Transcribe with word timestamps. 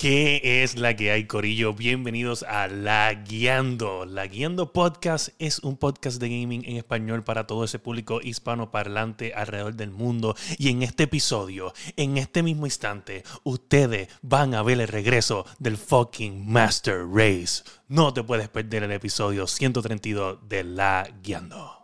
¿Qué 0.00 0.62
es 0.62 0.78
la 0.78 0.94
que 0.94 1.10
hay, 1.10 1.24
Corillo? 1.26 1.74
Bienvenidos 1.74 2.44
a 2.44 2.68
La 2.68 3.12
Guiando. 3.12 4.04
La 4.04 4.28
Guiando 4.28 4.72
Podcast 4.72 5.30
es 5.40 5.58
un 5.58 5.76
podcast 5.76 6.20
de 6.20 6.28
gaming 6.28 6.64
en 6.66 6.76
español 6.76 7.24
para 7.24 7.48
todo 7.48 7.64
ese 7.64 7.80
público 7.80 8.20
hispanoparlante 8.22 9.34
alrededor 9.34 9.74
del 9.74 9.90
mundo. 9.90 10.36
Y 10.56 10.68
en 10.68 10.84
este 10.84 11.02
episodio, 11.02 11.74
en 11.96 12.16
este 12.16 12.44
mismo 12.44 12.66
instante, 12.66 13.24
ustedes 13.42 14.08
van 14.22 14.54
a 14.54 14.62
ver 14.62 14.80
el 14.80 14.86
regreso 14.86 15.44
del 15.58 15.76
fucking 15.76 16.48
Master 16.48 17.04
Race. 17.04 17.64
No 17.88 18.14
te 18.14 18.22
puedes 18.22 18.48
perder 18.48 18.84
el 18.84 18.92
episodio 18.92 19.48
132 19.48 20.48
de 20.48 20.62
La 20.62 21.10
Guiando. 21.24 21.77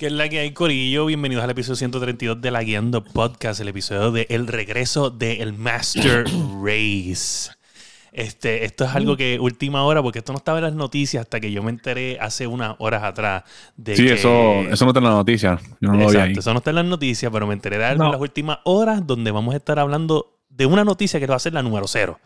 ¿Qué 0.00 0.06
es 0.06 0.12
la 0.12 0.30
que 0.30 0.38
hay, 0.38 0.54
Corillo? 0.54 1.04
Bienvenidos 1.04 1.44
al 1.44 1.50
episodio 1.50 1.76
132 1.76 2.40
de 2.40 2.50
La 2.50 2.62
Guiando 2.62 3.04
Podcast, 3.04 3.60
el 3.60 3.68
episodio 3.68 4.10
de 4.10 4.26
El 4.30 4.46
regreso 4.46 5.10
del 5.10 5.52
Master 5.52 6.24
Race. 6.62 7.50
Este, 8.12 8.64
esto 8.64 8.84
es 8.84 8.94
algo 8.94 9.16
que 9.16 9.38
última 9.40 9.84
hora, 9.84 10.02
porque 10.02 10.18
esto 10.18 10.32
no 10.32 10.38
estaba 10.38 10.58
en 10.58 10.64
las 10.64 10.74
noticias 10.74 11.20
hasta 11.22 11.38
que 11.40 11.52
yo 11.52 11.62
me 11.62 11.70
enteré 11.70 12.18
hace 12.20 12.46
unas 12.46 12.74
horas 12.78 13.02
atrás 13.04 13.44
de 13.76 13.94
Sí, 13.96 14.04
que- 14.04 14.14
eso, 14.14 14.60
eso 14.70 14.84
no 14.84 14.90
está 14.90 14.98
en 14.98 15.04
la 15.04 15.10
noticia. 15.10 15.58
Yo 15.80 15.88
no 15.88 15.92
lo 15.92 15.98
vi 15.98 16.04
Exacto, 16.06 16.24
ahí. 16.28 16.34
eso 16.38 16.52
no 16.52 16.58
está 16.58 16.70
en 16.70 16.76
las 16.76 16.84
noticias, 16.86 17.30
pero 17.32 17.46
me 17.46 17.54
enteré 17.54 17.78
de 17.78 17.84
algo 17.84 18.04
en 18.06 18.10
las 18.12 18.20
últimas 18.20 18.58
horas 18.64 19.06
donde 19.06 19.30
vamos 19.30 19.54
a 19.54 19.58
estar 19.58 19.78
hablando 19.78 20.38
de 20.48 20.66
una 20.66 20.84
noticia 20.84 21.20
que 21.20 21.26
va 21.26 21.36
a 21.36 21.38
ser 21.38 21.52
la 21.54 21.62
número 21.62 21.86
cero. 21.86 22.18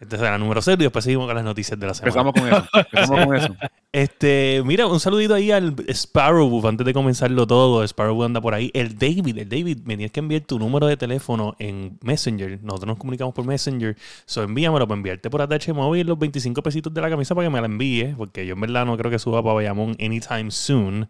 Entonces, 0.00 0.20
la 0.20 0.38
número 0.38 0.62
cero 0.62 0.76
y 0.80 0.84
después 0.84 1.04
seguimos 1.04 1.26
con 1.26 1.34
las 1.34 1.44
noticias 1.44 1.78
de 1.78 1.86
la 1.86 1.94
semana. 1.94 2.20
Empezamos 2.20 2.34
con 2.34 2.48
eso. 2.48 2.68
Empezamos 2.72 3.26
con 3.26 3.36
eso. 3.36 3.56
Este, 3.90 4.62
mira, 4.66 4.86
un 4.86 5.00
saludito 5.00 5.32
ahí 5.32 5.50
al 5.50 5.74
Sparrow 5.88 6.68
antes 6.68 6.84
de 6.84 6.92
comenzarlo 6.92 7.46
todo. 7.46 7.82
Sparrow 7.82 8.22
anda 8.22 8.38
por 8.38 8.52
ahí. 8.52 8.70
El 8.74 8.98
David, 8.98 9.38
el 9.38 9.48
David, 9.48 9.78
me 9.84 9.96
tienes 9.96 10.12
que 10.12 10.20
enviar 10.20 10.42
tu 10.42 10.58
número 10.58 10.86
de 10.86 10.98
teléfono 10.98 11.56
en 11.58 11.98
Messenger. 12.02 12.62
Nosotros 12.62 12.86
nos 12.86 12.98
comunicamos 12.98 13.34
por 13.34 13.46
Messenger. 13.46 13.96
So, 14.26 14.42
envíamelo 14.42 14.86
para 14.86 14.98
enviarte 14.98 15.30
por 15.30 15.40
ATH 15.40 15.72
móvil 15.72 16.06
los 16.06 16.18
25 16.18 16.62
pesitos 16.62 16.92
de 16.92 17.00
la 17.00 17.08
camisa 17.08 17.34
para 17.34 17.46
que 17.46 17.50
me 17.50 17.60
la 17.60 17.66
envíe. 17.66 18.14
Porque 18.14 18.46
yo 18.46 18.54
en 18.54 18.60
verdad 18.60 18.84
no 18.84 18.94
creo 18.98 19.10
que 19.10 19.18
suba 19.18 19.42
para 19.42 19.54
Bayamón 19.54 19.96
anytime 19.98 20.50
soon. 20.50 21.08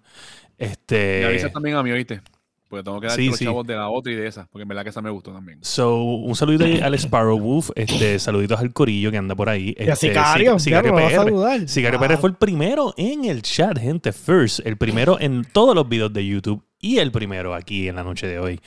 Este. 0.57 1.19
Me 1.23 1.27
avisas 1.27 1.53
también 1.53 1.75
a 1.77 1.83
mí, 1.83 1.91
¿oíste? 1.91 2.23
Porque 2.69 2.83
tengo 2.85 3.01
que 3.01 3.07
dar 3.07 3.17
Sí, 3.17 3.29
los 3.29 3.39
sí. 3.39 3.45
chavos 3.47 3.67
de 3.67 3.75
la 3.75 3.89
otra 3.89 4.13
y 4.13 4.17
de 4.17 4.27
esa. 4.27 4.47
Porque 4.51 4.63
en 4.63 4.69
verdad 4.69 4.83
que 4.83 4.91
esa 4.91 5.01
me 5.01 5.09
gustó 5.11 5.33
también. 5.33 5.59
So, 5.63 6.03
un 6.03 6.37
saludito 6.37 6.65
ahí 6.65 6.79
al 6.81 6.95
Sparrow 6.95 7.39
Wolf, 7.39 7.71
este, 7.75 8.19
saluditos 8.19 8.61
al 8.61 8.73
Corillo 8.75 9.11
que 9.11 9.17
anda 9.17 9.35
por 9.35 9.49
ahí. 9.49 9.75
Y 9.79 9.83
a 9.89 9.93
Este, 9.95 10.09
Sicario, 10.09 10.55
Sic- 10.57 10.59
Sicario 10.61 10.93
a 10.93 10.97
PR. 10.97 11.15
saludar. 11.15 11.69
Sicario 11.69 11.99
Ah. 11.99 12.03
PR 12.07 12.17
fue 12.19 12.31
el 12.31 12.37
primero 12.37 12.93
en 12.99 13.25
el 13.25 13.41
chat, 13.43 13.79
gente. 13.79 14.13
First, 14.13 14.61
el 14.67 14.77
primero 14.77 15.19
en 15.19 15.45
todos 15.51 15.75
los 15.75 15.89
videos 15.89 16.13
de 16.13 16.27
YouTube 16.27 16.63
y 16.81 16.99
el 16.99 17.11
primero 17.11 17.55
aquí 17.55 17.89
en 17.89 17.97
la 17.97 18.05
noche 18.05 18.27
de 18.27 18.39
hoy. 18.39 18.61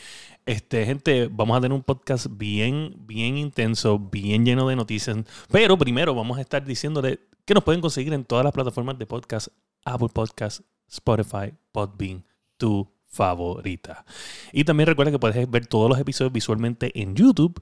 Este, 0.48 0.84
gente, 0.88 1.30
vamos 1.32 1.56
a 1.56 1.62
tener 1.62 1.76
un 1.76 1.84
podcast 1.84 2.26
bien, 2.32 2.96
bien 3.06 3.38
intenso, 3.38 4.00
bien 4.00 4.44
lleno 4.44 4.68
de 4.68 4.76
noticias. 4.76 5.16
Pero 5.52 5.78
primero 5.78 6.16
vamos 6.16 6.40
a 6.40 6.42
estar 6.42 6.66
diciéndole 6.66 7.20
que 7.46 7.54
nos 7.54 7.64
pueden 7.64 7.80
conseguir 7.82 8.12
en 8.14 8.26
todas 8.26 8.44
las 8.44 8.52
plataformas 8.52 8.98
de 8.98 9.06
podcast: 9.06 9.50
Apple 9.86 10.10
Podcast, 10.12 10.62
Spotify, 10.90 11.54
Podbean, 11.72 12.26
tu 12.58 12.92
favorita. 13.12 14.06
Y 14.52 14.64
también 14.64 14.88
recuerda 14.88 15.12
que 15.12 15.20
puedes 15.20 15.50
ver 15.50 15.68
todos 15.68 15.90
los 15.90 16.00
episodios 16.00 16.34
visualmente 16.34 16.92
en 17.02 17.16
YouTube 17.16 17.62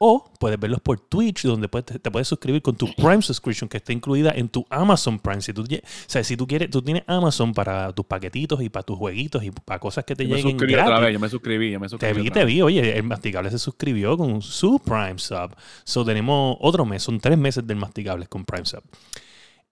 o 0.00 0.28
puedes 0.40 0.58
verlos 0.58 0.80
por 0.80 0.98
Twitch, 0.98 1.44
donde 1.44 1.68
puedes- 1.68 2.02
te 2.02 2.10
puedes 2.10 2.26
suscribir 2.26 2.60
con 2.62 2.74
tu 2.74 2.92
Prime 2.96 3.22
subscription 3.22 3.68
que 3.68 3.76
está 3.76 3.92
incluida 3.92 4.32
en 4.34 4.48
tu 4.48 4.66
Amazon 4.68 5.20
Prime. 5.20 5.40
Si 5.40 5.52
tú, 5.52 5.62
o 5.62 5.66
sea, 6.08 6.24
si 6.24 6.36
tú 6.36 6.48
quieres, 6.48 6.68
tú 6.70 6.82
tienes 6.82 7.04
Amazon 7.06 7.54
para 7.54 7.92
tus 7.92 8.04
paquetitos 8.04 8.60
y 8.60 8.68
para 8.68 8.82
tus 8.82 8.98
jueguitos 8.98 9.44
y 9.44 9.52
para 9.52 9.78
cosas 9.78 10.04
que 10.04 10.16
te 10.16 10.24
Yo 10.24 10.30
me 10.30 10.36
lleguen 10.38 10.58
suscribí 10.58 10.74
otra 10.74 10.98
vez. 10.98 11.12
Yo 11.12 11.20
me 11.20 11.28
suscribí. 11.28 11.70
Yo 11.70 11.78
me 11.78 11.86
Te 11.86 11.90
suscribí. 11.90 12.20
vi, 12.22 12.28
otra 12.28 12.40
te 12.42 12.44
vi. 12.46 12.62
Oye, 12.62 12.96
el 12.98 13.04
Masticable 13.04 13.50
se 13.52 13.58
suscribió 13.60 14.16
con 14.16 14.42
su 14.42 14.80
Prime 14.80 15.18
Sub. 15.18 15.54
So 15.84 16.04
tenemos 16.04 16.56
otro 16.60 16.84
mes, 16.84 17.04
son 17.04 17.20
tres 17.20 17.38
meses 17.38 17.64
del 17.64 17.76
Masticable 17.76 18.26
con 18.26 18.44
Prime 18.44 18.66
Sub. 18.66 18.82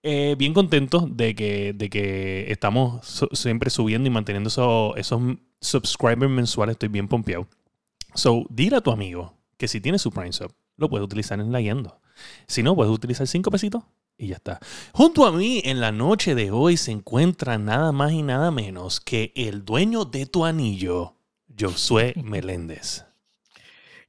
Eh, 0.05 0.35
bien 0.37 0.53
contentos 0.53 1.17
de 1.17 1.35
que, 1.35 1.73
de 1.75 1.89
que 1.89 2.51
estamos 2.51 3.07
su- 3.07 3.29
siempre 3.33 3.71
subiendo 3.71 4.09
y 4.09 4.11
manteniendo 4.11 4.49
eso- 4.49 4.97
esos 4.97 5.21
subscribers 5.61 6.31
mensuales. 6.31 6.75
Estoy 6.75 6.89
bien 6.89 7.07
pompeado. 7.09 7.47
So, 8.15 8.45
dile 8.51 8.77
a 8.77 8.81
tu 8.81 8.91
amigo 8.91 9.35
que 9.57 9.69
si 9.69 9.81
tiene 9.81 9.99
su 9.99 10.11
Prime 10.11 10.33
Sub, 10.33 10.53
lo 10.77 10.89
puede 10.89 11.05
utilizar 11.05 11.39
en 11.41 11.53
la 11.53 11.61
guiando. 11.61 12.01
Si 12.47 12.63
no, 12.63 12.75
puedes 12.75 12.93
utilizar 12.93 13.27
cinco 13.29 13.51
pesitos 13.51 13.85
y 14.19 14.27
ya 14.29 14.37
está. 14.37 14.59
Junto 14.93 15.25
a 15.25 15.33
mí 15.33 15.63
en 15.65 15.81
la 15.81 15.93
noche 15.93 16.34
de 16.34 16.51
hoy 16.51 16.77
se 16.77 16.91
encuentra 16.91 17.57
nada 17.59 17.93
más 17.93 18.13
y 18.13 18.23
nada 18.23 18.51
menos 18.51 19.01
que 19.01 19.33
el 19.37 19.65
dueño 19.65 20.05
de 20.05 20.27
tu 20.27 20.45
anillo, 20.45 21.15
Josué 21.59 22.15
Meléndez. 22.23 23.05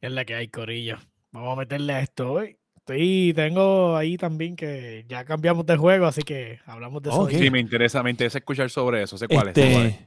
Es 0.01 0.11
la 0.11 0.25
que 0.25 0.35
hay, 0.35 0.47
Corillo. 0.47 0.97
Vamos 1.31 1.53
a 1.53 1.59
meterle 1.59 1.93
a 1.93 1.99
esto 2.01 2.31
hoy. 2.33 2.57
Estoy, 2.85 3.31
tengo 3.33 3.95
ahí 3.95 4.17
también 4.17 4.57
que 4.57 5.05
ya 5.07 5.23
cambiamos 5.23 5.65
de 5.65 5.77
juego, 5.77 6.05
así 6.05 6.21
que 6.21 6.59
hablamos 6.65 7.01
de 7.01 7.11
eso. 7.11 7.29
Sí, 7.29 7.49
me 7.49 7.61
interesa, 7.61 8.03
me 8.03 8.09
interesa 8.09 8.39
escuchar 8.39 8.69
sobre 8.69 9.03
eso. 9.03 9.17
Sé 9.17 9.29
cuál 9.29 9.47
es. 9.47 9.57
Este, 9.57 9.71
cuál 9.73 9.85
es. 9.85 9.99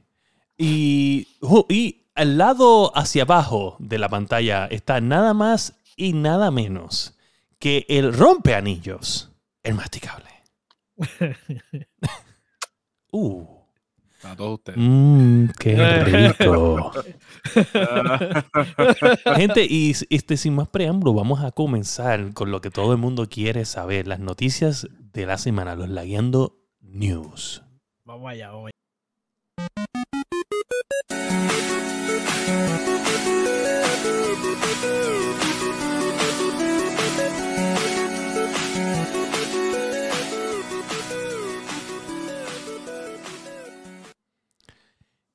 y, 0.59 1.27
y 1.69 2.03
al 2.13 2.37
lado 2.37 2.95
hacia 2.95 3.23
abajo 3.23 3.77
de 3.79 3.97
la 3.97 4.09
pantalla 4.09 4.67
está 4.67 5.01
nada 5.01 5.33
más 5.33 5.73
y 5.95 6.13
nada 6.13 6.51
menos 6.51 7.17
que 7.57 7.87
el 7.89 8.13
rompeanillos, 8.13 9.31
el 9.63 9.73
masticable. 9.73 10.29
uh, 13.11 13.43
Para 14.21 14.35
todos 14.35 14.59
ustedes. 14.59 14.77
mmm, 14.79 15.47
qué 15.59 15.75
rico. 16.37 16.91
Gente, 19.35 19.65
y 19.69 19.93
este, 20.09 20.37
sin 20.37 20.55
más 20.55 20.67
preámbulo, 20.69 21.13
vamos 21.13 21.43
a 21.43 21.51
comenzar 21.51 22.33
con 22.33 22.51
lo 22.51 22.61
que 22.61 22.69
todo 22.69 22.91
el 22.91 22.97
mundo 22.97 23.27
quiere 23.29 23.65
saber, 23.65 24.07
las 24.07 24.19
noticias 24.19 24.87
de 25.13 25.25
la 25.25 25.37
semana, 25.37 25.75
los 25.75 25.89
Lagueando 25.89 26.59
News. 26.81 27.63
Vamos 28.05 28.31
allá, 28.31 28.51
vamos 28.51 28.67
allá. 28.67 28.77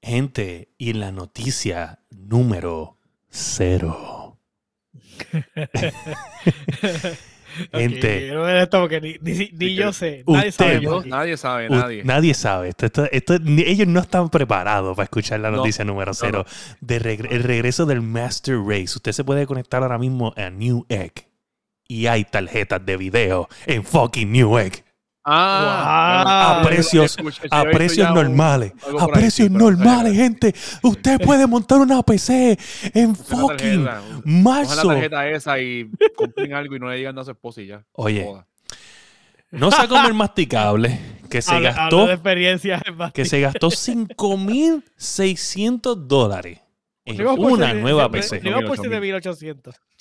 Gente, 0.05 0.75
y 0.77 0.93
la 0.93 1.11
noticia 1.11 2.02
número 2.17 2.99
cero. 3.29 4.39
Gente, 7.71 7.97
Ok, 7.99 8.19
quiero 8.19 8.43
ver 8.45 8.57
esto 8.63 8.81
porque 8.81 9.01
ni, 9.03 9.17
ni- 9.21 9.51
ni 9.53 9.75
yo 9.75 9.93
sé. 9.93 10.25
Nadie 10.27 10.49
Usted- 10.49 10.65
sabe. 10.73 10.81
Yo- 10.81 11.05
nadie 11.05 11.37
sabe, 11.37 11.69
u- 11.69 11.75
nadie. 11.75 12.03
nadie 12.03 12.33
sabe. 12.33 12.71
Esto, 12.71 12.87
esto- 12.87 13.09
esto- 13.13 13.39
ni- 13.41 13.61
ellos 13.63 13.87
no 13.87 14.01
están 14.01 14.31
preparados 14.31 14.97
para 14.97 15.05
escuchar 15.05 15.39
la 15.41 15.51
No, 15.51 15.59
noticia 15.59 15.85
número 15.85 16.15
cero. 16.15 16.47
De 16.81 16.99
regre- 16.99 17.29
el 17.31 17.43
regreso 17.43 17.85
del 17.85 18.01
Master 18.01 18.57
Race. 18.59 18.95
Usted 18.97 19.13
se 19.13 19.23
puede 19.23 19.47
conectar 19.47 19.83
ahora 19.83 19.99
mismo 19.99 20.33
a 20.37 20.49
New 20.49 20.87
Egg. 20.89 21.27
Y 21.87 22.07
hay 22.07 22.25
tarjetas 22.25 22.85
de 22.87 22.97
video 22.97 23.49
en 23.67 23.85
fucking 23.85 24.33
New 24.33 24.57
Egg. 24.57 24.83
Ah, 25.25 26.59
A 26.61 26.65
precios- 26.67 27.17
A 27.51 27.63
precios 27.65 28.11
normales. 28.13 28.73
A 28.99 29.07
precios 29.09 29.49
sé. 29.49 29.55
normales, 29.55 30.15
gente. 30.17 30.53
Usted 30.83 31.21
puede 31.25 31.47
montar 31.47 31.79
una 31.79 32.03
PC 32.03 32.59
en 32.95 33.15
fucking 33.15 33.85
Cojan 33.85 33.87
la 33.87 34.03
marzo. 34.25 34.89
tarjeta 34.89 35.29
esa 35.29 35.59
y 35.61 35.89
compren 36.17 36.53
algo 36.55 36.75
y 36.77 36.81
no 36.81 36.89
le 36.91 36.97
digan 36.97 37.17
a 37.19 37.25
su 37.25 37.31
esposa 37.31 37.61
y 37.63 37.67
ya. 37.69 37.85
Oye, 37.93 38.27
no 39.53 39.71
se 39.71 39.87
come 39.89 40.09
el 40.09 40.15
masticable 40.15 40.99
que 41.31 41.41
se 41.43 41.55
Habla- 41.55 41.69
habla 41.71 41.83
gastó 41.83 42.07
de 42.07 42.13
experiencias 42.15 42.83
en 42.85 42.97
que 43.13 43.25
se 43.25 43.41
gastó 43.41 43.69
5.600 43.71 45.95
dólares 46.07 46.59
en 47.05 47.17
vamos 47.25 47.39
por 47.41 47.53
una 47.53 47.73
nueva 47.75 48.11
PC. 48.11 48.41
ni 48.43 48.51
vamos 48.51 48.77
por 48.77 48.87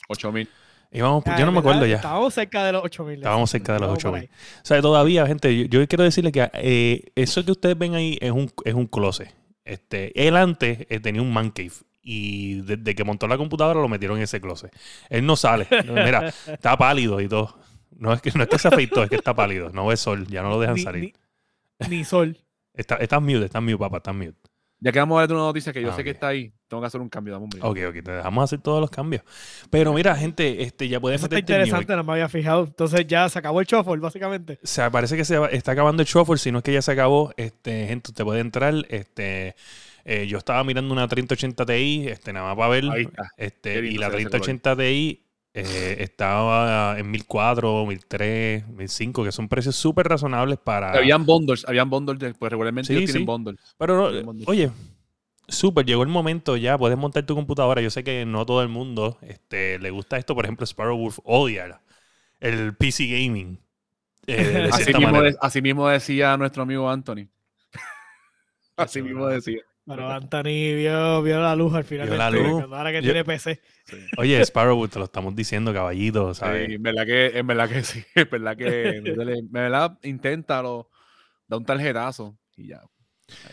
8.000. 0.09 0.47
7800. 0.91 0.93
8000. 0.93 0.97
Y 0.97 1.01
vamos, 1.01 1.23
Ah, 1.25 1.39
yo 1.39 1.45
no 1.45 1.51
me 1.51 1.59
acuerdo 1.59 1.85
ya. 1.85 1.95
Estábamos 1.97 2.33
cerca 2.33 2.65
de 2.65 2.71
los 2.73 2.83
8000. 2.83 3.17
Estábamos 3.19 3.49
cerca 3.49 3.73
de 3.73 3.79
los 3.79 3.97
Estábamos 3.97 4.19
por 4.21 4.29
8.000. 4.29 4.61
O 4.61 4.65
sea, 4.65 4.81
todavía, 4.81 5.25
gente, 5.27 5.55
yo, 5.57 5.65
yo 5.65 5.88
quiero 5.88 6.03
decirle 6.03 6.31
que 6.31 6.49
eh, 6.53 7.11
eso 7.15 7.43
que 7.45 7.51
ustedes 7.51 7.77
ven 7.77 7.95
ahí 7.95 8.17
es 8.21 8.31
un, 8.31 8.51
es 8.65 8.73
un 8.73 8.88
closet. 8.88 9.33
Este, 9.63 10.27
él 10.27 10.35
antes 10.35 10.85
eh, 10.89 10.99
tenía 10.99 11.21
un 11.21 11.31
man 11.31 11.51
cave. 11.51 11.71
Y 12.03 12.61
desde 12.61 12.95
que 12.95 13.03
montó 13.03 13.27
la 13.27 13.38
computadora 13.38 13.79
lo 13.79 13.88
metieron 13.88 14.17
en 14.17 14.23
ese 14.23 14.41
closet. 14.41 14.75
Él 15.09 15.25
no 15.25 15.35
sale. 15.35 15.67
Mira, 15.88 16.33
está 16.47 16.75
pálido 16.77 17.21
y 17.21 17.27
todo. 17.27 17.55
No 17.95 18.11
es 18.13 18.21
que, 18.21 18.31
no 18.31 18.44
es 18.44 18.49
que 18.49 18.57
se 18.57 18.67
afeitó, 18.67 19.03
es 19.03 19.09
que 19.09 19.15
está 19.17 19.33
pálido. 19.35 19.69
No 19.69 19.85
ve 19.85 19.95
sol, 19.97 20.25
ya 20.27 20.41
no 20.41 20.49
lo 20.49 20.59
dejan 20.59 20.75
Ni- 20.75 20.81
salir. 20.81 21.13
Ni, 21.87 21.97
ni 21.97 22.03
sol. 22.03 22.37
Está- 22.73 22.95
Estás 22.95 23.21
mute, 23.21 23.45
estás 23.45 23.61
mute, 23.61 23.77
papá, 23.77 23.97
estás 23.97 24.15
mute. 24.15 24.33
Ya 24.83 24.92
que 24.92 24.98
vamos 24.98 25.18
a 25.18 25.22
ver 25.22 25.28
de 25.28 25.36
una 25.36 25.44
noticia 25.44 25.72
que 25.72 25.80
yo 25.80 25.92
Ah, 25.92 25.95
sé 25.95 26.04
que 26.04 26.10
está 26.10 26.30
ahí, 26.30 26.51
tengo 26.68 26.81
que 26.81 26.88
hacer 26.88 27.00
un 27.00 27.07
cambio. 27.07 27.33
Dame 27.33 27.45
un. 27.45 27.51
Ok, 27.62 27.78
ok, 27.88 28.04
te 28.04 28.12
dejamos 28.12 28.44
hacer 28.44 28.60
todos 28.60 28.81
los 28.81 28.89
cambios. 28.89 29.22
Pero 29.69 29.94
mira, 29.94 30.16
gente, 30.16 30.63
este, 30.63 30.88
ya 30.88 31.00
puedes 31.00 31.19
Eso 31.22 31.28
está 31.28 31.38
interesante, 31.38 31.95
no 31.95 32.04
me 32.04 32.13
había 32.13 32.28
fijado. 32.28 32.63
Entonces 32.63 33.06
ya 33.06 33.30
se 33.30 33.38
acabó 33.38 33.62
el 33.62 33.68
shuffle, 33.68 33.98
básicamente. 33.98 34.54
O 34.63 34.68
sea, 34.68 34.89
parece 34.89 35.16
que 35.16 35.24
se 35.24 35.38
está 35.56 35.74
acabando 35.74 36.01
el 36.01 36.07
shuffle, 36.07 36.38
si 36.38 36.51
no 36.51 36.57
es 36.57 36.63
que 36.63 36.74
ya 36.74 36.81
se 36.81 36.92
acabó. 36.94 37.31
Este, 37.38 37.86
gente, 37.86 38.10
usted 38.10 38.24
puede 38.24 38.39
entrar. 38.39 38.74
Este, 38.89 39.56
eh, 40.04 40.25
yo 40.25 40.39
estaba 40.39 40.63
mirando 40.63 40.92
una 40.92 41.07
3080 41.07 41.63
Ti, 41.63 42.07
este, 42.07 42.33
nada 42.33 42.48
más 42.48 42.57
para 42.57 42.69
ver. 42.69 42.86
Ahí 42.92 43.04
está. 43.04 43.30
Este, 43.38 43.86
y 43.86 44.00
la 44.00 44.07
se 44.10 44.16
ve 44.16 44.22
ese 44.24 44.30
3080 44.31 44.75
Ti 44.78 45.25
eh, 45.53 45.98
estaba 46.00 46.98
en 46.98 47.12
1400, 47.12 47.88
1300, 47.88 48.69
1500, 48.69 49.25
que 49.25 49.31
son 49.31 49.50
precios 49.50 49.75
súper 49.75 50.07
razonables 50.07 50.57
para. 50.57 50.94
Habían 50.94 51.25
bundles, 51.25 51.65
habían 51.68 51.89
bundles, 51.89 52.36
pues 52.39 52.51
regularmente 52.51 52.88
Sí, 52.88 52.94
ellos 52.94 53.12
tienen 53.12 53.25
bundles. 53.25 53.59
Pero, 53.77 54.12
no, 54.12 54.24
bundles. 54.24 54.48
oye, 54.48 54.71
súper, 55.48 55.86
llegó 55.86 56.03
el 56.03 56.09
momento 56.09 56.56
ya, 56.57 56.77
puedes 56.77 56.98
montar 56.98 57.25
tu 57.25 57.36
computadora. 57.36 57.81
Yo 57.81 57.89
sé 57.89 58.03
que 58.03 58.25
no 58.25 58.45
todo 58.45 58.62
el 58.62 58.69
mundo 58.69 59.18
este, 59.21 59.80
le 59.80 59.89
gusta 59.92 60.18
esto. 60.18 60.36
Por 60.36 60.45
ejemplo, 60.45 60.65
Sparrow 60.65 60.98
Wolf 60.98 61.19
odia 61.24 61.81
el 62.39 62.75
PC 62.75 63.07
gaming. 63.07 63.59
eh, 64.27 64.69
Así 64.71 64.94
mismo, 64.94 65.21
de- 65.21 65.36
así 65.42 65.62
mismo 65.62 65.88
decía 65.88 66.38
nuestro 66.38 66.63
amigo 66.63 66.89
Anthony. 66.89 67.27
así 68.77 69.01
mismo 69.01 69.27
decía. 69.27 69.62
Pero 69.86 70.10
Anthony 70.12 70.75
vio, 70.75 71.22
vio 71.24 71.39
la 71.42 71.56
luz 71.56 71.74
al 71.74 71.83
final 71.83 72.07
Vio 72.07 72.18
la 72.18 72.30
luz. 72.30 72.63
Ahora 72.72 72.92
que 72.92 73.01
Yo- 73.01 73.12
tiene 73.13 73.25
PC. 73.25 73.60
Sí. 73.86 73.98
Oye, 74.18 74.39
Sparrow, 74.42 74.88
te 74.88 75.00
lo 75.00 75.06
estamos 75.06 75.36
diciendo, 75.36 75.74
caballito, 75.74 76.33
¿sabes? 76.33 76.68
Sí, 76.68 76.74
en 76.75 76.83
verdad 76.83 77.06
que, 77.06 77.38
en 77.38 77.48
verdad 77.48 77.69
que 77.69 77.83
sí, 77.83 78.04
en 78.16 78.30
verdad 78.30 78.56
que, 78.56 78.89
en 78.98 79.51
verdad, 79.51 79.98
inténtalo, 80.04 80.89
da 81.48 81.57
un 81.57 81.66
tarjetazo 81.66 82.38
y 82.56 82.68
ya. 82.68 82.81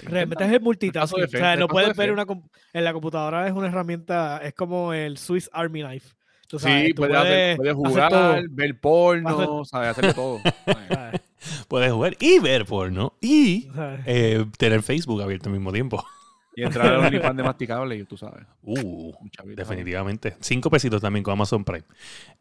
Realmente 0.02 0.44
es 0.44 0.52
el 0.52 0.60
multitasking. 0.60 1.24
O 1.24 1.28
sea, 1.28 1.56
no 1.56 1.68
puedes 1.68 1.96
de 1.96 2.02
ver 2.02 2.12
una 2.12 2.26
en 2.72 2.84
la 2.84 2.92
computadora 2.92 3.46
es 3.46 3.52
una 3.52 3.68
herramienta, 3.68 4.40
es 4.42 4.52
como 4.54 4.92
el 4.92 5.18
Swiss 5.18 5.48
Army 5.52 5.82
Knife. 5.82 6.14
Tú 6.48 6.58
sabes, 6.58 6.86
Sí, 6.86 6.94
tú 6.94 7.02
puedes, 7.02 7.16
hacer- 7.16 7.56
puedes 7.56 7.74
jugar, 7.74 8.42
ver 8.50 8.80
porno, 8.80 9.64
sabes, 9.64 9.90
hacer 9.90 10.14
todo. 10.14 10.40
Puedes 11.68 11.92
jugar 11.92 12.16
y 12.18 12.40
ver 12.40 12.64
porno 12.64 13.12
y 13.20 13.68
eh, 14.06 14.44
tener 14.56 14.82
Facebook 14.82 15.22
abierto 15.22 15.48
al 15.48 15.54
mismo 15.54 15.72
tiempo. 15.72 16.04
Y 16.58 16.64
entrar 16.64 16.86
al 16.88 17.04
OnlyFans 17.04 17.36
de 17.36 17.42
masticable 17.44 17.96
y 17.96 18.02
tú 18.04 18.16
sabes. 18.16 18.44
Uh, 18.62 19.12
definitivamente. 19.54 20.34
Cinco 20.40 20.70
pesitos 20.70 21.00
también 21.00 21.22
con 21.22 21.32
Amazon 21.32 21.64
Prime. 21.64 21.84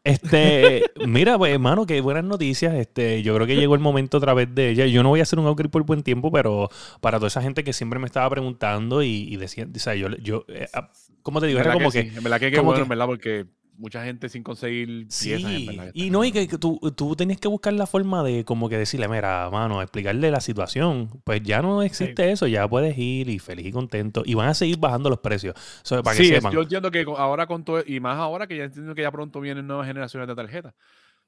Este, 0.02 0.90
mira, 1.06 1.38
pues, 1.38 1.52
hermano, 1.52 1.86
qué 1.86 2.00
buenas 2.00 2.24
noticias. 2.24 2.74
Este, 2.74 3.22
yo 3.22 3.34
creo 3.36 3.46
que 3.46 3.54
llegó 3.54 3.74
el 3.74 3.80
momento 3.80 4.16
otra 4.18 4.34
vez 4.34 4.52
de 4.52 4.70
ella. 4.70 4.86
Yo 4.86 5.02
no 5.02 5.10
voy 5.10 5.20
a 5.20 5.22
hacer 5.22 5.38
un 5.38 5.46
upgrade 5.46 5.70
por 5.70 5.84
buen 5.84 6.02
tiempo, 6.02 6.32
pero 6.32 6.68
para 7.00 7.18
toda 7.18 7.28
esa 7.28 7.42
gente 7.42 7.62
que 7.62 7.72
siempre 7.72 8.00
me 8.00 8.06
estaba 8.06 8.28
preguntando 8.28 9.02
y, 9.04 9.08
y 9.32 9.36
decía, 9.36 9.68
o 9.72 9.78
sea, 9.78 9.94
yo, 9.94 10.08
yo 10.16 10.44
eh, 10.48 10.66
ah, 10.74 10.90
¿cómo 11.22 11.40
te 11.40 11.46
digo? 11.46 11.60
Era 11.60 11.72
como 11.74 11.90
que 11.90 12.02
que, 12.04 12.10
sí, 12.10 12.16
en 12.16 12.24
verdad 12.24 12.40
que 12.40 12.50
qué 12.50 12.56
como 12.56 12.70
bueno, 12.70 12.78
que- 12.78 12.82
en 12.82 12.88
verdad, 12.88 13.06
porque 13.06 13.46
mucha 13.78 14.04
gente 14.04 14.28
sin 14.28 14.42
conseguir 14.42 15.06
piezas, 15.06 15.50
en 15.52 15.58
Sí, 15.60 15.66
verdad. 15.68 15.90
y 15.94 16.10
no, 16.10 16.24
y 16.24 16.32
que, 16.32 16.46
que 16.48 16.58
tú, 16.58 16.78
tú 16.96 17.14
tenías 17.16 17.38
que 17.40 17.48
buscar 17.48 17.72
la 17.72 17.86
forma 17.86 18.22
de 18.22 18.44
como 18.44 18.68
que 18.68 18.76
decirle, 18.76 19.08
mira, 19.08 19.48
mano, 19.50 19.80
explicarle 19.80 20.30
la 20.30 20.40
situación. 20.40 21.08
Pues 21.24 21.42
ya 21.42 21.62
no 21.62 21.82
existe 21.82 22.30
eso, 22.32 22.46
ya 22.46 22.68
puedes 22.68 22.98
ir 22.98 23.28
y 23.30 23.38
feliz 23.38 23.66
y 23.66 23.72
contento. 23.72 24.22
Y 24.26 24.34
van 24.34 24.48
a 24.48 24.54
seguir 24.54 24.78
bajando 24.78 25.08
los 25.10 25.20
precios. 25.20 25.54
So, 25.82 26.02
para 26.02 26.16
que 26.16 26.24
Sí, 26.24 26.28
sepan. 26.30 26.52
yo 26.52 26.62
entiendo 26.62 26.90
que 26.90 27.04
ahora 27.16 27.46
con 27.46 27.64
todo, 27.64 27.82
y 27.86 28.00
más 28.00 28.18
ahora 28.18 28.46
que 28.46 28.56
ya 28.56 28.64
entiendo 28.64 28.94
que 28.94 29.02
ya 29.02 29.10
pronto 29.12 29.40
vienen 29.40 29.66
nuevas 29.66 29.86
generaciones 29.86 30.28
de 30.28 30.34
tarjetas. 30.34 30.74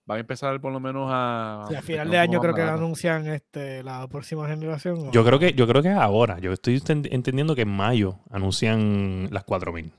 Van 0.07 0.17
a 0.17 0.21
empezar 0.21 0.61
por 0.61 0.73
lo 0.73 0.81
menos 0.81 1.09
a... 1.13 1.67
Sí, 1.69 1.75
a 1.77 1.83
final 1.83 2.11
de 2.11 2.19
año 2.19 2.41
creo 2.41 2.53
que 2.55 2.63
anuncian 2.63 3.29
este, 3.29 3.85
la 3.85 4.09
próxima 4.09 4.49
generación. 4.49 5.09
¿o? 5.09 5.13
Yo 5.13 5.25
creo 5.25 5.39
que, 5.39 5.53
yo 5.53 5.69
creo 5.69 5.83
que 5.83 5.91
es 5.91 5.95
ahora. 5.97 6.41
Yo 6.41 6.53
estoy 6.53 6.79
enten- 6.81 7.07
entendiendo 7.13 7.55
que 7.55 7.63
en 7.63 7.69
mayo 7.69 8.19
anuncian 8.31 9.29
las 9.31 9.45
4000. 9.45 9.93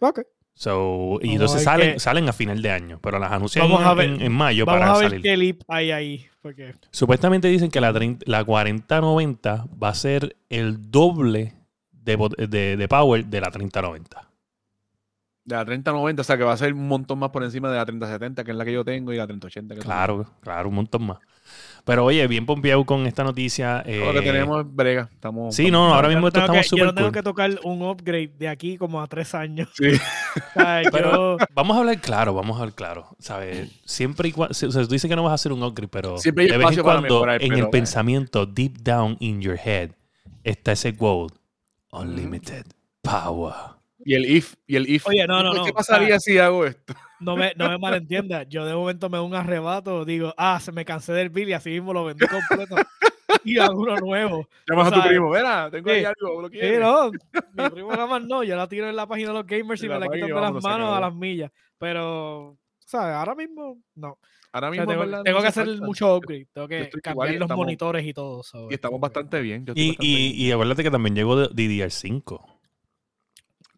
Ok. 0.00 0.20
So, 0.60 1.20
y 1.22 1.28
a 1.28 1.32
entonces 1.34 1.62
salen, 1.62 1.92
qué- 1.94 2.00
salen 2.00 2.28
a 2.28 2.32
final 2.32 2.60
de 2.60 2.70
año, 2.72 2.98
pero 3.00 3.20
las 3.20 3.30
anuncian 3.30 3.68
Vamos 3.70 3.86
a 3.86 3.92
en, 3.92 3.96
ver- 3.96 4.08
en- 4.10 4.22
en 4.22 4.32
mayo 4.32 4.66
Vamos 4.66 4.80
para 4.80 4.92
a 4.94 4.98
ver 4.98 5.08
salir. 5.10 5.22
qué 5.22 5.36
leap 5.36 5.60
hay 5.68 5.92
ahí. 5.92 6.26
Porque 6.42 6.74
Supuestamente 6.90 7.46
dicen 7.46 7.70
que 7.70 7.80
la, 7.80 7.92
30 7.92 8.24
la 8.26 8.42
4090 8.44 9.66
va 9.80 9.88
a 9.90 9.94
ser 9.94 10.34
el 10.48 10.90
doble 10.90 11.54
de, 11.92 12.16
de, 12.48 12.76
de 12.76 12.88
power 12.88 13.24
de 13.26 13.40
la 13.40 13.52
3090. 13.52 14.28
De 15.44 15.54
la 15.54 15.64
3090, 15.64 16.20
o 16.22 16.24
sea 16.24 16.36
que 16.36 16.42
va 16.44 16.52
a 16.52 16.56
ser 16.56 16.72
un 16.74 16.88
montón 16.88 17.20
más 17.20 17.30
por 17.30 17.44
encima 17.44 17.70
de 17.70 17.76
la 17.76 17.86
3070, 17.86 18.42
que 18.42 18.50
es 18.50 18.56
la 18.56 18.64
que 18.64 18.72
yo 18.72 18.84
tengo, 18.84 19.12
y 19.12 19.16
la 19.16 19.26
3080. 19.28 19.76
Que 19.76 19.80
Claro, 19.80 20.26
claro, 20.40 20.68
un 20.70 20.74
montón 20.74 21.06
más. 21.06 21.18
Pero 21.88 22.04
oye, 22.04 22.26
bien 22.26 22.44
pompeado 22.44 22.84
con 22.84 23.06
esta 23.06 23.24
noticia. 23.24 23.78
lo 23.78 23.82
que 24.12 24.18
eh, 24.18 24.22
tenemos 24.22 24.60
es 24.60 24.74
brega. 24.74 25.08
Estamos, 25.10 25.54
Sí, 25.56 25.64
estamos- 25.66 25.88
no, 25.88 25.94
ahora 25.94 26.08
mismo 26.08 26.28
esto 26.28 26.40
estamos 26.40 26.60
que- 26.60 26.62
Yo 26.64 26.68
súper 26.68 26.84
no 26.84 26.94
tengo 26.94 27.08
cool. 27.08 27.14
que 27.14 27.22
tocar 27.22 27.50
un 27.64 27.80
upgrade 27.82 28.30
de 28.38 28.46
aquí 28.48 28.76
como 28.76 29.00
a 29.00 29.06
tres 29.06 29.34
años. 29.34 29.70
Sí. 29.74 29.86
O 30.54 30.60
sea, 30.60 30.82
Pero 30.92 31.38
yo- 31.38 31.46
vamos 31.54 31.76
a 31.76 31.80
hablar 31.80 31.98
claro, 32.00 32.34
vamos 32.34 32.56
a 32.58 32.60
hablar 32.60 32.74
claro. 32.74 33.06
¿Sabes? 33.18 33.70
Siempre 33.86 34.28
y 34.28 34.32
cuando. 34.32 34.52
O 34.52 34.54
sea, 34.54 34.70
tú 34.82 34.88
dices 34.88 35.08
que 35.08 35.16
no 35.16 35.22
vas 35.22 35.30
a 35.32 35.34
hacer 35.36 35.50
un 35.52 35.62
upgrade, 35.62 35.88
pero. 35.88 36.18
Siempre 36.18 36.44
hay 36.44 36.50
de 36.50 36.58
vez 36.58 36.76
en 36.76 36.82
cuando, 36.82 37.02
mejorar, 37.02 37.42
en 37.42 37.48
pero, 37.48 37.60
el 37.62 37.66
eh. 37.68 37.70
pensamiento, 37.72 38.44
deep 38.44 38.78
down 38.82 39.16
in 39.20 39.40
your 39.40 39.56
head, 39.58 39.92
está 40.44 40.72
ese 40.72 40.94
quote: 40.94 41.34
Unlimited 41.92 42.66
power. 43.00 43.54
Y 44.04 44.14
el 44.14 44.26
if, 44.26 44.54
y 44.66 44.76
el 44.76 44.88
if. 44.90 45.06
Oye, 45.06 45.26
no, 45.26 45.42
no, 45.42 45.48
Pues, 45.50 45.58
no, 45.58 45.64
¿Qué 45.64 45.70
o 45.70 45.74
pasaría 45.74 46.20
si 46.20 46.38
hago 46.38 46.66
esto? 46.66 46.94
No 47.20 47.36
me, 47.36 47.52
no 47.56 47.68
me 47.68 47.78
malentiendas. 47.78 48.46
Yo 48.48 48.64
de 48.64 48.74
momento 48.74 49.08
me 49.10 49.18
doy 49.18 49.26
un 49.26 49.34
arrebato, 49.34 50.04
digo, 50.04 50.34
ah, 50.36 50.58
se 50.60 50.72
me 50.72 50.84
cansé 50.84 51.12
del 51.12 51.30
bill 51.30 51.48
y 51.48 51.52
así 51.52 51.70
mismo 51.70 51.92
lo 51.92 52.04
vendí 52.04 52.26
completo. 52.26 52.76
y 53.44 53.58
hago 53.58 53.80
uno 53.82 53.96
nuevo. 53.96 54.48
Llamas 54.68 54.92
a 54.92 55.02
tu 55.02 55.08
primo, 55.08 55.30
mira, 55.30 55.70
tengo 55.70 55.90
ahí 55.90 56.00
sí. 56.00 56.04
algo, 56.06 56.42
¿lo 56.42 56.48
Sí, 56.48 56.58
no, 56.80 57.10
mi 57.64 57.70
primo 57.70 57.90
nada 57.92 58.06
más 58.06 58.22
no, 58.24 58.42
yo 58.42 58.56
la 58.56 58.68
tiro 58.68 58.88
en 58.88 58.96
la 58.96 59.06
página 59.06 59.28
de 59.28 59.34
los 59.34 59.46
gamers 59.46 59.82
y 59.82 59.88
me 59.88 59.98
la 59.98 60.08
quito 60.08 60.26
de 60.26 60.32
las 60.32 60.62
manos 60.62 60.96
a 60.96 61.00
las 61.00 61.14
millas. 61.14 61.50
Pero, 61.78 62.56
¿sabes? 62.80 63.14
Ahora 63.14 63.34
mismo 63.34 63.78
no. 63.94 64.18
Ahora 64.50 64.70
O 64.70 64.72
sea, 64.72 64.80
mismo, 64.80 64.86
tengo, 64.92 65.00
¿verdad? 65.04 65.22
tengo 65.24 65.38
No 65.38 65.42
que 65.42 65.48
hace 65.48 65.60
hacer 65.60 65.72
falta. 65.74 65.86
mucho 65.86 66.16
upgrade. 66.16 66.46
Tengo 66.54 66.68
que 66.68 66.88
cambiar 67.02 67.28
los 67.34 67.42
estamos- 67.42 67.56
monitores 67.58 68.06
y 68.06 68.14
todo. 68.14 68.42
so, 68.42 68.68
Y 68.70 68.74
estamos 68.74 68.98
bastante 68.98 69.40
bien. 69.42 69.66
yo 69.66 69.72
estoy 69.72 69.84
Y, 69.84 69.88
bastante 69.90 70.06
y, 70.06 70.14
bien. 70.32 70.34
y 70.40 70.52
acuérdate 70.52 70.82
que 70.82 70.90
también 70.90 71.14
llegó 71.14 71.36
de- 71.36 71.48
DDR5. 71.50 72.40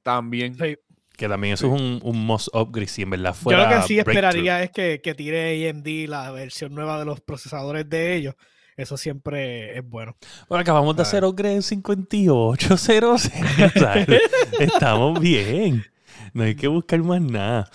También. 0.02 0.54
Sí. 0.56 0.76
Que 1.20 1.28
también 1.28 1.52
eso 1.52 1.66
es 1.66 1.78
un, 1.78 2.00
un 2.02 2.24
must 2.24 2.48
upgrade 2.54 2.88
si 2.88 3.02
en 3.02 3.10
verdad 3.10 3.34
Yo 3.34 3.40
fuera. 3.42 3.70
lo 3.70 3.82
que 3.82 3.86
sí 3.86 3.98
esperaría 3.98 4.62
es 4.62 4.70
que, 4.70 5.02
que 5.02 5.14
tire 5.14 5.68
AMD 5.68 6.08
la 6.08 6.30
versión 6.30 6.74
nueva 6.74 6.98
de 6.98 7.04
los 7.04 7.20
procesadores 7.20 7.86
de 7.90 8.16
ellos. 8.16 8.34
Eso 8.74 8.96
siempre 8.96 9.76
es 9.76 9.86
bueno. 9.86 10.16
Bueno, 10.48 10.62
acabamos 10.62 10.96
de 10.96 11.02
Ah. 11.02 11.04
hacer 11.04 11.24
upgrade 11.26 11.56
en 11.56 11.62
5800. 11.62 13.20
¿sabes? 13.78 14.06
Estamos 14.60 15.20
bien. 15.20 15.84
No 16.32 16.44
hay 16.44 16.54
que 16.54 16.68
buscar 16.68 17.02
más 17.02 17.20
nada. 17.20 17.70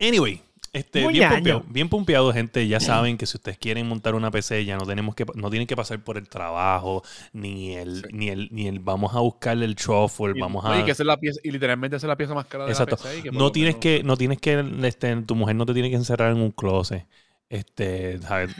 Anyway, 0.00 0.40
este, 0.76 1.02
Muy 1.02 1.14
bien 1.14 1.28
pompeado, 1.30 1.64
bien 1.68 1.88
pompeado, 1.88 2.32
gente. 2.32 2.66
Ya 2.68 2.80
saben 2.80 3.16
que 3.18 3.26
si 3.26 3.36
ustedes 3.36 3.58
quieren 3.58 3.86
montar 3.88 4.14
una 4.14 4.30
PC, 4.30 4.64
ya 4.64 4.76
no 4.76 4.86
tenemos 4.86 5.14
que, 5.14 5.24
no 5.34 5.50
tienen 5.50 5.66
que 5.66 5.76
pasar 5.76 6.02
por 6.02 6.16
el 6.18 6.28
trabajo, 6.28 7.02
ni 7.32 7.74
el, 7.74 8.02
Sí. 8.02 8.08
ni 8.12 8.28
el, 8.28 8.48
ni 8.52 8.66
el 8.68 8.78
vamos 8.80 9.14
a 9.14 9.20
buscar 9.20 9.56
el 9.56 9.74
shuffle, 9.74 10.32
Y, 10.36 10.40
vamos 10.40 10.64
no, 10.64 10.70
a. 10.72 10.80
y 10.80 10.84
que 10.84 10.90
es 10.92 11.00
la 11.00 11.16
pieza, 11.18 11.40
y 11.42 11.50
literalmente 11.50 11.96
esa 11.96 12.06
es 12.06 12.08
la 12.08 12.16
pieza 12.16 12.34
más 12.34 12.46
cara 12.46 12.64
de 12.66 12.70
Exacto. 12.72 12.96
la 12.96 13.02
PC. 13.02 13.18
y 13.18 13.22
que 13.22 13.30
no 13.32 13.50
tienes 13.52 13.74
menos- 13.74 13.80
que, 13.82 14.02
no 14.04 14.16
tienes 14.16 14.38
que, 14.40 14.64
este, 14.84 15.16
tu 15.22 15.34
mujer 15.34 15.56
no 15.56 15.66
te 15.66 15.74
tiene 15.74 15.90
que 15.90 15.96
encerrar 15.96 16.32
en 16.32 16.38
un 16.40 16.50
closet. 16.52 17.06
Este, 17.48 18.18
¿sabes? 18.22 18.54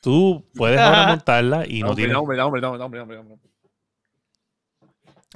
Tú 0.00 0.44
puedes 0.54 0.78
ahora 0.80 1.06
montarla 1.22 1.64
y 1.66 1.80
no 1.80 1.88
hombre, 1.90 2.02
tienes. 2.04 2.16
hombre, 2.16 2.40
hombre, 2.40 2.66
hombre, 2.66 3.00
hombre, 3.00 3.18
hombre. 3.18 3.36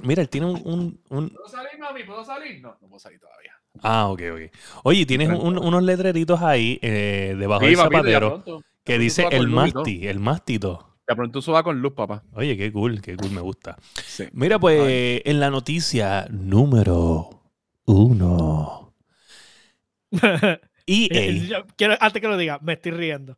Mira, 0.03 0.21
él 0.21 0.29
tiene 0.29 0.45
un, 0.47 0.61
un- 0.63 1.01
un- 1.09 1.29
¿Puedo 1.29 1.47
salir, 1.49 1.79
mami? 1.79 2.03
¿Puedo 2.03 2.23
salir? 2.23 2.61
No, 2.61 2.77
no 2.81 2.87
puedo 2.87 2.99
salir 2.99 3.19
todavía. 3.19 3.51
Ah, 3.83 4.07
ok, 4.09 4.21
ok. 4.33 4.41
Oye, 4.83 5.05
tienes 5.05 5.29
un- 5.29 5.57
unos 5.57 5.83
letreritos 5.83 6.41
ahí 6.41 6.79
eh, 6.81 7.35
debajo 7.37 7.61
Sí, 7.61 7.67
del 7.67 7.75
papito, 7.77 7.97
zapatero 7.97 8.29
pronto. 8.43 8.63
que 8.83 8.99
dice 8.99 9.27
el 9.31 9.49
y 9.49 9.51
masti, 9.51 10.07
el 10.07 10.19
mastito. 10.19 10.97
Ya 11.09 11.15
pronto 11.15 11.39
eso 11.39 11.51
va 11.53 11.63
con 11.63 11.81
luz, 11.81 11.93
papá. 11.93 12.23
Oye, 12.33 12.57
qué 12.57 12.71
cool, 12.71 13.01
qué 13.01 13.15
cool, 13.15 13.31
me 13.31 13.41
gusta. 13.41 13.77
Sí. 14.05 14.25
Mira, 14.33 14.59
pues, 14.59 15.21
en 15.23 15.39
la 15.39 15.49
noticia 15.49 16.27
número 16.29 17.29
uno. 17.85 18.93
Quiero, 20.85 21.95
antes 21.99 22.21
que 22.21 22.27
lo 22.27 22.37
diga, 22.37 22.59
me 22.61 22.73
estoy 22.73 22.91
riendo. 22.91 23.37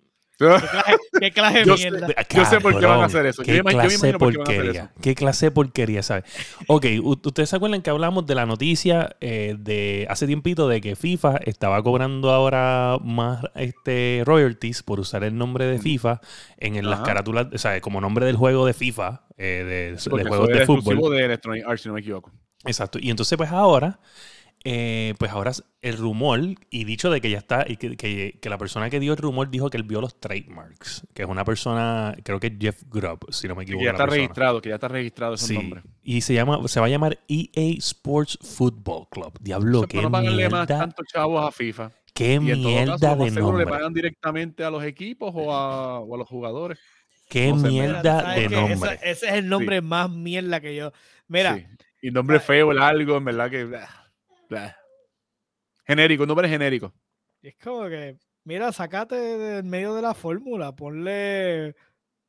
¿Qué 1.19 1.31
clase, 1.31 1.59
de 1.59 1.65
Yo 1.65 1.77
sé- 1.77 1.91
mierda? 1.91 2.07
Yo 2.29 2.45
sé 2.45 2.59
por 2.61 2.79
qué 2.79 2.85
van 2.85 3.01
a 3.01 3.05
hacer 3.05 3.25
eso. 3.25 3.43
Yo 3.43 3.45
Qué 3.45 3.51
me 3.51 3.57
yo 3.57 3.63
me 3.63 3.71
clase 3.71 3.87
de 3.89 3.95
imagino 4.09 4.19
por 4.19 4.31
qué 4.31 4.37
van 4.37 4.47
a 4.47 4.49
hacer 4.49 4.55
porquería. 4.63 4.81
eso. 4.83 5.01
Qué 5.01 5.15
clase 5.15 5.45
de 5.47 5.51
porquería, 5.51 6.03
¿sabes? 6.03 6.23
Ok, 6.67 6.85
ustedes 7.03 7.49
se 7.49 7.55
acuerdan 7.55 7.81
que 7.81 7.89
hablamos 7.89 8.25
de 8.25 8.35
la 8.35 8.45
noticia 8.45 9.15
eh, 9.19 9.55
de 9.59 10.07
hace 10.09 10.27
tiempito 10.27 10.67
de 10.67 10.81
que 10.81 10.95
FIFA 10.95 11.37
estaba 11.45 11.81
cobrando 11.83 12.31
ahora 12.31 12.97
más 13.03 13.43
este 13.55 14.23
royalties 14.25 14.83
por 14.83 14.99
usar 14.99 15.23
el 15.23 15.37
nombre 15.37 15.65
de 15.65 15.79
FIFA 15.79 16.21
en, 16.57 16.75
en 16.75 16.89
las 16.89 17.01
carátulas, 17.01 17.47
o 17.53 17.57
sea, 17.57 17.79
como 17.81 17.99
nombre 18.01 18.25
del 18.25 18.35
juego 18.37 18.65
de 18.65 18.73
FIFA, 18.73 19.23
eh, 19.37 19.63
de, 19.99 20.17
de 20.17 20.23
juegos 20.25 20.47
de 20.47 20.57
exclusivo 20.57 20.95
fútbol. 20.95 21.15
de 21.17 21.25
Electronic 21.25 21.65
Arts, 21.67 21.81
si 21.81 21.87
no 21.89 21.95
me 21.95 22.01
equivoco. 22.01 22.31
Exacto. 22.65 22.99
Y 23.01 23.09
entonces, 23.09 23.37
pues 23.37 23.49
ahora, 23.51 23.99
eh, 24.65 25.13
pues 25.17 25.31
ahora 25.31 25.51
el 25.81 25.97
rumor, 25.97 26.39
y 26.69 26.83
dicho 26.83 27.09
de 27.09 27.21
que 27.21 27.29
ya 27.29 27.37
está, 27.37 27.65
y 27.67 27.77
que, 27.77 27.95
que- 27.95 28.37
que 28.41 28.49
la 28.49 28.57
persona 28.57 28.89
que 28.89 28.99
dio 28.99 29.13
el 29.13 29.17
rumor 29.17 29.49
dijo 29.49 29.69
que 29.69 29.77
él 29.77 29.83
vio 29.83 30.01
los 30.01 30.19
trademarks, 30.19 31.07
que 31.13 31.23
es 31.23 31.29
una 31.29 31.45
persona, 31.45 32.15
creo 32.23 32.39
que 32.39 32.47
es 32.47 32.53
Jeff 32.59 32.83
Grubb, 32.89 33.31
si 33.31 33.47
no 33.47 33.55
me 33.55 33.65
Que 33.65 33.71
equivoco. 33.71 33.85
ya 33.85 33.91
la 33.93 33.97
está 34.03 34.05
registrado, 34.07 34.61
que 34.61 34.69
ya 34.69 34.75
está 34.75 34.87
registrado 34.89 35.35
ese 35.35 35.45
Sí, 35.47 35.53
nombre. 35.53 35.81
y 36.03 36.21
se 36.21 36.33
llama, 36.33 36.67
se 36.67 36.79
va 36.81 36.87
a 36.87 36.89
llamar 36.89 37.19
EA 37.29 37.77
Sports 37.77 38.37
Football 38.41 39.07
Club. 39.09 39.33
Diablo, 39.39 39.81
es 39.83 39.87
qué 39.87 40.01
no 40.01 40.11
pagarle 40.11 40.49
más 40.49 40.67
mierda, 40.67 40.79
tantos 40.79 41.05
chavos 41.07 41.47
a 41.47 41.51
FIFA. 41.51 41.91
qué 42.13 42.33
Y 42.33 42.39
mierda 42.39 42.99
caso, 42.99 43.23
de 43.23 43.31
seguro 43.31 43.57
le 43.59 43.63
nombre. 43.63 43.65
pagan 43.79 43.93
directamente 43.93 44.63
a 44.65 44.69
los 44.69 44.83
equipos 44.83 45.31
o 45.33 45.53
a, 45.53 45.99
o 46.01 46.15
a 46.15 46.17
los 46.17 46.27
jugadores. 46.27 46.77
Qué 47.29 47.53
mierda 47.53 48.21
¿sabes 48.21 48.49
de 48.49 48.55
nombre. 48.55 48.93
Ese, 48.95 49.11
ese 49.11 49.25
es 49.27 49.33
el 49.35 49.47
nombre 49.47 49.79
más 49.81 50.09
mierda 50.09 50.59
que 50.59 50.75
yo. 50.75 50.91
Mira, 51.29 51.55
Sí. 51.55 51.65
Y 52.01 52.11
nombre 52.11 52.37
Ah, 52.37 52.39
feo, 52.41 52.73
largo, 52.73 53.17
en 53.17 53.25
verdad 53.25 53.49
que. 53.51 53.69
Blah. 54.49 54.75
Genérico, 55.85 56.25
nombre 56.25 56.49
genérico. 56.49 56.93
es 57.41 57.55
como 57.57 57.87
que, 57.87 58.17
mira, 58.43 58.71
sacate 58.71 59.15
del 59.15 59.63
medio 59.63 59.95
de 59.95 60.01
la 60.01 60.13
fórmula, 60.13 60.75
ponle 60.75 61.75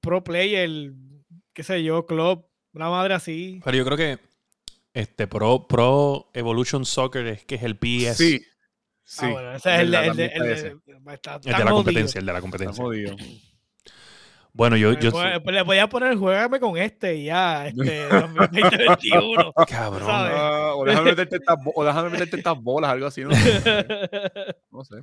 pro 0.00 0.22
player, 0.24 0.92
qué 1.52 1.62
sé 1.62 1.82
yo, 1.82 2.06
club, 2.06 2.46
una 2.72 2.88
madre 2.88 3.14
así. 3.14 3.60
Pero 3.64 3.76
yo 3.76 3.84
creo 3.84 3.96
que 3.96 4.18
este 4.94 5.26
Pro, 5.26 5.66
Pro 5.68 6.30
Evolution 6.34 6.84
Soccer 6.84 7.26
es 7.26 7.44
que 7.44 7.56
es 7.56 7.62
el 7.62 7.76
PS. 7.76 8.16
Sí. 8.16 8.44
Sí. 9.04 9.26
ah, 9.26 9.30
bueno, 9.32 9.52
ese 9.54 9.74
es 9.74 9.80
el, 9.80 9.90
de- 9.90 10.06
el 10.06 10.12
El 11.44 11.64
la 11.64 11.70
competencia, 11.70 12.18
el 12.20 12.26
de 12.26 12.32
la 12.32 12.38
Está 12.38 12.40
competencia. 12.40 12.84
Bueno, 14.60 14.76
yo, 14.76 14.92
yo 14.92 15.10
voy- 15.10 15.24
Le 15.54 15.62
voy 15.62 15.78
a 15.78 15.88
poner 15.88 16.18
juégame 16.18 16.60
con 16.60 16.76
este 16.76 17.14
y 17.14 17.24
ya, 17.24 17.68
este 17.68 18.06
2021. 18.10 19.54
cabrón. 19.66 20.06
¿sabes? 20.06 20.32
Ah, 20.36 20.72
o, 20.76 20.84
déjame 20.84 21.10
meterte 21.12 21.36
estas, 21.36 21.56
bo- 21.64 21.72
o 21.74 21.82
déjame 21.82 22.10
meterte 22.10 22.36
estas 22.36 22.60
bolas, 22.60 22.90
algo 22.90 23.06
así, 23.06 23.22
¿no? 23.22 23.30
No 24.72 24.84
sé. 24.84 24.96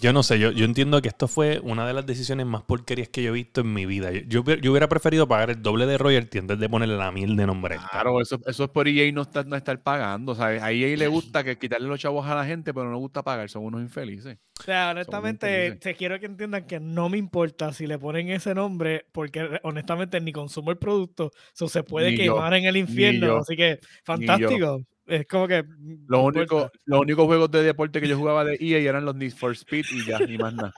Yo 0.00 0.12
no 0.12 0.22
sé, 0.24 0.38
yo, 0.40 0.50
yo 0.50 0.64
entiendo 0.64 1.00
que 1.00 1.08
esto 1.08 1.28
fue 1.28 1.60
una 1.60 1.86
de 1.86 1.92
las 1.92 2.04
decisiones 2.04 2.46
más 2.46 2.62
porquerías 2.62 3.08
que 3.10 3.22
yo 3.22 3.30
he 3.30 3.32
visto 3.32 3.60
en 3.60 3.72
mi 3.72 3.86
vida. 3.86 4.10
Yo, 4.10 4.20
yo 4.26 4.40
hubiera- 4.40 4.60
yo 4.60 4.70
hubiera 4.72 4.88
preferido 4.88 5.28
pagar 5.28 5.50
el 5.50 5.62
doble 5.62 5.86
de 5.86 5.98
royalty 5.98 6.38
antes 6.38 6.58
de 6.58 6.68
ponerle 6.68 6.96
la 6.96 7.12
miel 7.12 7.36
de 7.36 7.46
nombre. 7.46 7.76
Claro, 7.90 8.20
eso, 8.20 8.40
eso 8.46 8.64
es 8.64 8.70
por 8.70 8.88
EA 8.88 9.12
no 9.12 9.22
estar, 9.22 9.46
no 9.46 9.54
estar 9.54 9.80
pagando. 9.82 10.32
O 10.32 10.34
sea, 10.34 10.46
a 10.46 10.72
EA 10.72 10.96
le 10.96 11.06
gusta 11.06 11.44
que 11.44 11.58
quitarle 11.58 11.86
los 11.86 12.00
chavos 12.00 12.26
a 12.26 12.34
la 12.34 12.44
gente, 12.44 12.74
pero 12.74 12.86
no 12.86 12.92
le 12.92 12.98
gusta 12.98 13.22
pagar. 13.22 13.48
Son 13.48 13.64
unos 13.64 13.82
infelices. 13.82 14.38
O 14.58 14.62
sea, 14.64 14.90
honestamente, 14.90 15.72
te 15.72 15.94
quiero 15.94 16.18
que 16.18 16.26
entiendan 16.26 16.66
que 16.66 16.80
no 16.80 17.08
me 17.08 17.18
importa 17.18 17.72
si 17.72 17.86
le 17.86 17.98
ponen 17.98 18.30
ese 18.30 18.54
nombre, 18.54 19.04
porque 19.12 19.60
honestamente 19.62 20.20
ni 20.20 20.32
consumo 20.32 20.70
el 20.72 20.78
producto, 20.78 21.30
eso 21.54 21.68
se 21.68 21.82
puede 21.84 22.12
Ni 22.12 22.24
yo, 22.24 22.34
quemar 22.34 22.54
en 22.54 22.64
el 22.64 22.76
infierno. 22.78 23.36
así 23.38 23.56
que, 23.56 23.78
fantástico. 24.04 24.80
Es 25.06 25.26
como 25.26 25.46
que. 25.46 25.64
Los, 26.06 26.24
únicos, 26.24 26.62
importa. 26.62 26.78
los 26.86 27.00
únicos 27.00 27.26
juegos 27.26 27.50
de 27.50 27.62
deporte 27.62 28.00
que 28.00 28.08
yo 28.08 28.16
jugaba 28.16 28.44
de 28.44 28.56
EA 28.60 28.78
eran 28.78 29.04
los 29.04 29.14
Need 29.14 29.32
for 29.34 29.52
Speed 29.52 29.84
y 29.92 30.04
ya, 30.06 30.18
ni 30.20 30.38
más 30.38 30.54
nada. 30.54 30.74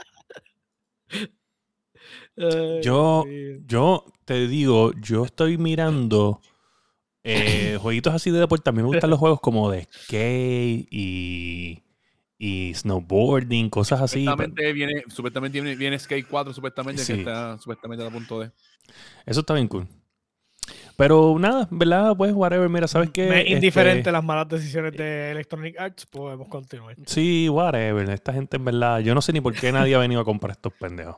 Yo-. 2.82 3.24
Yo 3.66 4.04
te 4.24 4.46
digo, 4.48 4.92
yo 5.00 5.24
estoy 5.24 5.58
mirando 5.58 6.40
eh, 7.24 7.78
jueguitos 7.80 8.14
así 8.14 8.30
de 8.30 8.40
deporte. 8.40 8.70
A 8.70 8.72
mí 8.72 8.78
me 8.82 8.88
gustan 8.88 9.10
los 9.10 9.18
juegos 9.18 9.40
como 9.40 9.70
de 9.70 9.88
skate 9.92 10.86
y, 10.90 11.82
y 12.38 12.74
snowboarding, 12.74 13.70
cosas 13.70 14.00
así. 14.00 14.24
pero 14.24 14.32
Supuestamente 14.32 14.72
viene, 14.72 15.04
supuestamente 15.08 15.60
viene, 15.60 15.76
viene 15.76 15.98
Skate 15.98 16.26
4, 16.28 16.52
supuestamente, 16.52 17.02
Sí. 17.02 17.14
que 17.14 17.18
está 17.20 17.58
supuestamente 17.58 18.04
a 18.04 18.10
punto 18.10 18.40
de. 18.40 18.50
Eso 19.24 19.40
está 19.40 19.54
bien 19.54 19.68
cool. 19.68 19.88
Pero 20.96 21.36
nada, 21.38 21.68
¿verdad? 21.70 22.16
Pues 22.16 22.32
whatever. 22.32 22.68
Mira, 22.68 22.88
¿sabes 22.88 23.10
qué? 23.10 23.26
Me 23.26 23.42
es 23.42 23.50
indiferente 23.50 24.00
Este, 24.00 24.12
las 24.12 24.24
malas 24.24 24.48
decisiones 24.48 24.92
de 24.92 25.30
Electronic 25.30 25.78
Arts, 25.78 26.06
podemos 26.06 26.48
continuar. 26.48 26.96
Sí, 27.06 27.48
whatever. 27.48 28.08
Esta 28.10 28.32
gente 28.32 28.56
en 28.56 28.64
verdad, 28.64 29.00
yo 29.00 29.14
no 29.14 29.20
sé 29.20 29.32
ni 29.32 29.40
por 29.40 29.54
qué 29.54 29.72
nadie 29.72 29.94
ha 29.94 29.98
venido 29.98 30.20
a 30.20 30.24
comprar 30.24 30.52
estos 30.52 30.72
pendejos. 30.72 31.16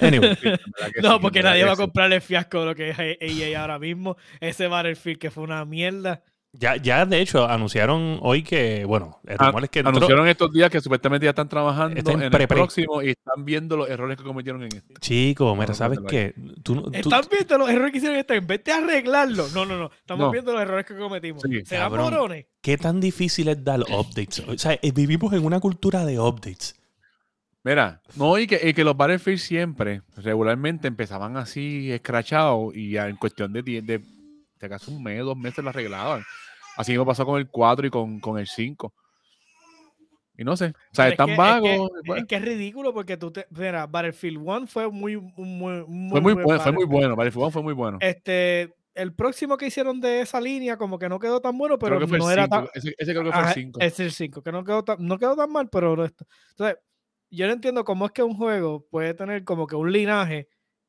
Anyway, 0.00 0.36
No, 1.02 1.14
sí, 1.14 1.18
porque 1.20 1.42
nadie 1.42 1.64
va 1.64 1.72
a 1.72 1.76
comprar 1.76 2.12
el 2.12 2.20
fiasco 2.20 2.60
de 2.60 2.66
lo 2.66 2.74
que 2.74 2.90
es 2.90 2.96
EA 2.98 3.60
ahora 3.60 3.78
mismo. 3.78 4.16
Ese 4.40 4.68
Battlefield 4.68 5.18
que 5.18 5.30
fue 5.30 5.42
una 5.42 5.64
mierda. 5.64 6.22
Ya, 6.52 6.76
ya 6.76 7.06
de 7.06 7.20
hecho 7.20 7.46
anunciaron 7.48 8.18
hoy 8.20 8.42
que, 8.42 8.84
bueno, 8.84 9.20
el 9.26 9.36
Ah, 9.38 9.46
rumor 9.46 9.64
es 9.64 9.70
que 9.70 9.80
entró- 9.80 9.90
Anunciaron 9.96 10.28
estos 10.28 10.52
días 10.52 10.70
que 10.70 10.80
supuestamente 10.80 11.24
ya 11.24 11.30
están 11.30 11.48
trabajando 11.48 11.96
Está 11.98 12.12
en 12.12 12.22
en, 12.22 12.34
el 12.34 12.46
próximo 12.48 13.02
y 13.02 13.10
están 13.10 13.44
viendo 13.44 13.76
los 13.76 13.88
errores 13.88 14.16
que 14.18 14.22
cometieron 14.24 14.62
en 14.62 14.68
este. 14.76 14.94
Chico, 15.00 15.56
mira, 15.56 15.72
¿sabes 15.74 15.98
qué? 16.08 16.34
Tú, 16.62 16.90
Están 16.92 17.22
viendo 17.30 17.58
los 17.58 17.70
errores 17.70 17.92
que 17.92 17.98
hicieron 17.98 18.18
este. 18.18 18.36
En 18.36 18.46
vez 18.46 18.62
de 18.64 18.72
arreglarlo. 18.72 19.48
No, 19.54 19.64
no, 19.64 19.78
no. 19.78 19.90
Estamos 19.98 20.26
No. 20.26 20.30
viendo 20.30 20.52
los 20.52 20.60
errores 20.62 20.84
que 20.86 20.96
cometimos. 20.96 21.42
Sí, 21.42 21.64
¿Serán 21.64 21.84
cabrón. 21.90 22.12
morones? 22.12 22.46
¿Qué 22.60 22.76
tan 22.76 23.00
difícil 23.00 23.48
es 23.48 23.64
dar 23.64 23.80
updates? 23.80 24.40
O 24.46 24.56
sea, 24.58 24.78
eh, 24.80 24.92
vivimos 24.92 25.32
en 25.32 25.44
una 25.44 25.58
cultura 25.58 26.04
de 26.04 26.20
updates. 26.20 26.76
Mira, 27.64 28.02
no, 28.16 28.36
y 28.38 28.46
que, 28.48 28.60
y 28.68 28.74
que 28.74 28.82
los 28.82 28.96
Battlefield 28.96 29.38
siempre, 29.38 30.02
regularmente 30.16 30.88
empezaban 30.88 31.36
así 31.36 31.92
escrachados 31.92 32.74
y 32.74 32.90
ya 32.90 33.08
en 33.08 33.14
cuestión 33.16 33.52
de, 33.52 33.62
de, 33.62 34.00
de 34.66 34.70
casi 34.70 34.90
un 34.90 35.02
mes, 35.02 35.20
dos 35.20 35.36
meses 35.36 35.62
lo 35.62 35.70
arreglaban. 35.70 36.22
Así 36.76 36.96
me 36.96 37.04
pasó 37.04 37.26
con 37.26 37.38
el 37.38 37.48
4 37.48 37.86
y 37.86 37.90
con, 37.90 38.20
con 38.20 38.38
el 38.38 38.46
5. 38.46 38.92
Y 40.38 40.44
no 40.44 40.56
sé, 40.56 40.66
o 40.68 40.94
sea, 40.94 41.08
es 41.08 41.16
tan 41.16 41.36
vago. 41.36 41.66
Es 41.66 41.72
que, 41.72 41.88
bueno, 42.06 42.22
es 42.22 42.26
que 42.26 42.36
es 42.36 42.42
ridículo 42.42 42.94
porque 42.94 43.18
tú 43.18 43.30
te. 43.30 43.46
Mira, 43.50 43.86
Battlefield 43.86 44.38
1 44.38 44.66
fue 44.66 44.90
muy. 44.90 45.16
fue 45.16 45.44
muy 45.44 46.32
buen 46.32 46.44
bueno, 46.44 46.60
fue 46.60 46.72
muy 46.72 46.84
bueno. 46.86 47.14
Battlefield 47.16 47.42
1 47.44 47.50
fue 47.50 47.62
muy 47.62 47.74
bueno. 47.74 47.98
Este. 48.00 48.74
El 48.94 49.14
próximo 49.14 49.56
que 49.56 49.66
hicieron 49.66 50.02
de 50.02 50.20
esa 50.20 50.38
línea, 50.38 50.76
como 50.76 50.98
que 50.98 51.08
no 51.08 51.18
quedó 51.18 51.40
tan 51.40 51.56
bueno, 51.56 51.78
pero 51.78 51.96
creo 51.96 52.00
que 52.00 52.08
fue 52.08 52.18
no 52.18 52.30
era 52.30 52.44
5. 52.44 52.56
tan. 52.56 52.68
Ese, 52.74 52.94
ese 52.98 53.12
creo 53.12 53.24
que 53.24 53.32
fue 53.32 53.40
el 53.40 53.54
5. 53.54 53.80
Es 53.80 54.00
el 54.00 54.12
5, 54.12 54.42
que 54.42 54.52
no 54.52 54.64
quedó, 54.64 54.84
tan, 54.84 54.96
no 55.00 55.18
quedó 55.18 55.34
tan 55.34 55.50
mal, 55.50 55.70
pero 55.70 55.96
no 55.96 56.04
está- 56.04 56.26
Entonces, 56.50 56.76
yo 57.30 57.46
no 57.46 57.54
entiendo 57.54 57.84
cómo 57.84 58.04
es 58.04 58.12
que 58.12 58.22
un 58.22 58.34
juego 58.34 58.86
puede 58.90 59.14
tener 59.14 59.44
como 59.44 59.66
que 59.66 59.76
un 59.76 59.90
linaje 59.90 60.48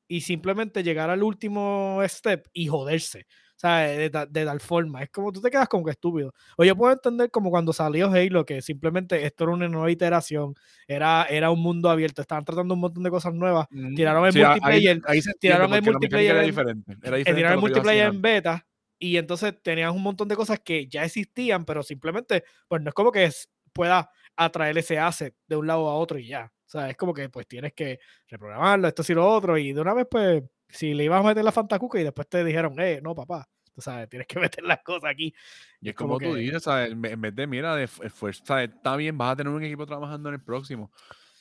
y 0.10 0.20
simplemente 0.20 0.84
llegar 0.84 1.10
al 1.10 1.24
último 1.24 2.02
step 2.04 2.46
y 2.52 2.68
joderse. 2.68 3.26
Sea, 3.64 3.88
de, 3.88 4.10
ta- 4.10 4.26
de 4.26 4.44
tal 4.46 4.60
forma. 4.60 5.04
Es 5.04 5.10
como 5.10 5.32
tú 5.32 5.40
te 5.40 5.50
quedas 5.50 5.70
como 5.70 5.86
que 5.86 5.92
estúpido. 5.92 6.34
O 6.58 6.66
yo 6.66 6.76
puedo 6.76 6.92
entender 6.92 7.32
como 7.32 7.50
cuando 7.50 7.72
salió 7.72 8.08
Halo, 8.12 8.46
que 8.46 8.62
simplemente 8.62 9.26
esto 9.26 9.46
era 9.46 9.54
una 9.54 9.70
nueva 9.70 9.90
iteración, 9.90 10.54
era, 10.86 11.24
era 11.30 11.50
un 11.50 11.62
mundo 11.62 11.90
abierto, 11.90 12.22
estaban 12.22 12.44
tratando 12.44 12.74
un 12.74 12.82
montón 12.82 13.04
de 13.04 13.10
cosas 13.10 13.34
nuevas, 13.34 13.68
tiraron 13.96 14.26
el 14.26 14.34
Sí, 14.34 14.40
multiplayer, 14.44 15.02
ahí 15.08 15.22
se 15.22 15.34
tiraron 15.36 15.74
el 15.74 15.82
multiplayer 15.82 16.32
Era 16.32 16.42
en- 16.42 16.46
diferente. 16.48 16.92
Era 16.92 16.98
eh, 16.98 17.20
diferente. 17.20 17.34
tiraron 17.36 17.54
el 17.58 17.62
multiplayer 17.62 18.08
en 18.08 18.22
beta 18.22 18.68
y 19.00 19.16
entonces 19.16 19.54
tenías 19.64 19.94
un 19.96 20.04
montón 20.04 20.28
de 20.28 20.36
cosas 20.36 20.60
que 20.60 20.86
ya 20.88 21.06
existían, 21.06 21.64
pero 21.64 21.84
simplemente, 21.84 22.44
pues 22.68 22.82
no 22.82 22.90
es 22.90 22.94
como 22.94 23.14
que 23.14 23.24
es- 23.26 23.50
pueda 23.72 24.10
atraer 24.36 24.78
ese 24.78 25.00
asset 25.00 25.34
de 25.48 25.56
un 25.56 25.68
lado 25.68 25.88
a 25.90 25.96
otro 25.96 26.20
y 26.20 26.28
ya. 26.28 26.52
O 26.66 26.70
sea, 26.70 26.90
es 26.90 26.98
como 26.98 27.14
que 27.14 27.30
pues 27.30 27.48
tienes 27.48 27.72
que 27.74 28.00
reprogramarlo, 28.28 28.90
esto 28.90 29.04
y 29.08 29.14
lo 29.14 29.26
otro, 29.26 29.58
y 29.58 29.72
de 29.72 29.80
una 29.80 29.94
vez, 29.94 30.06
pues, 30.12 30.44
si 30.70 30.94
le 30.96 31.04
ibas 31.06 31.24
a 31.24 31.28
meter 31.28 31.44
la 31.46 31.52
Fantacuca 31.52 32.00
y 32.00 32.04
después 32.04 32.28
te 32.28 32.44
dijeron, 32.44 32.76
eh, 32.80 33.00
no, 33.04 33.14
papá, 33.14 33.48
tú 33.74 33.82
sabes, 33.82 34.10
tienes 34.10 34.28
que 34.28 34.40
meter 34.60 34.64
las 34.64 34.82
cosas 34.84 35.10
aquí. 35.12 35.34
Y 35.82 35.90
es 35.90 35.96
como 35.96 36.18
como, 36.18 36.30
tú 36.30 36.36
que- 36.36 36.42
dices, 36.42 36.64
¿sabes? 36.64 36.92
En 36.92 37.22
vez 37.22 37.36
de, 37.36 37.48
mira, 37.48 37.76
de 37.76 37.84
esfuerzo, 37.86 38.44
¿sabes? 38.46 38.70
está 38.70 38.96
bien, 38.96 39.18
vas 39.18 39.34
a 39.34 39.36
tener 39.36 39.52
un 39.54 39.64
equipo 39.64 39.86
trabajando 39.86 40.30
en 40.30 40.36
el 40.36 40.42
próximo, 40.44 40.92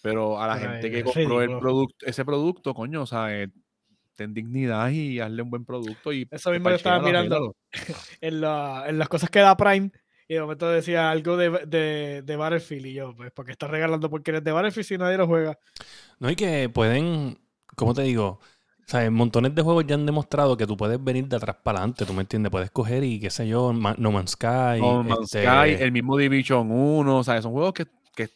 pero 0.03 0.41
a 0.41 0.47
la 0.49 0.59
gente 0.59 0.91
que 0.91 1.03
compró 1.05 1.43
el 1.43 1.59
producto, 1.59 2.07
ese 2.07 2.25
producto, 2.25 2.75
coño, 2.75 3.07
¿sabes? 3.07 3.51
Ten 4.15 4.35
dignidad 4.35 4.91
y 4.91 5.21
hazle 5.21 5.43
un 5.43 5.51
buen 5.51 5.65
producto 5.65 6.13
y 6.13 6.29
Eso 6.31 6.51
mismo 6.51 6.69
yo 6.71 6.77
estaba 6.77 7.01
mirando. 7.01 7.57
En, 8.21 8.41
la- 8.41 8.85
en 8.87 8.99
las 8.99 9.09
cosas 9.09 9.31
que 9.31 9.41
da 9.41 9.57
Prime, 9.57 9.91
y 10.29 10.35
de 10.35 10.41
momento 10.41 10.71
decía 10.71 11.11
algo 11.11 11.37
de, 11.37 11.51
de, 11.67 12.23
de 12.23 12.37
Battlefield, 12.37 12.87
y 12.87 12.95
yo, 12.95 13.15
pues, 13.17 13.31
porque 13.33 13.53
estás 13.53 13.71
regalando 13.71 14.09
porque 14.11 14.31
eres 14.31 14.45
de 14.45 14.53
Battlefield 14.53 14.87
si 14.87 14.99
nadie 14.99 15.17
lo 15.17 15.27
juega? 15.27 15.59
No 16.19 16.29
hay 16.29 16.37
que 16.37 16.69
pueden, 16.69 17.39
¿cómo 17.77 17.95
te 17.95 18.03
digo? 18.03 18.41
O 18.87 18.91
sea, 18.93 19.11
montones 19.11 19.55
de 19.55 19.63
juegos 19.63 19.87
ya 19.87 19.95
han 19.95 20.05
demostrado 20.05 20.57
que 20.57 20.67
tú 20.67 20.77
puedes 20.77 21.03
venir 21.03 21.27
de 21.27 21.37
atrás 21.37 21.57
para 21.63 21.79
adelante, 21.79 22.05
¿tú 22.05 22.13
me 22.13 22.21
entiendes? 22.23 22.51
Puedes 22.51 22.71
coger 22.71 23.05
y 23.05 23.19
qué 23.21 23.31
sé 23.31 23.49
yo, 23.49 23.73
No 23.73 24.13
Man's 24.13 24.33
Sky. 24.33 24.81
No 24.81 25.03
Man's 25.03 25.35
este, 25.35 25.45
Sky, 25.47 25.83
el 25.83 25.93
mismo 25.93 26.17
Division 26.17 26.71
1, 26.71 27.25
¿sabes? 27.25 27.43
Son 27.43 27.53
juegos 27.53 27.73
que, 27.73 27.87
que 28.15 28.29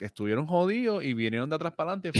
estuvieron 0.00 0.46
jodidos 0.46 1.04
y 1.04 1.14
vinieron 1.14 1.48
de 1.48 1.56
atrás 1.56 1.72
para 1.74 1.92
adelante. 1.92 2.12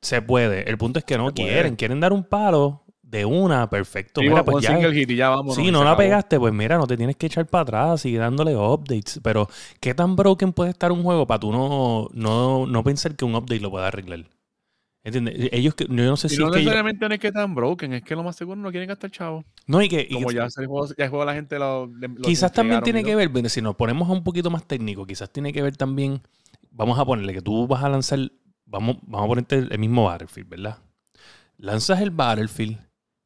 Se 0.00 0.22
puede. 0.22 0.68
El 0.70 0.78
punto 0.78 0.98
es 0.98 1.04
que 1.04 1.18
no 1.18 1.26
Se 1.28 1.32
puede. 1.32 1.48
quieren. 1.48 1.76
Quieren 1.76 2.00
dar 2.00 2.12
un 2.12 2.24
palo 2.24 2.84
de 3.02 3.24
una, 3.24 3.68
perfecto. 3.68 4.20
Sí, 4.20 4.28
Mira, 4.28 4.44
pues 4.44 4.62
ya. 4.62 4.70
single 4.74 4.92
hit 4.94 5.10
y 5.10 5.16
ya 5.16 5.30
vámonos. 5.30 5.56
Si 5.56 5.66
y 5.66 5.70
no 5.72 5.82
la 5.82 5.90
acabó. 5.92 5.98
pegaste, 5.98 6.38
pues 6.38 6.52
mira, 6.52 6.78
no 6.78 6.86
te 6.86 6.96
tienes 6.96 7.16
que 7.16 7.26
echar 7.26 7.46
para 7.46 7.62
atrás, 7.62 8.00
sigue 8.02 8.18
dándole 8.18 8.54
updates. 8.56 9.20
Pero, 9.22 9.48
¿qué 9.80 9.94
tan 9.94 10.14
broken 10.14 10.52
puede 10.52 10.70
estar 10.70 10.92
un 10.92 11.02
juego 11.02 11.26
para 11.26 11.40
tú 11.40 11.50
no, 11.52 12.08
no, 12.12 12.66
no 12.66 12.84
pensar 12.84 13.16
que 13.16 13.24
un 13.24 13.34
update 13.34 13.60
lo 13.60 13.70
pueda 13.70 13.88
arreglar? 13.88 14.24
¿Entiendes? 15.08 15.48
Ellos, 15.52 15.74
que- 15.74 15.86
yo 15.86 15.94
no 15.94 16.16
sé 16.16 16.26
Y 16.28 16.30
si 16.30 16.36
no 16.38 16.46
es 16.46 16.52
que 16.52 16.58
ellos- 16.60 16.66
necesariamente 16.66 17.08
no 17.08 17.14
es 17.14 17.20
que 17.20 17.32
tan 17.32 17.54
broken, 17.54 17.92
es 17.94 18.02
que 18.02 18.14
lo 18.14 18.22
más 18.22 18.36
seguro 18.36 18.60
no 18.60 18.70
quieren 18.70 18.88
gastar 18.88 19.10
chavo. 19.10 19.44
No, 19.66 19.82
y 19.82 19.88
que... 19.88 20.06
y 20.08 20.14
Como 20.14 20.28
que- 20.28 20.34
ya 20.36 20.44
el 20.44 20.66
juego, 20.66 20.86
ya 20.96 21.04
el 21.04 21.10
juego 21.10 21.24
la 21.24 21.34
gente 21.34 21.58
lo. 21.58 21.90
quizás 22.22 22.52
también 22.52 22.82
tiene 22.82 23.02
que 23.04 23.14
ver, 23.14 23.30
si 23.50 23.60
nos 23.62 23.76
ponemos 23.76 24.08
un 24.08 24.22
poquito 24.22 24.50
más 24.50 24.66
técnico, 24.66 25.06
quizás 25.06 25.30
tiene 25.30 25.52
que 25.52 25.62
ver 25.62 25.76
también, 25.76 26.22
vamos 26.70 26.98
a 26.98 27.04
ponerle 27.04 27.32
que 27.34 27.42
tú 27.42 27.66
vas 27.66 27.82
a 27.82 27.88
lanzar, 27.88 28.18
vamos, 28.66 28.96
vamos 29.02 29.24
a 29.24 29.28
ponerte 29.28 29.56
el, 29.56 29.78
mismo 29.78 30.04
Battlefield, 30.04 30.48
¿verdad? 30.48 30.78
Lanzas 31.56 32.00
el 32.00 32.10
Battlefield 32.10 32.78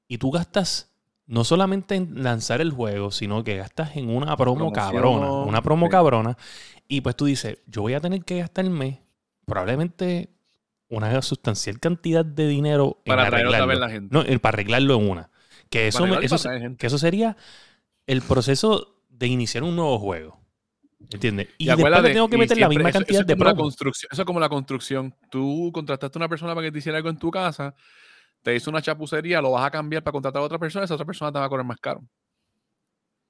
y 0.09 0.19
tú 0.19 0.31
gastas 0.31 0.89
no 1.27 1.45
solamente 1.45 1.95
en 1.95 2.23
lanzar 2.23 2.61
el 2.61 2.73
juego, 2.73 3.11
sino 3.11 3.45
que 3.45 3.57
gastas 3.57 3.97
en 3.97 4.09
una 4.11 4.37
promo 4.37 4.73
cabrona, 4.73 5.31
una 5.33 5.63
promo 5.63 5.87
sí. 5.87 5.91
cabrona, 5.91 6.37
y 6.89 7.01
pues 7.01 7.17
tú 7.17 7.27
dices, 7.27 7.59
yo 7.67 7.83
voy 7.83 7.95
a 7.95 8.01
tener 8.01 8.25
que 8.25 8.39
gastarme 8.41 9.01
probablemente 9.47 10.31
una 10.97 11.23
sustancial 11.23 11.81
cantidad 11.81 12.25
de 12.25 12.47
dinero 12.49 13.03
Para 13.07 13.25
en 13.25 13.31
traer 13.31 13.47
otra 13.47 13.67
vez 13.67 13.79
arreglarlo. 13.79 13.87
la 13.87 13.93
gente. 14.21 14.35
No, 14.35 14.41
para 14.41 14.55
arreglarlo 14.55 14.95
en 14.97 15.11
una. 15.11 15.31
Que 15.71 15.89
eso, 15.89 16.07
me- 16.07 16.25
eso, 16.25 16.37
que 16.79 16.87
eso 16.87 16.99
sería 16.99 17.37
el 18.07 18.21
proceso 18.23 19.01
de 19.09 19.27
iniciar 19.27 19.63
un 19.65 19.75
nuevo 19.75 19.99
juego. 19.99 20.41
¿Entiendes? 21.11 21.49
Y, 21.59 21.65
Y 21.65 21.67
después 21.67 22.03
le 22.03 22.13
tengo 22.13 22.29
que 22.29 22.37
meter 22.39 22.59
la 22.59 22.69
misma 22.69 22.91
eso- 22.91 22.99
cantidad 22.99 23.21
eso 23.23 23.27
de 23.37 23.45
la 23.45 23.55
construcción. 23.55 24.09
Eso 24.13 24.23
es 24.23 24.27
como 24.27 24.39
la 24.39 24.49
construcción. 24.49 25.15
Tú 25.31 25.71
contrataste 25.73 26.17
a 26.17 26.21
una 26.21 26.29
persona 26.29 26.55
para 26.55 26.67
que 26.67 26.73
te 26.73 26.79
hiciera 26.79 26.99
algo 26.99 27.09
en 27.11 27.19
tu 27.19 27.31
casa, 27.31 27.75
te 28.43 28.55
hizo 28.55 28.71
una 28.71 28.81
chapucería, 28.83 29.41
lo 29.41 29.51
vas 29.53 29.65
a 29.67 29.71
cambiar 29.71 30.03
para 30.03 30.13
contratar 30.13 30.43
a 30.43 30.45
otra 30.45 30.59
persona, 30.59 30.85
esa 30.85 30.95
otra 30.95 31.07
persona 31.07 31.33
te 31.33 31.39
va 31.39 31.47
a 31.47 31.49
cobrar 31.49 31.67
más 31.67 31.79
caro. 31.79 32.03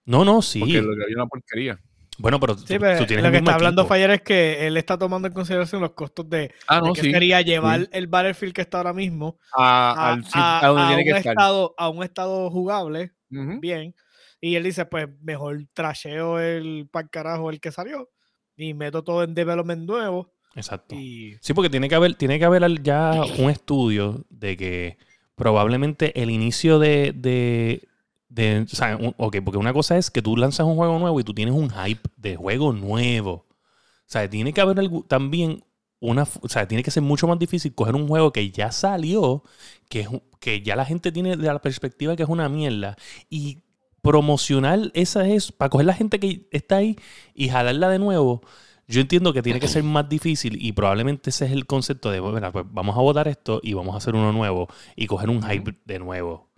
No, 0.05 0.25
no, 0.25 0.43
sí. 0.43 0.59
Porque 0.61 0.83
lo 0.83 0.95
que 0.97 1.03
había 1.05 1.17
una 1.17 1.27
porquería. 1.27 1.79
Bueno, 2.19 2.39
pero 2.39 2.55
tú, 2.55 2.63
Sí, 2.67 2.79
pero 2.79 2.99
tú 2.99 3.07
tienes 3.07 3.25
lo 3.25 3.31
que 3.31 3.39
está 3.39 3.55
hablando 3.55 3.83
equipo. 3.83 3.95
Fire 3.95 4.11
es 4.11 4.23
que 4.23 4.67
él 4.67 4.77
está 4.77 4.99
tomando 4.99 5.29
en 5.29 5.35
consideración 5.35 5.81
los 5.81 5.93
costos 5.93 6.29
de, 6.29 6.53
Ah, 6.69 6.81
de 6.81 6.89
no, 6.89 6.93
que 6.93 7.01
sí. 7.03 7.11
sería 7.11 7.41
llevar 7.41 7.89
el 7.91 8.07
Battlefield 8.07 8.53
que 8.55 8.61
está 8.61 8.79
ahora 8.79 8.93
mismo 8.93 9.39
A, 9.57 9.93
a, 9.93 10.13
al, 10.13 10.25
sit- 10.25 10.33
a- 10.35 10.65
a 10.65 10.69
donde 10.69 10.83
a 10.83 10.87
tiene 10.89 11.03
un 11.03 11.05
que 11.07 11.17
estar. 11.19 11.33
estado, 11.33 11.75
a 11.79 11.89
un 11.89 12.03
estado 12.03 12.51
jugable, 12.51 13.13
bien. 13.29 13.95
Y 14.41 14.57
él 14.57 14.65
dice, 14.65 14.85
pues 14.87 15.09
mejor 15.23 15.59
trasheo 15.73 16.39
el 16.39 16.89
para 16.93 17.09
carajo 17.09 17.49
el 17.51 17.61
que 17.61 17.73
salió 17.73 18.11
y 18.57 18.75
meto 18.75 19.03
todo 19.03 19.23
en 19.23 19.35
development 19.35 19.87
nuevo. 19.89 20.33
Exacto. 20.55 20.95
Y 20.95 21.37
Sí, 21.41 21.55
porque 21.55 21.71
tiene 21.71 21.89
que 21.89 21.95
haber, 21.95 22.15
tiene 22.15 22.39
que 22.39 22.45
haber 22.45 22.83
ya 22.83 23.23
un 23.39 23.49
estudio 23.51 24.27
de 24.29 24.57
que 24.59 24.99
probablemente 25.35 26.21
el 26.23 26.31
inicio 26.31 26.79
de, 26.79 27.13
de, 27.15 27.89
de- 28.35 28.67
o 28.71 28.75
sea, 28.77 28.97
un- 28.97 29.15
ok, 29.17 29.37
porque 29.45 29.59
una 29.59 29.73
cosa 29.73 29.97
es 29.99 30.11
que 30.11 30.23
tú 30.23 30.37
lanzas 30.37 30.67
un 30.67 30.77
juego 30.77 30.99
nuevo 30.99 31.21
y 31.21 31.25
tú 31.25 31.35
tienes 31.35 31.55
un 31.55 31.71
hype 31.71 32.09
de 32.17 32.37
juego 32.37 32.73
nuevo. 32.73 33.33
O 33.33 34.13
sea, 34.13 34.29
tiene 34.29 34.53
que 34.53 34.61
haber 34.61 34.79
algo- 34.79 35.05
también 35.07 35.65
una, 36.01 36.23
o 36.41 36.49
sea, 36.49 36.67
tiene 36.67 36.83
que 36.83 36.91
ser 36.91 37.03
mucho 37.03 37.27
más 37.29 37.39
difícil 37.39 37.75
coger 37.75 37.95
un 37.95 38.09
juego 38.09 38.33
que 38.33 38.51
ya 38.51 38.73
salió, 38.73 39.43
que, 39.89 40.09
que 40.41 40.61
ya 40.63 40.75
la 40.77 40.85
gente 40.85 41.13
tiene 41.13 41.37
de 41.37 41.47
la 41.47 41.61
perspectiva 41.61 42.17
que 42.17 42.25
es 42.25 42.29
una 42.29 42.49
mierda 42.49 42.97
y 43.31 43.63
promocionar 44.03 44.91
esa 44.95 45.29
es 45.29 45.53
para 45.53 45.69
coger 45.71 45.87
la 45.87 45.95
gente 45.95 46.19
que 46.19 46.49
está 46.51 46.77
ahí 46.79 46.97
y 47.35 47.49
jalarla 47.49 47.89
de 47.89 47.99
nuevo. 48.01 48.43
Yo 48.89 49.01
entiendo 49.01 49.33
que 49.33 49.43
tiene 49.43 49.61
que 49.61 49.69
ser 49.69 49.85
más 49.85 50.09
difícil 50.09 50.59
y 50.61 50.73
probablemente 50.73 51.31
ese 51.31 51.47
es 51.47 51.53
el 51.53 51.67
concepto 51.67 52.11
de, 52.11 52.19
bueno, 52.19 52.51
pues 52.53 52.65
vamos 52.69 52.97
a 52.97 53.01
votar 53.01 53.29
esto 53.29 53.61
y 53.63 53.75
vamos 53.75 53.95
a 53.95 53.99
hacer 53.99 54.15
uno 54.17 54.33
nuevo 54.33 54.67
y 54.97 55.07
coger 55.07 55.31
un 55.31 55.41
hype 55.43 55.77
de 55.85 55.99
nuevo, 56.01 56.51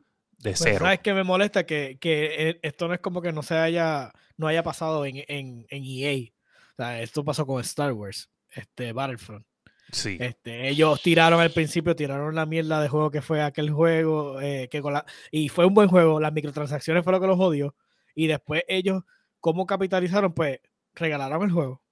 de 0.44 0.50
pues, 0.50 0.60
cero. 0.62 0.78
¿sabes 0.84 1.00
qué 1.00 1.14
me 1.14 1.24
molesta? 1.24 1.64
Que, 1.64 1.96
que 1.98 2.50
eh, 2.50 2.60
esto 2.62 2.86
no 2.86 2.94
es 2.94 3.00
como 3.00 3.20
que 3.22 3.32
no 3.32 3.42
se 3.42 3.56
haya, 3.56 4.12
no 4.36 4.46
haya 4.46 4.62
pasado 4.62 5.04
en, 5.06 5.24
en, 5.26 5.66
en 5.70 5.84
EA. 5.84 6.30
O 6.72 6.76
sea, 6.76 7.00
esto 7.02 7.24
pasó 7.24 7.46
con 7.46 7.60
Star 7.62 7.92
Wars, 7.92 8.30
este 8.50 8.92
Battlefront. 8.92 9.44
Sí. 9.90 10.16
Este, 10.20 10.68
ellos 10.68 11.00
tiraron 11.02 11.40
al 11.40 11.50
principio, 11.50 11.96
tiraron 11.96 12.34
la 12.34 12.46
mierda 12.46 12.80
de 12.82 12.88
juego 12.88 13.10
que 13.10 13.22
fue 13.22 13.42
aquel 13.42 13.70
juego, 13.70 14.40
eh, 14.40 14.68
que 14.70 14.82
con 14.82 14.92
la, 14.92 15.04
y 15.30 15.48
fue 15.48 15.66
un 15.66 15.74
buen 15.74 15.88
juego, 15.88 16.20
las 16.20 16.32
microtransacciones 16.32 17.04
fue 17.04 17.12
lo 17.12 17.20
que 17.20 17.26
los 17.26 17.36
jodió, 17.36 17.74
y 18.14 18.26
después 18.26 18.64
ellos, 18.68 19.02
¿cómo 19.40 19.66
capitalizaron? 19.66 20.32
Pues 20.32 20.58
regalaron 20.94 21.42
el 21.42 21.52
juego. 21.52 21.82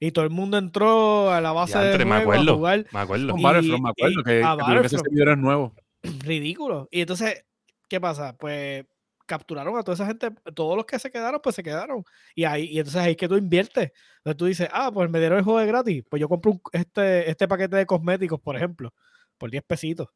Y 0.00 0.10
todo 0.10 0.24
el 0.24 0.30
mundo 0.30 0.58
entró 0.58 1.30
a 1.30 1.40
la 1.40 1.52
base 1.52 1.78
de 1.78 1.90
entre, 1.92 2.04
me 2.04 2.16
juego 2.16 2.32
a 2.32 2.34
acuerdo. 2.34 2.56
jugar 2.56 2.86
Me 2.92 3.00
acuerdo. 3.00 3.30
Con 3.32 3.42
Battlefront, 3.42 3.82
me 3.84 3.90
acuerdo, 3.90 4.20
y- 4.20 4.24
que, 4.24 4.42
a 4.42 4.56
que 4.56 4.82
que 4.82 4.88
servidores 4.88 5.38
nuevos. 5.38 5.72
ridículo. 6.02 6.88
Y 6.90 7.00
entonces, 7.02 7.44
¿qué 7.88 8.00
pasa? 8.00 8.36
Pues 8.36 8.84
capturaron 9.26 9.76
a 9.78 9.82
toda 9.82 9.94
esa 9.94 10.06
gente, 10.06 10.30
todos 10.54 10.76
los 10.76 10.84
que 10.84 10.98
se 10.98 11.10
quedaron, 11.10 11.40
pues 11.42 11.56
se 11.56 11.62
quedaron. 11.62 12.04
Y 12.34 12.44
ahí, 12.44 12.64
y 12.66 12.78
entonces 12.78 13.00
ahí 13.02 13.12
es 13.12 13.16
que 13.16 13.28
tú 13.28 13.36
inviertes. 13.36 13.90
Entonces 14.18 14.36
tú 14.36 14.44
dices, 14.46 14.68
ah, 14.72 14.90
pues 14.92 15.08
me 15.10 15.18
dieron 15.18 15.38
el 15.38 15.44
juego 15.44 15.60
de 15.60 15.66
gratis. 15.66 16.04
Pues 16.10 16.20
yo 16.20 16.28
compro 16.28 16.52
un- 16.52 16.60
este, 16.72 17.30
este 17.30 17.48
paquete 17.48 17.76
de 17.76 17.86
cosméticos, 17.86 18.40
por 18.40 18.56
ejemplo, 18.56 18.92
por 19.38 19.50
10 19.50 19.62
pesitos. 19.64 20.08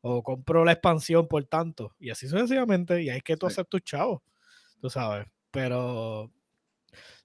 O 0.00 0.22
compro 0.22 0.64
la 0.64 0.72
expansión 0.72 1.28
por 1.28 1.44
tanto. 1.44 1.94
Y 1.98 2.10
así 2.10 2.26
sucesivamente. 2.28 3.02
Y 3.02 3.10
ahí 3.10 3.18
es 3.18 3.22
que 3.22 3.36
tú 3.36 3.46
Sí. 3.48 3.54
haces 3.54 3.68
tus 3.68 3.82
chavos. 3.82 4.22
Tú 4.80 4.88
sabes. 4.90 5.26
Pero, 5.50 6.30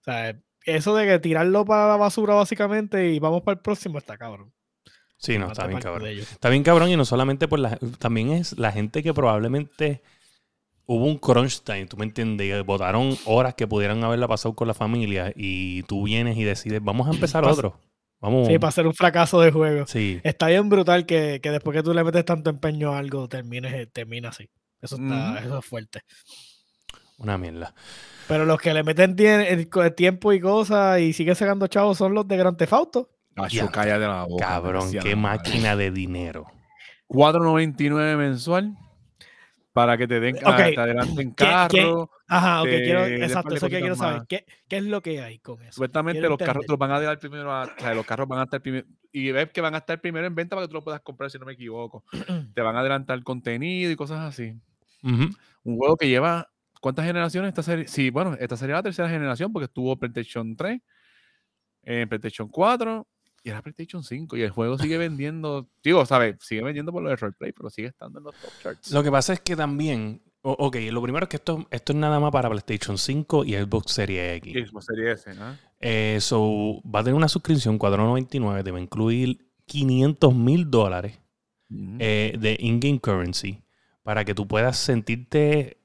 sea, 0.01 0.38
eso 0.65 0.95
de 0.95 1.05
que 1.07 1.19
tirarlo 1.19 1.65
para 1.65 1.88
la 1.88 1.95
basura 1.97 2.35
básicamente 2.35 3.09
y 3.12 3.19
vamos 3.19 3.41
para 3.43 3.55
el 3.57 3.62
próximo 3.62 3.97
está 3.97 4.17
cabrón. 4.17 4.53
Sí, 5.21 5.38
no, 5.38 5.51
está 5.51 5.67
bien 5.67 5.79
cabrón. 5.82 6.08
Está 6.10 6.49
bien 6.49 6.63
cabrón 6.63 6.89
y 6.89 6.95
no 6.95 7.03
solamente 7.05 7.47
por 7.47 7.60
la... 7.60 7.77
También 7.99 8.32
es 8.32 8.58
la 8.58 8.71
gente 8.71 9.03
que 9.03 9.13
probablemente 9.13 10.01
hubo 10.86 11.05
un 11.05 11.17
crunch 11.17 11.62
time, 11.62 11.86
tú 11.86 11.97
me 11.97 12.05
entiendes, 12.05 12.47
y 12.47 12.63
votaron 12.63 13.15
horas 13.25 13.53
que 13.53 13.67
pudieran 13.67 14.03
haberla 14.03 14.27
pasado 14.27 14.55
con 14.55 14.67
la 14.67 14.73
familia 14.73 15.32
y 15.36 15.84
tú 15.84 16.03
vienes 16.05 16.38
y 16.38 16.43
decides, 16.45 16.82
vamos 16.84 17.08
a 17.08 17.12
empezar 17.12 17.43
Pas- 17.43 17.51
otro. 17.51 17.79
Vamos. 18.21 18.47
Sí, 18.47 18.58
para 18.60 18.71
ser 18.71 18.88
un 18.88 18.93
fracaso 18.93 19.39
de 19.39 19.51
juego. 19.51 19.86
Sí. 19.88 20.19
Está 20.23 20.47
bien 20.47 20.67
brutal 20.67 21.05
que, 21.05 21.39
que 21.43 21.51
después 21.51 21.75
que 21.75 21.84
tú 21.84 21.93
le 21.93 22.03
metes 22.03 22.25
tanto 22.25 22.49
empeño 22.49 22.93
a 22.93 22.97
algo, 22.99 23.29
termines, 23.29 23.91
termina 23.93 24.29
así. 24.29 24.49
Eso 24.82 24.95
está, 24.95 25.39
eso 25.39 25.60
es 25.60 25.65
fuerte. 25.65 26.01
Una 27.17 27.38
mierda. 27.38 27.73
Pero 28.27 28.45
los 28.45 28.60
que 28.60 28.73
le 28.73 28.84
meten 28.84 29.15
co- 29.69 29.91
tiempo 29.93 30.32
y 30.34 30.39
cosas 30.39 30.99
y 31.01 31.13
siguen 31.13 31.36
sacando 31.36 31.67
chavos 31.67 31.97
son 31.97 32.13
los 32.13 32.27
de 32.27 32.38
Gran 32.38 32.55
Theft 32.58 32.73
Auto. 33.39 33.45
Acho, 33.47 33.65
Ya. 33.65 33.71
cállate 33.71 34.06
la 34.08 34.23
boca. 34.23 34.45
Cabrón, 34.45 34.91
qué 35.02 35.15
máquina 35.15 35.75
de 35.75 35.91
dinero. 35.91 36.45
4.99 37.08 38.17
mensual 38.17 38.78
para 39.73 39.97
que 39.97 40.08
te 40.08 40.19
den 40.19 40.38
ah, 40.43 40.56
te 40.58 40.80
adelanten 40.80 41.34
¿qué- 41.34 41.45
carro. 41.45 42.12
Ajá, 42.28 42.62
ok, 42.62 42.67
Te- 42.69 42.84
quiero, 42.84 43.06
exacto, 43.06 43.56
eso 43.56 43.69
que 43.69 43.80
quiero 43.80 43.95
saber. 43.95 44.23
¿Qué, 44.28 44.45
¿Qué 44.67 44.78
es 44.78 44.84
lo 44.84 45.02
que 45.02 45.21
hay 45.21 45.39
con 45.39 45.62
eso? 45.62 45.71
Supuestamente 45.73 46.21
los 46.21 46.38
carros 46.38 46.38
te 46.38 46.49
entender. 46.52 46.69
los 46.69 46.78
van 46.80 46.91
a 46.91 46.99
dar 46.99 47.19
primero 47.19 47.52
a, 47.52 47.63
o 47.63 47.69
sea, 47.80 47.93
los 47.95 48.06
carros 48.06 48.28
van 48.28 48.39
a 48.39 48.43
estar 48.43 48.62
primero 48.62 48.86
y 49.12 49.32
ves 49.32 49.49
que 49.52 49.62
van 49.62 49.73
a 49.73 49.80
estar 49.80 49.99
primero 49.99 50.28
en 50.28 50.36
venta 50.36 50.56
para 50.56 50.67
que 50.67 50.69
tú 50.69 50.75
lo 50.75 50.84
puedas 50.84 51.02
comprar 51.02 51.32
si 51.32 51.39
no 51.39 51.45
me 51.45 51.54
equivoco. 51.54 52.04
te 52.54 52.62
van 52.62 52.75
a 52.75 52.82
adelantar 52.82 53.21
contenido 53.23 53.91
y 53.91 53.95
cosas 53.95 54.19
así. 54.19 54.54
Un 55.02 55.78
juego 55.78 55.95
que 55.97 56.08
lleva 56.08 56.47
¿cuántas 56.82 57.06
generaciones 57.06 57.49
esta 57.49 57.63
serie? 57.63 57.88
Sí, 57.88 58.10
bueno, 58.10 58.36
esta 58.39 58.58
sería 58.58 58.75
la 58.75 58.84
tercera 58.84 59.10
generación 59.10 59.52
porque 59.52 59.65
estuvo 59.65 59.97
PlayStation 59.97 60.56
3, 60.56 60.82
eh, 61.84 62.06
PlayStation 62.08 62.47
4 62.49 63.08
y 63.43 63.49
era 63.49 63.62
PlayStation 63.62 64.04
5 64.04 64.38
y 64.38 64.41
el 64.43 64.49
juego 64.49 64.78
sigue 64.78 64.97
vendiendo, 64.97 65.69
digo, 65.84 66.06
¿sabes? 66.06 66.36
Sigue 66.41 66.63
vendiendo 66.63 66.91
por 66.91 67.02
lo 67.04 67.10
de 67.10 67.15
roleplay, 67.15 67.52
pero 67.52 67.69
sigue 67.69 67.88
estando 67.88 68.19
en 68.19 68.25
los 68.25 68.36
top 68.36 68.52
charts. 68.62 68.91
Lo 68.91 69.04
que 69.04 69.12
pasa 69.12 69.34
es 69.34 69.39
que 69.41 69.56
también. 69.56 70.21
o- 70.41 70.54
ok, 70.58 70.78
lo 70.91 71.02
primero 71.02 71.25
es 71.25 71.30
que 71.30 71.36
esto, 71.38 71.67
esto 71.69 71.91
es 71.93 71.97
nada 71.99 72.19
más 72.19 72.32
para 72.32 72.49
PlayStation 72.49 72.97
5 72.97 73.43
y 73.45 73.56
Xbox 73.56 73.91
Series 73.91 74.38
X. 74.38 74.56
Y 74.56 74.65
Xbox 74.65 74.86
Series 74.86 75.19
S, 75.28 75.34
¿no? 75.36 75.58
Eh, 75.82 76.17
so, 76.21 76.82
va 76.84 77.02
a 77.02 77.04
tener 77.04 77.15
una 77.15 77.28
suscripción 77.28 77.78
4.99, 77.78 78.63
te 78.63 78.71
va 78.71 78.78
a 78.78 78.82
incluir 78.82 79.45
500 79.65 80.34
mil 80.34 80.69
dólares 80.71 81.19
Ujú. 81.69 81.97
eh, 81.99 82.36
de 82.39 82.56
in-game 82.60 82.99
currency 82.99 83.62
para 84.04 84.23
que 84.25 84.34
tú 84.34 84.47
puedas 84.47 84.78
sentirte 84.78 85.78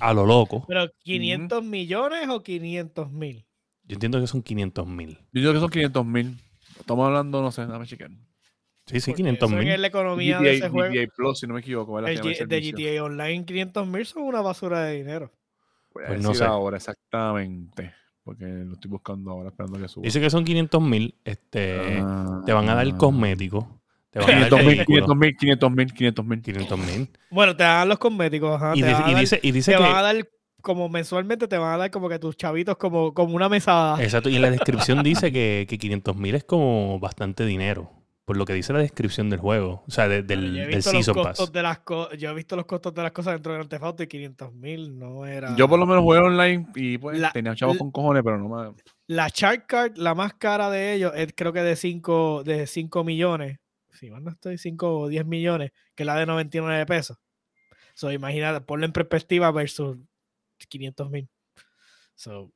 a 0.00 0.12
lo 0.14 0.24
loco. 0.26 0.64
¿Pero 0.66 0.90
500 1.04 1.62
millones 1.62 2.28
o 2.28 2.42
500 2.42 3.12
mil? 3.12 3.44
Yo 3.84 3.94
entiendo 3.94 4.18
que 4.20 4.26
son 4.26 4.42
500 4.42 4.86
mil. 4.86 5.18
Yo 5.32 5.40
digo 5.42 5.52
que 5.52 5.60
son 5.60 5.70
500 5.70 6.06
mil. 6.06 6.36
Estamos 6.80 7.06
hablando, 7.06 7.40
no 7.42 7.50
sé, 7.52 7.66
dame 7.66 7.86
chequear. 7.86 8.10
Sí, 8.86 8.98
sí, 9.00 9.10
Porque 9.12 9.22
500 9.22 9.50
eso 9.50 9.58
mil. 9.58 9.68
en 9.68 9.80
la 9.80 9.86
economía 9.86 10.40
de 10.40 10.50
ese 10.52 10.60
GTA, 10.62 10.70
juego. 10.70 10.94
GTA 10.94 11.12
Plus, 11.14 11.38
si 11.38 11.46
no 11.46 11.54
me 11.54 11.60
equivoco, 11.60 11.92
¿verdad? 11.94 12.10
el 12.10 12.48
de. 12.48 12.60
GTA 12.72 13.04
Online 13.04 13.44
500 13.44 13.86
mil 13.86 14.06
son 14.06 14.22
una 14.24 14.40
basura 14.40 14.80
de 14.84 14.96
dinero. 14.96 15.30
Voy 15.94 16.04
a 16.04 16.06
Pues 16.08 16.22
no 16.22 16.34
sé. 16.34 16.44
ahora 16.44 16.76
exactamente, 16.78 17.92
porque 18.24 18.44
lo 18.46 18.74
estoy 18.74 18.90
buscando 18.90 19.30
ahora, 19.30 19.50
esperando 19.50 19.78
que 19.78 19.88
suba. 19.88 20.04
Dice 20.04 20.20
que 20.20 20.30
son 20.30 20.44
500 20.44 20.82
mil. 20.82 21.14
Este, 21.24 21.98
Ah. 22.02 22.42
te 22.46 22.52
van 22.52 22.68
a 22.68 22.74
dar 22.74 22.96
cosméticos. 22.96 23.64
Te 24.10 24.18
van 24.18 24.28
a 24.28 24.32
dar 24.32 24.48
500 24.48 24.58
mil, 24.58 24.66
vehículos. 24.66 24.86
500 24.86 25.16
mil, 25.16 25.36
500 25.36 25.70
mil, 25.72 25.92
500 25.92 26.24
mil. 26.26 26.42
500 26.42 26.78
mil. 26.78 27.08
Bueno, 27.30 27.56
te 27.56 27.62
dan 27.62 27.88
los 27.88 27.98
cosméticos, 27.98 28.56
ajá, 28.56 28.72
Y, 28.74 28.80
te 28.80 28.86
dice- 28.88 28.92
van 29.00 29.04
a 29.04 29.10
y 29.10 29.12
dar- 29.14 29.20
dice, 29.20 29.40
y 29.42 29.52
dice 29.52 29.70
te 29.72 29.76
que. 29.78 29.82
van 29.84 29.96
a 29.96 30.02
dar 30.02 30.28
como 30.60 30.88
mensualmente 30.88 31.48
te 31.48 31.58
van 31.58 31.74
a 31.74 31.76
dar 31.78 31.90
como 31.90 32.08
que 32.08 32.18
tus 32.18 32.36
chavitos 32.36 32.76
como, 32.76 33.12
como 33.14 33.34
una 33.34 33.48
mesada. 33.48 34.02
Exacto, 34.02 34.28
y 34.28 34.36
en 34.36 34.42
la 34.42 34.50
descripción 34.50 35.02
dice 35.02 35.32
que, 35.32 35.66
que 35.68 35.78
500 35.78 36.16
mil 36.16 36.34
es 36.34 36.44
como 36.44 36.98
bastante 37.00 37.44
dinero. 37.44 37.90
Por 38.26 38.36
lo 38.36 38.44
que 38.44 38.52
dice 38.52 38.72
la 38.72 38.78
descripción 38.78 39.28
del 39.28 39.40
juego. 39.40 39.82
O 39.88 39.90
sea, 39.90 40.06
de- 40.06 40.22
del, 40.22 40.54
yo, 40.54 40.62
he 40.62 40.66
del 40.66 40.76
visto 40.76 40.92
los 40.92 41.04
Season 41.04 41.14
costos 41.24 41.46
Pass. 41.48 41.52
de 41.52 41.62
las 41.62 41.80
yo 42.16 42.30
he 42.30 42.34
visto 42.34 42.54
los 42.54 42.64
costos 42.64 42.94
de 42.94 43.02
las 43.02 43.10
cosas 43.10 43.32
dentro 43.32 43.50
de 43.52 43.58
Grand 43.58 43.70
Theft 43.70 43.82
Auto 43.82 44.02
y 44.04 44.06
500 44.06 44.52
mil 44.52 44.96
no 44.96 45.26
era... 45.26 45.56
Yo 45.56 45.68
por 45.68 45.80
lo 45.80 45.86
menos 45.86 46.04
jugué 46.04 46.18
online 46.20 46.68
y 46.76 46.96
pues 46.98 47.18
La- 47.18 47.32
tenía 47.32 47.56
chavos 47.56 47.76
con 47.76 47.90
cojones, 47.90 48.22
pero 48.22 48.38
no 48.38 48.48
me... 48.48 48.72
La 49.08 49.26
Shark 49.34 49.66
Card, 49.66 49.96
la 49.96 50.14
más 50.14 50.34
cara 50.34 50.70
de 50.70 50.92
ellos, 50.94 51.12
es 51.16 51.32
creo 51.34 51.52
que 51.52 51.62
de 51.62 51.74
5 51.74 52.44
de 52.44 52.68
5 52.68 53.02
millones. 53.02 53.58
Si 53.94 54.08
mal 54.10 54.22
no 54.22 54.30
estoy, 54.30 54.58
5 54.58 55.00
o 55.00 55.08
10 55.08 55.26
millones, 55.26 55.72
que 55.96 56.04
es 56.04 56.06
la 56.06 56.14
de 56.14 56.24
99 56.26 56.86
pesos. 56.86 57.18
So, 57.94 58.12
imagínate, 58.12 58.60
ponlo 58.60 58.86
en 58.86 58.92
perspectiva 58.92 59.50
versus 59.50 59.98
500 60.68 61.10
mil. 61.10 61.28
So, 62.14 62.50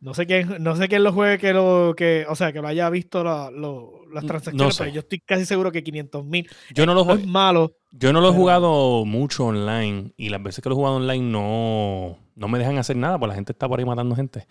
No 0.00 0.14
sé 0.14 0.26
quién, 0.26 0.56
no 0.60 0.74
sé 0.74 0.88
quién 0.88 1.04
lo 1.04 1.12
juegue 1.12 1.38
que 1.38 1.52
lo 1.52 1.94
que, 1.96 2.26
o 2.28 2.34
sea, 2.34 2.52
que 2.52 2.60
lo 2.60 2.66
haya 2.66 2.90
visto 2.90 3.22
la- 3.22 3.50
lo- 3.52 4.04
las 4.12 4.24
No 4.24 4.28
transacciones, 4.28 4.74
sé. 4.74 4.82
pero 4.82 4.94
yo 4.94 5.00
estoy 5.00 5.20
casi 5.20 5.46
seguro 5.46 5.70
que 5.70 5.84
500 5.84 6.24
mil 6.24 6.48
Yo 6.74 6.86
no 6.86 6.94
lo 6.94 7.04
no 7.04 7.14
es 7.14 7.26
malo. 7.26 7.76
Yo 7.92 8.12
no 8.12 8.20
lo 8.20 8.30
he 8.30 8.32
jugado 8.32 9.04
mucho 9.04 9.46
online 9.46 10.12
y 10.16 10.30
las 10.30 10.42
veces 10.42 10.62
que 10.62 10.68
lo 10.68 10.74
he 10.74 10.76
jugado 10.76 10.96
online 10.96 11.24
no, 11.30 12.18
no 12.34 12.48
me 12.48 12.58
dejan 12.58 12.78
hacer 12.78 12.96
nada 12.96 13.16
porque 13.18 13.28
la 13.28 13.34
gente 13.36 13.52
está 13.52 13.68
por 13.68 13.78
ahí 13.78 13.84
matando 13.84 14.16
gente. 14.16 14.48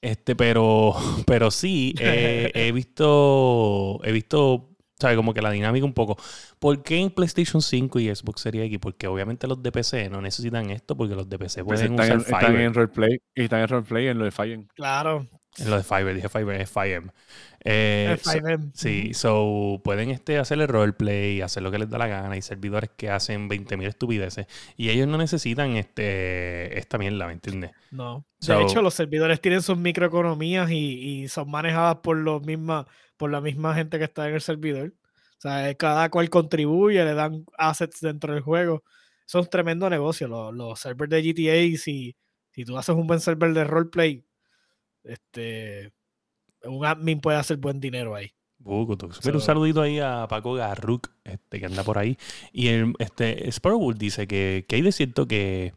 Este, 0.00 0.34
pero, 0.34 0.94
pero 1.26 1.50
sí, 1.52 1.94
eh, 2.00 2.50
he 2.54 2.72
visto, 2.72 4.00
he 4.04 4.10
visto, 4.10 4.70
¿sabes? 4.98 5.16
Como 5.16 5.34
que 5.34 5.42
la 5.42 5.50
dinámica 5.50 5.86
un 5.86 5.94
poco. 5.94 6.16
¿Por 6.58 6.82
qué 6.82 6.98
en 6.98 7.10
PlayStation 7.10 7.62
5 7.62 8.00
y 8.00 8.14
Xbox 8.14 8.42
Series 8.42 8.66
X? 8.66 8.78
Porque 8.80 9.06
obviamente 9.06 9.46
los 9.46 9.62
de 9.62 9.72
PC 9.72 10.08
no 10.10 10.20
necesitan 10.20 10.70
esto 10.70 10.96
porque 10.96 11.14
los 11.14 11.28
de 11.28 11.38
PC 11.38 11.64
Pues 11.64 11.80
pueden 11.80 11.98
están, 11.98 12.12
en, 12.12 12.18
usar 12.18 12.40
están 12.42 12.60
en 12.60 12.74
roleplay 12.74 13.18
y 13.34 13.42
están 13.42 13.60
en 13.60 13.68
roleplay 13.68 14.08
en 14.08 14.18
lo 14.18 14.24
de 14.24 14.30
Fallen. 14.30 14.68
Claro. 14.74 15.28
En 15.60 15.70
lo 15.70 15.76
de 15.76 15.82
Fiverr, 15.82 16.14
dije 16.14 16.28
Fiverr, 16.28 16.60
es 16.60 16.70
Fiverr. 16.70 17.12
Eh, 17.64 18.08
el 18.12 18.18
so- 18.20 18.30
5M. 18.30 18.70
Sí, 18.74 19.14
so 19.14 19.80
pueden 19.82 20.10
este, 20.10 20.38
hacer 20.38 20.60
el 20.60 20.68
roleplay, 20.68 21.40
hacer 21.40 21.62
lo 21.62 21.70
que 21.70 21.78
les 21.78 21.90
da 21.90 21.98
la 21.98 22.06
gana. 22.06 22.30
Hay 22.30 22.42
servidores 22.42 22.90
que 22.96 23.10
hacen 23.10 23.48
20.000 23.48 23.88
estupideces 23.88 24.46
y 24.76 24.90
ellos 24.90 25.08
no 25.08 25.18
necesitan 25.18 25.76
este, 25.76 26.78
esta 26.78 26.98
mierda, 26.98 27.26
¿me 27.26 27.32
entiendes? 27.32 27.72
No. 27.90 28.24
De 28.40 28.62
hecho, 28.62 28.80
los 28.82 28.94
servidores 28.94 29.40
tienen 29.40 29.62
sus 29.62 29.76
microeconomías 29.76 30.70
y, 30.70 31.22
y 31.22 31.28
son 31.28 31.50
manejadas 31.50 31.96
por 31.96 32.16
los 32.16 32.42
misma, 32.44 32.86
por 33.16 33.30
la 33.30 33.40
misma 33.40 33.74
gente 33.74 33.98
que 33.98 34.04
está 34.04 34.28
en 34.28 34.34
el 34.34 34.40
servidor. 34.40 34.94
O 35.38 35.40
sea, 35.40 35.68
eh, 35.70 35.76
cada 35.76 36.08
cual 36.10 36.30
contribuye, 36.30 37.04
le 37.04 37.14
dan 37.14 37.44
assets 37.56 38.00
dentro 38.00 38.32
del 38.34 38.42
juego. 38.42 38.84
Eso 39.26 39.40
es 39.40 39.44
un 39.46 39.50
tremendo 39.50 39.90
negocio. 39.90 40.26
Los, 40.28 40.54
los 40.54 40.78
servers 40.80 41.10
de 41.10 41.22
GTA, 41.22 41.76
si, 41.78 42.16
si 42.52 42.64
tú 42.64 42.78
haces 42.78 42.94
un 42.94 43.06
buen 43.06 43.20
server 43.20 43.52
de 43.52 43.64
roleplay, 43.64 44.24
este, 45.08 45.92
un 46.64 46.84
admin 46.84 47.20
puede 47.20 47.38
hacer 47.38 47.56
buen 47.56 47.80
dinero 47.80 48.14
ahí. 48.14 48.32
Pero 49.22 49.38
un 49.38 49.40
saludito 49.40 49.80
ahí 49.82 50.00
a 50.00 50.26
Paco 50.28 50.54
Garruk, 50.54 51.08
este, 51.24 51.60
que 51.60 51.66
anda 51.66 51.84
por 51.84 51.96
ahí. 51.98 52.18
Y 52.52 52.68
el, 52.68 52.92
este, 52.98 53.48
Sparrow 53.50 53.92
dice 53.92 54.26
que, 54.26 54.66
que 54.68 54.76
hay 54.76 54.82
de 54.82 54.92
cierto 54.92 55.26
que, 55.26 55.72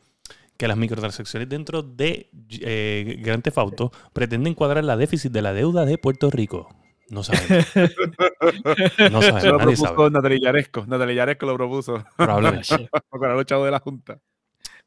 que 0.58 0.68
las 0.68 0.78
microtransacciones 0.78 1.48
dentro 1.48 1.84
de 1.84 2.30
eh, 2.60 3.18
Grand 3.20 3.44
Theft 3.44 3.58
Auto 3.60 3.92
pretenden 4.14 4.56
cuadrar 4.56 4.84
la 4.84 4.98
déficit 4.98 5.32
de 5.32 5.42
la 5.42 5.54
deuda 5.54 5.86
de 5.86 5.98
Puerto 5.98 6.30
Rico. 6.32 6.70
No 7.10 7.24
sabemos. 7.24 7.68
No 9.12 9.20
Eso 9.20 9.30
sabemos, 9.30 9.44
lo 9.44 9.58
nadie 9.58 9.76
propuso 9.76 9.96
sabe. 9.96 10.10
Natalia 10.10 10.40
Yaresco. 10.42 10.86
Natalia 10.88 11.16
Yaresco 11.16 11.46
lo 11.46 11.56
propuso 11.56 12.04
Probablemente. 12.18 12.90
con 13.10 13.36
los 13.36 13.46
chavos 13.46 13.66
de 13.66 13.72
la 13.72 13.80
Junta. 13.80 14.20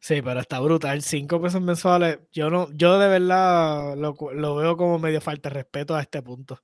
Sí, 0.05 0.21
pero 0.21 0.41
está 0.41 0.61
brutal. 0.61 1.01
5 1.01 1.41
pesos 1.41 1.63
mensuales. 1.63 2.19
Yo 2.31 2.51
no, 2.51 2.71
yo 2.73 2.99
de 2.99 3.09
verdad 3.09 3.97
lo, 3.97 4.15
lo 4.35 4.55
veo 4.55 4.77
como 4.77 4.99
medio 4.99 5.23
falta 5.23 5.49
de 5.49 5.55
respeto 5.55 5.97
a 5.97 6.03
este 6.03 6.21
punto 6.21 6.61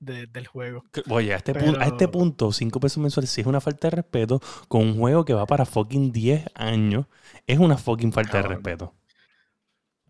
de- 0.00 0.26
del 0.26 0.48
juego. 0.48 0.84
Oye, 1.08 1.32
a 1.32 1.36
este, 1.36 1.52
a 1.52 1.86
este 1.86 2.08
punto, 2.08 2.50
5 2.50 2.80
pesos 2.80 2.98
mensuales 2.98 3.30
sí 3.30 3.42
es 3.42 3.46
una 3.46 3.60
falta 3.60 3.86
de 3.86 3.98
respeto 3.98 4.40
con 4.66 4.82
un 4.82 4.98
juego 4.98 5.24
que 5.24 5.34
va 5.34 5.46
para 5.46 5.66
fucking 5.66 6.10
10 6.10 6.46
años. 6.56 7.06
Es 7.46 7.60
una 7.60 7.78
fucking 7.78 8.12
falta 8.12 8.38
de 8.38 8.48
respeto. 8.48 8.92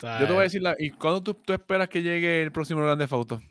Yo 0.01 0.27
te 0.27 0.33
voy 0.33 0.41
a 0.41 0.45
decir, 0.45 0.63
la, 0.63 0.75
¿y 0.79 0.93
cuándo 0.93 1.23
tú, 1.23 1.35
tú 1.35 1.53
esperas 1.53 1.87
que 1.91 2.03
llegue 2.03 2.43
el 2.43 2.51
próximo 2.51 2.81
Grande 2.81 3.07
Auto? 3.11 3.43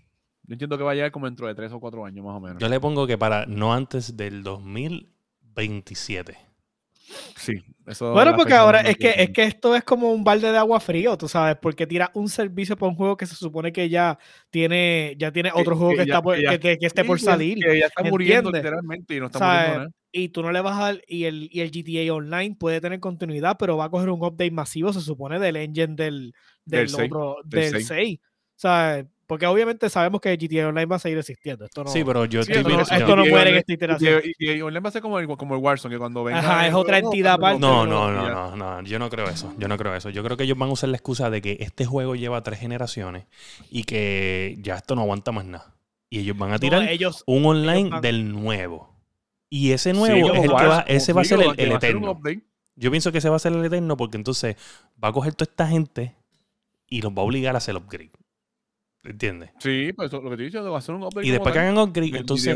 Yo 0.42 0.54
entiendo 0.54 0.76
que 0.76 0.84
va 0.84 0.94
a 0.94 0.96
llegar 0.96 1.12
como 1.12 1.28
dentro 1.28 1.46
de 1.46 1.54
3 1.54 1.72
o 1.72 1.80
4 1.80 2.04
años 2.04 2.26
más 2.26 2.36
o 2.36 2.40
menos. 2.40 2.58
Yo 2.60 2.68
le 2.68 2.80
pongo 2.80 3.06
que 3.06 3.20
para 3.20 3.46
no 3.46 3.76
antes 3.76 4.18
del 4.18 4.42
2027. 4.42 6.49
Sí, 7.36 7.54
eso 7.88 8.12
Bueno, 8.14 8.36
porque 8.36 8.54
ahora 8.54 8.82
es 8.82 8.98
que, 8.98 9.14
es 9.18 9.30
que 9.32 9.44
esto 9.44 9.76
es 9.76 9.84
como 9.84 10.12
un 10.12 10.24
balde 10.24 10.52
de 10.52 10.58
agua 10.58 10.80
frío, 10.80 11.18
tú 11.18 11.28
sabes, 11.28 11.58
porque 11.62 11.88
tira 11.88 12.12
un 12.14 12.30
servicio 12.30 12.78
para 12.78 12.90
un 12.92 12.96
juego 12.96 13.18
que 13.18 13.26
se 13.26 13.36
supone 13.36 13.72
que 13.72 13.90
ya 13.90 14.18
tiene, 14.50 15.16
ya 15.18 15.32
tiene 15.32 15.52
Que- 15.52 15.60
otro 15.60 15.76
juego 15.76 15.96
que, 15.96 16.02
está 16.04 16.22
por- 16.22 16.38
que 16.38 16.60
que, 16.78 16.86
esté 16.86 17.04
por 17.04 17.20
salir. 17.20 17.58
Que 17.60 17.80
ya 17.80 17.88
está 17.88 18.04
muriendo 18.04 18.50
¿entiendes? 18.50 18.64
literalmente 18.64 19.16
y 19.16 19.20
no 19.20 19.26
está 19.28 19.40
muriendo 19.40 19.78
nada. 19.80 19.92
Y 20.12 20.30
tú 20.30 20.42
no 20.42 20.52
le 20.52 20.62
vas 20.62 20.78
a 20.78 20.82
dar, 20.86 21.02
y 21.08 21.26
el, 21.26 21.50
y 21.52 21.62
el 21.62 21.70
GTA 21.72 22.14
Online 22.14 22.56
puede 22.60 22.82
tener 22.82 23.00
continuidad, 23.00 23.58
pero 23.60 23.78
va 23.78 23.86
a 23.86 23.90
coger 23.90 24.10
un 24.10 24.24
update 24.24 24.52
masivo, 24.52 24.92
se 24.92 25.02
supone, 25.02 25.40
del 25.40 25.56
engine 25.56 25.96
del, 25.96 26.34
Del 26.66 26.88
del, 26.92 27.06
otro, 27.06 27.38
del 27.46 27.72
del 27.72 27.84
seis. 27.84 27.88
6. 27.88 28.20
O 28.22 28.26
sea, 28.56 29.06
porque 29.30 29.46
obviamente 29.46 29.88
sabemos 29.92 30.22
que 30.22 30.34
el 30.34 30.40
GTA 30.40 30.70
Online 30.70 30.88
va 30.88 30.96
a 30.96 31.00
seguir 31.00 31.20
existiendo. 31.20 31.64
Esto 31.66 31.84
no, 31.84 31.92
Sí, 31.92 32.04
pero 32.04 32.26
yo 32.26 32.42
Sí, 32.42 32.52
estoy 32.52 32.74
esto 32.74 32.94
no, 32.96 32.98
esto 32.98 33.16
no 33.16 33.26
muere 33.28 33.52
en 33.52 33.56
esta 33.58 33.72
Y, 33.72 33.76
iteración. 33.76 34.22
y, 34.40 34.62
online 34.62 34.80
va 34.80 34.90
a 34.90 34.92
ser 34.92 35.04
como 35.04 35.20
el, 35.20 35.28
como 35.28 35.54
el 35.54 35.62
Warzone, 35.62 35.94
que 35.94 36.00
cuando 36.00 36.24
venga. 36.24 36.40
Ajá, 36.40 36.64
el 36.66 36.70
es 36.70 36.74
otra 36.74 36.98
entidad 36.98 37.34
aparte. 37.34 37.60
No, 37.60 37.86
no, 37.86 38.12
no, 38.12 38.28
no, 38.28 38.56
no, 38.56 38.82
yo 38.82 38.98
no 38.98 39.08
creo 39.12 39.30
eso. 39.30 39.54
Yo 39.60 39.68
no 39.68 39.78
creo 39.78 39.94
eso. 39.94 40.10
Yo 40.10 40.24
creo 40.24 40.36
que 40.36 40.46
ellos 40.46 40.58
van 40.58 40.70
a 40.70 40.74
usar 40.74 40.90
la 40.90 40.98
excusa 40.98 41.30
de 41.30 41.44
que 41.44 41.58
este 41.60 41.86
juego 41.86 42.16
lleva 42.16 42.42
tres 42.42 42.60
generaciones 42.60 43.28
y 43.70 43.84
que 43.84 44.58
ya 44.62 44.78
esto 44.78 44.96
no 44.96 45.02
aguanta 45.04 45.32
más 45.32 45.46
nada. 45.46 45.76
Y 46.10 46.22
ellos 46.22 46.36
van 46.36 46.50
a 46.50 46.54
No, 46.54 46.60
tirar 46.60 46.90
ellos, 46.90 47.24
un 47.28 47.46
online 47.46 47.90
van- 47.92 48.02
del 48.02 48.32
nuevo. 48.32 48.96
Y 49.48 49.74
ese 49.74 49.94
nuevo 49.94 50.34
es 50.34 50.42
el 50.44 50.50
que 50.50 50.56
va, 50.66 50.84
como 50.84 50.84
ese 50.88 51.14
va 51.14 51.22
a 51.22 51.26
ser 51.26 51.40
el, 51.40 51.54
el 51.56 51.72
eterno. 51.74 52.20
Yo 52.76 52.90
pienso 52.90 53.12
que 53.12 53.20
ese 53.20 53.30
va 53.30 53.36
a 53.36 53.40
ser 53.40 53.54
el 53.54 53.64
eterno 53.64 53.96
porque 53.96 54.18
entonces 54.18 54.56
va 55.04 55.10
a 55.10 55.14
coger 55.14 55.36
toda 55.36 55.52
esta 55.52 55.68
gente 55.68 56.16
y 56.88 57.02
los 57.04 57.12
va 57.12 57.22
a 57.22 57.26
obligar 57.26 57.54
a 57.54 57.60
hacer 57.60 57.76
upgrade. 57.76 58.10
¿Entiendes? 59.04 59.52
Sí, 59.60 59.92
pues 59.96 60.12
lo 60.12 60.22
que 60.30 60.36
te 60.38 60.44
he 60.44 60.46
dicho, 60.48 60.72
va 60.72 60.78
a 60.78 60.82
ser 60.82 60.96
un 60.96 61.04
update. 61.04 61.26
Y 61.26 61.32
después 61.32 61.54
que 61.54 61.60
hagan 61.60 61.78
upgrade, 61.78 62.18
entonces 62.18 62.56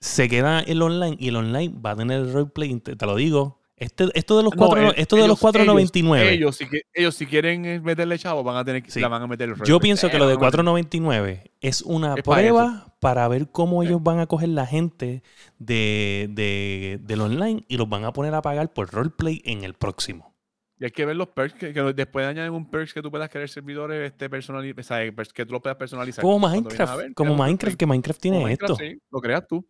se 0.00 0.28
queda 0.28 0.60
el 0.60 0.80
online 0.82 1.16
y 1.18 1.28
el 1.28 1.36
online 1.36 1.74
va 1.84 1.90
a 1.92 1.96
tener 1.96 2.20
el 2.20 2.32
roleplay. 2.32 2.74
Te, 2.80 2.96
te 2.96 3.06
lo 3.06 3.16
digo. 3.16 3.60
Este, 3.76 4.06
esto 4.14 4.36
de 4.36 4.44
los 4.44 4.54
No, 4.54 4.66
cuatro, 4.68 4.94
esto 4.94 5.16
de 5.16 5.26
los 5.26 5.42
ellos- 5.42 5.52
4.99. 5.52 6.30
Ellos, 6.30 6.56
si, 6.56 6.68
que- 6.68 6.82
ellos 6.94 7.14
si 7.16 7.26
quieren 7.26 7.82
meterle 7.82 8.16
chavo, 8.18 8.44
van 8.44 8.56
a 8.56 8.64
tener 8.64 8.82
que 8.84 8.90
Sí. 8.90 9.00
la 9.00 9.08
van 9.08 9.22
a 9.22 9.26
meter 9.26 9.48
el 9.48 9.56
Yo 9.64 9.80
pienso 9.80 10.08
que 10.10 10.16
Eh, 10.16 10.18
lo 10.20 10.28
de 10.28 10.36
van 10.36 10.44
a 10.44 10.46
meter- 10.46 10.60
4.99 10.64 11.50
es 11.60 11.82
una 11.82 12.14
Es 12.14 12.22
prueba 12.22 12.94
para 13.00 13.26
ver 13.26 13.48
cómo 13.50 13.82
Sí. 13.82 13.88
ellos 13.88 14.02
van 14.02 14.20
a 14.20 14.26
coger 14.26 14.50
la 14.50 14.64
gente 14.66 15.22
de, 15.58 16.28
de- 16.30 17.00
del 17.02 17.20
online 17.20 17.64
y 17.68 17.76
los 17.76 17.88
van 17.88 18.04
a 18.04 18.12
poner 18.12 18.32
a 18.34 18.42
pagar 18.42 18.72
por 18.72 18.90
roleplay 18.92 19.42
en 19.44 19.64
el 19.64 19.74
próximo. 19.74 20.33
Y 20.78 20.84
hay 20.84 20.90
que 20.90 21.06
ver 21.06 21.14
los 21.14 21.28
perks 21.28 21.54
que, 21.54 21.72
que 21.72 21.80
después 21.92 22.26
añaden 22.26 22.52
un 22.52 22.68
perks 22.68 22.92
que 22.92 23.00
tú 23.00 23.10
puedas 23.10 23.30
crear 23.30 23.48
servidores 23.48 24.10
este 24.10 24.28
personali- 24.28 24.78
o 24.78 24.82
sea, 24.82 25.12
que 25.32 25.46
tú 25.46 25.52
lo 25.52 25.62
puedas 25.62 25.76
personalizar. 25.76 26.22
Como 26.22 26.38
Minecraft, 26.48 26.96
ver, 26.96 27.14
como 27.14 27.36
Minecraft, 27.36 27.76
que 27.76 27.86
Minecraft 27.86 28.20
tiene 28.20 28.42
Minecraft, 28.42 28.80
esto. 28.80 28.84
sí, 28.84 29.00
lo 29.10 29.20
creas 29.20 29.46
tú. 29.46 29.66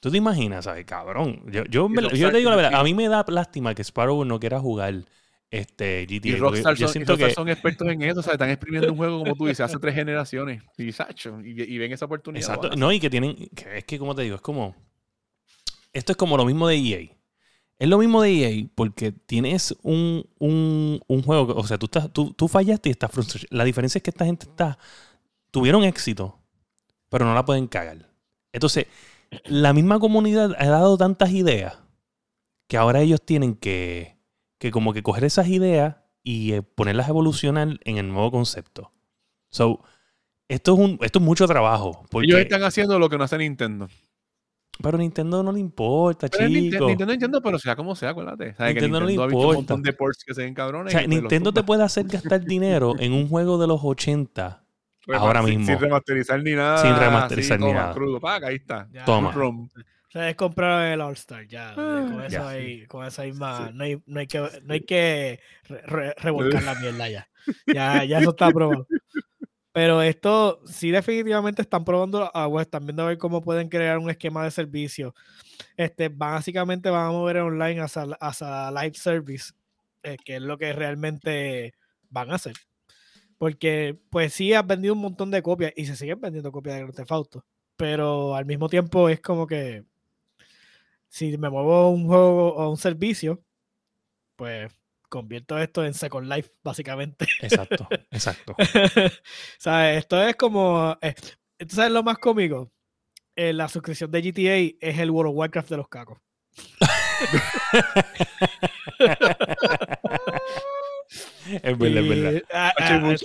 ¿Tú 0.00 0.10
te 0.10 0.18
imaginas, 0.18 0.64
sabes, 0.64 0.84
cabrón? 0.84 1.42
Yo, 1.50 1.64
yo, 1.64 1.88
te 1.88 2.36
digo 2.38 2.50
la 2.50 2.56
verdad, 2.56 2.80
a 2.80 2.84
mí 2.84 2.94
me 2.94 3.08
da 3.08 3.24
lástima 3.28 3.74
que 3.74 3.82
Sparrow 3.82 4.24
no 4.24 4.38
quiera 4.38 4.60
jugar 4.60 5.04
este 5.50 6.06
GTA. 6.06 6.28
Y 6.28 6.36
Rockstar, 6.36 6.74
yo 6.74 6.86
son, 6.86 6.90
y 6.90 6.92
siento 6.92 7.12
Rockstar 7.12 7.28
que 7.28 7.34
son 7.34 7.48
expertos 7.48 7.88
en 7.88 8.02
eso, 8.02 8.20
o 8.20 8.22
sea, 8.22 8.32
están 8.34 8.50
exprimiendo 8.50 8.90
un 8.92 8.96
juego 8.96 9.18
como 9.20 9.34
tú 9.34 9.46
dices, 9.46 9.60
hace 9.60 9.78
tres 9.78 9.94
generaciones. 9.94 10.62
Y, 10.76 10.92
sacho, 10.92 11.40
y, 11.42 11.62
y 11.62 11.78
ven 11.78 11.92
esa 11.92 12.04
oportunidad. 12.04 12.48
Exacto. 12.48 12.76
No, 12.76 12.92
y 12.92 13.00
que 13.00 13.10
tienen. 13.10 13.36
que 13.54 13.78
es 13.78 13.84
que, 13.84 13.98
como 13.98 14.14
te 14.14 14.22
digo, 14.22 14.36
es 14.36 14.42
como. 14.42 14.76
Esto 15.92 16.12
es 16.12 16.16
como 16.16 16.36
lo 16.36 16.44
mismo 16.44 16.68
de 16.68 16.76
EA. 16.76 17.15
Es 17.78 17.88
lo 17.88 17.98
mismo 17.98 18.22
de 18.22 18.30
EA 18.60 18.66
porque 18.74 19.12
tienes 19.12 19.74
un, 19.82 20.24
un, 20.38 21.00
un 21.06 21.22
juego. 21.22 21.46
que- 21.48 21.52
O 21.60 21.66
sea, 21.66 21.78
tú, 21.78 21.86
estás, 21.86 22.10
tú, 22.12 22.32
tú 22.32 22.48
fallaste 22.48 22.88
y 22.88 22.92
estás 22.92 23.10
frustrado. 23.10 23.46
La 23.50 23.64
diferencia 23.64 23.98
es 23.98 24.02
que 24.02 24.10
esta 24.10 24.24
gente 24.24 24.46
está. 24.46 24.78
Tuvieron 25.50 25.84
éxito, 25.84 26.38
pero 27.10 27.24
no 27.26 27.34
la 27.34 27.44
pueden 27.44 27.66
cagar. 27.66 28.08
Entonces, 28.52 28.86
la 29.44 29.72
misma 29.72 29.98
comunidad 29.98 30.54
ha 30.58 30.66
dado 30.68 30.96
tantas 30.96 31.30
ideas 31.32 31.78
que 32.68 32.76
ahora 32.76 33.00
ellos 33.02 33.20
tienen 33.24 33.54
que. 33.54 34.16
Que 34.58 34.70
como 34.70 34.94
que 34.94 35.02
coger 35.02 35.24
esas 35.24 35.48
ideas 35.48 35.96
y 36.22 36.52
eh, 36.52 36.62
ponerlas 36.62 37.06
a 37.06 37.10
evolucionar 37.10 37.78
en 37.84 37.98
el 37.98 38.08
nuevo 38.08 38.30
concepto. 38.30 38.90
So, 39.50 39.82
esto 40.48 40.72
es, 40.72 40.78
un, 40.78 40.98
esto 41.02 41.18
es 41.18 41.24
mucho 41.24 41.46
trabajo. 41.46 42.06
Porque, 42.10 42.28
Ellos 42.28 42.40
están 42.40 42.62
haciendo 42.62 42.98
lo 42.98 43.10
que 43.10 43.18
no 43.18 43.24
hace 43.24 43.36
Nintendo. 43.36 43.88
Pero 44.82 44.98
Nintendo 44.98 45.42
no 45.42 45.52
le 45.52 45.60
importa, 45.60 46.28
Pero 46.28 46.48
chico. 46.48 46.60
Nintendo, 46.86 47.06
Nintendo, 47.06 47.42
pero 47.42 47.58
sea 47.58 47.74
como 47.76 47.96
sea, 47.96 48.10
acuérdate. 48.10 48.54
¿Sabes 48.54 48.74
que 48.74 48.80
Nintendo 48.82 49.00
no 49.00 49.06
le 49.06 49.12
ha 49.12 49.16
visto 49.16 49.24
un 49.24 49.32
importa. 49.40 49.56
montón 49.56 49.82
de 49.82 49.92
ports 49.92 50.24
que 50.24 50.34
se 50.34 50.42
ven 50.42 50.52
O 50.52 50.54
cabrones. 50.54 50.92
sea, 50.92 51.00
pues, 51.02 51.08
Nintendo 51.08 51.52
te 51.52 51.62
puede 51.62 51.82
hacer 51.82 52.06
gastar 52.06 52.44
dinero 52.44 52.94
en 52.98 53.12
un 53.12 53.28
juego 53.28 53.58
de 53.58 53.66
los 53.66 53.80
80 53.82 54.62
ahora 55.14 55.40
Sin- 55.42 55.48
mismo. 55.60 55.66
Sin 55.66 55.78
remasterizar 55.78 56.42
ni 56.42 56.52
nada. 56.52 56.78
Sin 56.78 56.96
remasterizar 56.96 57.56
así, 57.58 57.64
ni 57.64 57.70
toma, 57.70 57.80
nada. 57.80 57.94
Crudo, 57.94 58.20
paga, 58.20 58.48
ahí 58.48 58.56
está. 58.56 58.88
Ya. 58.92 59.04
Toma. 59.04 59.32
ROM. 59.32 59.68
Ustedes 60.08 60.34
compraron 60.36 60.82
el 60.86 61.00
All-Star, 61.00 61.46
ya. 61.46 61.70
Ah, 61.76 62.06
con, 62.10 62.20
eso 62.22 62.28
ya. 62.30 62.48
hay, 62.48 62.86
con 62.86 63.04
eso 63.06 63.22
hay 63.22 63.32
más. 63.32 63.68
Sí. 63.68 63.74
No, 63.74 63.84
hay, 63.84 64.02
no 64.06 64.20
hay 64.20 64.26
que, 64.26 64.38
no 64.62 64.72
hay 64.74 64.80
que 64.80 65.40
re- 65.68 65.82
re- 65.86 66.14
revolcar 66.18 66.62
la 66.62 66.74
mierda 66.76 67.08
ya. 67.08 67.28
ya. 67.72 68.04
Ya 68.04 68.18
eso 68.20 68.30
está 68.30 68.50
probado. 68.50 68.86
Pero 69.76 70.00
esto 70.00 70.62
sí 70.64 70.90
definitivamente 70.90 71.60
están 71.60 71.84
probando 71.84 72.34
agua, 72.34 72.62
están 72.62 72.86
viendo 72.86 73.02
a 73.02 73.08
ver 73.08 73.18
cómo 73.18 73.42
pueden 73.42 73.68
crear 73.68 73.98
un 73.98 74.08
esquema 74.08 74.42
de 74.42 74.50
servicio. 74.50 75.14
Este, 75.76 76.08
básicamente 76.08 76.88
van 76.88 77.08
a 77.08 77.10
mover 77.10 77.36
online 77.36 77.82
hacia, 77.82 78.04
hacia 78.18 78.70
live 78.70 78.94
service, 78.94 79.52
eh, 80.02 80.16
que 80.24 80.36
es 80.36 80.40
lo 80.40 80.56
que 80.56 80.72
realmente 80.72 81.74
van 82.08 82.30
a 82.30 82.36
hacer. 82.36 82.54
Porque 83.36 83.98
pues 84.08 84.32
sí 84.32 84.54
has 84.54 84.66
vendido 84.66 84.94
un 84.94 85.00
montón 85.00 85.30
de 85.30 85.42
copias 85.42 85.74
y 85.76 85.84
se 85.84 85.94
siguen 85.94 86.22
vendiendo 86.22 86.50
copias 86.50 86.76
de 86.76 86.80
Grand 86.80 86.96
Theft 86.96 87.12
Auto. 87.12 87.44
Pero 87.76 88.34
al 88.34 88.46
mismo 88.46 88.70
tiempo 88.70 89.10
es 89.10 89.20
como 89.20 89.46
que 89.46 89.84
si 91.10 91.36
me 91.36 91.50
muevo 91.50 91.74
a 91.74 91.90
un 91.90 92.06
juego 92.06 92.54
o 92.54 92.62
a 92.62 92.70
un 92.70 92.78
servicio, 92.78 93.42
pues 94.36 94.72
convierto 95.08 95.58
esto 95.58 95.84
en 95.84 95.94
Second 95.94 96.28
Life, 96.28 96.50
básicamente. 96.62 97.26
Exacto, 97.40 97.88
exacto. 98.10 98.54
¿Sabes? 99.58 99.98
Esto 99.98 100.22
es 100.22 100.36
como. 100.36 100.96
eh, 101.00 101.14
¿Tú 101.58 101.74
sabes 101.74 101.92
lo 101.92 102.02
más 102.02 102.18
cómico? 102.18 102.70
Eh, 103.34 103.52
la 103.52 103.68
suscripción 103.68 104.10
de 104.10 104.22
GTA 104.22 104.76
es 104.80 104.98
el 104.98 105.10
World 105.10 105.30
of 105.30 105.36
Warcraft 105.36 105.70
de 105.70 105.76
los 105.76 105.88
cacos. 105.88 106.18
es 111.62 111.78
verdad, 111.78 112.02
es 112.02 112.08
verdad. 112.08 112.32
Y, 112.32 112.42
ah, 112.52 112.72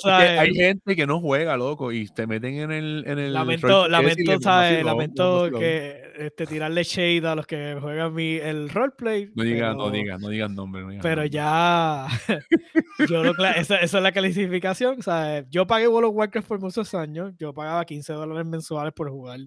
ah, 0.06 0.20
hay 0.20 0.54
gente 0.54 0.96
que 0.96 1.08
no 1.08 1.20
juega, 1.20 1.58
loco, 1.58 1.92
y 1.92 2.08
te 2.08 2.28
meten 2.28 2.56
en 2.56 2.72
el. 2.72 3.04
En 3.08 3.20
el 3.20 3.34
Lamento, 3.34 3.88
y 3.88 3.90
lamento, 3.90 4.40
¿sabes? 4.40 4.84
Lamento 4.84 5.50
que 5.52 6.12
este, 6.18 6.46
tirarle 6.46 6.84
shade 6.84 7.28
a 7.28 7.36
los 7.36 7.48
que 7.48 7.78
juegan 7.80 8.14
mi, 8.14 8.36
el 8.36 8.70
roleplay. 8.70 9.32
No 9.36 9.44
digas, 9.44 9.76
no 9.76 9.90
digas, 9.90 10.20
no 10.20 10.30
digas 10.30 10.50
nombre. 10.50 10.82
No 10.82 10.90
digas 10.90 11.04
Pero 11.04 11.22
nombre. 11.22 11.30
ya, 11.30 12.08
yo 13.10 13.24
lo 13.24 13.32
esa, 13.32 13.78
esa 13.78 13.98
es 13.98 14.04
la 14.04 14.12
clasificación. 14.12 15.02
¿sabes? 15.02 15.46
Yo 15.50 15.66
pagué 15.66 15.88
World 15.88 16.10
of 16.10 16.16
Warcraft 16.16 16.48
por 16.48 16.60
muchos 16.60 16.94
años. 16.94 17.34
Yo 17.40 17.54
pagaba 17.54 17.86
15 17.86 18.14
dólares 18.14 18.46
mensuales 18.46 18.94
por 18.94 19.10
jugar 19.10 19.40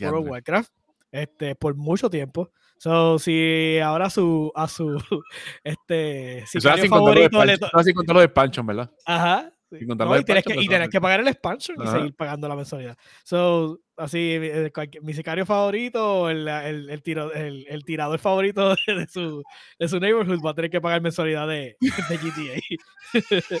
World 0.00 0.26
of. 0.26 0.30
Warcraft 0.30 0.70
este, 1.12 1.54
por 1.54 1.74
mucho 1.76 2.08
tiempo. 2.10 2.50
So, 2.82 3.18
si 3.18 3.78
ahora 3.78 4.06
a 4.06 4.10
su, 4.10 4.50
a 4.54 4.66
su 4.66 4.96
este, 5.64 6.46
sicario 6.46 6.86
favorito 6.88 7.44
le 7.44 7.52
expansion, 7.52 7.58
to- 7.60 7.66
eso 7.66 7.78
es 7.80 7.84
sin 7.84 7.94
contar 7.94 8.14
lo 8.14 8.20
de 8.20 8.24
expansion, 8.24 8.66
¿verdad? 8.66 8.90
Ajá. 9.04 9.52
sí. 9.70 9.84
No, 9.84 10.16
y 10.18 10.24
tienes 10.24 10.44
que, 10.44 10.54
y 10.58 10.66
tienes 10.66 10.88
que 10.88 10.98
pagar 10.98 11.20
el 11.20 11.28
expansion 11.28 11.76
y 11.78 11.86
seguir 11.86 12.14
pagando 12.14 12.48
la 12.48 12.56
mensualidad. 12.56 12.96
So, 13.22 13.80
así, 13.98 14.30
eh, 14.32 14.72
mi 15.02 15.12
sicario 15.12 15.44
favorito, 15.44 16.30
el, 16.30 16.48
el, 16.48 16.88
el, 16.88 17.02
tiro- 17.02 17.34
el- 17.34 17.66
el 17.68 17.84
tirador 17.84 18.18
favorito 18.18 18.70
de 18.86 19.06
su, 19.08 19.42
de 19.78 19.86
su 19.86 20.00
neighborhood 20.00 20.40
va 20.42 20.52
a 20.52 20.54
tener 20.54 20.70
que 20.70 20.80
pagar 20.80 21.02
mensualidad 21.02 21.46
de, 21.48 21.76
de 21.80 22.16
GTA. 22.18 23.12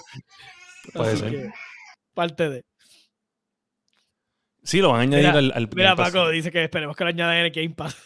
Puede 0.94 1.10
Así 1.12 1.20
ser. 1.20 1.30
que, 1.30 1.50
parte 2.14 2.48
de. 2.48 2.64
Sí, 4.62 4.80
lo 4.80 4.92
van 4.92 5.00
a 5.00 5.02
añadir 5.02 5.26
Mira, 5.26 5.38
al, 5.38 5.52
al 5.54 5.68
Mira. 5.74 5.94
Paco 5.94 6.30
dice 6.30 6.50
que 6.50 6.64
esperemos 6.64 6.96
que 6.96 7.04
lo 7.04 7.10
añadan 7.10 7.36
en 7.36 7.44
el 7.44 7.50
Game 7.50 7.74
Pass. 7.74 7.96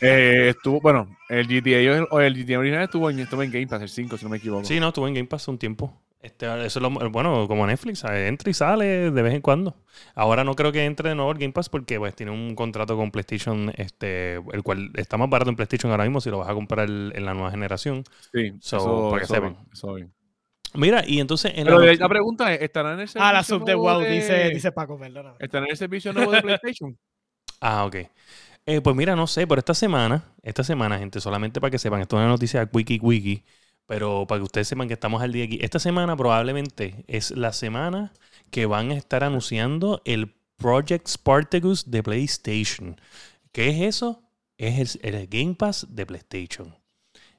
Eh, 0.00 0.48
estuvo, 0.50 0.80
bueno, 0.80 1.16
el 1.28 1.46
GTA, 1.48 2.06
o 2.10 2.20
el 2.20 2.34
GTA 2.34 2.58
original 2.58 2.84
estuvo 2.84 3.10
en, 3.10 3.18
estuvo 3.20 3.42
en 3.42 3.50
Game 3.50 3.66
Pass, 3.66 3.82
el 3.82 3.88
5, 3.88 4.16
si 4.16 4.24
no 4.24 4.30
me 4.30 4.38
equivoco. 4.38 4.64
Sí, 4.64 4.80
no, 4.80 4.88
estuvo 4.88 5.08
en 5.08 5.14
Game 5.14 5.26
Pass 5.28 5.48
un 5.48 5.58
tiempo. 5.58 5.92
Este, 6.20 6.46
eso 6.66 6.78
es 6.78 6.82
lo, 6.82 6.90
bueno, 7.10 7.46
como 7.46 7.66
Netflix, 7.66 8.00
¿sabes? 8.00 8.28
entra 8.28 8.50
y 8.50 8.54
sale 8.54 9.10
de 9.12 9.22
vez 9.22 9.34
en 9.34 9.40
cuando. 9.40 9.76
Ahora 10.14 10.42
no 10.42 10.54
creo 10.56 10.72
que 10.72 10.84
entre 10.84 11.10
de 11.10 11.14
nuevo 11.14 11.30
el 11.30 11.38
Game 11.38 11.52
Pass 11.52 11.68
porque 11.68 11.98
pues 11.98 12.16
tiene 12.16 12.32
un 12.32 12.56
contrato 12.56 12.96
con 12.96 13.12
PlayStation, 13.12 13.72
este, 13.76 14.34
el 14.34 14.62
cual 14.64 14.90
está 14.94 15.16
más 15.16 15.30
barato 15.30 15.50
en 15.50 15.56
PlayStation 15.56 15.92
ahora 15.92 16.04
mismo 16.04 16.20
si 16.20 16.30
lo 16.30 16.38
vas 16.38 16.48
a 16.48 16.54
comprar 16.54 16.88
en 16.88 17.24
la 17.24 17.32
nueva 17.34 17.50
generación. 17.52 18.02
Sí, 18.32 18.52
So, 18.60 18.76
eso, 18.78 19.10
para 19.10 19.18
que 19.20 19.24
eso 19.24 19.34
sepan. 19.34 19.52
bien, 19.54 19.66
eso 19.72 19.94
bien. 19.94 20.12
Mira, 20.74 21.04
y 21.06 21.20
entonces 21.20 21.52
en 21.54 21.64
Pero 21.64 21.80
la, 21.80 21.94
la, 21.94 22.08
pregunta 22.08 22.52
es, 22.52 22.60
¿estará 22.60 22.94
en 22.94 23.00
el 23.00 23.08
servicio 23.08 23.28
Ah, 23.30 23.32
la 23.32 23.42
sub 23.44 23.64
de 23.64 23.74
WoW, 23.74 24.00
de- 24.00 24.10
dice, 24.10 24.50
dice 24.50 24.72
Paco, 24.72 24.98
perdona. 24.98 25.34
¿Estará 25.38 25.64
en 25.64 25.70
el 25.70 25.76
servicio 25.76 26.12
nuevo 26.12 26.32
de 26.32 26.42
PlayStation? 26.42 26.98
Ah, 27.60 27.84
ok. 27.86 27.96
Eh, 28.68 28.80
pues 28.80 28.96
mira, 28.96 29.14
no 29.14 29.28
sé, 29.28 29.46
pero 29.46 29.60
esta 29.60 29.74
semana, 29.74 30.24
esta 30.42 30.64
semana, 30.64 30.98
gente, 30.98 31.20
solamente 31.20 31.60
para 31.60 31.70
que 31.70 31.78
sepan, 31.78 32.00
esto 32.00 32.16
es 32.16 32.20
una 32.20 32.28
noticia 32.28 32.68
wiki 32.72 32.98
wiki, 33.00 33.44
pero 33.86 34.26
para 34.26 34.40
que 34.40 34.44
ustedes 34.44 34.66
sepan 34.66 34.88
que 34.88 34.94
estamos 34.94 35.22
al 35.22 35.30
día 35.30 35.44
aquí. 35.44 35.60
Esta 35.62 35.78
semana 35.78 36.16
probablemente 36.16 37.04
es 37.06 37.30
la 37.30 37.52
semana 37.52 38.12
que 38.50 38.66
van 38.66 38.90
a 38.90 38.94
estar 38.94 39.22
anunciando 39.22 40.02
el 40.04 40.34
Project 40.56 41.06
Spartacus 41.06 41.88
de 41.88 42.02
PlayStation. 42.02 43.00
¿Qué 43.52 43.68
es 43.68 43.80
eso? 43.82 44.24
Es 44.58 44.98
el, 45.00 45.28
Game 45.28 45.54
Pass 45.54 45.86
de 45.88 46.04
PlayStation. 46.04 46.74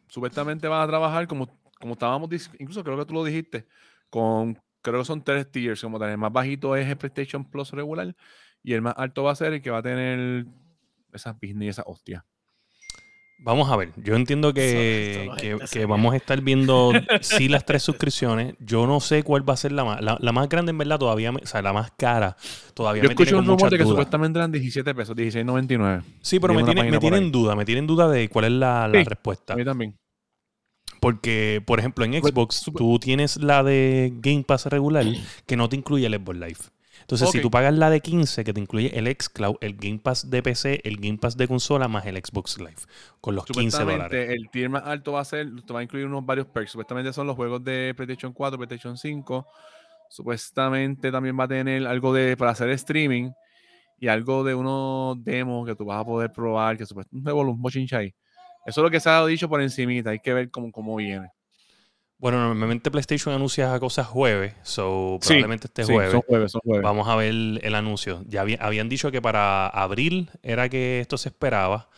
Supuestamente 0.08 0.70
van 0.70 0.82
a 0.82 0.88
trabajar 0.88 1.28
como, 1.28 1.50
como 1.78 1.94
estábamos, 1.94 2.30
incluso 2.58 2.86
creo 2.86 2.98
que 2.98 3.06
tú 3.06 3.14
lo 3.14 3.26
dijiste, 3.26 3.68
con, 4.10 4.58
creo 4.82 5.00
que 5.00 5.06
son 5.06 5.22
tres 5.22 5.52
tiers, 5.52 5.82
como 5.82 6.00
tal. 6.00 6.10
El 6.10 6.18
más 6.18 6.32
bajito 6.32 6.74
es 6.78 6.88
el 6.88 6.96
PlayStation 6.96 7.44
Plus 7.44 7.72
regular 7.72 8.16
y 8.64 8.72
el 8.72 8.82
más 8.82 8.94
alto 8.96 9.24
va 9.24 9.34
a 9.34 9.36
ser 9.36 9.52
el 9.52 9.62
que 9.62 9.72
va 9.72 9.80
a 9.80 9.84
tener 9.84 10.46
esas 11.18 11.36
business 11.40 11.66
y 11.66 11.68
esas 11.70 11.86
hostias. 11.88 12.24
Vamos 13.40 13.70
a 13.70 13.76
ver, 13.76 13.92
yo 13.98 14.16
entiendo 14.16 14.52
que, 14.52 15.30
que- 15.72 15.86
vamos 15.86 16.14
a 16.14 16.18
estar 16.18 16.42
viendo 16.42 16.92
sí 17.22 17.48
las 17.48 17.66
tres 17.68 17.84
suscripciones. 17.84 18.56
Yo 18.60 18.88
no 18.88 19.00
sé 19.00 19.22
cuál 19.22 19.48
va 19.48 19.54
a 19.54 19.58
ser 19.58 19.74
la 19.74 19.84
más, 19.86 20.02
la, 20.02 20.18
la 20.20 20.32
más 20.32 20.50
grande 20.50 20.72
en 20.72 20.78
verdad 20.80 20.98
todavía, 20.98 21.32
me- 21.32 21.42
o 21.44 21.46
sea, 21.46 21.62
la 21.62 21.72
más 21.72 21.92
cara 21.92 22.36
todavía 22.74 23.04
Yo 23.04 23.10
me 23.10 23.16
tiene 23.16 23.30
escuché 23.30 23.36
un 23.40 23.46
con 23.46 23.56
rumor 23.58 23.70
de 23.70 23.78
que 23.78 23.84
dudas. 23.84 23.94
supuestamente 23.94 24.40
eran 24.40 24.52
17 24.52 24.96
pesos, 24.96 25.16
16.99. 25.16 26.02
Sí, 26.22 26.40
pero 26.40 26.56
me 26.56 26.64
tiene, 26.64 26.98
tienen 26.98 27.24
ahí. 27.26 27.30
duda, 27.32 27.56
me 27.56 27.64
tienen 27.64 27.86
duda 27.86 28.10
de 28.10 28.28
cuál 28.28 28.46
es 28.46 28.52
la, 28.54 28.88
la 28.88 28.98
Sí, 29.00 29.04
respuesta. 29.06 29.54
A 29.54 29.56
mí 29.56 29.64
también. 29.64 29.96
Porque, 31.00 31.62
por 31.64 31.78
ejemplo, 31.78 32.06
en 32.06 32.20
Pues, 32.20 32.34
Xbox 32.34 32.72
tú 32.76 32.98
tienes 32.98 33.38
la 33.38 33.62
de 33.62 34.12
Game 34.16 34.44
Pass 34.44 34.66
regular 34.66 35.06
que 35.46 35.56
no 35.56 35.70
te 35.70 35.76
incluye 35.76 36.08
el 36.08 36.16
Xbox 36.16 36.40
Live. 36.40 36.58
Entonces, 37.08 37.32
si 37.32 37.40
tú 37.40 37.50
pagas 37.50 37.74
la 37.74 37.90
de 37.90 38.02
15, 38.02 38.44
que 38.44 38.52
te 38.52 38.60
incluye 38.60 39.00
el 39.00 39.08
xCloud, 39.08 39.56
el 39.62 39.78
Game 39.78 40.00
Pass 40.00 40.30
de 40.30 40.44
PC, 40.44 40.82
el 40.84 40.98
Game 40.98 41.18
Pass 41.18 41.38
de 41.38 41.48
consola, 41.48 41.88
más 41.88 42.06
el 42.06 42.18
Xbox 42.18 42.58
Live, 42.58 42.82
con 43.22 43.34
los 43.34 43.46
15 43.46 43.86
dólares. 43.86 44.30
El 44.30 44.50
tier 44.50 44.70
más 44.70 44.84
alto 44.84 45.14
va 45.14 45.22
a 45.22 45.26
ser, 45.26 45.48
te 45.66 45.72
va 45.72 45.80
a 45.80 45.84
incluir 45.84 46.06
unos 46.06 46.26
varios 46.26 46.48
perks. 46.48 46.72
Supuestamente 46.72 47.14
son 47.14 47.26
los 47.26 47.38
juegos 47.38 47.64
de 47.64 47.94
PlayStation 47.96 48.34
4, 48.34 48.58
PlayStation 48.58 48.98
5. 48.98 49.48
Supuestamente 50.10 51.10
también 51.10 51.40
va 51.40 51.46
a 51.46 51.48
tener 51.48 51.88
algo 51.88 52.14
de 52.14 52.36
para 52.36 52.52
hacer 52.52 52.70
streaming 52.72 53.32
y 53.98 54.10
algo 54.10 54.44
de 54.44 54.54
unos 54.54 55.24
demos 55.24 55.66
que 55.66 55.76
tú 55.76 55.86
vas 55.86 56.02
a 56.02 56.06
poder 56.06 56.34
probar, 56.34 56.78
que 56.78 56.86
supuestamente 56.86 57.32
un 57.32 57.62
bochincha 57.62 58.00
ahí. 58.00 58.14
Eso 58.66 58.82
es 58.82 58.84
lo 58.84 58.92
que 58.92 59.00
se 59.00 59.10
ha 59.10 59.26
dicho 59.26 59.48
por 59.48 59.62
encimita, 59.62 60.10
hay 60.10 60.20
que 60.20 60.34
ver 60.34 60.52
cómo, 60.52 60.74
cómo 60.74 60.98
viene. 60.98 61.32
Bueno, 62.20 62.40
normalmente 62.40 62.90
PlayStation 62.90 63.34
anuncia 63.36 63.80
cosas 63.80 64.08
jueves, 64.08 64.56
so 64.64 65.20
Sí, 65.22 65.28
probablemente 65.28 65.68
este 65.68 65.84
Sí, 65.84 65.94
jueves. 65.94 66.12
son 66.12 66.22
jueves, 66.22 66.52
son 66.52 66.62
jueves. 66.64 66.84
Vamos 66.84 67.08
a 67.08 67.16
ver 67.16 67.30
el 67.32 67.76
anuncio. 67.76 68.24
Ya 68.28 68.42
había- 68.42 68.58
habían 68.60 68.90
dicho 68.90 69.12
que 69.12 69.22
para 69.22 69.68
abril 69.68 70.32
era 70.42 70.68
que 70.68 71.00
esto 71.00 71.18
se 71.18 71.30
esperaba. 71.30 71.90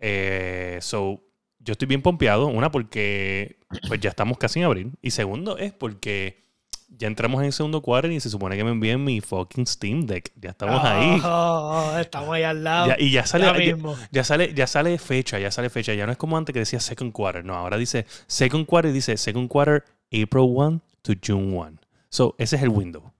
Eh, 0.00 0.78
so, 0.80 1.22
yo 1.58 1.72
estoy 1.72 1.88
bien 1.88 2.00
pompeado. 2.00 2.46
Una, 2.46 2.70
porque 2.70 3.58
pues 3.86 4.00
ya 4.00 4.08
estamos 4.08 4.38
casi 4.38 4.60
en 4.60 4.64
abril. 4.64 4.92
Y 5.02 5.10
segundo, 5.10 5.58
es 5.58 5.74
porque 5.74 6.45
ya 6.88 7.08
entramos 7.08 7.40
en 7.40 7.46
el 7.46 7.52
segundo 7.52 7.82
cuadro 7.82 8.10
y 8.10 8.20
se 8.20 8.30
supone 8.30 8.56
que 8.56 8.64
me 8.64 8.70
envíen 8.70 9.02
mi 9.04 9.20
fucking 9.20 9.66
Steam 9.66 10.06
Deck. 10.06 10.32
Ya 10.36 10.50
estamos 10.50 10.82
ahí. 10.84 11.20
Oh, 11.24 11.92
oh, 11.94 11.98
estamos 11.98 12.30
ahí 12.34 12.42
al 12.44 12.62
lado. 12.64 12.88
Ya- 12.88 12.96
y 12.98 13.10
ya 13.10 13.26
sale, 13.26 13.46
ya 13.46 13.52
mismo. 13.54 13.96
ya 14.10 14.24
sale, 14.24 14.54
ya 14.54 14.66
sale 14.66 14.96
fecha, 14.98 15.38
ya 15.38 15.50
sale 15.50 15.68
fecha. 15.70 15.92
Ya 15.94 16.06
no 16.06 16.12
es 16.12 16.18
como 16.18 16.36
antes 16.36 16.52
que 16.52 16.60
decía 16.60 16.80
second 16.80 17.12
quarter. 17.12 17.44
No, 17.44 17.54
ahora 17.54 17.76
dice 17.76 18.06
second 18.26 18.66
quarter 18.66 18.90
y 18.90 18.94
dice 18.94 19.16
second 19.16 19.48
quarter 19.48 19.84
April 20.12 20.44
1 20.48 20.80
to 21.02 21.12
June 21.24 21.52
1. 21.56 21.78
So, 22.08 22.34
ese 22.38 22.56
es 22.56 22.62
el 22.62 22.68
window. 22.70 23.12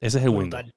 Ese 0.00 0.18
es 0.18 0.24
el 0.24 0.30
window. 0.30 0.58
Brutal. 0.60 0.74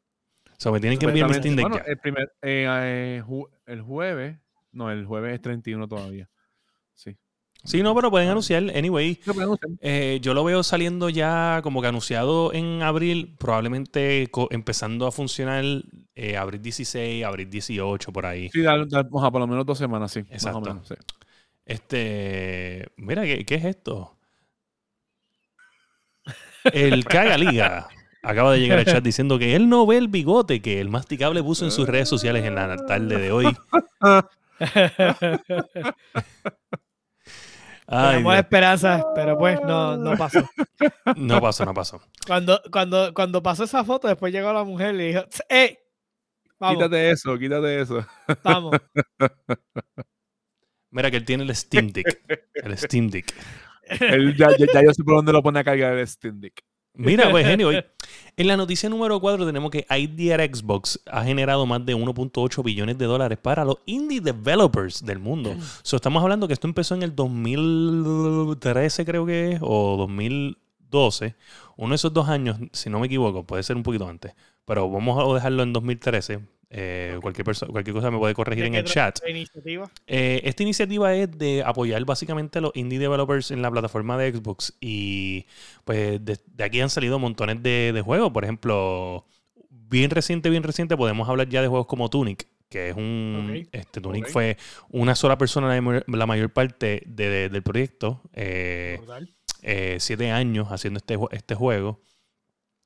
So, 0.57 0.71
me 0.71 0.79
tienen 0.79 0.99
que 0.99 1.05
enviar 1.05 1.27
mi 1.29 1.35
Steam 1.35 1.55
Deck 1.55 1.67
Bueno, 1.69 1.83
ya. 1.85 1.91
el, 1.91 1.97
primer, 1.99 2.33
eh, 2.41 2.65
eh, 2.67 3.23
ju- 3.25 3.49
el 3.65 3.81
jueves, 3.81 4.37
no, 4.71 4.91
el 4.91 5.05
jueves 5.05 5.33
es 5.35 5.41
31 5.41 5.87
todavía. 5.87 6.29
Sí. 6.95 7.15
Sí, 7.63 7.83
no, 7.83 7.93
pero 7.93 8.09
pueden 8.09 8.29
anunciar. 8.29 8.63
Anyway, 8.75 9.19
eh, 9.81 10.19
yo 10.21 10.33
lo 10.33 10.43
veo 10.43 10.63
saliendo 10.63 11.09
ya 11.09 11.59
como 11.61 11.81
que 11.81 11.87
anunciado 11.87 12.53
en 12.53 12.81
abril, 12.81 13.35
probablemente 13.37 14.29
empezando 14.49 15.05
a 15.05 15.11
funcionar 15.11 15.63
eh, 16.15 16.37
abril 16.37 16.61
16, 16.61 17.23
abril 17.23 17.49
18, 17.49 18.11
por 18.11 18.25
ahí. 18.25 18.49
Sí, 18.49 18.61
da- 18.61 18.83
da- 18.85 19.07
por 19.07 19.39
lo 19.39 19.47
menos 19.47 19.65
dos 19.65 19.77
semanas, 19.77 20.11
sí. 20.11 20.19
Exacto. 20.29 20.59
Más 20.59 20.67
o 20.67 20.73
menos, 20.73 20.87
sí. 20.87 20.95
Este, 21.65 22.87
mira, 22.97 23.23
¿qué, 23.23 23.45
qué 23.45 23.55
es 23.55 23.65
esto? 23.65 24.17
El 26.73 27.05
Caga 27.05 27.37
Liga 27.37 27.87
acaba 28.23 28.53
de 28.53 28.59
llegar 28.59 28.79
al 28.79 28.85
chat 28.85 29.03
diciendo 29.03 29.37
que 29.39 29.55
él 29.55 29.69
no 29.69 29.85
ve 29.85 29.97
el 29.97 30.07
bigote 30.07 30.61
que 30.61 30.81
el 30.81 30.89
masticable 30.89 31.41
puso 31.43 31.65
en 31.65 31.71
sus 31.71 31.87
redes 31.87 32.09
sociales 32.09 32.43
en 32.45 32.55
la 32.55 32.75
tarde 32.85 33.17
de 33.19 33.31
hoy. 33.31 33.55
Ay, 37.93 38.11
Tenemos 38.11 38.33
Dios. 38.33 38.43
esperanzas, 38.43 39.05
pero 39.13 39.37
pues 39.37 39.59
no, 39.61 39.97
no 39.97 40.17
pasó. 40.17 40.49
no 41.17 41.41
pasó, 41.41 41.65
no 41.65 41.73
pasó. 41.73 42.01
Cuando, 42.25 42.61
cuando, 42.71 43.13
cuando 43.13 43.43
pasó 43.43 43.65
esa 43.65 43.83
foto, 43.83 44.07
después 44.07 44.31
llegó 44.31 44.53
la 44.53 44.63
mujer 44.63 44.95
y 44.95 44.97
le 44.97 45.03
dijo, 45.07 45.23
¡Ey! 45.49 45.77
Vamos, 46.57 46.77
Quítate 46.77 47.11
eso, 47.11 47.37
quítate 47.37 47.81
eso. 47.81 48.05
vamos. 48.43 48.77
Mira 50.91 51.09
que 51.11 51.17
él 51.17 51.25
tiene 51.25 51.43
el 51.43 51.55
Steam 51.55 51.89
Deck. 51.91 52.21
El 52.53 52.77
Steam 52.77 53.09
Deck. 53.09 53.33
Él 53.99 54.35
ya, 54.37 54.49
ya- 54.57 54.67
ya 54.73 54.83
yo 54.83 54.93
sé 54.93 55.03
por 55.03 55.15
dónde 55.15 55.33
lo 55.33 55.41
pone 55.43 55.59
a 55.59 55.63
cargar 55.63 55.97
el 55.97 56.07
Steam 56.07 56.39
Deck. 56.39 56.61
Mira, 56.93 57.29
pues, 57.31 57.45
anyway. 57.47 57.83
En 58.37 58.47
la 58.47 58.57
noticia 58.57 58.89
número 58.89 59.19
4 59.19 59.45
tenemos 59.45 59.71
que 59.71 59.85
IDR 59.89 60.43
Xbox 60.55 60.99
ha 61.05 61.23
generado 61.23 61.65
más 61.65 61.85
de 61.85 61.95
1.8 61.95 62.63
billones 62.63 62.97
de 62.97 63.05
dólares 63.05 63.37
para 63.37 63.65
los 63.65 63.77
indie 63.85 64.21
developers 64.21 65.05
del 65.05 65.19
mundo. 65.19 65.55
So, 65.83 65.97
estamos 65.97 66.23
hablando 66.23 66.47
que 66.47 66.53
esto 66.53 66.67
empezó 66.67 66.95
en 66.95 67.03
el 67.03 67.15
2013, 67.15 69.05
creo 69.05 69.25
que 69.25 69.53
es, 69.53 69.59
o 69.61 69.97
2012. 69.97 71.35
Uno 71.77 71.89
de 71.89 71.95
esos 71.95 72.13
dos 72.13 72.29
años, 72.29 72.57
si 72.71 72.89
no 72.89 72.99
me 72.99 73.07
equivoco, 73.07 73.45
puede 73.45 73.63
ser 73.63 73.75
un 73.75 73.83
poquito 73.83 74.07
antes. 74.07 74.33
Pero 74.65 74.89
vamos 74.89 75.19
a 75.19 75.33
dejarlo 75.33 75.63
en 75.63 75.73
2013. 75.73 76.39
Eh, 76.73 77.17
cualquier, 77.21 77.43
cosa 77.93 78.11
me 78.11 78.17
puede 78.17 78.33
corregir 78.33 78.63
¿De 78.63 78.67
en 78.69 78.75
el 78.75 78.85
chat. 78.85 79.19
iniciativa? 79.27 79.91
Eh, 80.07 80.39
esta 80.45 80.63
iniciativa 80.63 81.13
es 81.13 81.29
de 81.37 81.63
apoyar 81.65 82.03
básicamente 82.05 82.59
a 82.59 82.61
los 82.61 82.71
indie 82.75 82.97
developers 82.97 83.51
en 83.51 83.61
la 83.61 83.69
plataforma 83.69 84.17
de 84.17 84.31
Xbox 84.33 84.73
y 84.79 85.45
pues 85.83 86.23
de, 86.23 86.39
de 86.45 86.63
aquí 86.63 86.79
han 86.79 86.89
salido 86.89 87.19
montones 87.19 87.61
de, 87.61 87.91
de 87.93 88.01
juegos. 88.01 88.31
Por 88.31 88.45
ejemplo, 88.45 89.25
bien 89.69 90.11
reciente, 90.11 90.49
bien 90.49 90.63
reciente 90.63 90.95
podemos 90.95 91.27
hablar 91.27 91.49
ya 91.49 91.61
de 91.61 91.67
juegos 91.67 91.87
como 91.87 92.09
Tunic, 92.09 92.47
que 92.69 92.87
es 92.91 92.95
un... 92.95 93.67
Este, 93.73 93.99
Tunic 93.99 94.29
fue 94.29 94.55
una 94.91 95.13
sola 95.15 95.37
persona 95.37 95.67
la, 95.67 95.81
mayor- 95.81 96.05
la 96.07 96.25
mayor 96.25 96.51
parte 96.51 97.03
de- 97.05 97.29
de- 97.29 97.49
del 97.49 97.63
proyecto. 97.63 98.21
eh, 98.31 98.97
eh, 99.61 99.97
siete 99.99 100.31
años 100.31 100.69
haciendo 100.69 100.99
este, 100.99 101.17
este 101.31 101.53
juego. 101.53 101.99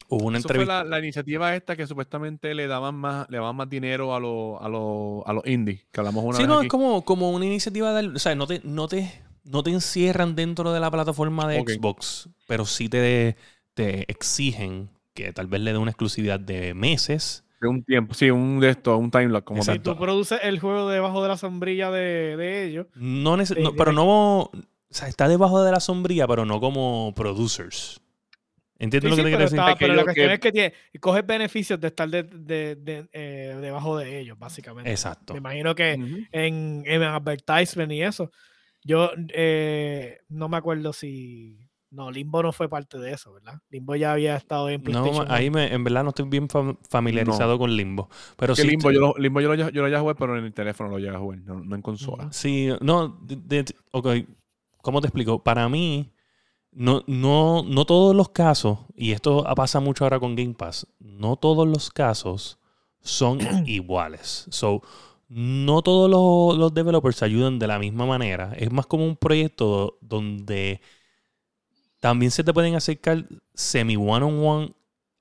Hubo 0.07 0.25
una 0.25 0.37
Eso 0.37 0.49
fue 0.49 0.65
la, 0.65 0.83
la 0.83 0.99
iniciativa 0.99 1.55
esta 1.55 1.75
que 1.75 1.87
supuestamente 1.87 2.53
le 2.53 2.67
daban 2.67 2.95
más, 2.95 3.27
le 3.29 3.37
daban 3.37 3.55
más 3.55 3.69
dinero 3.69 4.13
a 4.15 4.19
los 4.19 4.61
a 4.61 4.69
los 4.69 5.23
a 5.25 5.33
los 5.33 5.45
indies, 5.47 5.85
que 5.91 5.99
hablamos 5.99 6.23
una 6.23 6.37
Sí, 6.37 6.43
vez 6.43 6.47
no, 6.49 6.57
aquí. 6.57 6.67
es 6.67 6.71
como, 6.71 7.03
como 7.03 7.31
una 7.31 7.45
iniciativa 7.45 7.93
de... 7.93 8.07
O 8.09 8.19
sea, 8.19 8.35
no 8.35 8.45
te, 8.45 8.61
no, 8.63 8.87
te, 8.87 9.11
no 9.43 9.63
te 9.63 9.71
encierran 9.71 10.35
dentro 10.35 10.71
de 10.73 10.79
la 10.79 10.91
plataforma 10.91 11.47
de. 11.47 11.61
Xbox, 11.61 12.29
pero 12.47 12.65
sí 12.65 12.87
te, 12.87 13.35
te 13.73 14.09
exigen 14.11 14.89
que 15.13 15.33
tal 15.33 15.47
vez 15.47 15.61
le 15.61 15.71
dé 15.71 15.77
una 15.79 15.91
exclusividad 15.91 16.39
de 16.39 16.73
meses. 16.73 17.43
De 17.61 17.67
un 17.69 17.83
tiempo, 17.83 18.13
sí, 18.13 18.29
un 18.29 18.59
de 18.59 18.69
estos, 18.71 18.99
un 18.99 19.09
timeline 19.09 19.41
como 19.41 19.63
Si 19.63 19.79
tú 19.79 19.97
produces 19.97 20.39
el 20.43 20.59
juego 20.59 20.87
debajo 20.89 21.23
de 21.23 21.29
la 21.29 21.37
sombrilla 21.37 21.89
de, 21.89 22.35
de 22.37 22.65
ellos, 22.65 22.87
No 22.93 23.43
Sí, 23.45 23.55
no, 23.57 23.73
pero 23.75 23.91
direct- 23.91 23.95
no... 23.95 24.39
O 24.41 24.97
sea, 24.97 25.07
está 25.07 25.27
debajo 25.27 25.63
de 25.63 25.71
la 25.71 25.79
sombría, 25.79 26.27
pero 26.27 26.45
no 26.45 26.59
como 26.59 27.11
producers. 27.15 28.01
¿Entiendes 28.77 29.11
Sí, 29.13 29.17
lo 29.17 29.23
que 29.23 29.29
sí, 29.29 29.33
te 29.33 29.37
pero, 29.37 29.49
quiero 29.49 29.49
decir? 29.49 29.59
Es 29.59 29.79
pero 29.79 29.93
la 29.95 30.03
cuestión 30.03 30.27
que- 30.27 30.33
es 30.33 30.39
que 30.39 30.51
tiene, 30.51 30.73
coges 30.99 31.25
beneficios 31.25 31.79
de 31.79 31.87
estar 31.87 32.09
de, 32.09 32.23
de- 32.23 32.75
de, 32.75 33.07
eh, 33.13 33.57
debajo 33.61 33.97
de 33.97 34.19
ellos, 34.19 34.37
básicamente. 34.37 34.91
Exacto. 34.91 35.33
Me 35.33 35.39
imagino 35.39 35.73
que 35.75 35.95
Ujú. 35.97 36.23
en, 36.31 36.83
en 36.85 37.03
advertisement 37.03 37.91
y 37.91 38.01
eso. 38.01 38.31
Yo 38.83 39.11
eh, 39.33 40.19
no 40.29 40.49
me 40.49 40.57
acuerdo 40.57 40.93
si. 40.93 41.59
No, 41.91 42.11
Limbo 42.11 42.43
no 42.43 42.51
fue 42.51 42.67
parte 42.67 42.99
de 42.99 43.13
eso, 43.13 43.31
¿verdad? 43.33 43.53
Limbo 43.69 43.95
ya 43.95 44.11
había 44.11 44.35
estado 44.35 44.69
en 44.69 44.81
No, 44.81 44.83
PlayStation. 45.03 45.31
ahí 45.31 45.49
me, 45.49 45.73
en 45.73 45.83
verdad 45.85 46.03
no 46.03 46.09
estoy 46.09 46.27
bien 46.27 46.49
fam- 46.49 46.77
familiarizado 46.89 47.57
con 47.57 47.73
Limbo. 47.73 48.09
Pero 48.35 48.53
Que 48.53 48.63
sí, 48.63 48.67
Limbo, 48.67 48.91
yo 48.91 48.99
lo, 48.99 49.13
Limbo 49.17 49.39
yo 49.39 49.47
lo, 49.47 49.55
yo 49.55 49.81
lo 49.81 49.87
llegué 49.87 49.95
a 49.95 50.01
jugar, 50.01 50.17
pero 50.17 50.37
en 50.37 50.43
el 50.43 50.53
teléfono 50.53 50.89
lo 50.89 50.99
llegué 50.99 51.15
a 51.15 51.19
jugar, 51.19 51.39
no, 51.39 51.61
no 51.63 51.75
en 51.75 51.81
consola. 51.81 52.27
Sí, 52.33 52.67
no, 52.81 53.07
de- 53.23 53.37
de- 53.63 53.75
ok, 53.91 54.07
¿cómo 54.81 54.99
te 54.99 55.07
explico? 55.07 55.41
Para 55.41 55.69
mí, 55.69 56.11
no, 56.75 57.03
no, 57.07 57.63
no 57.63 57.85
todos 57.85 58.15
los 58.15 58.29
casos, 58.29 58.79
y 58.95 59.13
esto 59.13 59.43
pasa 59.55 59.79
mucho 59.79 60.03
ahora 60.03 60.19
con 60.19 60.35
Game 60.35 60.53
Pass, 60.53 60.85
no 60.99 61.37
todos 61.37 61.67
los 61.67 61.89
casos 61.89 62.59
son 63.01 63.39
iguales. 63.65 64.45
So, 64.49 64.81
no 65.29 65.81
todos 65.81 66.09
los, 66.09 66.59
los 66.59 66.73
developers 66.73 67.23
ayudan 67.23 67.59
de 67.59 67.67
la 67.67 67.79
misma 67.79 68.05
manera. 68.05 68.53
Es 68.57 68.71
más 68.71 68.85
como 68.85 69.05
un 69.05 69.15
proyecto 69.15 69.97
donde 70.01 70.81
también 72.01 72.31
se 72.31 72.43
te 72.43 72.53
pueden 72.53 72.75
acercar 72.75 73.25
semi 73.53 73.95
one-on-one 73.95 74.73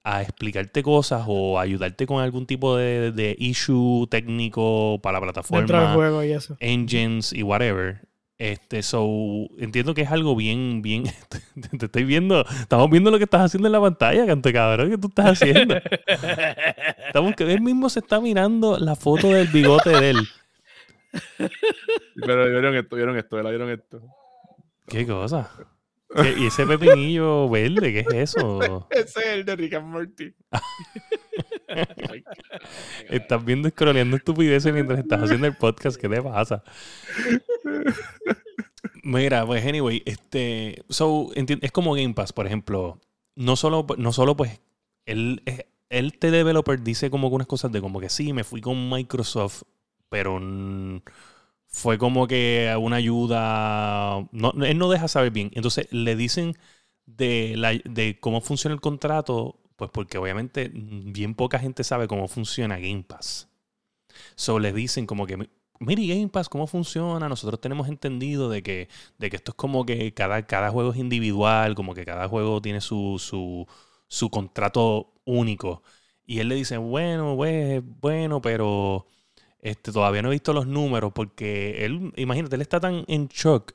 a 0.02 0.22
explicarte 0.22 0.82
cosas 0.82 1.24
o 1.26 1.58
ayudarte 1.58 2.06
con 2.06 2.20
algún 2.20 2.46
tipo 2.46 2.76
de, 2.76 3.10
de 3.12 3.34
issue 3.38 4.06
técnico 4.10 4.98
para 5.02 5.18
la 5.18 5.22
plataforma 5.22 5.94
juego 5.94 6.22
y 6.22 6.32
eso. 6.32 6.56
engines 6.60 7.32
y 7.32 7.42
whatever. 7.42 8.02
Este, 8.36 8.82
so, 8.82 9.06
entiendo 9.58 9.94
que 9.94 10.02
es 10.02 10.10
algo 10.10 10.34
bien, 10.34 10.82
bien. 10.82 11.04
Te 11.78 11.86
estoy 11.86 12.04
viendo. 12.04 12.44
Estamos 12.60 12.90
viendo 12.90 13.10
lo 13.10 13.18
que 13.18 13.24
estás 13.24 13.42
haciendo 13.42 13.68
en 13.68 13.72
la 13.72 13.80
pantalla, 13.80 14.26
canto 14.26 14.52
cabrón, 14.52 14.90
que 14.90 14.98
tú 14.98 15.08
estás 15.08 15.40
haciendo. 15.40 15.76
Estamos 17.06 17.34
que 17.36 17.52
él 17.52 17.60
mismo 17.60 17.88
se 17.88 18.00
está 18.00 18.20
mirando 18.20 18.78
la 18.78 18.96
foto 18.96 19.28
del 19.28 19.48
bigote 19.48 19.90
de 19.90 20.10
él. 20.10 20.18
Pero 22.26 22.50
vieron 22.50 22.74
esto, 22.74 22.96
vieron 22.96 23.16
esto, 23.16 23.36
¿verdad? 23.36 23.50
vieron 23.50 23.70
esto. 23.70 24.02
¿Qué 24.88 25.06
cosa? 25.06 25.50
¿Qué- 26.14 26.34
¿Y 26.38 26.46
ese 26.46 26.66
pepinillo 26.66 27.48
verde? 27.48 27.92
¿Qué 27.92 28.00
es 28.00 28.34
eso? 28.36 28.58
Ese 28.90 29.20
es 29.20 29.26
el 29.26 29.44
de 29.44 29.56
Rick 29.56 29.74
and 29.74 29.86
Morty. 29.86 30.32
Estás 33.10 33.44
viendo 33.44 33.68
scrolleando 33.68 34.16
estupideces 34.16 34.72
mientras 34.72 35.00
estás 35.00 35.22
haciendo 35.22 35.46
el 35.46 35.56
podcast. 35.56 36.00
¿Qué 36.00 36.08
te 36.08 36.22
pasa? 36.22 36.62
Mira, 39.02 39.44
pues 39.44 39.64
anyway, 39.66 40.02
este, 40.06 40.82
so, 40.88 41.30
es 41.34 41.72
como 41.72 41.94
Game 41.94 42.14
Pass, 42.14 42.32
por 42.32 42.46
ejemplo. 42.46 43.00
No 43.36 43.56
solo, 43.56 43.84
no 43.98 44.12
solo 44.12 44.36
pues, 44.36 44.60
él, 45.06 45.42
eh, 45.46 45.66
él 45.88 46.16
te 46.18 46.30
developer 46.30 46.80
dice 46.80 47.10
como 47.10 47.28
que 47.28 47.34
unas 47.34 47.46
cosas 47.48 47.72
de 47.72 47.80
como 47.80 48.00
que 48.00 48.08
sí, 48.08 48.32
me 48.32 48.44
fui 48.44 48.60
con 48.60 48.88
Microsoft, 48.88 49.62
pero 50.08 50.38
fue 51.74 51.98
como 51.98 52.28
que 52.28 52.72
una 52.80 52.96
ayuda, 52.96 54.18
él 54.62 54.78
no 54.78 54.88
deja 54.88 55.08
saber 55.08 55.32
bien. 55.32 55.50
Entonces 55.54 55.88
le 55.90 56.14
dicen 56.14 56.56
de, 57.04 57.54
la, 57.56 57.72
de 57.72 58.16
cómo 58.20 58.40
funciona 58.40 58.74
el 58.74 58.80
contrato, 58.80 59.58
pues 59.74 59.90
porque 59.90 60.16
obviamente 60.18 60.70
bien 60.72 61.34
poca 61.34 61.58
gente 61.58 61.82
sabe 61.82 62.06
cómo 62.06 62.28
funciona 62.28 62.78
Game 62.78 63.02
Pass. 63.02 63.48
So 64.36 64.60
le 64.60 64.72
dicen 64.72 65.06
como 65.06 65.26
que, 65.26 65.36
mire 65.80 66.06
Game 66.06 66.28
Pass, 66.28 66.48
¿cómo 66.48 66.68
funciona? 66.68 67.28
Nosotros 67.28 67.60
tenemos 67.60 67.88
entendido 67.88 68.48
de 68.48 68.62
que, 68.62 68.88
de 69.18 69.30
que 69.30 69.36
esto 69.36 69.50
es 69.50 69.56
como 69.56 69.84
que 69.84 70.14
cada, 70.14 70.46
cada 70.46 70.70
juego 70.70 70.92
es 70.92 70.98
individual, 70.98 71.74
como 71.74 71.94
que 71.94 72.04
cada 72.04 72.28
juego 72.28 72.62
tiene 72.62 72.80
su, 72.80 73.18
su, 73.18 73.66
su 74.06 74.30
contrato 74.30 75.12
único. 75.24 75.82
Y 76.24 76.38
él 76.38 76.48
le 76.48 76.54
dice, 76.54 76.76
bueno, 76.78 77.34
pues, 77.36 77.82
bueno, 78.00 78.40
pero 78.40 79.08
este, 79.64 79.92
todavía 79.92 80.22
no 80.22 80.28
he 80.30 80.32
visto 80.32 80.52
los 80.54 80.68
números 80.68 81.12
porque 81.14 81.84
él, 81.86 82.12
imagínate, 82.16 82.56
él 82.56 82.62
está 82.62 82.80
tan 82.80 83.04
en 83.08 83.28
shock 83.28 83.72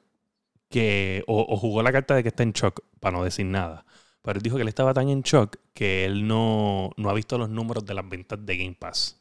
que, 0.70 1.24
o, 1.28 1.58
jugó 1.58 1.82
la 1.84 1.92
carta 1.92 2.16
de 2.16 2.24
que 2.24 2.30
está 2.30 2.44
en 2.44 2.54
shock, 2.54 2.82
para 3.00 3.18
no 3.18 3.24
decir 3.24 3.46
nada. 3.46 3.86
Pero 4.22 4.38
él 4.38 4.44
dijo 4.44 4.58
que 4.58 4.64
él 4.64 4.68
estaba 4.68 4.94
tan 4.94 5.10
en 5.10 5.22
shock 5.24 5.58
que 5.74 6.06
él 6.06 6.28
no, 6.28 6.92
no 6.98 7.10
ha 7.10 7.14
visto 7.14 7.38
los 7.38 7.50
números 7.50 7.86
de 7.86 7.94
las 7.96 8.08
ventas 8.08 8.46
de 8.46 8.58
Game 8.58 8.76
Pass. 8.80 9.20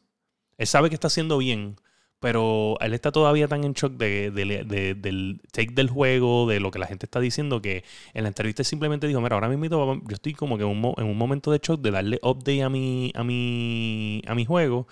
Él 0.57 0.67
sabe 0.67 0.89
que 0.89 0.95
está 0.95 1.07
haciendo 1.07 1.37
bien, 1.37 1.77
pero 2.19 2.77
él 2.81 2.93
está 2.93 3.11
todavía 3.11 3.47
tan 3.47 3.63
en 3.63 3.73
shock 3.73 3.93
de, 3.93 4.29
de- 4.31 4.63
de- 4.65 4.93
del 4.95 5.41
take 5.51 5.71
del 5.73 5.89
juego, 5.89 6.47
de 6.49 6.59
lo 6.59 6.69
que 6.71 6.79
la 6.79 6.87
gente 6.87 7.05
está 7.05 7.19
diciendo, 7.21 7.61
que 7.61 7.83
en 8.13 8.23
la 8.23 8.29
entrevista 8.29 8.63
simplemente 8.63 9.07
dijo, 9.07 9.21
mira, 9.21 9.35
ahora 9.35 9.47
mismo 9.49 9.65
yo 9.65 10.01
estoy 10.15 10.33
como 10.33 10.57
que 10.57 10.63
en 10.63 10.69
un, 10.69 10.93
en 10.97 11.05
un 11.05 11.17
momento 11.17 11.51
de 11.51 11.59
shock 11.63 11.81
de 11.81 11.91
darle 11.91 12.19
update 12.23 12.63
a 12.63 12.69
mi, 12.69 13.11
a 13.15 13.23
mi, 13.23 14.21
a 14.27 14.35
mi 14.35 14.45
juego, 14.45 14.87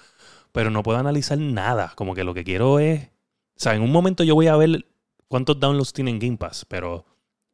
pero 0.51 0.69
no 0.69 0.83
puedo 0.83 0.97
analizar 0.97 1.37
nada. 1.37 1.93
Como 1.95 2.13
que 2.15 2.23
lo 2.23 2.33
que 2.33 2.43
quiero 2.43 2.79
es, 2.79 3.05
o 3.07 3.59
sea, 3.59 3.75
en 3.75 3.81
un 3.81 3.91
momento 3.91 4.23
yo 4.23 4.35
voy 4.35 4.47
a 4.47 4.55
ver 4.55 4.85
cuántos 5.27 5.59
downloads 5.59 5.93
tiene 5.93 6.11
en 6.11 6.19
Game 6.19 6.37
Pass, 6.37 6.65
pero 6.65 7.05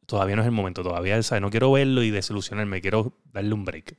todavía 0.06 0.36
no 0.36 0.42
es 0.42 0.46
el 0.46 0.52
momento, 0.52 0.82
todavía, 0.82 1.22
¿sabes? 1.22 1.42
No 1.42 1.50
quiero 1.50 1.72
verlo 1.72 2.02
y 2.02 2.10
desilusionarme, 2.10 2.80
quiero 2.80 3.12
darle 3.32 3.54
un 3.54 3.64
break. 3.64 3.96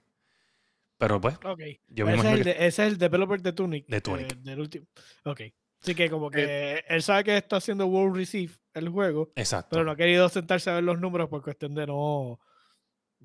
Pero 0.97 1.19
pues, 1.19 1.35
Ok. 1.43 1.61
yo 1.89 2.05
me 2.05 2.13
ese, 2.13 2.19
es 2.19 2.23
imagino 2.23 2.29
el 2.31 2.43
que... 2.43 2.49
de- 2.49 2.67
ese 2.67 2.85
es 2.85 2.91
el 2.93 2.97
developer 2.97 3.41
de 3.41 3.51
Tunic. 3.53 3.85
De 3.87 4.01
Tunic. 4.01 4.31
eh, 4.31 4.35
del 4.43 4.59
último. 4.61 4.85
Ok. 5.25 5.41
Así 5.81 5.93
que 5.93 6.09
como 6.09 6.31
que 6.31 6.83
él 6.87 7.03
sabe 7.03 7.23
que 7.25 7.37
está 7.37 7.57
haciendo 7.57 7.85
World 7.85 8.15
Receive 8.15 8.53
el 8.73 8.89
juego, 8.89 9.31
Exacto. 9.35 9.69
pero 9.71 9.83
no 9.83 9.91
ha 9.91 9.95
querido 9.95 10.27
sentarse 10.29 10.69
a 10.69 10.75
ver 10.75 10.83
los 10.83 10.99
números 10.99 11.29
por 11.29 11.43
cuestión 11.43 11.75
de 11.75 11.85
no 11.85 12.39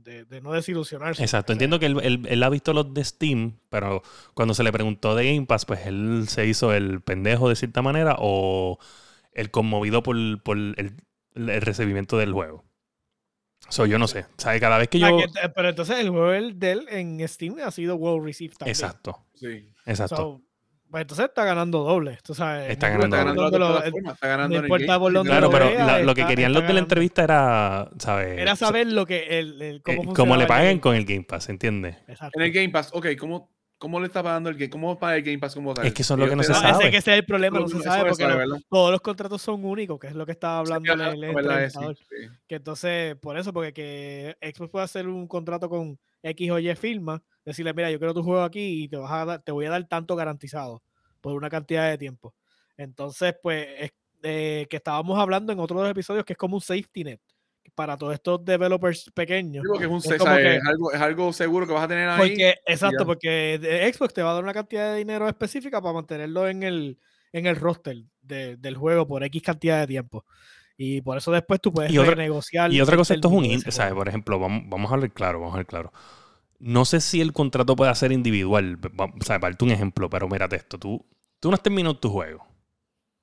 de, 0.02 0.24
de 0.24 0.40
no 0.40 0.52
desilusionarse. 0.52 1.22
Exacto, 1.22 1.52
O 1.52 1.54
sea, 1.54 1.54
entiendo 1.54 1.78
que 1.78 1.86
él, 1.86 1.96
él- 2.02 2.26
él 2.28 2.42
ha 2.42 2.48
visto 2.48 2.72
los 2.72 2.92
de 2.94 3.04
Steam, 3.04 3.58
pero 3.68 4.02
cuando 4.34 4.54
se 4.54 4.62
le 4.62 4.72
preguntó 4.72 5.14
de 5.14 5.32
Game 5.34 5.46
Pass, 5.46 5.64
pues 5.66 5.86
él 5.86 6.24
se 6.28 6.46
hizo 6.46 6.72
el 6.72 7.00
pendejo 7.00 7.48
de 7.48 7.56
cierta 7.56 7.82
manera 7.82 8.16
o 8.18 8.78
el 9.32 9.50
conmovido 9.50 10.02
por, 10.02 10.16
por 10.42 10.56
el, 10.56 10.94
el 11.34 11.60
recibimiento 11.62 12.18
del 12.18 12.32
juego. 12.32 12.64
So, 13.68 13.86
yo 13.86 13.98
no 13.98 14.08
sé. 14.08 14.20
O 14.36 14.40
sea, 14.40 14.58
cada 14.58 14.78
vez 14.78 14.88
que 14.88 14.98
ah, 15.04 15.10
yo... 15.10 15.18
que- 15.18 15.24
eh, 15.24 15.48
pero 15.54 15.68
entonces 15.68 15.98
el 15.98 16.10
juego 16.10 16.30
del- 16.30 16.58
de 16.58 16.72
él 16.72 16.86
en 16.90 17.28
Steam 17.28 17.56
ha 17.64 17.70
sido 17.70 17.94
World 17.96 18.24
Receive 18.26 18.54
también. 18.56 18.72
Exacto, 18.74 19.24
Sí. 19.34 19.68
exacto. 19.86 20.16
So, 20.16 20.42
pues 20.90 21.02
entonces 21.02 21.26
está 21.26 21.44
ganando 21.44 21.84
doble. 21.84 22.18
Tú 22.24 22.34
sabes, 22.34 22.70
Está 22.70 22.88
no 22.90 22.98
ganando 22.98 23.16
Está 23.16 23.18
doble. 23.18 23.58
ganando 23.62 24.10
está 24.12 24.36
no 24.48 24.56
importa 24.66 24.98
por 24.98 25.12
dónde 25.12 25.30
Claro, 25.30 25.46
lo 25.46 25.52
pero 25.52 25.66
vea, 25.66 25.86
la- 25.86 25.98
lo 26.00 26.14
que 26.14 26.20
está- 26.22 26.28
querían 26.30 26.52
los 26.52 26.66
de 26.66 26.72
la 26.72 26.80
entrevista 26.80 27.22
era, 27.24 27.90
¿sabes? 27.98 28.38
Era 28.38 28.56
saber 28.56 28.86
lo 28.92 29.06
que 29.06 29.38
el, 29.38 29.62
el- 29.62 29.82
cómo, 29.82 29.92
Eh, 29.94 29.96
cómo, 29.96 30.14
funcionaba 30.14 30.36
le 30.38 30.46
pagan 30.46 30.64
Game 30.66 30.80
con 30.80 30.96
el 30.96 31.04
Game 31.04 31.24
Pass, 31.24 31.48
¿entiendes? 31.48 31.96
Exacto. 32.08 32.38
En 32.38 32.46
el 32.46 32.52
Game 32.52 32.68
Pass, 32.70 32.90
ok, 32.92 33.06
¿cómo, 33.18 33.50
cómo 33.78 33.98
le 34.00 34.06
está 34.06 34.22
pagando 34.22 34.50
el 34.50 34.56
Game? 34.56 34.68
¿Cómo 34.70 34.98
paga 34.98 35.16
el 35.16 35.22
Game 35.22 35.38
Pass 35.38 35.54
como 35.54 35.72
tal? 35.74 35.86
Es 35.86 35.94
que 35.94 36.02
eso 36.02 36.14
es 36.14 36.20
lo 36.20 36.28
que 36.28 36.36
no 36.36 36.42
se 36.42 36.52
dan- 36.52 36.60
sabe. 36.62 36.82
ese 36.84 36.90
que 36.90 36.96
ese 36.98 37.12
es 37.12 37.18
el 37.20 37.24
problema, 37.24 37.60
no 37.60 37.68
se 37.68 37.80
sabe 37.82 38.02
porque 38.08 38.22
sabe, 38.24 38.32
no- 38.32 38.38
¿verdad? 38.38 38.56
todos 38.68 38.90
los 38.90 39.00
contratos 39.00 39.40
son 39.42 39.64
únicos, 39.64 39.98
que 39.98 40.08
es 40.08 40.14
lo 40.14 40.26
que 40.26 40.32
estaba 40.32 40.58
hablando 40.58 40.92
Sí, 40.92 41.00
el, 41.00 41.24
el 41.24 41.50
es, 41.64 41.72
sí. 41.72 42.16
Que 42.48 42.56
entonces, 42.56 43.16
por 43.16 43.38
eso, 43.38 43.52
porque 43.52 43.72
que 43.72 44.36
Xbox 44.54 44.70
puede 44.70 44.84
hacer 44.84 45.06
un 45.08 45.26
contrato 45.28 45.68
con 45.70 45.98
X 46.22 46.50
o 46.50 46.58
Y 46.58 46.74
firma, 46.74 47.22
decirle, 47.44 47.72
mira, 47.74 47.90
yo 47.90 47.98
quiero 47.98 48.14
tu 48.14 48.22
juego 48.22 48.42
aquí 48.42 48.84
y 48.84 48.88
te, 48.88 48.96
vas 48.96 49.10
a 49.12 49.24
dar- 49.24 49.42
te 49.42 49.52
voy 49.52 49.66
a 49.66 49.70
dar 49.70 49.86
tanto 49.88 50.16
garantizado 50.16 50.82
por 51.20 51.34
una 51.34 51.48
cantidad 51.50 51.88
de 51.90 51.98
tiempo. 51.98 52.34
Entonces, 52.76 53.34
pues, 53.42 53.66
es, 53.78 53.92
eh, 54.22 54.66
que 54.68 54.76
estábamos 54.76 55.18
hablando 55.18 55.52
en 55.52 55.58
otro 55.60 55.78
de 55.78 55.84
los 55.84 55.90
episodios 55.92 56.24
que 56.24 56.34
es 56.34 56.38
como 56.38 56.56
un 56.56 56.60
safety 56.60 57.04
net 57.04 57.20
para 57.74 57.96
todos 57.96 58.14
estos 58.14 58.44
developers 58.44 59.10
pequeños. 59.14 59.62
Digo 59.64 59.78
que 59.78 59.84
es, 59.84 59.90
un 59.90 59.96
Es 59.98 60.02
ce- 60.04 60.18
como 60.18 60.30
¿sabes? 60.32 60.44
que- 60.46 60.56
es 60.56 60.62
algo, 60.66 60.92
es 60.92 61.00
algo 61.00 61.32
seguro 61.32 61.66
que 61.66 61.72
vas 61.72 61.84
a 61.84 61.88
tener 61.88 62.08
ahí. 62.08 62.18
Porque, 62.18 62.54
exacto, 62.66 63.06
porque 63.06 63.90
Xbox 63.94 64.12
te 64.14 64.22
va 64.22 64.30
a 64.32 64.34
dar 64.34 64.42
una 64.42 64.52
cantidad 64.52 64.92
de 64.92 64.98
dinero 64.98 65.28
específica 65.28 65.80
para 65.80 65.94
mantenerlo 65.94 66.48
en 66.48 66.62
el, 66.62 66.98
en 67.32 67.46
el 67.46 67.56
roster 67.56 67.96
de- 68.20 68.56
del 68.56 68.76
juego 68.76 69.06
por 69.06 69.22
X 69.24 69.42
cantidad 69.42 69.80
de 69.80 69.86
tiempo. 69.86 70.24
Y 70.82 71.02
por 71.02 71.18
eso 71.18 71.30
después 71.30 71.60
tú 71.60 71.74
puedes 71.74 71.92
Y 71.92 71.98
otra- 71.98 72.14
renegociar. 72.14 72.72
Y 72.72 72.80
otra 72.80 72.96
cosa, 72.96 73.12
esto 73.12 73.28
es 73.28 73.34
un... 73.34 73.44
ese 73.44 73.70
¿sabes? 73.70 73.92
Por 73.92 74.08
ejemplo, 74.08 74.38
vamos, 74.38 74.62
vamos 74.66 74.90
a 74.90 74.94
hablar 74.94 75.12
claro, 75.12 75.38
vamos 75.38 75.52
a 75.52 75.54
hablar 75.56 75.66
claro. 75.66 75.92
No 76.58 76.86
sé 76.86 77.02
si 77.02 77.20
el 77.20 77.34
contrato 77.34 77.76
puede 77.76 77.94
ser 77.94 78.12
individual. 78.12 78.78
O 78.96 79.22
sea, 79.22 79.38
para 79.38 79.50
darte 79.50 79.64
un 79.66 79.72
ejemplo, 79.72 80.08
pero 80.08 80.26
mírate 80.26 80.56
esto. 80.56 80.78
Tú, 80.78 81.04
tú 81.38 81.50
no 81.50 81.54
has 81.54 81.62
terminado 81.62 81.98
tu 81.98 82.08
juego. 82.08 82.46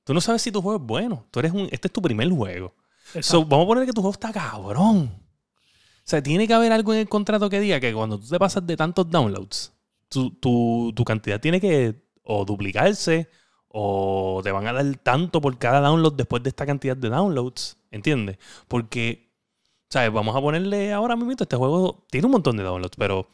Tú 0.04 0.14
no 0.14 0.22
sabes 0.22 0.44
si 0.44 0.52
tu 0.52 0.62
juego 0.62 0.80
es 0.80 0.86
bueno. 0.88 1.26
Tú 1.32 1.40
eres 1.40 1.52
un, 1.52 1.68
este 1.72 1.88
es 1.88 1.92
tu 1.92 2.00
primer 2.02 2.30
juego. 2.30 2.76
So, 3.22 3.44
vamos 3.44 3.66
a 3.66 3.68
poner 3.70 3.86
que 3.88 3.92
tu 3.94 4.02
juego 4.02 4.14
está 4.14 4.32
cabrón. 4.32 5.12
O 5.16 6.04
sea, 6.10 6.22
tiene 6.22 6.48
que 6.48 6.54
haber 6.54 6.72
algo 6.72 6.94
en 6.94 7.00
el 7.00 7.10
contrato 7.10 7.50
que 7.50 7.60
diga 7.60 7.80
que 7.80 7.92
cuando 7.92 8.20
tú 8.20 8.28
te 8.28 8.38
pasas 8.38 8.68
de 8.68 8.78
tantos 8.78 9.10
downloads, 9.10 9.74
tu, 10.10 10.30
tu- 10.40 10.94
tu 10.96 11.04
cantidad 11.04 11.40
tiene 11.42 11.60
que 11.60 12.04
o 12.22 12.46
duplicarse 12.46 13.30
o 13.80 14.42
te 14.44 14.52
van 14.52 14.66
a 14.66 14.74
dar 14.74 14.96
tanto 15.04 15.40
por 15.40 15.60
cada 15.60 15.80
download 15.82 16.14
después 16.14 16.42
de 16.42 16.50
esta 16.50 16.66
cantidad 16.66 16.98
de 16.98 17.10
downloads. 17.10 17.78
¿Entiendes? 17.92 18.40
Porque, 18.68 19.30
¿sabes? 19.88 20.12
Vamos 20.12 20.36
a 20.36 20.42
ponerle 20.42 20.94
ahora 20.94 21.16
mismo, 21.16 21.32
este 21.32 21.56
juego 21.56 22.04
tiene 22.10 22.26
un 22.26 22.32
montón 22.32 22.58
de 22.58 22.64
downloads, 22.64 22.98
pero 22.98 23.28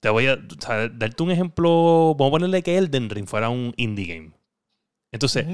te 0.00 0.10
voy 0.10 0.26
a 0.26 0.38
sea, 0.60 0.90
darte 0.90 1.22
un 1.22 1.30
ejemplo. 1.30 2.14
Vamos 2.14 2.28
a 2.28 2.32
ponerle 2.32 2.62
que 2.62 2.76
Elden 2.76 3.08
Ring 3.08 3.26
fuera 3.26 3.48
un 3.48 3.72
indie 3.78 4.06
game. 4.06 4.32
Entonces, 5.12 5.46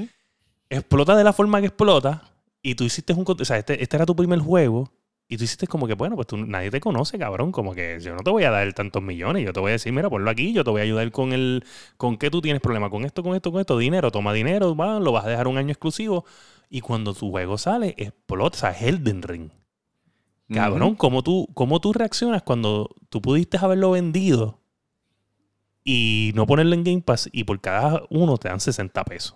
explota 0.69 1.15
de 1.15 1.23
la 1.23 1.31
forma 1.31 1.61
que 1.61 1.67
explota 1.67 2.33
y 2.61 2.75
tú 2.75 2.83
hiciste 2.83 3.13
un... 3.13 3.23
O 3.25 3.45
sea, 3.45 3.57
este, 3.57 3.81
este 3.81 3.95
era 3.95 4.05
tu 4.05 4.13
primer 4.13 4.39
juego 4.39 4.91
y 5.33 5.37
tú 5.37 5.43
hiciste 5.43 5.67
como 5.67 5.87
que, 5.87 5.93
bueno, 5.95 6.15
pues 6.15 6.27
tú, 6.27 6.37
nadie 6.37 6.71
te 6.71 6.79
conoce, 6.79 7.17
cabrón. 7.19 7.51
Como 7.51 7.73
que 7.73 7.99
yo 8.01 8.13
no 8.15 8.21
te 8.23 8.29
voy 8.31 8.43
a 8.43 8.51
dar 8.51 8.71
tantos 8.73 9.01
millones. 9.01 9.43
Yo 9.45 9.53
te 9.53 9.59
voy 9.59 9.69
a 9.69 9.73
decir, 9.73 9.91
mira, 9.93 10.09
ponlo 10.09 10.29
aquí. 10.29 10.53
Yo 10.53 10.63
te 10.63 10.69
voy 10.71 10.81
a 10.81 10.83
ayudar 10.83 11.11
con 11.11 11.33
el... 11.33 11.63
¿Con 11.97 12.17
qué 12.17 12.29
tú 12.29 12.41
tienes 12.41 12.61
problema? 12.61 12.89
Con 12.89 13.03
esto, 13.05 13.23
con 13.23 13.35
esto, 13.35 13.51
con 13.51 13.59
esto. 13.61 13.77
Dinero. 13.77 14.11
Toma 14.11 14.33
dinero. 14.33 14.75
Va, 14.75 14.99
lo 14.99 15.11
vas 15.11 15.25
a 15.25 15.29
dejar 15.29 15.47
un 15.47 15.57
año 15.57 15.71
exclusivo. 15.71 16.25
Y 16.69 16.81
cuando 16.81 17.13
tu 17.13 17.29
juego 17.31 17.57
sale, 17.57 17.93
explota. 17.97 18.57
O 18.57 18.59
sea, 18.59 18.71
es 18.71 18.81
Elden 18.83 19.21
Ring. 19.21 19.49
Cabrón, 20.53 20.95
¿cómo, 20.95 21.23
tú, 21.23 21.47
¿cómo 21.53 21.79
tú 21.79 21.93
reaccionas 21.93 22.43
cuando 22.43 22.89
tú 23.09 23.21
pudiste 23.21 23.57
haberlo 23.57 23.91
vendido 23.91 24.59
y 25.83 26.31
no 26.35 26.45
ponerlo 26.45 26.73
en 26.75 26.83
Game 26.83 27.01
Pass 27.01 27.29
y 27.31 27.43
por 27.43 27.59
cada 27.59 28.03
uno 28.09 28.37
te 28.37 28.49
dan 28.49 28.59
60 28.59 29.03
pesos? 29.03 29.35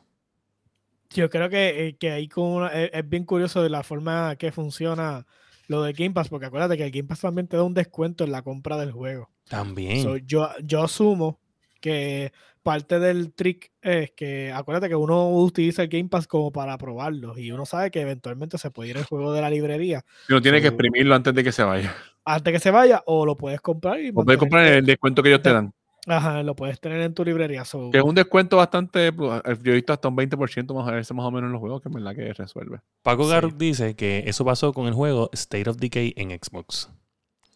Yo 1.09 1.29
creo 1.29 1.49
que, 1.49 1.87
eh, 1.87 1.97
que 1.97 2.11
ahí 2.11 2.27
con 2.27 2.43
una- 2.45 2.67
es, 2.67 2.91
es 2.93 3.09
bien 3.09 3.23
curioso 3.23 3.63
de 3.63 3.69
la 3.69 3.81
forma 3.83 4.35
que 4.35 4.51
funciona 4.51 5.25
lo 5.67 5.83
de 5.83 5.93
Game 5.93 6.11
Pass, 6.11 6.29
porque 6.29 6.47
acuérdate 6.47 6.77
que 6.77 6.85
el 6.85 6.91
Game 6.91 7.07
Pass 7.07 7.21
también 7.21 7.47
te 7.47 7.57
da 7.57 7.63
un 7.63 7.73
descuento 7.73 8.23
en 8.23 8.31
la 8.31 8.41
compra 8.41 8.77
del 8.77 8.91
juego. 8.91 9.29
También. 9.49 10.01
So, 10.03 10.17
yo, 10.17 10.49
yo 10.63 10.83
asumo 10.83 11.39
que 11.79 12.31
parte 12.63 12.99
del 12.99 13.33
trick 13.33 13.71
es 13.81 14.11
que 14.11 14.51
acuérdate 14.51 14.89
que 14.89 14.95
uno 14.95 15.29
utiliza 15.29 15.83
el 15.83 15.87
Game 15.87 16.09
Pass 16.09 16.27
como 16.27 16.51
para 16.51 16.77
probarlo 16.77 17.37
y 17.37 17.51
uno 17.51 17.65
sabe 17.65 17.91
que 17.91 18.01
eventualmente 18.01 18.57
se 18.57 18.71
puede 18.71 18.89
ir 18.89 18.97
el 18.97 19.05
juego 19.05 19.31
de 19.31 19.39
la 19.39 19.49
librería 19.49 20.03
Y 20.27 20.33
uno 20.33 20.41
tiene 20.41 20.59
que 20.59 20.67
exprimirlo 20.67 21.15
antes 21.15 21.33
de 21.33 21.43
que 21.45 21.51
se 21.53 21.63
vaya. 21.63 21.95
antes 22.25 22.51
que 22.51 22.59
se 22.59 22.71
vaya 22.71 23.03
o 23.05 23.25
lo 23.25 23.37
puedes 23.37 23.61
comprar 23.61 24.01
y 24.01 24.09
O 24.09 24.25
puedes 24.25 24.37
comprar 24.37 24.65
el 24.67 24.85
descuento 24.85 25.23
que 25.23 25.29
ellos 25.29 25.41
te 25.41 25.53
dan. 25.53 25.71
Ajá, 26.09 26.41
lo 26.41 26.55
puedes 26.55 26.79
tener 26.79 27.01
en 27.01 27.13
tu 27.13 27.25
librería. 27.25 27.65
so- 27.65 27.91
Que 27.91 27.97
es 27.97 28.03
un 28.03 28.15
descuento 28.15 28.55
bastante. 28.57 29.11
pues, 29.11 29.41
Yo 29.61 29.71
he 29.73 29.75
visto 29.75 29.91
hasta 29.91 30.07
un 30.07 30.15
20% 30.15 30.73
más, 30.73 30.87
a 30.87 30.91
veces 30.91 31.13
más 31.13 31.25
o 31.25 31.31
menos 31.31 31.49
en 31.49 31.51
los 31.51 31.59
juegos, 31.59 31.81
que 31.81 31.89
en 31.89 31.93
verdad 31.95 32.15
que 32.15 32.33
resuelve. 32.33 32.79
Paco 33.03 33.25
Sí. 33.29 33.35
Dice 33.57 33.95
que 33.95 34.23
eso 34.25 34.45
pasó 34.45 34.71
con 34.73 34.87
el 34.87 34.93
juego 34.93 35.29
State 35.33 35.69
of 35.69 35.77
Decay 35.77 36.13
en 36.15 36.29
Xbox. 36.31 36.89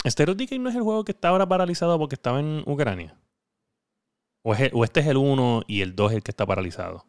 State 0.04 0.30
of 0.32 0.38
Decay 0.38 0.60
no 0.60 0.70
es 0.70 0.76
el 0.76 0.82
juego 0.82 1.06
que 1.06 1.14
está 1.14 1.30
ahora 1.30 1.47
paralizado 1.47 1.97
porque 1.97 2.16
estaba 2.16 2.39
en 2.41 2.64
Ucrania. 2.66 3.18
O, 4.43 4.54
es 4.54 4.60
el- 4.60 4.72
o 4.74 4.84
este 4.84 4.99
es 4.99 5.08
el 5.08 5.18
1 5.18 5.62
y 5.68 5.82
el 5.82 5.95
2 5.95 6.12
es 6.12 6.18
el 6.18 6.24
que 6.24 6.32
está 6.32 6.45
paralizado. 6.45 7.06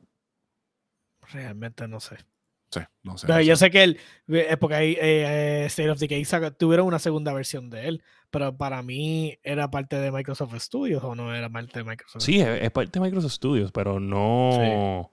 Realmente 1.32 1.88
no 1.88 1.99
sé. 2.01 2.18
Sí, 2.73 2.81
no 3.03 3.18
sé. 3.18 3.27
Pero 3.27 3.39
no 3.41 3.45
yo 3.45 3.55
sé. 3.55 3.66
sé 3.66 3.70
que 3.70 3.85
él, 3.85 3.99
eh, 4.29 4.57
porque 4.59 4.75
ahí 4.75 4.97
eh, 5.01 5.64
State 5.66 5.91
of 5.91 5.99
Decay 5.99 6.25
tuvieron 6.59 6.87
una 6.87 6.99
segunda 6.99 7.33
versión 7.35 7.68
de 7.68 7.87
él, 7.87 8.03
pero 8.31 8.57
para 8.57 8.83
mí 8.83 9.39
era 9.43 9.70
parte 9.70 9.97
de 9.97 10.11
Microsoft 10.11 10.55
Studios 10.59 11.05
o 11.05 11.14
no 11.14 11.35
era 11.35 11.51
parte 11.51 11.81
de 11.81 11.85
Microsoft. 11.85 12.23
Sí, 12.23 12.41
es, 12.41 12.62
es 12.62 12.70
parte 12.70 12.99
de 12.99 13.05
Microsoft 13.05 13.33
Studios, 13.33 13.70
pero 13.73 14.01
no. 14.01 15.11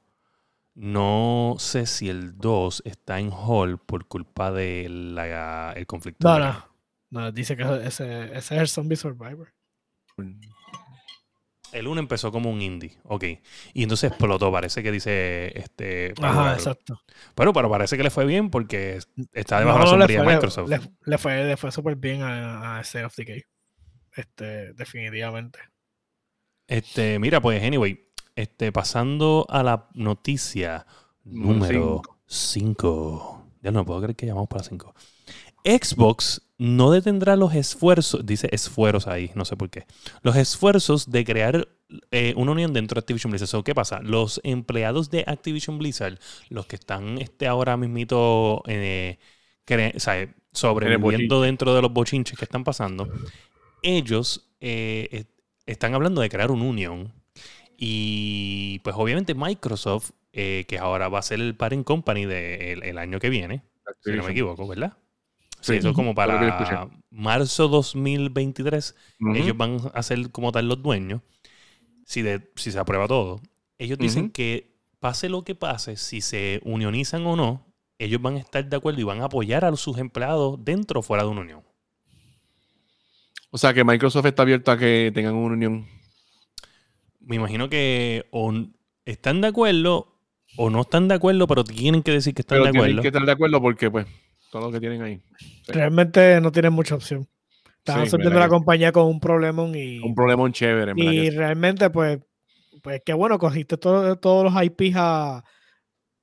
No 0.76 1.56
sé 1.60 1.86
si 1.86 2.08
el 2.10 2.38
2 2.38 2.84
está 2.86 3.20
en 3.20 3.32
Hall 3.34 3.78
por 3.80 4.08
culpa 4.08 4.50
del 4.52 5.18
el 5.18 5.86
conflicto. 5.86 6.26
No, 6.26 6.36
de- 6.36 6.40
no. 6.40 6.70
No, 7.12 7.32
dice 7.32 7.58
que 7.58 7.64
ese, 7.64 8.26
ese 8.26 8.36
es 8.38 8.52
el 8.52 8.68
Zombie 8.70 8.96
Survivor. 8.96 9.52
El 11.72 11.88
1 11.88 12.00
empezó 12.00 12.32
como 12.32 12.50
un 12.50 12.62
indie, 12.62 12.98
ok. 13.04 13.24
Y 13.74 13.84
entonces 13.84 14.10
explotó, 14.12 14.52
parece 14.52 14.82
que 14.84 14.92
dice 14.92 15.58
este. 15.60 16.14
Ajá, 16.22 16.54
exacto. 16.54 17.02
Pero, 17.36 17.54
pero 17.54 17.70
parece 17.70 17.96
que 17.98 18.04
le 18.04 18.10
fue 18.10 18.26
bien 18.26 18.50
porque 18.50 19.00
está 19.34 19.60
debajo 19.60 19.80
No, 19.80 19.92
de 19.92 19.98
la 19.98 20.06
le 20.08 20.14
sombría 20.16 20.20
de 20.20 20.24
fue- 20.24 20.34
Microsoft. 20.34 20.70
Le, 20.70 20.80
le 21.06 21.18
fue, 21.18 21.44
le 21.46 21.58
fue 21.58 21.72
súper 21.72 21.96
bien 21.96 22.22
a, 22.24 22.78
a 22.78 22.82
State 22.82 23.06
of 23.06 23.16
Decay. 23.16 23.44
Este, 24.16 24.74
definitivamente. 24.74 25.60
Este, 26.68 27.20
mira, 27.20 27.42
pues, 27.42 27.64
anyway, 27.64 28.08
este, 28.36 28.72
pasando 28.72 29.46
a 29.50 29.64
la 29.64 29.90
noticia 29.94 30.86
Número 31.24 31.54
número 31.54 32.02
5. 32.28 33.46
Ya 33.62 33.72
no 33.72 33.86
puedo 33.86 34.02
creer 34.02 34.16
que 34.16 34.26
llamamos 34.26 34.48
para 34.50 34.64
5. 34.64 34.94
Xbox 35.64 36.42
no 36.58 36.92
detendrá 36.92 37.36
los 37.36 37.54
esfuerzos, 37.56 38.26
dice 38.26 38.50
esfuerzos 38.52 39.08
ahí, 39.08 39.32
no 39.36 39.46
sé 39.46 39.56
por 39.56 39.70
qué, 39.70 39.86
los 40.24 40.36
esfuerzos 40.36 41.10
de 41.10 41.24
crear 41.26 41.68
eh, 42.12 42.34
una 42.38 42.52
unión 42.52 42.74
dentro 42.74 42.96
de 42.96 43.00
Activision 43.00 43.32
Blizzard. 43.32 43.48
So, 43.48 43.64
¿Qué 43.64 43.74
pasa? 43.74 44.02
Los 44.02 44.42
empleados 44.44 45.10
de 45.10 45.24
Activision 45.26 45.78
Blizzard, 45.78 46.20
los 46.50 46.66
que 46.68 46.76
están 46.76 47.18
este, 47.20 47.48
ahora 47.48 47.78
mismito 47.78 48.62
eh, 48.68 49.18
cre- 49.66 49.96
o 49.96 50.00
sea, 50.00 50.34
sobreviviendo 50.52 51.42
dentro 51.42 51.74
de 51.74 51.82
los 51.82 51.94
bochinches 51.94 52.38
que 52.38 52.46
están 52.46 52.64
pasando, 52.64 53.10
ellos 53.82 54.50
eh, 54.62 55.26
están 55.66 55.94
hablando 55.96 56.22
de 56.22 56.30
crear 56.30 56.52
una 56.52 56.66
unión 56.66 57.14
y 57.78 58.80
pues 58.84 58.96
obviamente 58.98 59.36
Microsoft, 59.36 60.12
que 60.32 60.78
ahora 60.80 61.10
va 61.10 61.20
a 61.20 61.24
ser 61.24 61.42
el 61.42 61.56
parent 61.56 61.86
company 61.86 62.26
del 62.26 62.84
el 62.84 62.98
año 62.98 63.20
que 63.20 63.30
viene, 63.30 63.64
si 64.02 64.16
no 64.16 64.24
me 64.24 64.32
equivoco, 64.32 64.68
¿verdad? 64.68 64.98
Sí, 65.62 65.76
eso 65.76 65.90
es 65.90 65.96
como 65.96 66.16
para 66.16 66.90
marzo 67.12 67.68
2023. 67.68 68.96
Ujú. 69.20 69.36
Ellos 69.36 69.58
van 69.58 69.78
a 69.94 70.04
ser 70.04 70.32
como 70.32 70.52
tal 70.52 70.68
los 70.68 70.82
dueños. 70.82 71.22
Si, 72.06 72.22
de- 72.22 72.50
si 72.56 72.72
se 72.72 72.80
aprueba 72.80 73.08
todo. 73.08 73.42
Ellos 73.78 73.98
dicen 73.98 74.30
que 74.32 74.76
pase 75.00 75.30
lo 75.30 75.44
que 75.44 75.56
pase, 75.56 75.96
si 75.96 76.22
se 76.22 76.60
unionizan 76.64 77.26
o 77.26 77.36
no, 77.36 77.66
ellos 77.98 78.22
van 78.22 78.36
a 78.36 78.40
estar 78.40 78.68
de 78.68 78.76
acuerdo 78.76 79.00
y 79.00 79.04
van 79.04 79.22
a 79.22 79.26
apoyar 79.26 79.64
a 79.66 79.76
sus 79.76 79.98
empleados 79.98 80.58
dentro 80.64 81.00
o 81.02 81.04
fuera 81.04 81.24
de 81.24 81.30
una 81.30 81.42
unión. 81.42 81.64
O 83.52 83.58
sea 83.58 83.74
que 83.74 83.84
Microsoft 83.84 84.26
está 84.26 84.44
abierto 84.44 84.72
a 84.72 84.78
que 84.78 85.12
tengan 85.14 85.36
una 85.36 85.54
unión. 85.54 85.88
Me 87.20 87.36
imagino 87.36 87.70
que 87.70 88.28
o 88.32 88.54
están 89.06 89.42
de 89.42 89.48
acuerdo 89.48 90.16
o 90.58 90.70
no 90.70 90.82
están 90.82 91.08
de 91.08 91.16
acuerdo, 91.16 91.48
pero 91.48 91.64
tienen 91.64 92.02
que 92.04 92.12
decir 92.12 92.34
que 92.34 92.42
están 92.42 92.58
Pero 92.58 92.66
de 92.66 92.72
tienen 92.72 92.86
acuerdo. 92.92 93.02
que 93.02 93.08
estar 93.10 93.26
de 93.26 93.32
acuerdo 93.32 93.62
porque, 93.62 93.90
pues, 93.92 94.08
todo 94.52 94.64
lo 94.68 94.72
que 94.72 94.80
tienen 94.80 95.02
ahí. 95.02 95.22
Sí. 95.38 95.72
Realmente 95.72 96.40
no 96.42 96.52
tienen 96.52 96.74
mucha 96.74 96.96
opción. 96.96 97.28
Están 97.78 98.08
Sí, 98.10 98.18
la 98.18 98.44
que 98.44 98.50
compañía 98.50 98.92
con 98.92 99.06
un 99.08 99.20
problemón 99.20 99.74
y, 99.76 100.00
Un 100.00 100.14
problema 100.14 100.52
chévere, 100.52 100.92
en 100.92 101.00
y 101.00 101.30
que 101.30 101.38
realmente, 101.38 101.90
pues, 101.90 102.20
pues 102.84 103.02
qué 103.06 103.14
bueno, 103.14 103.38
cogiste 103.40 103.78
todo- 103.78 104.18
todos 104.18 104.44
los 104.52 104.64
IPs 104.64 104.96
a, 104.98 105.44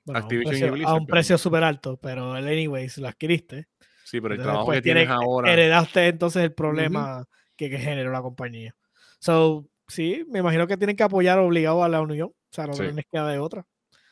bueno, 0.05 0.27
un 0.27 0.33
y 0.43 0.45
precio, 0.45 0.75
a 0.89 0.95
un 0.95 1.07
precio 1.07 1.39
súper 1.39 1.65
alto, 1.65 1.99
pero 2.01 2.35
anyways, 2.35 2.99
lo 2.99 3.09
adquiriste. 3.09 3.69
Sí, 4.05 4.21
pero 4.21 4.35
el 4.35 4.41
Entonces, 4.41 4.45
trabajo 4.45 4.67
pues, 4.67 4.79
que 4.79 4.83
tienes 4.83 5.09
tienes- 5.09 5.25
ahora. 5.25 5.53
Heredaste 5.53 6.07
entonces 6.09 6.43
el 6.45 6.53
problema 6.53 7.25
que, 7.57 7.69
que 7.71 7.79
generó 7.79 8.13
la 8.13 8.23
compañía. 8.23 8.77
So, 9.19 9.67
sí, 9.89 10.25
me 10.29 10.39
imagino 10.41 10.67
que 10.69 10.77
tienen 10.77 10.95
que 10.95 11.03
apoyar 11.03 11.39
obligado 11.41 11.83
a 11.83 11.89
la 11.89 12.01
unión. 12.01 12.29
O 12.29 12.53
sea, 12.53 12.67
no 12.67 12.75
Sí. 12.75 12.85
les 12.85 13.05
queda 13.11 13.29
de 13.29 13.39
otra. 13.39 13.67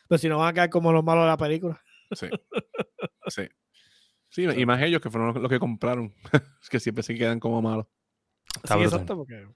Pero 0.08 0.18
si 0.18 0.28
no 0.28 0.38
van 0.38 0.48
a 0.48 0.52
quedar 0.52 0.70
como 0.70 0.92
los 0.92 1.04
malos 1.04 1.24
de 1.24 1.28
la 1.28 1.36
película. 1.36 1.80
Sí. 2.12 2.26
Sí. 3.28 3.42
Sí, 4.34 4.42
y 4.44 4.66
más 4.66 4.82
ellos 4.82 5.00
que 5.00 5.10
fueron 5.10 5.40
los, 5.40 5.48
que 5.48 5.60
compraron. 5.60 6.12
es 6.60 6.68
que 6.68 6.80
siempre 6.80 7.04
se 7.04 7.14
quedan 7.14 7.38
como 7.38 7.62
malos. 7.62 7.86
Está 8.56 8.74
sí, 8.74 8.80
brutal. 8.80 9.00
exacto, 9.00 9.16
porque 9.16 9.46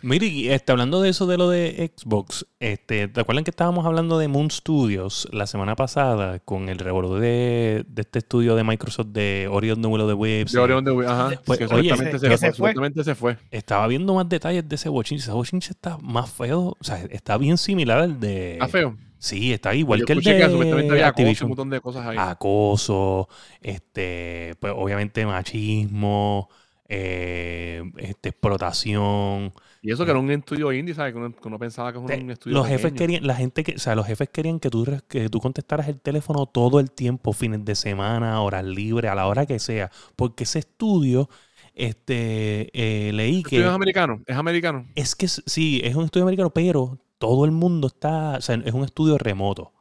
Mire, 0.00 0.54
este, 0.54 0.70
hablando 0.70 1.00
de 1.00 1.10
eso 1.10 1.26
de 1.26 1.36
lo 1.36 1.50
de 1.50 1.92
Xbox, 1.96 2.46
este, 2.60 3.08
¿te 3.08 3.20
acuerdan 3.20 3.42
que 3.42 3.50
estábamos 3.50 3.84
hablando 3.84 4.18
de 4.18 4.28
Moon 4.28 4.48
Studios 4.48 5.28
la 5.32 5.48
semana 5.48 5.74
pasada 5.74 6.38
con 6.38 6.68
el 6.68 6.78
revolú 6.78 7.14
de, 7.14 7.84
de 7.88 8.02
este 8.02 8.20
estudio 8.20 8.54
de 8.54 8.62
Microsoft 8.62 9.08
de 9.08 9.48
Orion 9.50 9.82
the 9.82 9.88
Will 9.88 10.02
of 10.02 10.08
the? 10.08 10.44
De 10.44 10.58
Orion 10.60 10.84
de 10.84 11.06
Ajá. 11.06 11.30
Pues, 11.44 11.58
que 11.58 11.66
oye, 11.66 11.90
que 11.90 12.18
se, 12.18 12.18
se 12.18 12.28
fue. 12.28 12.38
fue. 12.38 12.52
Supuestamente 12.52 13.02
se 13.02 13.14
fue. 13.16 13.38
Estaba 13.50 13.88
viendo 13.88 14.14
más 14.14 14.28
detalles 14.28 14.68
de 14.68 14.76
ese 14.76 14.88
bochinche. 14.88 15.24
Ese 15.24 15.32
bochinche 15.32 15.72
está 15.72 15.98
más 15.98 16.30
feo. 16.30 16.76
O 16.78 16.84
sea, 16.84 16.98
está 17.10 17.36
bien 17.38 17.58
similar 17.58 18.00
al 18.00 18.20
de. 18.20 18.54
Está 18.54 18.68
feo. 18.68 18.96
Sí, 19.22 19.52
está 19.52 19.72
igual 19.72 20.00
Yo 20.00 20.06
que 20.06 20.14
el 20.14 20.18
escuché 20.18 20.36
que 20.36 20.50
supuestamente 20.50 20.88
de 20.88 20.92
había 20.94 21.06
acoso, 21.06 21.22
un 21.22 21.28
Activision. 21.28 21.48
montón 21.50 21.70
de 21.70 21.80
cosas 21.80 22.06
ahí. 22.08 22.16
Acoso, 22.18 23.28
este, 23.60 24.56
pues 24.58 24.72
obviamente 24.76 25.24
machismo, 25.24 26.48
eh, 26.88 27.84
este, 27.98 28.30
explotación. 28.30 29.52
y 29.80 29.92
eso 29.92 30.04
que 30.04 30.10
era 30.10 30.18
un 30.18 30.28
estudio 30.32 30.72
indie, 30.72 30.92
¿sabes? 30.92 31.12
Que 31.12 31.20
uno, 31.20 31.32
que 31.36 31.46
uno 31.46 31.56
pensaba 31.56 31.92
que 31.92 31.98
es 31.98 32.04
un, 32.04 32.30
estudio 32.32 32.56
los 32.56 32.66
jefes 32.66 32.90
pequeño. 32.90 32.98
querían, 32.98 33.26
la 33.28 33.36
gente 33.36 33.62
que, 33.62 33.76
o 33.76 33.78
sea, 33.78 33.94
los 33.94 34.08
jefes 34.08 34.28
querían 34.28 34.58
que 34.58 34.70
tú, 34.70 34.84
que 35.06 35.28
tú 35.28 35.38
contestaras 35.38 35.86
el 35.86 36.00
teléfono 36.00 36.46
todo 36.46 36.80
el 36.80 36.90
tiempo, 36.90 37.32
fines 37.32 37.64
de 37.64 37.76
semana, 37.76 38.42
horas 38.42 38.64
libres, 38.64 39.08
a 39.08 39.14
la 39.14 39.28
hora 39.28 39.46
que 39.46 39.60
sea, 39.60 39.92
porque 40.16 40.42
ese 40.42 40.58
estudio, 40.58 41.30
este, 41.74 42.70
eh, 42.72 43.12
leí 43.12 43.34
¿El 43.34 43.38
estudio 43.38 43.62
que 43.62 43.68
es 43.68 43.72
americano? 43.72 44.22
¿Es 44.26 44.36
americano? 44.36 44.86
es 44.96 45.14
que 45.14 45.28
sí, 45.28 45.80
es 45.84 45.94
un 45.94 46.06
estudio 46.06 46.24
americano, 46.24 46.50
pero 46.50 46.98
todo 47.22 47.44
el 47.44 47.52
mundo 47.52 47.86
está, 47.86 48.38
o 48.38 48.40
sea, 48.40 48.56
es 48.56 48.72
un 48.74 48.82
estudio 48.82 49.16
remoto, 49.16 49.72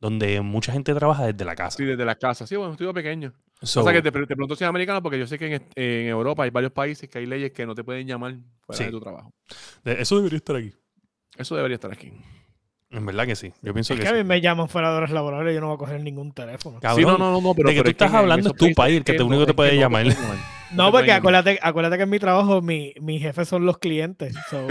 donde 0.00 0.40
mucha 0.40 0.72
gente 0.72 0.92
trabaja 0.94 1.26
desde 1.26 1.44
la 1.44 1.54
casa. 1.54 1.76
Sí, 1.76 1.84
desde 1.84 2.04
la 2.04 2.16
casa. 2.16 2.44
Sí, 2.44 2.56
bueno, 2.56 2.70
un 2.70 2.72
estudio 2.74 2.92
pequeño. 2.92 3.32
So, 3.62 3.82
o 3.82 3.84
sea 3.84 3.92
que 3.92 4.02
te, 4.02 4.10
te 4.10 4.26
pregunto 4.26 4.56
si 4.56 4.64
es 4.64 4.68
americano 4.68 5.00
porque 5.00 5.16
yo 5.16 5.24
sé 5.28 5.38
que 5.38 5.54
en, 5.54 5.62
en 5.76 6.06
Europa 6.08 6.42
hay 6.42 6.50
varios 6.50 6.72
países 6.72 7.08
que 7.08 7.18
hay 7.20 7.26
leyes 7.26 7.52
que 7.52 7.66
no 7.66 7.76
te 7.76 7.84
pueden 7.84 8.04
llamar 8.04 8.34
fuera 8.62 8.78
Sí. 8.78 8.84
de 8.86 8.90
tu 8.90 8.98
trabajo. 8.98 9.32
de- 9.84 10.02
eso 10.02 10.16
debería 10.16 10.38
estar 10.38 10.56
aquí. 10.56 10.72
Eso 11.36 11.54
debería 11.54 11.76
estar 11.76 11.92
aquí. 11.92 12.10
En 12.90 13.06
verdad 13.06 13.26
que 13.26 13.36
sí. 13.36 13.52
Yo 13.62 13.72
pienso 13.72 13.92
Es 13.94 14.00
que, 14.00 14.02
que 14.02 14.08
a 14.08 14.12
sí. 14.12 14.18
mí 14.18 14.24
me 14.24 14.40
llaman 14.40 14.68
fuera 14.68 14.90
de 14.90 14.96
horas 14.96 15.10
laborales 15.12 15.52
y 15.52 15.54
yo 15.54 15.60
no 15.60 15.68
voy 15.68 15.76
a 15.76 15.78
coger 15.78 16.02
ningún 16.02 16.32
teléfono. 16.32 16.80
Cabrón, 16.80 16.98
sí, 16.98 17.04
no, 17.06 17.16
no, 17.16 17.30
no, 17.30 17.40
no, 17.40 17.54
pero, 17.54 17.68
de 17.68 17.74
que 17.76 17.80
pero 17.82 17.84
tú 17.84 17.90
es 17.90 17.94
estás 17.94 18.12
hablando 18.12 18.48
es 18.50 18.56
tu 18.56 18.72
país, 18.74 18.96
el 18.96 19.04
que 19.04 19.12
te 19.14 19.22
único 19.22 19.42
que 19.42 19.46
te 19.46 19.54
puede 19.54 19.74
no 19.74 19.80
llamar. 19.82 20.06
No, 20.72 20.92
porque 20.92 21.12
acuérdate, 21.12 21.58
acuérdate 21.62 21.96
que 21.96 22.02
en 22.02 22.10
mi 22.10 22.18
trabajo 22.18 22.60
mi, 22.60 22.92
mis 23.00 23.22
jefes 23.22 23.48
son 23.48 23.64
los 23.64 23.78
clientes. 23.78 24.34
so, 24.50 24.66
o 24.66 24.70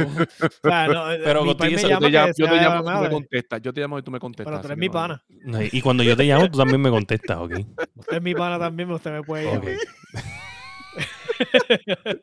sea, 0.63 0.87
no, 0.87 1.05
Pero 1.23 1.43
mi 1.43 1.55
país 1.55 1.81
me 1.81 1.89
llama 1.89 2.07
te 2.07 2.11
llamo, 2.11 2.27
que 2.27 2.33
yo 2.37 2.45
te 2.47 2.51
sea 2.59 2.61
llamo 2.69 2.81
y 2.81 2.93
tú 2.93 2.99
me 3.01 3.09
contestas. 3.09 3.61
Yo 3.61 3.73
te 3.73 3.81
llamo 3.81 3.99
y 3.99 4.03
tú 4.03 4.11
me 4.11 4.19
contestas. 4.19 4.51
Pero 4.51 4.61
tú 4.61 4.67
eres 4.67 4.77
mi 4.77 4.89
pana. 4.89 5.23
No, 5.29 5.59
Y 5.61 5.81
cuando 5.81 6.03
yo 6.03 6.15
te 6.15 6.23
llamo, 6.23 6.49
tú 6.51 6.57
también 6.57 6.81
me 6.81 6.89
contestas, 6.89 7.37
¿ok? 7.37 7.51
Usted 7.95 8.17
es 8.17 8.21
mi 8.21 8.35
pana 8.35 8.59
también, 8.59 8.91
usted 8.91 9.11
me 9.11 9.23
puede 9.23 9.45
llamar. 9.45 9.73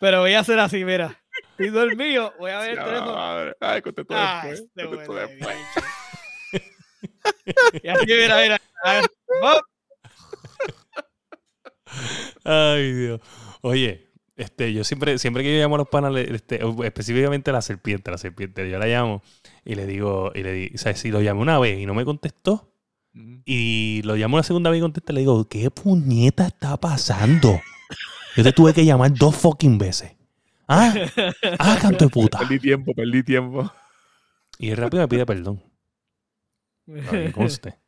Pero 0.00 0.20
voy 0.20 0.34
a 0.34 0.40
hacer 0.40 0.58
así, 0.58 0.84
mira. 0.84 1.20
El 1.58 1.96
mío, 1.96 2.32
voy 2.38 2.50
a 2.50 2.58
ver 2.58 2.70
el 2.70 2.76
Ya, 2.76 2.84
teléfono. 2.84 3.52
Ay, 3.60 3.82
contesto 3.82 4.14
Ah, 4.16 4.42
después. 4.44 4.60
este 4.60 4.86
contesto 4.88 5.14
después. 5.14 5.56
Y 7.82 7.88
así, 7.88 8.06
mira, 8.06 8.40
mira. 8.42 8.58
a. 8.84 9.02
Ay, 12.44 12.92
Dios. 12.92 13.20
Oye, 13.62 14.08
este, 14.36 14.72
yo 14.72 14.84
siempre, 14.84 15.18
siempre 15.18 15.42
que 15.42 15.54
yo 15.54 15.62
llamo 15.62 15.76
a 15.76 15.78
los 15.78 15.88
panas, 15.88 16.12
le- 16.12 16.34
este, 16.34 16.60
específicamente 16.84 17.50
a 17.50 17.54
la 17.54 17.62
serpiente, 17.62 18.10
la 18.10 18.18
serpiente, 18.18 18.68
yo 18.70 18.78
la 18.78 18.86
llamo 18.86 19.22
y 19.64 19.74
le 19.74 19.86
digo, 19.86 20.32
y 20.34 20.42
le 20.42 20.52
digo, 20.52 20.74
o 20.74 20.78
sea, 20.78 20.94
si 20.96 21.10
lo 21.10 21.20
llamé 21.22 21.40
una 21.40 21.58
vez 21.58 21.78
y 21.78 21.86
no 21.86 21.94
me 21.94 22.04
contestó, 22.04 22.70
y 23.44 24.02
lo 24.04 24.16
llamo 24.16 24.36
la 24.38 24.42
segunda 24.42 24.70
vez 24.70 24.78
y 24.78 24.82
contesta, 24.82 25.12
le 25.12 25.20
digo, 25.20 25.48
¿qué 25.48 25.70
puñeta 25.70 26.46
está 26.48 26.76
pasando? 26.76 27.60
Yo 28.36 28.42
te 28.42 28.52
tuve 28.52 28.74
que 28.74 28.84
llamar 28.84 29.14
dos 29.14 29.36
fucking 29.36 29.78
veces. 29.78 30.12
Ah, 30.66 30.92
ah, 31.58 31.78
canto 31.80 32.06
de 32.06 32.10
puta. 32.10 32.38
Perdí 32.38 32.58
tiempo, 32.58 32.92
perdí 32.94 33.22
tiempo. 33.22 33.70
Y 34.58 34.74
rápido 34.74 35.02
me 35.02 35.08
pide 35.08 35.26
perdón. 35.26 35.62
Que 37.10 37.30
conste. 37.32 37.78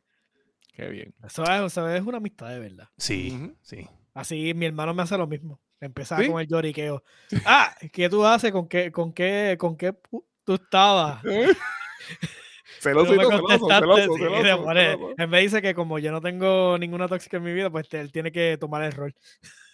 Qué 0.75 0.89
bien. 0.89 1.15
Eso 1.25 1.43
es, 1.43 1.73
eso 1.73 1.89
es 1.89 2.03
una 2.03 2.19
amistad 2.19 2.51
de 2.51 2.59
verdad. 2.61 2.89
Sí, 2.99 3.53
sí. 3.63 3.89
Así 4.17 4.55
mi 4.55 4.65
hermano 4.65 4.95
me 4.95 5.03
hace 5.03 5.19
lo 5.19 5.27
mismo. 5.27 5.61
Empezaba 5.79 6.23
¿Sí? 6.23 6.31
con 6.31 6.41
el 6.41 6.47
lloriqueo. 6.49 7.05
Ah, 7.45 7.77
¿qué 7.93 8.09
tú 8.09 8.25
haces? 8.25 8.51
¿Con 8.51 8.67
qué, 8.67 8.91
con 8.91 9.13
qué, 9.13 9.57
con 9.59 9.77
qué 9.77 9.95
tú 10.43 10.55
estabas? 10.55 11.23
Celoso, 12.81 13.13
me 13.13 13.19
celoso, 13.25 13.41
contestaste, 13.43 13.75
celoso, 13.81 14.03
sí, 14.15 14.19
celoso, 14.23 14.43
le 14.43 14.57
pone- 14.57 14.91
celoso. 14.93 15.15
Él 15.19 15.29
me 15.29 15.41
dice 15.41 15.61
que 15.63 15.75
como 15.75 15.99
yo 15.99 16.13
no 16.13 16.21
tengo 16.23 16.79
ninguna 16.79 17.09
tóxica 17.09 17.37
en 17.37 17.43
mi 17.43 17.53
vida, 17.53 17.69
pues 17.71 17.93
él 17.93 18.11
tiene 18.11 18.33
que 18.33 18.57
tomar 18.59 18.83
el 18.85 18.93
rol. 18.93 19.15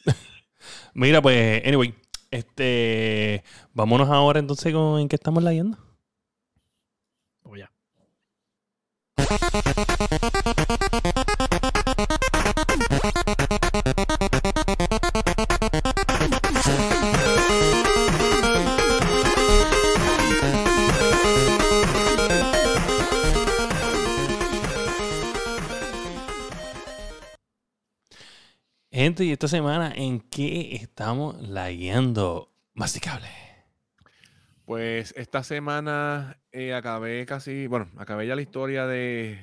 Mira, 0.94 1.22
pues, 1.22 1.62
anyway, 1.64 1.94
este, 2.30 3.44
vámonos 3.74 4.08
ahora 4.10 4.40
entonces 4.40 4.72
con 4.72 5.00
en 5.00 5.08
qué 5.08 5.16
estamos 5.16 5.42
leyendo. 5.42 5.78
Pues 7.42 7.60
ya. 7.60 7.70
Gente, 28.92 29.24
y 29.24 29.32
esta 29.32 29.48
semana, 29.48 29.90
¿en 29.96 30.20
qué 30.20 30.76
estamos 30.76 31.40
leyendo? 31.40 32.52
Masticable. 32.74 33.26
Pues 34.66 35.14
esta 35.16 35.42
semana 35.42 36.42
eh, 36.52 36.74
acabé 36.74 37.24
casi, 37.24 37.66
bueno, 37.68 37.90
acabé 37.96 38.26
ya 38.26 38.36
la 38.36 38.42
historia 38.42 38.86
de, 38.86 39.38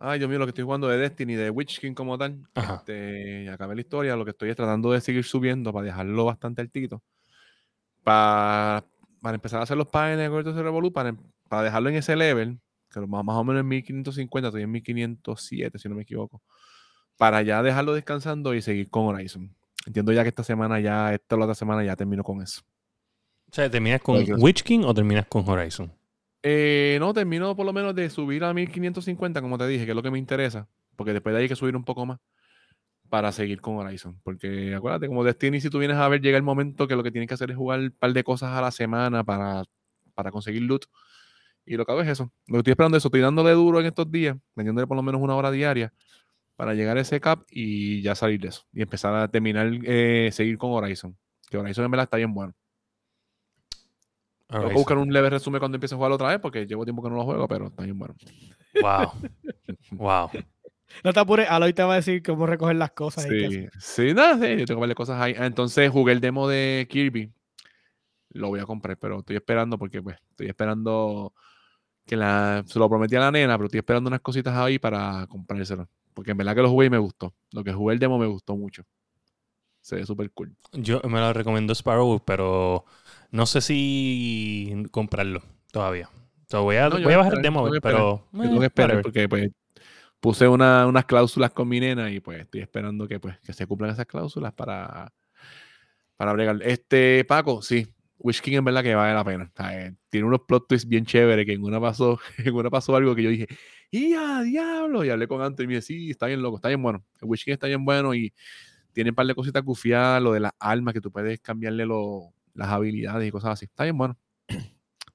ay 0.00 0.18
Dios 0.18 0.28
mío, 0.28 0.40
lo 0.40 0.44
que 0.44 0.50
estoy 0.50 0.64
jugando 0.64 0.88
de 0.88 0.98
Destiny, 0.98 1.34
de 1.36 1.50
Witch 1.50 1.78
King 1.78 1.94
como 1.94 2.18
tal. 2.18 2.48
Este, 2.56 3.48
acabé 3.48 3.76
la 3.76 3.82
historia, 3.82 4.16
lo 4.16 4.24
que 4.24 4.32
estoy 4.32 4.50
es 4.50 4.56
tratando 4.56 4.90
de 4.90 5.00
seguir 5.00 5.22
subiendo 5.22 5.72
para 5.72 5.86
dejarlo 5.86 6.24
bastante 6.24 6.62
altito. 6.62 7.00
Para, 8.02 8.84
para 9.22 9.36
empezar 9.36 9.60
a 9.60 9.62
hacer 9.62 9.76
los 9.76 9.86
panes 9.86 10.18
de 10.18 10.26
Gordos 10.26 10.56
de 10.56 10.64
Revolu, 10.64 10.92
para, 10.92 11.10
em- 11.10 11.18
para 11.48 11.62
dejarlo 11.62 11.90
en 11.90 11.94
ese 11.94 12.16
level, 12.16 12.58
que 12.90 12.98
lo 12.98 13.06
más, 13.06 13.24
más 13.24 13.36
o 13.36 13.44
menos 13.44 13.60
en 13.60 13.68
1550, 13.68 14.48
estoy 14.48 14.62
en 14.62 14.72
1507, 14.72 15.78
si 15.78 15.88
no 15.88 15.94
me 15.94 16.02
equivoco. 16.02 16.42
Para 17.16 17.42
ya 17.42 17.62
dejarlo 17.62 17.94
descansando 17.94 18.54
y 18.54 18.62
seguir 18.62 18.90
con 18.90 19.06
Horizon. 19.06 19.54
Entiendo 19.86 20.12
ya 20.12 20.22
que 20.22 20.30
esta 20.30 20.44
semana 20.44 20.80
ya, 20.80 21.12
esta 21.14 21.36
la 21.36 21.44
otra 21.44 21.54
semana 21.54 21.84
ya 21.84 21.94
termino 21.96 22.22
con 22.24 22.42
eso. 22.42 22.62
O 23.50 23.54
sea, 23.54 23.70
¿terminas 23.70 24.00
con. 24.00 24.24
Witch 24.40 24.62
King 24.62 24.80
o 24.84 24.94
terminas 24.94 25.26
con 25.26 25.48
Horizon? 25.48 25.92
Eh, 26.42 26.96
no, 27.00 27.12
termino 27.14 27.54
por 27.54 27.64
lo 27.64 27.72
menos 27.72 27.94
de 27.94 28.10
subir 28.10 28.44
a 28.44 28.52
1550, 28.52 29.40
como 29.40 29.58
te 29.58 29.66
dije, 29.66 29.84
que 29.84 29.92
es 29.92 29.96
lo 29.96 30.02
que 30.02 30.10
me 30.10 30.18
interesa. 30.18 30.68
Porque 30.96 31.12
después 31.12 31.32
de 31.32 31.38
ahí 31.38 31.42
hay 31.44 31.48
que 31.48 31.56
subir 31.56 31.76
un 31.76 31.84
poco 31.84 32.06
más 32.06 32.18
para 33.08 33.30
seguir 33.32 33.60
con 33.60 33.76
Horizon. 33.76 34.18
Porque 34.22 34.74
acuérdate, 34.74 35.06
como 35.06 35.22
Destiny, 35.22 35.60
si 35.60 35.70
tú 35.70 35.78
vienes 35.78 35.98
a 35.98 36.08
ver, 36.08 36.20
llega 36.20 36.36
el 36.36 36.42
momento 36.42 36.88
que 36.88 36.96
lo 36.96 37.02
que 37.02 37.10
tienes 37.10 37.28
que 37.28 37.34
hacer 37.34 37.50
es 37.50 37.56
jugar 37.56 37.80
un 37.80 37.90
par 37.90 38.12
de 38.12 38.24
cosas 38.24 38.50
a 38.50 38.60
la 38.60 38.70
semana 38.70 39.22
para, 39.22 39.64
para 40.14 40.30
conseguir 40.30 40.62
loot. 40.62 40.86
Y 41.66 41.76
lo 41.76 41.86
que 41.86 41.92
hago 41.92 42.02
es 42.02 42.08
eso. 42.08 42.32
Lo 42.46 42.54
que 42.54 42.58
estoy 42.58 42.70
esperando 42.72 42.96
es 42.96 43.02
eso. 43.02 43.08
Estoy 43.08 43.20
dándole 43.20 43.52
duro 43.52 43.80
en 43.80 43.86
estos 43.86 44.10
días, 44.10 44.36
metiéndole 44.54 44.86
por 44.86 44.96
lo 44.96 45.02
menos 45.02 45.20
una 45.20 45.36
hora 45.36 45.50
diaria 45.50 45.92
para 46.56 46.74
llegar 46.74 46.96
a 46.96 47.00
ese 47.00 47.20
cap 47.20 47.42
y 47.50 48.02
ya 48.02 48.14
salir 48.14 48.40
de 48.40 48.48
eso. 48.48 48.62
Y 48.72 48.82
empezar 48.82 49.14
a 49.14 49.28
terminar, 49.28 49.70
eh, 49.84 50.30
seguir 50.32 50.58
con 50.58 50.72
Horizon. 50.72 51.16
Que 51.50 51.58
Horizon 51.58 51.84
en 51.84 51.90
verdad 51.90 52.04
está 52.04 52.16
bien 52.16 52.32
bueno. 52.32 52.54
Tengo 54.48 54.68
que 54.68 54.74
Horizon. 54.74 54.80
buscar 54.80 54.98
un 54.98 55.12
leve 55.12 55.30
resumen 55.30 55.58
cuando 55.58 55.76
empiece 55.76 55.94
a 55.94 55.98
jugar 55.98 56.12
otra 56.12 56.28
vez 56.28 56.38
porque 56.40 56.66
llevo 56.66 56.84
tiempo 56.84 57.02
que 57.02 57.10
no 57.10 57.16
lo 57.16 57.24
juego, 57.24 57.48
pero 57.48 57.66
está 57.66 57.82
bien 57.82 57.98
bueno. 57.98 58.14
Wow. 58.80 59.12
wow. 59.92 60.30
No 61.02 61.12
te 61.12 61.18
apures, 61.18 61.48
Aloy 61.50 61.72
te 61.72 61.82
va 61.82 61.94
a 61.94 61.96
decir 61.96 62.22
cómo 62.22 62.46
recoger 62.46 62.76
las 62.76 62.92
cosas. 62.92 63.26
y. 63.26 63.50
Sí, 63.50 63.68
sí, 63.78 64.14
nada, 64.14 64.38
sí, 64.38 64.58
yo 64.60 64.64
tengo 64.66 64.80
varias 64.80 64.94
cosas 64.94 65.20
ahí. 65.20 65.34
Ah, 65.36 65.46
Entonces 65.46 65.90
jugué 65.90 66.12
el 66.12 66.20
demo 66.20 66.46
de 66.46 66.86
Kirby. 66.88 67.32
Lo 68.30 68.48
voy 68.48 68.60
a 68.60 68.64
comprar, 68.64 68.96
pero 68.98 69.18
estoy 69.18 69.36
esperando 69.36 69.76
porque, 69.78 70.02
pues, 70.02 70.18
estoy 70.30 70.46
esperando 70.46 71.32
que 72.06 72.16
la. 72.16 72.62
Se 72.66 72.78
lo 72.78 72.88
prometí 72.88 73.16
a 73.16 73.20
la 73.20 73.32
nena, 73.32 73.56
pero 73.56 73.66
estoy 73.66 73.78
esperando 73.78 74.08
unas 74.08 74.20
cositas 74.20 74.54
ahí 74.56 74.78
para 74.78 75.26
comprárselo. 75.26 75.88
Porque 76.14 76.30
en 76.30 76.36
verdad 76.38 76.54
que 76.54 76.62
lo 76.62 76.70
jugué 76.70 76.86
y 76.86 76.90
me 76.90 76.98
gustó. 76.98 77.34
Lo 77.52 77.62
que 77.64 77.72
jugué 77.72 77.94
el 77.94 77.98
demo 78.00 78.18
me 78.18 78.26
gustó 78.26 78.56
mucho. 78.56 78.84
Se 79.80 79.96
ve 79.96 80.06
súper 80.06 80.30
cool. 80.32 80.56
Yo 80.72 81.00
me 81.04 81.20
lo 81.20 81.32
recomendó 81.32 81.74
Sparrow, 81.74 82.22
pero 82.24 82.84
no 83.30 83.44
sé 83.44 83.60
si 83.60 84.72
comprarlo 84.90 85.42
todavía. 85.72 86.08
O 86.08 86.46
sea, 86.48 86.60
voy 86.60 86.76
a, 86.76 86.88
No, 86.88 87.00
voy 87.02 87.12
a 87.12 87.18
bajar 87.18 87.34
el 87.34 87.42
demo, 87.42 87.64
tengo 87.64 87.80
pero. 87.82 88.28
Yo 88.32 88.40
tengo 88.40 88.58
que 88.60 88.64
eh, 88.64 88.66
esperar 88.68 89.02
porque, 89.02 89.28
pues, 89.28 89.50
puse 90.20 90.48
una- 90.48 90.86
unas 90.86 91.04
cláusulas 91.04 91.50
con 91.50 91.68
mi 91.68 91.80
nena 91.80 92.10
y, 92.10 92.20
pues, 92.20 92.40
estoy 92.40 92.60
esperando 92.62 93.06
que, 93.06 93.20
pues, 93.20 93.38
que 93.40 93.52
se 93.52 93.66
cumplan 93.66 93.90
esas 93.90 94.06
cláusulas 94.06 94.52
para, 94.54 95.12
para 96.16 96.32
bregar. 96.32 96.58
Este, 96.62 97.24
Paco, 97.24 97.62
sí. 97.62 97.86
Witch 98.18 98.40
King 98.40 98.54
en 98.58 98.64
verdad 98.64 98.82
que 98.82 98.94
vale 98.94 99.12
la 99.12 99.24
pena. 99.24 99.50
O 99.52 99.56
sea, 99.56 99.86
eh, 99.86 99.94
tiene 100.08 100.26
unos 100.26 100.40
plot 100.46 100.66
twists 100.68 100.88
bien 100.88 101.04
chéveres 101.04 101.44
que 101.44 101.52
en 101.52 101.62
una 101.62 101.80
pasó, 101.80 102.18
en 102.38 102.54
una 102.54 102.70
pasó 102.70 102.96
algo 102.96 103.14
que 103.14 103.22
yo 103.22 103.30
dije, 103.30 103.46
¡ya, 104.10 104.42
diablo! 104.42 105.04
Y 105.04 105.10
hablé 105.10 105.26
con 105.28 105.40
Anthony 105.42 105.64
y 105.64 105.66
me 105.68 105.74
dice, 105.74 105.86
sí, 105.88 106.10
está 106.10 106.26
bien 106.26 106.42
loco, 106.42 106.56
está 106.56 106.68
bien 106.68 106.82
bueno. 106.82 107.04
El 107.20 107.28
Witch 107.28 107.44
King 107.44 107.52
está 107.52 107.66
bien 107.66 107.84
bueno 107.84 108.14
y 108.14 108.32
tiene 108.92 109.10
un 109.10 109.16
par 109.16 109.26
de 109.26 109.34
cositas 109.34 109.62
gufiadas, 109.62 110.22
lo 110.22 110.32
de 110.32 110.40
las 110.40 110.52
armas, 110.58 110.94
que 110.94 111.00
tú 111.00 111.10
puedes 111.10 111.40
cambiarle 111.40 111.84
lo- 111.86 112.32
las 112.54 112.68
habilidades 112.68 113.28
y 113.28 113.30
cosas 113.30 113.52
así. 113.52 113.64
Está 113.66 113.84
bien 113.84 113.98
bueno. 113.98 114.16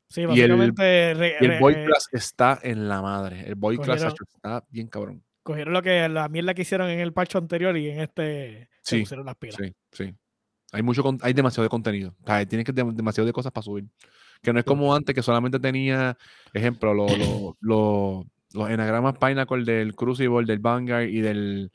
Sí, 0.09 0.21
Y 0.21 0.23
el- 0.23 0.27
básicamente 0.27 1.13
re- 1.13 1.35
Y 1.39 1.45
el 1.45 1.51
re- 1.51 1.59
Boy 1.59 1.73
eh, 1.75 1.85
Class 1.85 2.07
está 2.11 2.59
en 2.63 2.89
la 2.89 3.01
madre. 3.01 3.47
El 3.47 3.55
Boy 3.55 3.77
Class 3.77 4.03
Cogieron- 4.03 4.15
está 4.35 4.63
bien 4.69 4.87
cabrón. 4.87 5.23
cogieron 5.43 5.73
lo 5.73 5.81
que 5.81 6.09
la 6.09 6.27
mierda 6.29 6.53
que 6.53 6.63
hicieron 6.63 6.89
en 6.89 6.99
el 6.99 7.13
parche 7.13 7.37
anterior 7.37 7.77
y 7.77 7.89
en 7.89 7.99
este 8.01 8.69
se 8.81 8.95
Sí, 8.97 9.01
pusieron 9.01 9.25
las 9.25 9.35
pilas. 9.35 9.57
Sí, 9.61 9.73
sí. 9.91 10.13
Hay 10.71 10.81
mucho, 10.83 11.03
hay 11.21 11.33
demasiado 11.33 11.63
de 11.63 11.69
contenido. 11.69 12.15
O 12.23 12.25
sea, 12.27 12.45
tienes 12.45 12.65
que 12.65 12.73
dem- 12.73 12.93
demasiado 12.93 13.25
de 13.27 13.33
cosas 13.33 13.51
para 13.51 13.63
subir. 13.63 13.85
Que 14.41 14.51
no 14.53 14.59
es 14.59 14.65
como 14.65 14.93
antes, 14.95 15.13
que 15.15 15.21
solamente 15.23 15.59
tenía, 15.59 16.17
ejemplo, 16.53 16.93
los, 16.93 17.17
los, 17.17 17.53
los, 17.59 18.25
los 18.53 18.69
enagramas 18.69 19.17
Pinnacle 19.17 19.63
del 19.63 19.95
Crucible, 19.95 20.45
del 20.45 20.59
Vanguard 20.59 21.07
y 21.07 21.21
del 21.21 21.71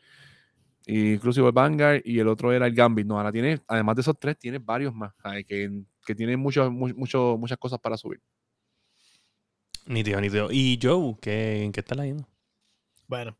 y 0.86 1.18
Crucible 1.18 1.50
Vanguard 1.50 2.02
y 2.04 2.18
el 2.18 2.28
otro 2.28 2.52
era 2.52 2.66
el 2.66 2.74
Gambit. 2.74 3.06
No, 3.06 3.16
ahora 3.16 3.32
tiene, 3.32 3.60
además 3.68 3.96
de 3.96 4.02
esos 4.02 4.18
tres, 4.18 4.38
tiene 4.38 4.58
varios 4.58 4.94
más, 4.94 5.14
¿sabes? 5.22 5.46
que, 5.46 5.82
que 6.04 6.14
tienen 6.14 6.38
mucho, 6.38 6.70
mucho, 6.70 7.36
muchas 7.38 7.58
cosas 7.58 7.78
para 7.78 7.96
subir. 7.96 8.20
Ni 9.86 10.02
tío, 10.02 10.20
ni 10.20 10.30
tío. 10.30 10.48
¿Y 10.50 10.78
Joe? 10.80 11.16
¿qué, 11.20 11.62
¿En 11.64 11.72
qué 11.72 11.80
está 11.80 11.94
leyendo? 11.94 12.26
Bueno, 13.06 13.36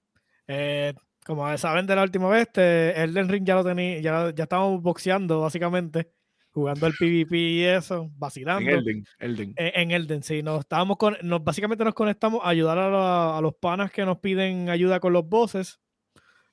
eh, 0.47 0.95
como 1.24 1.57
saben 1.57 1.87
de 1.87 1.97
la 1.97 2.03
última 2.03 2.28
vez, 2.28 2.43
este, 2.43 3.03
Elden 3.03 3.28
Ring 3.28 3.45
ya 3.45 3.55
lo 3.55 3.64
tenía, 3.64 4.01
ya, 4.01 4.35
ya 4.35 4.45
estábamos 4.45 4.82
boxeando 4.82 5.41
básicamente, 5.41 6.12
jugando 6.55 6.87
el 6.87 6.95
PvP 6.95 7.37
y 7.37 7.65
eso, 7.65 8.09
vacilando. 8.17 8.71
En 8.71 8.79
Elden, 8.79 9.05
Elden. 9.19 9.55
En, 9.57 9.91
Elden, 9.91 10.23
sí. 10.23 10.43
Nos 10.43 10.61
estábamos 10.61 10.97
con, 10.97 11.17
nos, 11.23 11.43
básicamente 11.43 11.85
nos 11.85 11.95
conectamos 11.95 12.41
a 12.45 12.49
ayudar 12.49 12.79
a, 12.79 13.37
a, 13.37 13.41
los 13.41 13.55
panas 13.57 13.91
que 13.91 14.07
nos 14.07 14.19
piden 14.19 14.71
ayuda 14.71 15.01
con 15.01 15.13
los 15.13 15.29
bosses. 15.29 15.81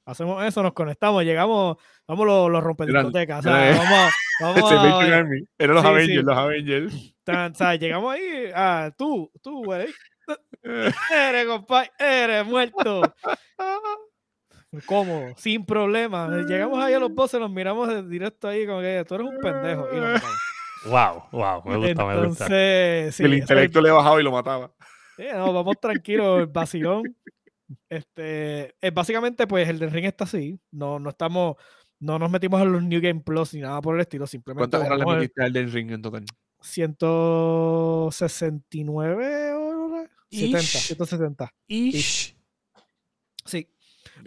Hacemos 0.04 0.44
eso, 0.44 0.64
nos 0.64 0.74
conectamos, 0.74 1.24
llegamos, 1.24 1.78
vamos 2.08 2.26
los, 2.26 2.52
los 2.52 2.64
rompediscotecas. 2.64 3.40
O 3.40 3.44
sea, 3.44 3.78
vamos, 3.78 4.12
vamos 4.42 4.72
a, 4.72 5.24
Eran 5.60 5.76
los 5.76 5.86
Avengers, 5.86 6.24
los 6.24 6.38
Avengers. 6.38 7.16
O 7.28 7.54
sea, 7.54 7.76
llegamos 7.76 8.16
ahí, 8.16 8.52
ah, 8.56 8.92
tú, 8.98 9.32
tú, 9.44 9.64
güey. 9.64 9.88
eres, 10.64 11.46
compadre, 11.46 11.92
eres 12.00 12.46
muerto. 12.46 13.04
Cómodo, 14.86 15.34
sin 15.38 15.66
problema. 15.66 16.30
Llegamos 16.48 16.84
ahí 16.84 16.94
a 16.94 17.00
los 17.00 17.14
bosses, 17.14 17.40
nos 17.40 17.52
miramos 17.52 18.10
directo 18.10 18.48
ahí, 18.48 18.66
como 18.66 18.80
que 18.80 19.04
tú 19.08 19.16
eres 19.16 19.28
un 19.28 19.40
pendejo. 19.40 19.88
Y 19.94 20.00
nos 20.00 20.22
Wow, 20.86 21.24
wow, 21.32 21.64
me 21.66 21.78
gusta, 21.78 22.06
me 22.06 22.26
gusta. 22.26 22.48
Sí, 23.12 23.24
el 23.24 23.36
intelecto 23.36 23.80
le 23.82 23.92
bajaba 23.92 24.20
y 24.20 24.24
lo 24.24 24.32
mataba. 24.32 24.74
Sí, 25.16 25.26
no, 25.34 25.54
vamos 25.54 25.76
tranquilos, 25.80 26.52
vacilón. 26.52 27.04
Este, 27.88 28.74
es 28.82 28.94
básicamente, 28.94 29.48
pues 29.48 29.70
el 29.70 29.80
del 29.80 29.92
ring 29.92 30.06
está 30.06 30.24
así. 30.24 30.60
No, 30.72 30.98
no 31.00 31.12
estamos, 31.12 31.58
no 32.00 32.18
nos 32.18 32.32
metimos 32.32 32.60
en 32.62 32.72
los 32.72 32.82
New 32.84 33.00
Game 33.02 33.20
Plus 33.22 33.54
ni 33.54 33.62
nada 33.62 33.80
por 33.82 33.94
el 33.96 34.02
estilo. 34.02 34.26
Simplemente. 34.26 34.70
¿Cuántas 34.70 34.90
horas 34.90 35.00
le 35.00 35.06
metiste 35.06 35.44
al 35.44 35.54
del 35.54 35.72
ring 35.72 35.92
en 35.92 36.02
total? 36.02 36.26
169 36.62 39.54
horas. 39.54 40.10
70, 40.32 40.62
170. 40.62 41.54
Ish. 41.68 42.36
Sí. 43.46 43.68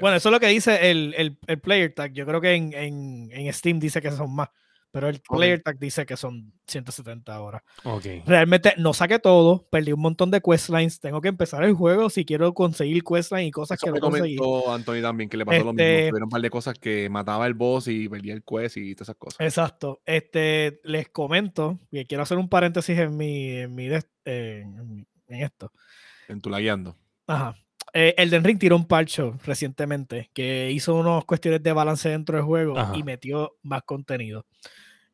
Bueno, 0.01 0.16
eso 0.16 0.28
es 0.28 0.32
lo 0.32 0.40
que 0.40 0.49
dice 0.49 0.90
el, 0.90 1.14
el, 1.16 1.38
el 1.47 1.61
player 1.61 1.92
tag. 1.95 2.12
Yo 2.12 2.26
creo 2.26 2.40
que 2.40 2.55
en, 2.55 2.72
en, 2.72 3.28
en, 3.32 3.53
Steam 3.53 3.78
dice 3.78 4.01
que 4.01 4.11
son 4.11 4.34
más. 4.34 4.49
Pero 4.90 5.09
el 5.09 5.20
player 5.20 5.61
tag 5.61 5.76
dice 5.80 6.07
que 6.07 6.16
son 6.16 6.53
170 6.68 7.40
horas. 7.40 7.62
Okay. 7.82 8.22
Realmente 8.26 8.74
no 8.78 8.95
saqué 8.95 9.18
todo, 9.18 9.66
perdí 9.68 9.92
un 9.92 10.01
montón 10.01 10.30
de 10.30 10.40
questlines. 10.40 11.01
Tengo 11.01 11.20
que 11.20 11.26
empezar 11.26 11.64
el 11.64 11.74
juego 11.74 12.09
si 12.11 12.24
quiero 12.24 12.55
conseguir 12.55 13.03
questlines 13.03 13.49
y 13.49 13.51
cosas 13.51 13.78
Eso 13.82 13.92
que 13.92 13.99
no 13.99 14.11
conseguí. 14.11 14.36
Anthony 14.68 15.03
también 15.03 15.28
que 15.28 15.36
le 15.36 15.45
pasó 15.45 15.57
este, 15.57 15.64
lo 15.64 15.72
mismo. 15.72 16.11
Tuvieron 16.11 16.22
un 16.22 16.30
par 16.30 16.42
de 16.42 16.51
cosas 16.51 16.78
que 16.78 17.09
mataba 17.11 17.49
el 17.49 17.55
boss 17.55 17.88
y 17.88 18.09
perdía 18.09 18.34
el 18.34 18.45
quest 18.45 18.76
y 18.76 18.95
todas 18.95 19.09
esas 19.09 19.16
cosas. 19.16 19.40
Exacto. 19.40 20.01
Este, 20.07 20.80
les 20.84 21.09
comento, 21.09 21.80
y 21.90 22.05
quiero 22.05 22.22
hacer 22.22 22.38
un 22.38 22.49
paréntesis 22.49 22.97
en 22.97 23.16
mi, 23.16 23.49
en, 23.49 23.74
mi, 23.74 23.86
eh, 23.86 24.01
en, 24.24 25.09
en 25.26 25.42
esto. 25.42 25.72
En 26.28 26.40
tu 26.40 26.51
lagueando. 26.51 26.97
Ajá. 27.26 27.57
Eh, 27.97 28.12
Elden 28.18 28.42
Ring 28.42 28.59
tiró 28.59 28.74
un 28.76 28.86
parcho 28.86 29.38
recientemente 29.45 30.28
que 30.34 30.70
hizo 30.72 30.97
unas 30.97 31.24
cuestiones 31.24 31.62
de 31.62 31.72
balance 31.72 32.09
dentro 32.09 32.36
del 32.36 32.45
juego 32.45 32.76
Ajá. 32.76 32.97
y 32.97 33.05
metió 33.05 33.53
más 33.62 33.82
contenido. 33.84 34.45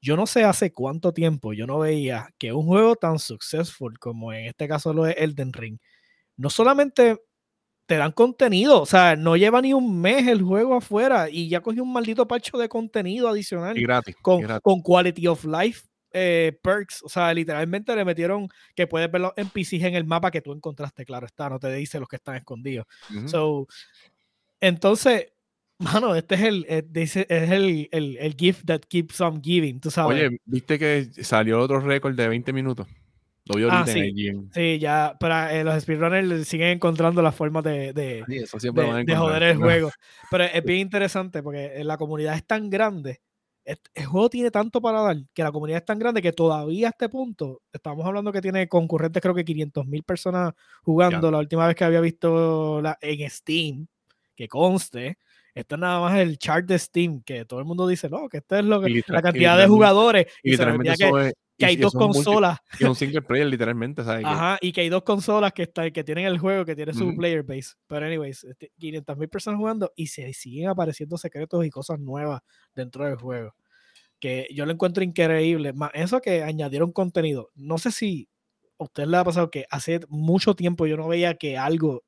Yo 0.00 0.16
no 0.16 0.26
sé 0.26 0.44
hace 0.44 0.72
cuánto 0.72 1.12
tiempo 1.12 1.52
yo 1.52 1.66
no 1.66 1.78
veía 1.78 2.30
que 2.38 2.54
un 2.54 2.64
juego 2.66 2.96
tan 2.96 3.18
successful 3.18 3.98
como 3.98 4.32
en 4.32 4.46
este 4.46 4.66
caso 4.66 4.94
lo 4.94 5.06
es 5.06 5.14
Elden 5.18 5.52
Ring, 5.52 5.78
no 6.38 6.48
solamente 6.48 7.18
te 7.84 7.96
dan 7.96 8.12
contenido, 8.12 8.80
o 8.80 8.86
sea, 8.86 9.16
no 9.16 9.36
lleva 9.36 9.60
ni 9.60 9.74
un 9.74 10.00
mes 10.00 10.26
el 10.28 10.40
juego 10.42 10.76
afuera 10.76 11.28
y 11.28 11.48
ya 11.50 11.60
cogió 11.60 11.82
un 11.82 11.92
maldito 11.92 12.26
parcho 12.26 12.56
de 12.56 12.68
contenido 12.68 13.28
adicional 13.28 13.76
Y 13.76 13.82
gratis. 13.82 14.16
con, 14.22 14.38
y 14.40 14.42
gratis. 14.44 14.62
con 14.62 14.80
quality 14.80 15.26
of 15.26 15.44
life 15.44 15.82
eh, 16.12 16.58
perks, 16.62 17.02
o 17.02 17.08
sea, 17.08 17.32
literalmente 17.34 17.94
le 17.94 18.04
metieron 18.04 18.48
que 18.74 18.86
puedes 18.86 19.10
ver 19.10 19.20
los 19.20 19.32
NPCs 19.36 19.84
en 19.84 19.94
el 19.94 20.04
mapa 20.04 20.30
que 20.30 20.40
tú 20.42 20.52
encontraste, 20.52 21.04
claro 21.04 21.26
está, 21.26 21.48
no 21.48 21.58
te 21.58 21.72
dice 21.72 21.98
los 22.00 22.08
que 22.08 22.16
están 22.16 22.36
escondidos. 22.36 22.86
Ujú. 23.14 23.28
So, 23.28 23.66
entonces, 24.60 25.32
mano, 25.78 26.14
este 26.14 26.34
es 26.34 26.40
el, 26.42 26.84
dice- 26.88 27.26
es 27.28 27.50
el, 27.50 27.88
el, 27.92 28.16
el 28.18 28.34
gift 28.34 28.64
that 28.66 28.80
keeps 28.88 29.20
on 29.20 29.42
giving, 29.42 29.80
tú 29.80 29.90
sabes. 29.90 30.16
Oye, 30.16 30.38
¿viste 30.44 30.78
que 30.78 31.08
salió 31.22 31.60
otro 31.60 31.80
récord 31.80 32.14
de 32.14 32.28
20 32.28 32.52
minutos? 32.52 32.86
Lo 33.46 33.70
Ah, 33.70 33.84
sí. 33.86 34.12
en. 34.28 34.52
Sí, 34.52 34.78
ya, 34.78 35.16
para 35.18 35.54
eh, 35.54 35.64
los 35.64 35.82
speedrunners 35.82 36.46
siguen 36.46 36.68
encontrando 36.68 37.22
las 37.22 37.34
formas 37.34 37.64
de, 37.64 37.92
de, 37.92 38.24
Sí, 38.26 38.68
de, 38.72 39.04
de 39.04 39.16
joder 39.16 39.42
el 39.42 39.56
juego. 39.58 39.90
Pero 40.30 40.44
es 40.44 40.62
bien 40.64 40.80
interesante 40.80 41.42
porque 41.42 41.82
la 41.82 41.96
comunidad 41.96 42.36
es 42.36 42.46
tan 42.46 42.70
grande. 42.70 43.20
El 43.94 44.06
juego 44.06 44.30
tiene 44.30 44.50
tanto 44.50 44.80
para 44.80 45.00
dar 45.02 45.16
que 45.34 45.42
la 45.42 45.52
comunidad 45.52 45.78
es 45.80 45.84
tan 45.84 45.98
grande 45.98 46.22
que 46.22 46.32
todavía 46.32 46.88
a 46.88 46.90
este 46.90 47.08
punto, 47.08 47.62
estamos 47.72 48.04
hablando 48.06 48.32
que 48.32 48.40
tiene 48.40 48.68
concurrentes, 48.68 49.20
creo 49.22 49.34
que 49.34 49.44
500 49.44 49.86
mil 49.86 50.02
personas 50.02 50.52
jugando. 50.82 51.30
La 51.30 51.38
última 51.38 51.66
vez 51.66 51.76
que 51.76 51.84
había 51.84 52.00
visto 52.00 52.80
la, 52.82 52.98
en 53.00 53.28
Steam, 53.30 53.86
que 54.34 54.48
conste, 54.48 55.18
esto 55.54 55.74
es 55.74 55.80
nada 55.80 56.00
más 56.00 56.18
el 56.18 56.38
chart 56.38 56.66
de 56.66 56.78
Steam, 56.78 57.22
que 57.22 57.44
todo 57.44 57.60
el 57.60 57.66
mundo 57.66 57.86
dice, 57.86 58.08
no, 58.08 58.28
que 58.28 58.38
esto 58.38 58.56
es 58.56 58.64
lo 58.64 58.80
que, 58.80 58.88
la 59.08 59.22
cantidad 59.22 59.56
de 59.58 59.66
jugadores. 59.66 60.26
Y 60.42 60.50
literalmente 60.52 60.88
que, 60.96 61.04
eso 61.08 61.18
es- 61.20 61.34
que 61.58 61.64
y- 61.64 61.68
hay 61.68 61.74
y 61.74 61.76
dos 61.76 61.94
multi- 61.94 62.06
consolas. 62.24 62.58
Y 62.78 62.84
un 62.84 62.94
single 62.94 63.22
player, 63.22 63.46
literalmente, 63.46 64.02
Ajá, 64.02 64.58
y 64.60 64.72
que 64.72 64.80
hay 64.82 64.88
dos 64.88 65.02
consolas 65.02 65.52
que, 65.52 65.62
está, 65.64 65.90
que 65.90 66.04
tienen 66.04 66.24
el 66.26 66.38
juego, 66.38 66.64
que 66.64 66.74
tiene 66.76 66.92
su 66.94 67.14
player 67.16 67.42
base. 67.42 67.74
Pero, 67.86 68.06
anyways, 68.06 68.44
este, 68.44 68.70
500 68.78 69.16
mil 69.18 69.28
personas 69.28 69.58
jugando 69.58 69.92
y 69.96 70.06
se 70.06 70.32
siguen 70.32 70.68
apareciendo 70.68 71.18
secretos 71.18 71.64
y 71.66 71.70
cosas 71.70 71.98
nuevas 71.98 72.40
dentro 72.74 73.04
del 73.04 73.16
juego. 73.16 73.54
Que 74.20 74.46
yo 74.54 74.66
lo 74.66 74.72
encuentro 74.72 75.02
increíble. 75.02 75.72
Más 75.72 75.90
eso 75.94 76.20
que 76.20 76.42
añadieron 76.42 76.92
contenido. 76.92 77.48
No 77.54 77.78
sé 77.78 77.90
si 77.90 78.28
a 78.78 78.84
usted 78.84 79.06
le 79.06 79.16
ha 79.16 79.24
pasado 79.24 79.50
que 79.50 79.64
hace 79.70 80.00
mucho 80.08 80.54
tiempo 80.54 80.86
yo 80.86 80.96
no 80.96 81.08
veía 81.08 81.34
que 81.34 81.56
algo 81.58 82.04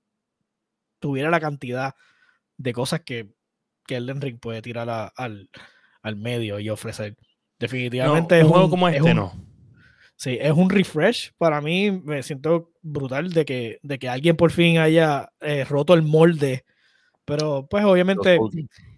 tuviera 0.98 1.30
la 1.30 1.40
cantidad 1.40 1.94
de 2.56 2.72
cosas 2.72 3.00
que, 3.00 3.32
que 3.86 3.96
Elden 3.96 4.20
Ring 4.20 4.38
puede 4.38 4.62
tirar 4.62 4.88
a- 4.88 5.06
al, 5.08 5.50
al 6.02 6.16
medio 6.16 6.60
y 6.60 6.68
ofrecer. 6.70 7.16
No, 7.18 7.26
Definitivamente 7.58 8.34
un 8.36 8.40
es 8.42 8.48
juego 8.48 8.64
un- 8.64 8.70
como 8.70 8.88
es 8.88 8.96
este 8.96 9.10
un- 9.10 9.16
no. 9.16 9.32
Sí, 10.16 10.38
es 10.40 10.52
un 10.52 10.70
refresh. 10.70 11.32
Para 11.36 11.60
mí 11.60 11.90
me 11.90 12.22
siento 12.22 12.72
brutal 12.82 13.32
de 13.32 13.44
que, 13.44 13.78
de 13.82 13.98
que 13.98 14.08
alguien 14.08 14.36
por 14.36 14.52
fin 14.52 14.78
haya 14.78 15.32
eh, 15.40 15.64
roto 15.64 15.94
el 15.94 16.02
molde. 16.02 16.64
Pero 17.36 17.66
pues 17.68 17.84
obviamente 17.84 18.38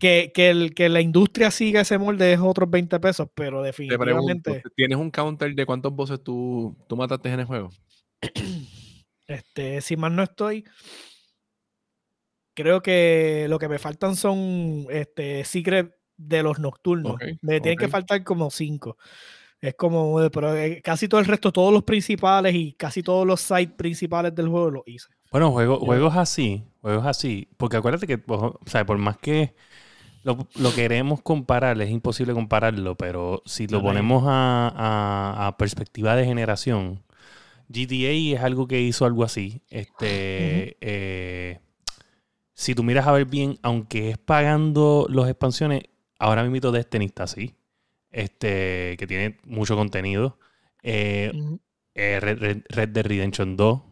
que, 0.01 0.32
que, 0.35 0.51
el, 0.51 0.74
que 0.74 0.89
la 0.89 1.01
industria 1.01 1.51
siga 1.51 1.82
ese 1.82 1.99
molde 1.99 2.32
es 2.32 2.41
otros 2.41 2.68
20 2.68 2.99
pesos, 3.01 3.28
pero 3.35 3.62
Te 3.62 3.72
pregunto, 3.72 3.95
definitivamente 4.03 4.62
¿tienes 4.74 4.99
un 4.99 5.11
counter 5.11 5.55
de 5.55 5.64
cuántos 5.66 5.93
bosses 5.95 6.22
tú, 6.22 6.76
tú 6.89 6.97
mataste 6.97 7.30
en 7.30 7.41
el 7.41 7.47
juego? 7.47 7.70
este, 9.28 9.80
si 9.80 9.97
mal 9.97 10.16
no 10.16 10.22
estoy, 10.24 10.64
creo 12.55 12.82
que 12.82 13.47
lo 13.49 13.59
que 13.59 13.68
me 13.68 13.78
faltan 13.78 14.16
son 14.16 14.87
este, 14.91 15.45
secret 15.45 15.95
de 16.16 16.43
los 16.43 16.59
nocturnos. 16.59 17.16
Me 17.43 17.61
tienen 17.61 17.78
que 17.78 17.89
faltar 17.89 18.24
como 18.24 18.51
5. 18.51 18.97
Es 19.61 19.74
como, 19.74 20.20
eh, 20.22 20.30
pero 20.30 20.55
eh, 20.57 20.82
casi 20.82 21.09
todo 21.09 21.20
el 21.20 21.26
resto, 21.26 21.51
todos 21.53 21.72
los 21.72 21.85
principales 21.85 22.55
y 22.55 22.72
casi 22.74 23.03
todos 23.03 23.26
los 23.26 23.41
sites 23.41 23.74
principales 23.76 24.35
del 24.35 24.49
juego 24.49 24.70
los 24.70 24.82
hice. 24.87 25.09
Bueno, 25.30 25.51
juego- 25.53 25.78
juegos 25.80 26.16
así, 26.16 26.62
juegos 26.85 27.07
así, 27.07 27.49
porque 27.59 27.78
acuérdate 27.78 28.07
que, 28.07 28.22
o 28.28 28.61
sea, 28.66 28.87
por 28.87 28.99
más 28.99 29.18
que 29.18 29.55
lo, 30.22 30.49
lo 30.57 30.74
queremos 30.74 31.22
comparar, 31.22 31.80
es 31.82 31.91
imposible 31.91 32.35
compararlo, 32.35 32.97
pero 32.97 33.43
si 33.47 33.68
lo 33.68 33.82
ponemos 33.82 34.24
a, 34.26 34.68
a- 34.76 35.47
a 35.49 35.57
perspectiva 35.59 36.16
de 36.16 36.26
generación, 36.26 37.03
GTA 37.70 38.39
es 38.39 38.45
algo 38.45 38.68
que 38.68 38.80
hizo 38.82 39.07
algo 39.07 39.24
así. 39.24 39.62
Este, 39.70 40.76
eh, 40.82 41.61
si 42.55 42.74
tú 42.74 42.82
miras 42.85 43.07
a 43.07 43.12
ver 43.12 43.26
bien, 43.26 43.59
aunque 43.62 44.11
es 44.11 44.18
pagando 44.18 45.07
las 45.11 45.28
expansiones, 45.28 45.85
ahora 46.18 46.45
mismo 46.45 46.70
Destiny 46.72 47.07
está 47.07 47.24
así, 47.24 47.55
este, 48.11 48.97
que 48.99 49.07
tiene 49.09 49.39
mucho 49.45 49.76
contenido. 49.76 50.39
Eh, 50.82 51.35
eh, 51.95 52.20
Red, 52.20 52.39
Red- 52.41 52.64
Red 52.68 52.89
Dead 52.91 53.07
Redemption 53.07 53.57
2 53.57 53.82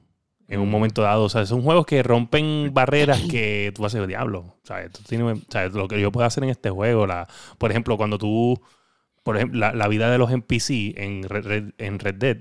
en 0.48 0.60
un 0.60 0.70
momento 0.70 1.02
dado. 1.02 1.24
O 1.24 1.28
sea, 1.28 1.46
son 1.46 1.62
juegos 1.62 1.86
que 1.86 2.02
rompen 2.02 2.70
barreras 2.74 3.20
que 3.22 3.72
tú 3.74 3.84
haces 3.86 4.06
diablo. 4.06 4.40
O 4.40 4.60
sea, 4.66 4.88
tú 4.90 5.00
tienes- 5.08 5.38
o 5.48 5.50
sea, 5.50 5.68
lo 5.68 5.88
que 5.88 6.00
yo 6.00 6.12
puedo 6.12 6.26
hacer 6.26 6.44
en 6.44 6.50
este 6.50 6.70
juego, 6.70 7.06
la, 7.06 7.28
por 7.58 7.70
ejemplo, 7.70 7.96
cuando 7.96 8.18
tú, 8.18 8.60
por 9.22 9.36
ejemplo, 9.36 9.58
la, 9.60 9.72
la 9.72 9.88
vida 9.88 10.10
de 10.10 10.18
los 10.18 10.30
NPC 10.30 10.94
en 10.96 11.22
Red, 11.24 11.70
en 11.78 11.98
Red 11.98 12.14
Dead 12.16 12.36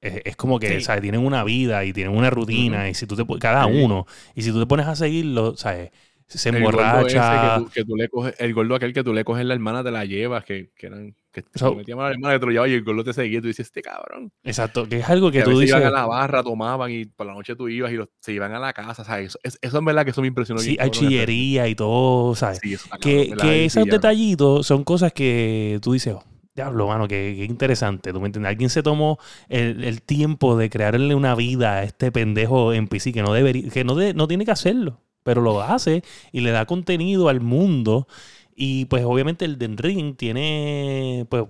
es, 0.00 0.20
es 0.24 0.36
como 0.36 0.58
que, 0.58 0.68
Sí. 0.78 0.80
¿sabes? 0.82 1.02
Tienen 1.02 1.24
una 1.24 1.42
vida 1.44 1.84
y 1.84 1.92
tienen 1.92 2.16
una 2.16 2.30
rutina 2.30 2.88
y 2.88 2.94
si 2.94 3.06
tú 3.06 3.16
te 3.16 3.24
cada 3.38 3.66
uno 3.66 4.06
y 4.34 4.42
si 4.42 4.52
tú 4.52 4.60
te 4.60 4.66
pones 4.66 4.86
a 4.86 4.94
seguirlo, 4.94 5.56
¿sabes? 5.56 5.90
Se 6.28 6.48
El 6.48 6.62
gordo 6.62 6.80
emborracha. 6.80 7.54
Que 7.56 7.60
tú, 7.64 7.70
que 7.70 7.84
tú 7.84 7.96
le 7.96 8.08
coges, 8.08 8.34
el 8.38 8.52
gordo 8.54 8.74
aquel 8.74 8.92
que 8.92 9.04
tú 9.04 9.12
le 9.14 9.24
coges 9.24 9.44
la 9.46 9.54
hermana, 9.54 9.82
te 9.84 9.90
la 9.90 10.04
llevas, 10.04 10.44
que, 10.44 10.70
que 10.76 10.86
eran, 10.88 11.14
que 11.32 11.42
te 11.42 11.58
So- 11.58 11.74
metíamos 11.74 12.04
a 12.04 12.08
la 12.08 12.14
hermana 12.14 12.34
que 12.34 12.40
te 12.40 12.46
lo 12.46 12.52
llevaba 12.52 12.68
y 12.68 12.72
el 12.74 12.82
gordo 12.84 13.04
te 13.04 13.12
seguía 13.12 13.38
y 13.38 13.40
tú 13.42 13.46
dices, 13.48 13.66
este 13.66 13.82
cabrón. 13.82 14.32
Exacto, 14.42 14.88
que 14.88 14.98
es 14.98 15.08
algo 15.08 15.30
Que 15.30 15.38
que 15.38 15.42
a 15.42 15.44
tú 15.44 15.50
veces 15.50 15.60
dices. 15.66 15.78
iban 15.80 15.86
a 15.94 15.96
la 15.96 16.06
barra, 16.06 16.42
tomaban 16.42 16.90
y 16.90 17.04
por 17.04 17.26
la 17.26 17.34
noche 17.34 17.54
tú 17.54 17.68
ibas 17.68 17.92
y 17.92 17.96
los- 17.96 18.08
se 18.20 18.32
iban 18.32 18.52
a 18.54 18.58
la 18.58 18.72
casa, 18.72 19.04
¿sabes? 19.04 19.28
Eso, 19.28 19.38
es- 19.42 19.58
eso 19.62 19.78
en 19.78 19.84
verdad 19.84 20.04
que 20.04 20.10
eso 20.10 20.20
me 20.22 20.28
impresionó. 20.28 20.60
Sí, 20.60 20.76
hay 20.80 20.90
chillería 20.90 21.68
y 21.68 21.74
todo, 21.74 22.34
¿sabes? 22.34 22.58
Sí, 22.62 22.74
eso 22.74 22.84
está 22.86 22.98
que, 22.98 23.32
que 23.40 23.64
esos 23.64 23.84
detallitos 23.86 24.66
son 24.66 24.82
cosas 24.84 25.12
que 25.12 25.78
tú 25.82 25.92
dices, 25.92 26.14
"Oh, 26.14 26.24
diablo, 26.54 26.88
mano, 26.88 27.06
qué, 27.06 27.34
qué 27.36 27.44
interesante. 27.44 28.12
¿Tú 28.14 28.20
me 28.20 28.26
entiendes? 28.26 28.48
Alguien 28.50 28.70
se 28.70 28.82
tomó 28.82 29.18
el, 29.50 29.84
el 29.84 30.00
tiempo 30.02 30.56
de 30.56 30.70
crearle 30.70 31.14
una 31.14 31.34
vida 31.34 31.74
a 31.74 31.82
este 31.84 32.10
pendejo 32.10 32.72
en 32.72 32.88
PC 32.88 33.12
que 33.12 33.22
no 33.22 33.32
debería, 33.34 33.70
que 33.70 33.84
no, 33.84 33.94
de- 33.94 34.14
no 34.14 34.26
tiene 34.26 34.46
que 34.46 34.52
hacerlo, 34.52 35.02
pero 35.26 35.42
lo 35.42 35.60
hace 35.62 36.02
y 36.32 36.40
le 36.40 36.52
da 36.52 36.66
contenido 36.66 37.28
al 37.28 37.42
mundo. 37.42 38.08
Y 38.54 38.86
pues 38.86 39.04
obviamente 39.04 39.44
el 39.44 39.58
Den 39.58 39.76
Ring 39.78 40.16
tiene, 40.16 41.26
pues, 41.28 41.44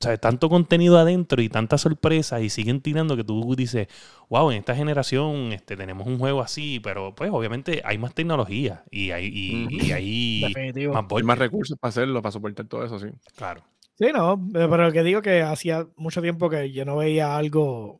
¿sabes? 0.00 0.20
tanto 0.20 0.48
contenido 0.48 0.98
adentro 0.98 1.42
y 1.42 1.48
tanta 1.48 1.78
sorpresa 1.78 2.40
y 2.40 2.50
siguen 2.50 2.80
tirando 2.82 3.16
que 3.16 3.24
tú 3.24 3.54
dices, 3.56 3.88
wow, 4.28 4.50
en 4.50 4.58
esta 4.58 4.74
generación 4.76 5.52
este, 5.52 5.76
tenemos 5.76 6.06
un 6.06 6.18
juego 6.18 6.42
así, 6.42 6.80
pero 6.80 7.14
pues 7.14 7.30
obviamente 7.32 7.82
hay 7.84 7.98
más 7.98 8.14
tecnología 8.14 8.84
y 8.90 9.10
hay, 9.12 9.26
y, 9.32 9.68
y 9.88 9.92
hay 9.92 10.40
Definitivo. 10.40 10.92
más 10.92 11.04
Hay 11.14 11.22
más 11.22 11.38
recursos 11.38 11.78
para 11.78 11.88
hacerlo, 11.90 12.22
para 12.22 12.32
soportar 12.32 12.66
todo 12.68 12.84
eso, 12.84 12.98
sí. 12.98 13.08
Claro. 13.36 13.64
Sí, 13.98 14.06
no, 14.12 14.34
eh, 14.54 14.68
pero 14.70 14.92
que 14.92 15.02
digo 15.02 15.22
que 15.22 15.42
hacía 15.42 15.86
mucho 15.96 16.20
tiempo 16.20 16.50
que 16.50 16.70
yo 16.72 16.84
no 16.84 16.96
veía 16.96 17.36
algo 17.36 17.98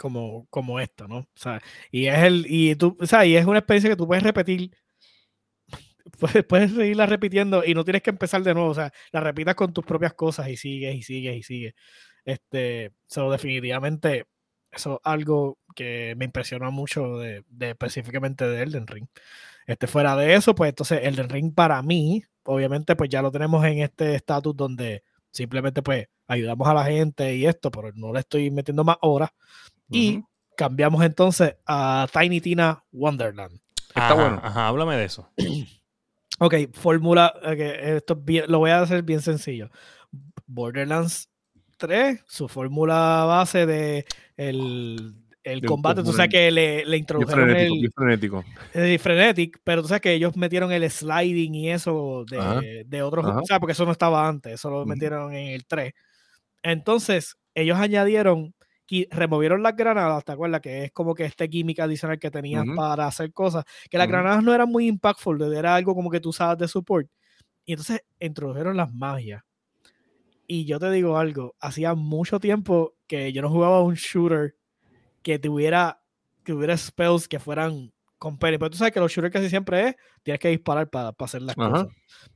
como, 0.00 0.46
como 0.48 0.80
esto, 0.80 1.06
¿no? 1.06 1.18
O 1.18 1.28
sea, 1.34 1.60
y 1.90 2.06
es 2.06 2.18
el, 2.20 2.46
y 2.48 2.74
tú, 2.76 2.96
o 2.98 3.06
sea, 3.06 3.26
y 3.26 3.36
es 3.36 3.44
una 3.44 3.58
experiencia 3.58 3.90
que 3.90 3.96
tú 3.96 4.06
puedes 4.06 4.24
repetir, 4.24 4.70
puedes, 6.18 6.44
puedes 6.44 6.72
seguirla 6.72 7.06
repitiendo 7.06 7.62
y 7.64 7.74
no 7.74 7.84
tienes 7.84 8.02
que 8.02 8.10
empezar 8.10 8.42
de 8.42 8.54
nuevo, 8.54 8.70
o 8.70 8.74
sea, 8.74 8.92
la 9.12 9.20
repitas 9.20 9.54
con 9.54 9.72
tus 9.74 9.84
propias 9.84 10.14
cosas 10.14 10.48
y 10.48 10.56
sigues 10.56 10.96
y 10.96 11.02
sigues 11.02 11.36
y 11.36 11.42
sigues. 11.42 11.74
Este, 12.24 12.92
so, 13.06 13.30
definitivamente, 13.30 14.26
eso 14.72 14.94
es 14.94 15.00
algo 15.04 15.58
que 15.76 16.14
me 16.16 16.24
impresiona 16.24 16.70
mucho 16.70 17.18
de, 17.18 17.44
de 17.48 17.70
específicamente 17.70 18.46
de 18.46 18.62
Elden 18.62 18.86
Ring. 18.86 19.06
Este, 19.66 19.86
fuera 19.86 20.16
de 20.16 20.34
eso, 20.34 20.54
pues 20.54 20.70
entonces 20.70 21.00
Elden 21.02 21.28
Ring 21.28 21.54
para 21.54 21.82
mí, 21.82 22.24
obviamente, 22.44 22.96
pues 22.96 23.10
ya 23.10 23.22
lo 23.22 23.30
tenemos 23.30 23.64
en 23.66 23.80
este 23.80 24.14
estatus 24.14 24.56
donde 24.56 25.04
simplemente 25.30 25.82
pues 25.82 26.08
ayudamos 26.26 26.66
a 26.68 26.74
la 26.74 26.84
gente 26.84 27.34
y 27.36 27.46
esto, 27.46 27.70
pero 27.70 27.92
no 27.94 28.12
le 28.12 28.20
estoy 28.20 28.50
metiendo 28.50 28.84
más 28.84 28.96
horas. 29.02 29.30
Y 29.90 30.22
cambiamos 30.56 31.02
entonces 31.04 31.56
a 31.66 32.06
Tiny 32.12 32.40
Tina 32.40 32.84
Wonderland. 32.92 33.60
Está 33.88 34.12
Ajá, 34.12 34.14
bueno. 34.14 34.40
Ajá, 34.42 34.68
háblame 34.68 34.96
de 34.96 35.04
eso. 35.04 35.28
Ok, 36.42 36.54
fórmula, 36.72 37.34
ok, 37.36 37.58
esto 37.58 38.14
es 38.14 38.24
bien- 38.24 38.44
lo 38.48 38.60
voy 38.60 38.70
a 38.70 38.80
hacer 38.80 39.02
bien 39.02 39.20
sencillo. 39.20 39.68
Borderlands 40.46 41.28
3, 41.76 42.22
su 42.26 42.48
fórmula 42.48 43.24
base 43.26 43.66
de 43.66 44.06
el, 44.38 45.14
el 45.44 45.66
combate, 45.66 46.02
tú 46.02 46.12
sabes 46.14 46.30
que 46.30 46.50
le, 46.50 46.86
le 46.86 46.96
introdujeron 46.96 47.46
frenético, 47.50 47.74
el, 47.84 47.92
frenético. 47.92 48.44
eh, 48.72 48.98
Frenetic, 48.98 49.60
pero 49.64 49.82
tú 49.82 49.88
sabes 49.88 50.00
que 50.00 50.14
ellos 50.14 50.34
metieron 50.34 50.72
el 50.72 50.90
sliding 50.90 51.54
y 51.54 51.70
eso 51.70 52.24
Ajá. 52.38 52.60
de, 52.62 52.84
de 52.86 53.02
otros 53.02 53.22
Ajá. 53.22 53.32
juegos, 53.32 53.48
¿sabes? 53.48 53.60
Porque 53.60 53.72
eso 53.72 53.84
no 53.84 53.92
estaba 53.92 54.26
antes, 54.26 54.54
eso 54.54 54.70
lo 54.70 54.86
metieron 54.86 55.34
en 55.34 55.48
el 55.48 55.66
3. 55.66 55.92
Entonces, 56.62 57.36
ellos 57.54 57.78
añadieron, 57.78 58.54
removieron 59.10 59.62
las 59.62 59.76
granadas, 59.76 60.24
¿te 60.24 60.32
acuerdas? 60.32 60.60
Que 60.60 60.84
es 60.84 60.92
como 60.92 61.14
que 61.14 61.24
este 61.24 61.48
gimmick 61.48 61.80
adicional 61.80 62.18
que 62.18 62.30
tenías 62.30 62.64
Ujú. 62.64 62.74
para 62.74 63.06
hacer 63.06 63.32
cosas, 63.32 63.64
que 63.88 63.98
las 63.98 64.06
Ujú. 64.06 64.12
granadas 64.12 64.42
no 64.42 64.54
eran 64.54 64.68
muy 64.68 64.86
impactful, 64.88 65.40
era 65.54 65.74
algo 65.74 65.94
como 65.94 66.10
que 66.10 66.20
tú 66.20 66.30
usabas 66.30 66.58
de 66.58 66.68
support. 66.68 67.08
Y 67.64 67.72
entonces 67.72 68.02
introdujeron 68.18 68.76
las 68.76 68.92
magias. 68.92 69.42
Y 70.46 70.64
yo 70.64 70.80
te 70.80 70.90
digo 70.90 71.16
algo, 71.16 71.54
hacía 71.60 71.94
mucho 71.94 72.40
tiempo 72.40 72.94
que 73.06 73.32
yo 73.32 73.40
no 73.42 73.50
jugaba 73.50 73.82
un 73.82 73.94
shooter 73.94 74.56
que 75.22 75.38
tuviera, 75.38 76.02
que 76.42 76.52
hubiera 76.52 76.76
spells 76.76 77.28
que 77.28 77.38
fueran 77.38 77.92
con. 78.18 78.36
Pero 78.36 78.68
tú 78.70 78.76
sabes 78.76 78.92
que 78.92 78.98
los 79.00 79.12
shooters 79.12 79.32
casi 79.32 79.48
siempre 79.48 79.88
es, 79.88 79.96
tienes 80.24 80.40
que 80.40 80.48
disparar 80.48 80.90
para 80.90 81.14
hacer 81.16 81.42
las 81.42 81.56
Ajá. 81.56 81.84
cosas. 81.84 81.88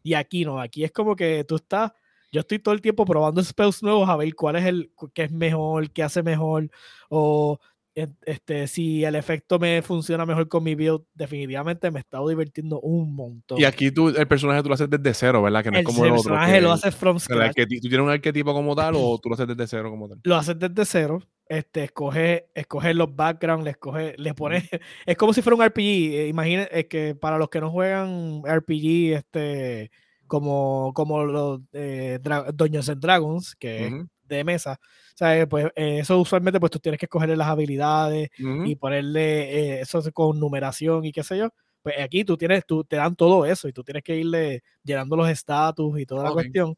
Y 0.05 0.15
aquí 0.15 0.45
no, 0.45 0.61
aquí 0.61 0.85
es 0.85 0.93
como 0.93 1.17
que 1.17 1.43
tú 1.43 1.57
estás, 1.57 1.93
yo 2.35 2.41
estoy 2.41 2.59
todo 2.59 2.75
el 2.75 2.81
tiempo 2.81 3.05
probando 3.05 3.43
spells 3.45 3.81
nuevos 3.81 4.09
a 4.09 4.17
ver 4.17 4.35
cuál 4.35 4.57
es 4.57 4.65
el, 4.65 4.91
qué 5.15 5.23
es 5.23 5.31
mejor, 5.31 5.93
qué 5.93 6.03
hace 6.03 6.25
mejor, 6.25 6.69
o 7.09 7.61
este, 7.95 8.67
si 8.67 9.05
el 9.05 9.15
efecto 9.15 9.61
me 9.61 9.81
funciona 9.81 10.27
mejor 10.27 10.49
con 10.49 10.65
mi 10.65 10.75
build, 10.75 11.03
definitivamente 11.15 11.93
me 11.93 12.01
he 12.01 12.03
estado 12.03 12.29
divirtiendo 12.29 12.81
un 12.81 13.15
montón. 13.15 13.61
Y 13.61 13.65
aquí 13.65 13.93
tú, 13.93 14.09
el 14.09 14.27
personaje 14.27 14.65
tú 14.65 14.69
lo 14.69 14.75
haces 14.75 14.91
desde 14.91 15.15
cero, 15.15 15.43
¿verdad? 15.43 15.63
Que 15.63 15.71
no 15.71 15.79
el 15.79 15.83
es 15.83 15.87
como 15.87 16.05
el 16.05 16.11
otro. 16.11 16.23
personaje 16.25 16.55
que 16.55 16.61
lo 16.61 16.73
hace 16.73 16.91
from 16.91 17.21
scratch. 17.21 17.55
¿Tú 17.55 17.89
tienes 17.89 18.01
un 18.01 18.11
arquetipo 18.11 18.53
como 18.53 18.75
tal 18.75 18.95
o 18.97 19.17
tú 19.23 19.29
lo 19.29 19.37
haces 19.37 19.47
desde 19.47 19.69
cero 19.69 19.91
como 19.91 20.09
tal? 20.09 20.19
lo 20.25 20.35
haces 20.35 20.59
desde 20.59 20.85
cero, 20.85 21.23
este, 21.49 21.85
escoge, 21.85 22.49
escoge 22.53 22.95
los 22.95 23.15
backgrounds, 23.15 23.65
le 23.65 24.15
le 24.17 24.35
pones, 24.35 24.65
es 25.07 25.17
como 25.17 25.33
si 25.33 25.41
fuera 25.41 25.55
un 25.55 25.65
RPG, 25.65 25.79
eh, 25.79 26.29
imaginen, 26.29 26.67
es 26.73 26.87
que 26.87 27.15
para 27.15 27.39
los 27.39 27.49
que 27.49 27.61
no 27.61 27.71
juegan 27.71 28.43
RPG, 28.45 29.15
este, 29.15 29.93
como, 30.27 30.93
como 30.95 31.25
los 31.25 31.61
eh, 31.73 32.19
Dungeons 32.55 32.89
and 32.89 33.01
Dragons, 33.01 33.55
que 33.57 33.87
es 33.87 33.93
de 34.25 34.45
mesa, 34.45 34.79
¿sabes? 35.15 35.47
Pues 35.49 35.67
eh, 35.77 35.99
eso 36.01 36.19
usualmente 36.19 36.61
pues 36.61 36.71
tú 36.71 36.79
tienes 36.79 36.99
que 36.99 37.07
escogerle 37.07 37.37
las 37.37 37.49
habilidades 37.49 38.31
y 38.39 38.77
ponerle 38.77 39.77
eh, 39.77 39.81
eso 39.81 40.03
con 40.13 40.39
numeración 40.41 41.05
y 41.05 41.13
qué 41.13 41.23
sé 41.23 41.39
yo. 41.39 41.51
Pues 41.83 41.97
aquí 42.01 42.25
tú 42.25 42.37
tienes, 42.37 42.65
tú 42.67 42.85
te 42.85 42.97
dan 42.97 43.15
todo 43.15 43.45
eso 43.45 43.69
y 43.69 43.73
tú 43.73 43.85
tienes 43.85 44.03
que 44.03 44.17
irle 44.17 44.63
llenando 44.83 45.17
los 45.17 45.29
estatus 45.29 46.01
y 46.01 46.07
toda 46.07 46.25
la 46.25 46.33
cuestión. 46.33 46.77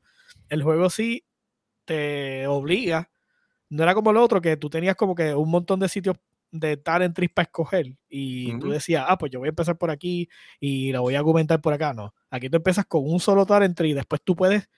El 0.49 0.63
juego 0.63 0.91
sí 0.91 1.25
te 1.85 2.47
obliga. 2.49 3.11
No 3.69 3.83
era 3.85 3.95
como 3.95 4.11
el 4.11 4.17
otro 4.17 4.41
que 4.41 4.57
tú 4.57 4.71
tenías 4.71 4.97
como 4.97 5.15
que 5.15 5.35
un 5.35 5.51
montón 5.51 5.81
de 5.81 5.89
sitios 5.89 6.17
de 6.51 6.77
talent 6.77 7.15
trees 7.15 7.31
para 7.35 7.45
escoger 7.45 7.97
y 8.09 8.59
tú 8.59 8.71
decías, 8.71 9.05
ah, 9.09 9.19
pues 9.19 9.31
yo 9.33 9.39
voy 9.41 9.49
a 9.49 9.51
empezar 9.51 9.77
por 9.77 9.91
aquí 9.91 10.29
y 10.61 10.93
lo 10.93 11.03
voy 11.03 11.15
a 11.15 11.19
argumentar 11.19 11.61
por 11.61 11.73
acá. 11.73 11.93
No, 11.93 12.15
aquí 12.31 12.49
tú 12.49 12.57
empiezas 12.57 12.87
con 12.87 13.03
un 13.05 13.21
solo 13.21 13.45
talent 13.47 13.77
tree 13.77 13.91
y 13.91 13.95
después 13.95 14.21
tú 14.23 14.35
puedes 14.37 14.69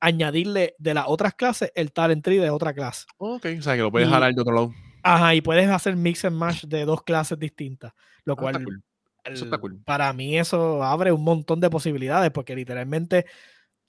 añadirle 0.00 0.74
de 0.78 0.94
las 0.94 1.04
otras 1.08 1.34
clases 1.34 1.70
el 1.74 1.92
talent 1.92 2.24
tree 2.24 2.38
de 2.38 2.50
otra 2.50 2.74
clase. 2.74 3.06
Ok, 3.18 3.46
o 3.58 3.62
sea 3.62 3.76
que 3.76 3.82
lo 3.82 3.90
puedes 3.92 4.08
Y- 4.08 4.10
jalar 4.10 4.34
de 4.34 4.40
otro 4.40 4.54
lado. 4.54 4.72
Ajá, 5.04 5.34
y 5.34 5.40
puedes 5.40 5.68
hacer 5.68 5.96
mix 5.96 6.24
and 6.24 6.36
match 6.36 6.64
de 6.64 6.84
dos 6.84 7.02
clases 7.02 7.38
distintas, 7.38 7.92
lo 8.24 8.34
Ah, 8.34 8.36
cual 8.36 8.64
cool. 8.64 8.82
Eso 9.24 9.44
está 9.44 9.56
el- 9.56 9.60
cool. 9.60 9.80
para 9.84 10.12
mí 10.12 10.36
eso 10.38 10.82
abre 10.82 11.12
un 11.12 11.22
montón 11.24 11.60
de 11.60 11.70
posibilidades 11.70 12.30
porque 12.32 12.54
literalmente, 12.56 13.26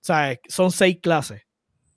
¿sabes? 0.02 0.40
Son 0.48 0.72
seis 0.72 1.00
clases. 1.02 1.42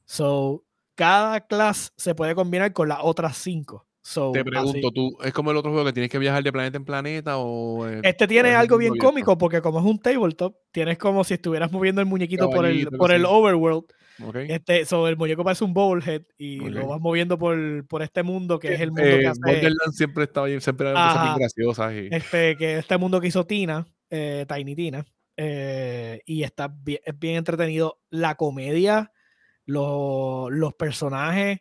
So, 0.05 0.65
cada 0.95 1.41
clase 1.47 1.91
se 1.97 2.15
puede 2.15 2.35
combinar 2.35 2.73
con 2.73 2.89
las 2.89 2.99
otras 3.03 3.37
cinco. 3.37 3.87
So, 4.09 4.31
Te 4.31 4.39
así- 4.39 4.49
pregunto, 4.51 4.93
¿tú 4.93 5.19
es 5.25 5.33
como 5.33 5.51
el 5.51 5.57
otro 5.57 5.73
juego 5.73 5.85
que 5.85 5.93
tienes 5.93 6.09
que 6.11 6.21
viajar 6.21 6.41
de 6.45 6.53
planeta 6.53 6.77
en 6.77 6.85
planeta 6.85 7.39
o...? 7.39 7.89
eh, 7.89 8.03
Este 8.05 8.29
tiene 8.29 8.55
algo 8.55 8.79
bien 8.79 8.93
abierto? 8.93 9.09
cómico 9.09 9.37
porque 9.37 9.61
como 9.61 9.81
es 9.81 9.85
un 9.85 9.99
tabletop, 9.99 10.55
tienes 10.71 10.97
como 10.97 11.25
si 11.25 11.35
estuvieras 11.35 11.73
moviendo 11.73 12.01
el 12.01 12.07
muñequito 12.07 12.49
por 12.49 12.67
el, 12.67 12.87
por 12.87 13.11
el 13.11 13.25
overworld. 13.25 13.87
Ok. 14.23 14.37
Este, 14.49 14.85
so, 14.85 15.09
el 15.09 15.17
muñeco 15.17 15.43
parece 15.43 15.65
un 15.65 15.75
bobblehead 15.75 16.23
y 16.39 16.59
lo 16.71 16.85
Ok. 16.85 16.89
vas 16.91 17.01
moviendo 17.01 17.37
por, 17.37 17.85
por 17.89 18.03
este 18.03 18.23
mundo 18.23 18.61
que 18.61 18.75
es 18.75 18.81
el 18.81 18.93
mundo 18.93 19.03
que 19.03 19.25
Eh, 19.25 19.27
hace... 19.27 19.41
Borderlands 19.43 19.97
siempre 19.97 20.23
estaba 20.23 20.47
siempre 20.61 20.89
eran 20.89 21.03
cosas 21.09 21.23
bien 21.25 21.39
graciosas. 21.39 21.93
Y, 21.95 22.09
este, 22.15 22.57
que 22.57 22.79
este 22.79 22.99
mundo 22.99 23.21
que 23.21 23.27
hizo 23.27 23.45
Tina, 23.45 23.89
eh, 24.09 24.47
Tiny 24.49 24.77
Tina, 24.77 25.05
eh, 25.37 26.21
y 26.25 26.45
está 26.45 26.69
bien, 26.69 27.01
es 27.05 27.19
bien 27.19 27.35
entretenido. 27.39 27.99
La 28.09 28.37
comedia, 28.37 29.11
los, 29.65 30.49
los 30.53 30.75
personajes, 30.75 31.59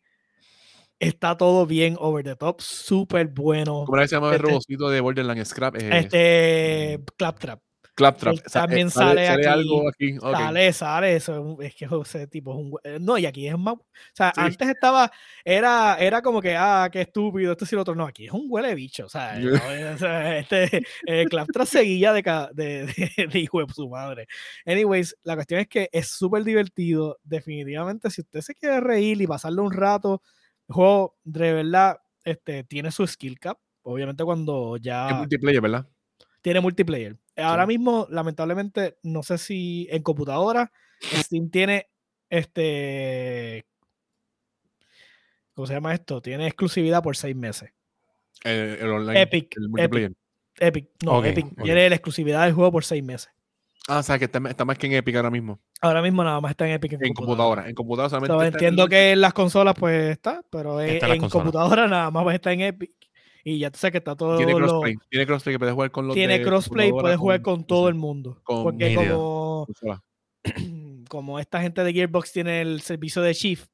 está 0.99 1.35
todo 1.37 1.65
bien 1.65 1.95
over 1.99 2.23
the 2.23 2.35
top, 2.35 2.61
súper 2.61 3.27
bueno. 3.27 3.83
¿Cómo 3.85 4.01
se 4.01 4.07
llama 4.07 4.29
el 4.29 4.35
este- 4.35 4.47
robocito 4.47 4.89
de 4.89 5.01
Borderlands? 5.01 5.49
Scrap. 5.49 5.75
eh, 5.77 5.89
Este, 5.99 6.99
Claptrap. 7.17 7.59
Claptrap. 7.97 8.35
sea, 8.35 8.43
eh, 8.45 8.49
también 8.51 8.89
sale 8.91 9.25
aquí, 9.29 9.45
algo 9.45 9.87
aquí. 9.87 10.17
ok. 10.17 10.33
Sale, 10.33 10.73
sale, 10.73 11.15
eso 11.15 11.57
es 11.61 11.73
que 11.75 11.87
ese 12.03 12.27
tipo 12.27 12.51
es 12.51 12.57
un 12.57 12.73
eh, 12.83 12.97
no, 12.99 13.17
y 13.17 13.25
aquí 13.25 13.47
es 13.47 13.57
más, 13.57 13.75
o 13.75 13.85
sea, 14.11 14.33
Sí. 14.35 14.41
antes 14.41 14.67
estaba, 14.67 15.09
era, 15.45 15.95
era 15.97 16.21
como 16.21 16.41
que, 16.41 16.57
ah, 16.57 16.89
qué 16.91 16.99
estúpido, 16.99 17.53
esto 17.53 17.65
sí 17.65 17.73
lo 17.73 17.83
otro, 17.83 17.95
no, 17.95 18.05
aquí 18.05 18.25
es 18.25 18.33
un 18.33 18.47
huele 18.49 18.75
bicho, 18.75 19.05
o 19.05 19.09
sea, 19.09 19.39
Yeah. 19.39 19.49
no, 19.91 19.95
o 19.95 19.97
sea, 19.97 20.37
este, 20.39 20.81
eh, 21.07 21.25
Claptrap 21.29 21.65
seguía 21.65 22.11
de, 22.11 22.21
de, 22.53 22.85
de, 22.85 23.27
de 23.31 23.39
hijo 23.39 23.65
de 23.65 23.73
su 23.73 23.87
madre. 23.87 24.27
Anyways, 24.65 25.15
la 25.23 25.35
cuestión 25.35 25.61
es 25.61 25.67
que 25.69 25.87
es 25.93 26.09
súper 26.09 26.43
divertido, 26.43 27.17
definitivamente, 27.23 28.09
si 28.09 28.19
usted 28.19 28.41
se 28.41 28.55
quiere 28.55 28.81
reír 28.81 29.21
y 29.21 29.27
pasarle 29.27 29.61
un 29.61 29.71
rato, 29.71 30.21
el 30.67 30.73
juego, 30.75 31.17
de 31.23 31.53
verdad, 31.53 31.99
este, 32.23 32.63
tiene 32.63 32.91
su 32.91 33.05
skill 33.07 33.39
cap, 33.39 33.59
obviamente 33.83 34.23
cuando 34.23 34.77
ya 34.77 35.09
Es 35.09 35.15
multiplayer, 35.15 35.61
¿verdad? 35.61 35.87
tiene 36.41 36.59
multiplayer. 36.59 37.17
Ahora 37.37 37.63
Sí. 37.63 37.67
mismo, 37.69 38.07
lamentablemente, 38.09 38.97
no 39.03 39.23
sé 39.23 39.37
si 39.37 39.87
en 39.91 40.01
computadora 40.03 40.71
Steam 41.01 41.49
tiene 41.49 41.89
este. 42.29 43.65
¿Cómo 45.53 45.65
se 45.67 45.73
llama 45.73 45.93
esto? 45.93 46.21
Tiene 46.21 46.47
exclusividad 46.47 47.01
por 47.01 47.15
seis 47.15 47.35
meses. 47.35 47.71
El, 48.43 48.77
el 48.79 48.89
online. 48.91 49.21
Epic, 49.21 49.55
El 49.57 49.69
multiplayer. 49.69 50.11
Epic, 50.57 50.89
no, 51.03 51.23
Epic 51.23 51.47
tiene 51.63 51.89
la 51.89 51.95
exclusividad 51.95 52.43
del 52.45 52.53
juego 52.53 52.71
por 52.71 52.83
seis 52.85 53.03
meses. 53.03 53.29
Ah, 53.87 53.99
o 53.99 54.03
sea, 54.03 54.17
que 54.19 54.25
está, 54.25 54.39
está 54.49 54.65
más 54.65 54.77
que 54.77 54.87
en 54.87 54.93
Epic 54.93 55.15
ahora 55.15 55.31
mismo. 55.31 55.59
Ahora 55.81 56.01
mismo 56.01 56.23
nada 56.23 56.39
más 56.41 56.51
está 56.51 56.65
en 56.67 56.73
Epic. 56.73 56.93
En, 56.93 57.13
computadora. 57.13 57.67
En 57.69 57.75
computadora 57.75 58.09
solamente. 58.09 58.33
Está 58.33 58.47
en 58.47 58.53
entiendo 58.53 58.87
que 58.87 59.11
en 59.11 59.21
las 59.21 59.33
consolas 59.33 59.75
pues 59.77 60.11
está, 60.11 60.41
pero 60.49 60.81
en, 60.81 60.89
Está 60.91 61.07
en 61.13 61.23
en 61.23 61.29
computadora 61.29 61.87
nada 61.87 62.09
más 62.11 62.33
está 62.33 62.51
en 62.53 62.61
Epic. 62.61 62.91
Y 63.43 63.59
ya 63.59 63.69
tú 63.69 63.77
sabes 63.77 63.91
que 63.91 63.97
está 63.99 64.15
todo. 64.15 64.37
Tiene 64.37 64.53
lo- 64.53 64.59
crossplay. 64.59 64.95
Tiene 65.09 65.25
crossplay 65.27 65.53
que 65.55 65.59
puedes 65.59 65.73
jugar 65.75 65.91
con 65.91 66.07
los 66.07 66.15
tiene 66.15 66.39
de 66.39 66.45
crossplay, 66.45 66.89
computadora 66.89 67.01
puedes 67.03 67.19
jugar 67.19 67.41
con 67.43 67.63
todo 67.67 67.89
el 67.89 67.95
mundo. 67.95 68.39
con 68.43 68.63
porque 68.63 68.95
como, 68.95 69.67
como 71.09 71.39
esta 71.39 71.61
gente 71.61 71.83
de 71.83 71.93
Gearbox 71.93 72.31
tiene 72.31 72.61
el 72.61 72.81
servicio 72.81 73.21
de 73.21 73.33
Shift, 73.33 73.67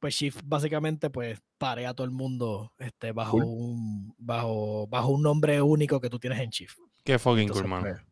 pues 0.00 0.14
Shift 0.16 0.40
básicamente 0.44 1.10
pues 1.10 1.40
parea 1.58 1.90
a 1.90 1.94
todo 1.94 2.04
el 2.04 2.10
mundo 2.10 2.72
este, 2.78 3.12
bajo, 3.12 3.32
Cool. 3.38 3.44
un, 3.44 4.14
bajo, 4.18 4.86
bajo 4.88 5.08
un 5.10 5.22
nombre 5.22 5.60
único 5.62 6.00
que 6.00 6.10
tú 6.10 6.18
tienes 6.18 6.40
en 6.40 6.50
Shift. 6.50 6.76
Qué 7.04 7.18
fucking 7.18 7.42
Entonces, 7.42 7.62
cool, 7.62 7.70
mano. 7.70 7.82
pues, 7.84 8.02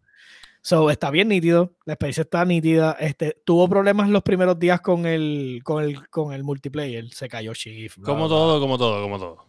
So, 0.65 0.91
está 0.91 1.11
bien 1.11 1.29
nítido, 1.29 1.75
la 1.85 1.95
experiencia 1.95 2.23
está 2.23 2.45
nítida. 2.45 2.93
Este, 3.01 3.37
tuvo 3.45 3.69
problemas 3.69 4.09
los 4.09 4.23
primeros 4.23 4.59
días 4.59 4.81
con 4.81 5.07
el, 5.07 5.61
con 5.65 5.83
el, 5.83 6.09
con 6.09 6.33
el 6.33 6.45
multiplayer, 6.45 7.13
se 7.13 7.29
cayó 7.29 7.53
Shift. 7.53 7.99
bla, 7.99 8.07
Como 8.07 8.29
bla, 8.29 8.29
todo, 8.29 8.61
como 8.61 8.79
todo, 8.79 9.03
como 9.03 9.19
todo. 9.19 9.47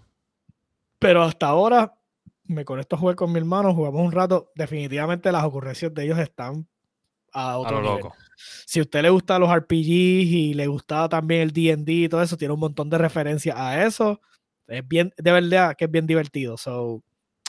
Pero 0.97 1.22
hasta 1.22 1.47
ahora 1.47 1.93
me 2.45 2.66
conecto 2.66 2.95
a 2.95 2.99
jugar 2.99 3.16
con 3.16 3.32
mi 3.32 3.38
hermano, 3.38 3.74
jugamos 3.76 4.01
un 4.01 4.11
rato. 4.11 4.51
Definitivamente 4.55 5.32
las 5.32 5.43
ocurrencias 5.43 5.93
de 5.93 6.03
ellos 6.03 6.18
están 6.18 6.68
a 7.32 7.53
lo 7.57 7.82
nivel. 7.82 7.84
loco. 7.84 8.16
Si 8.66 8.80
a 8.80 8.84
usted 8.84 9.01
le 9.01 9.09
gustan 9.09 9.41
los 9.41 9.55
RPGs 9.55 9.72
y 9.72 10.53
le 10.53 10.68
gustaba 10.68 11.09
también 11.09 11.41
el 11.41 11.51
D&D 11.51 11.91
y 11.91 12.09
todo 12.09 12.22
eso, 12.22 12.38
tiene 12.38 12.53
un 12.53 12.59
montón 12.59 12.89
de 12.89 12.97
referencias 12.97 13.55
a 13.57 13.86
eso. 13.86 14.20
Es 14.68 14.88
bien, 14.88 15.14
de 15.18 15.32
verdad 15.32 15.76
que 15.78 15.86
es 15.86 15.91
bien 15.91 16.07
divertido. 16.07 16.57
So, 16.57 17.03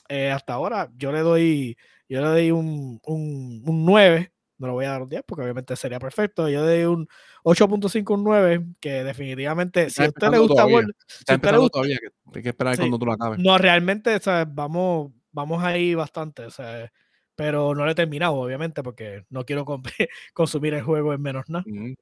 eh, 0.08 0.30
hasta 0.30 0.54
ahora 0.54 0.90
yo 0.96 1.12
le 1.12 1.20
doy, 1.20 1.76
yo 2.08 2.20
le 2.20 2.28
doy 2.28 2.50
un, 2.50 3.00
un, 3.06 3.62
un 3.66 3.84
9. 3.86 4.30
No 4.56 4.68
lo 4.68 4.74
voy 4.74 4.84
a 4.84 4.90
dar 4.90 5.02
un 5.02 5.08
10 5.08 5.22
porque 5.26 5.42
obviamente 5.42 5.74
sería 5.76 5.98
perfecto. 5.98 6.48
Yo 6.48 6.64
le 6.64 6.76
doy 6.76 6.84
un 6.94 7.08
8.5, 7.42 8.14
un 8.14 8.22
9, 8.24 8.64
que 8.80 9.02
definitivamente, 9.04 9.90
si 9.90 10.02
a 10.02 10.06
usted 10.08 10.28
le 10.30 10.38
gusta 10.38 10.54
todavía. 10.54 10.76
World- 10.76 10.94
Está 11.08 11.32
si 11.32 11.36
usted 11.36 11.50
le 11.50 11.58
gusta- 11.58 11.72
todavía. 11.72 11.98
Que 12.32 12.38
hay 12.38 12.42
que 12.42 12.48
esperar 12.50 12.74
Sí. 12.76 12.80
cuando 12.82 12.98
tú 12.98 13.06
lo 13.06 13.12
acabes. 13.12 13.38
no, 13.40 13.58
realmente, 13.58 14.18
sea, 14.20 14.44
vamos, 14.48 15.10
vamos 15.32 15.62
ahí 15.64 15.94
bastante, 15.94 16.44
o 16.46 16.50
sea, 16.50 16.90
pero 17.34 17.74
no 17.74 17.84
lo 17.84 17.90
he 17.90 17.94
terminado, 17.96 18.34
obviamente, 18.34 18.82
porque 18.84 19.24
no 19.28 19.44
quiero 19.44 19.64
consumir 20.34 20.74
el 20.74 20.82
juego 20.82 21.12
en 21.12 21.20
menos 21.20 21.44
nada. 21.48 21.64
Ujú. 21.66 21.94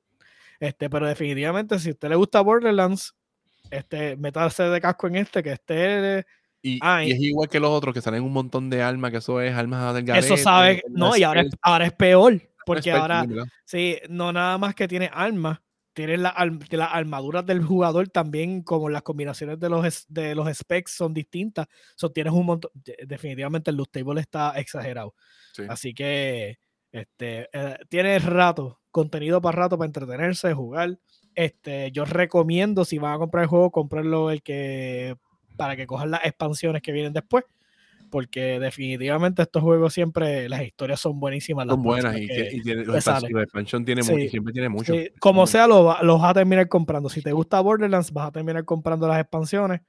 Este, 0.60 0.90
pero 0.90 1.06
definitivamente, 1.08 1.78
si 1.78 1.88
a 1.88 1.92
usted 1.92 2.08
le 2.10 2.16
gusta 2.16 2.42
Borderlands, 2.42 3.14
este, 3.70 4.16
métase 4.16 4.64
de 4.64 4.80
casco 4.80 5.06
en 5.06 5.16
este, 5.16 5.42
que 5.42 5.52
este, 5.52 6.26
Y, 6.62 6.78
Ah, 6.80 7.04
y 7.04 7.10
es 7.10 7.20
igual 7.20 7.48
que 7.48 7.58
los 7.58 7.70
otros 7.70 7.92
que 7.92 8.00
salen 8.00 8.22
un 8.22 8.32
montón 8.32 8.70
de 8.70 8.82
armas, 8.82 9.10
que 9.10 9.16
eso 9.18 9.40
es 9.40 9.52
armas 9.54 9.94
del 9.94 10.08
eso 10.10 10.36
sabe, 10.36 10.82
no, 10.88 11.06
armas 11.06 11.18
y 11.18 11.22
ahora 11.24 11.40
es, 11.40 11.48
ahora 11.60 11.86
es 11.86 11.92
peor, 11.92 12.40
porque 12.64 12.92
ahora, 12.92 13.26
sí, 13.64 13.98
no 14.08 14.32
nada 14.32 14.56
más 14.58 14.74
que 14.76 14.86
tiene 14.86 15.10
armas, 15.12 15.60
tiene 15.92 16.16
la 16.16 16.30
arm- 16.30 16.60
de 16.68 16.76
las 16.76 16.88
armaduras 16.92 17.44
del 17.44 17.62
jugador 17.64 18.08
también, 18.08 18.62
como 18.62 18.88
las 18.88 19.02
combinaciones 19.02 19.58
de 19.58 19.68
los, 19.68 20.06
de 20.08 20.34
los 20.36 20.56
specs 20.56 20.92
son 20.92 21.12
distintas, 21.12 21.66
so, 21.96 22.10
tienes 22.12 22.32
un 22.32 22.46
montón, 22.46 22.70
de- 22.74 22.96
definitivamente 23.06 23.70
el 23.72 23.76
loot 23.76 23.90
table 23.90 24.20
está 24.20 24.52
exagerado. 24.52 25.14
Sí. 25.52 25.64
Así 25.68 25.92
que 25.92 26.58
este, 26.92 27.48
eh, 27.52 27.76
tiene 27.88 28.18
rato, 28.20 28.80
contenido 28.90 29.40
para 29.42 29.56
rato 29.62 29.76
para 29.76 29.86
entretenerse, 29.86 30.54
jugar. 30.54 30.98
Este, 31.34 31.90
yo 31.90 32.04
recomiendo 32.04 32.84
si 32.84 32.98
van 32.98 33.14
a 33.14 33.18
comprar 33.18 33.42
el 33.44 33.48
juego, 33.48 33.70
comprarlo 33.70 34.30
el 34.30 34.42
que 34.42 35.16
para 35.56 35.76
que 35.76 35.86
cojan 35.86 36.10
las 36.10 36.24
expansiones 36.24 36.82
que 36.82 36.92
vienen 36.92 37.12
después. 37.12 37.44
Porque 38.10 38.60
definitivamente 38.60 39.40
estos 39.40 39.62
juegos 39.62 39.94
siempre, 39.94 40.46
las 40.48 40.62
historias 40.62 41.00
son 41.00 41.18
buenísimas. 41.18 41.66
las 41.66 41.74
Son 41.74 41.82
buenas 41.82 42.14
y, 42.18 42.26
que, 42.28 42.34
que- 42.34 42.56
y 42.56 42.60
tiene, 42.62 42.84
los 42.84 42.96
Sí. 44.04 44.12
mucho, 44.12 44.30
siempre 44.30 44.52
tiene 44.52 44.68
mucho. 44.68 44.92
Sí, 44.92 45.08
como 45.18 45.46
sea, 45.46 45.66
los 45.66 46.20
vas 46.20 46.30
a 46.30 46.34
terminar 46.34 46.68
comprando. 46.68 47.08
Si 47.08 47.22
te 47.22 47.32
gusta 47.32 47.58
Borderlands, 47.60 48.12
vas 48.12 48.28
a 48.28 48.32
terminar 48.32 48.64
comprando 48.66 49.08
las 49.08 49.18
expansiones. 49.18 49.80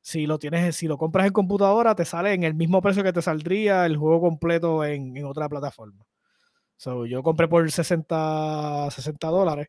Si 0.00 0.26
lo 0.26 0.38
tienes, 0.38 0.76
si 0.76 0.86
lo 0.86 0.96
compras 0.98 1.26
en 1.26 1.32
computadora, 1.32 1.94
te 1.96 2.04
sale 2.04 2.32
en 2.34 2.44
el 2.44 2.54
mismo 2.54 2.80
precio 2.82 3.02
que 3.02 3.12
te 3.12 3.22
saldría 3.22 3.84
el 3.86 3.96
juego 3.96 4.20
completo 4.20 4.84
en, 4.84 5.16
en 5.16 5.24
otra 5.24 5.48
plataforma. 5.48 6.04
So, 6.76 7.06
yo 7.06 7.22
compré 7.22 7.48
por 7.48 7.68
60, 7.70 8.88
60 8.90 9.28
dólares 9.28 9.68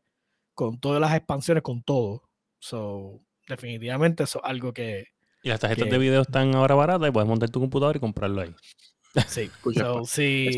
con 0.53 0.79
todas 0.79 0.99
las 1.01 1.15
expansiones, 1.15 1.63
con 1.63 1.81
todo. 1.83 2.23
So, 2.59 3.21
definitivamente 3.47 4.23
eso 4.23 4.39
es 4.43 4.49
algo 4.49 4.73
que 4.73 5.05
Y 5.43 5.49
las 5.49 5.59
tarjetas 5.59 5.85
que- 5.85 5.91
de 5.91 5.97
video 5.99 6.21
están 6.21 6.55
ahora 6.55 6.73
baratas 6.73 7.09
y 7.09 7.11
puedes 7.11 7.27
montar 7.27 7.49
tu 7.49 7.59
computador 7.59 7.95
y 7.97 7.99
comprarlo 7.99 8.41
ahí. 8.41 8.55
sí. 9.27 9.41
Escucha, 9.53 9.83
So, 9.83 10.05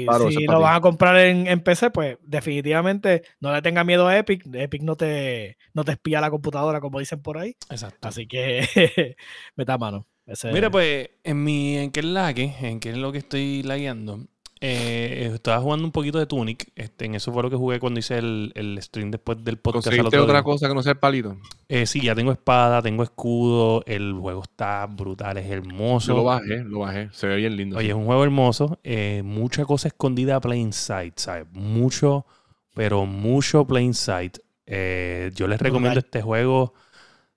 pa- 0.06 0.20
si 0.30 0.46
lo 0.46 0.60
vas 0.62 0.78
a 0.78 0.82
comprar 0.82 1.18
en, 1.18 1.48
en 1.48 1.60
PC, 1.62 1.90
pues 1.90 2.18
definitivamente 2.24 3.24
no 3.42 3.52
le 3.54 3.62
tenga 3.62 3.84
miedo 3.84 4.08
a 4.08 4.18
Epic. 4.18 4.46
Epic 4.54 4.82
no 4.84 4.96
te, 4.96 5.58
no 5.74 5.84
te 5.84 5.92
espía 5.94 6.22
la 6.22 6.30
computadora, 6.30 6.80
como 6.80 7.00
dicen 7.00 7.22
por 7.22 7.38
ahí. 7.38 7.56
Exacto. 7.70 8.08
Así 8.08 8.28
que 8.28 9.16
meta 9.56 9.78
mano. 9.78 10.08
Ese- 10.26 10.52
Mira, 10.54 10.70
pues, 10.72 11.10
en 11.24 11.44
mi, 11.44 11.78
en 11.78 11.92
qué 11.92 12.02
lague, 12.04 12.56
en 12.62 12.80
qué 12.80 12.92
es 12.92 12.98
lo 12.98 13.12
que 13.12 13.18
estoy 13.20 13.62
lagueando, 13.64 14.26
eh, 14.68 15.32
estaba 15.36 15.61
jugando 15.61 15.86
un 15.86 15.91
poquito 15.91 16.18
de 16.18 16.26
Tunic. 16.26 16.72
Este, 16.76 17.05
en 17.05 17.16
eso 17.16 17.32
fue 17.32 17.43
lo 17.43 17.49
que 17.49 17.55
jugué 17.55 17.80
cuando 17.80 17.99
hice 17.99 18.18
el, 18.18 18.51
el 18.55 18.82
stream 18.82 19.11
después 19.11 19.43
del 19.43 19.57
podcast. 19.57 19.86
¿Conseguiste 19.88 20.18
otra 20.18 20.36
día. 20.36 20.43
cosa 20.43 20.68
que 20.68 20.74
no 20.74 20.82
sea 20.82 20.93
el 20.93 20.97
palito? 20.99 21.38
Eh, 21.70 21.86
sí, 21.86 22.01
ya 22.01 22.16
tengo 22.16 22.32
espada, 22.32 22.82
tengo 22.82 23.03
escudo, 23.03 23.84
el 23.86 24.13
juego 24.13 24.41
está 24.43 24.86
brutal, 24.88 25.38
es 25.38 25.49
hermoso. 25.49 26.07
Yo 26.07 26.18
lo 26.18 26.24
bajé, 26.24 26.63
lo 26.63 26.80
bajé. 26.80 27.09
Se 27.11 27.28
ve 27.28 27.36
bien 27.36 27.55
lindo. 27.55 27.78
Oye, 27.78 27.86
sí. 27.86 27.89
es 27.91 27.95
un 27.95 28.05
juego 28.05 28.24
hermoso. 28.24 28.80
eh, 28.84 29.22
mucha 29.24 29.66
cosa 29.66 29.88
escondida 29.88 30.38
a 30.38 30.41
plain 30.41 30.74
sight, 30.74 31.18
¿sabes? 31.20 31.45
Mucho, 31.51 32.26
pero 32.74 33.05
mucho 33.05 33.66
plain 33.68 33.93
sight. 33.93 34.38
Eh, 34.66 35.32
yo 35.36 35.47
les 35.47 35.61
recomiendo 35.61 35.99
Brutal. 35.99 36.05
este 36.07 36.22
juego, 36.24 36.74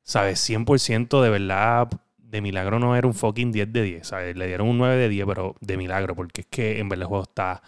¿sabes? 0.02 0.40
100% 0.40 1.20
de 1.22 1.30
verdad. 1.30 1.88
De 2.28 2.40
milagro 2.42 2.78
no 2.78 2.94
era 2.94 3.06
un 3.06 3.14
fucking 3.14 3.52
10 3.52 3.72
de 3.72 3.82
10, 3.82 4.06
¿sabes? 4.06 4.36
Le 4.36 4.46
dieron 4.46 4.68
un 4.68 4.78
9 4.78 4.96
de 4.96 5.08
10, 5.08 5.26
pero 5.26 5.54
de 5.60 5.76
milagro, 5.76 6.14
porque 6.14 6.42
es 6.42 6.46
que 6.46 6.78
en 6.78 6.88
verdad 6.88 7.04
el 7.04 7.08
juego 7.08 7.24
está 7.24 7.62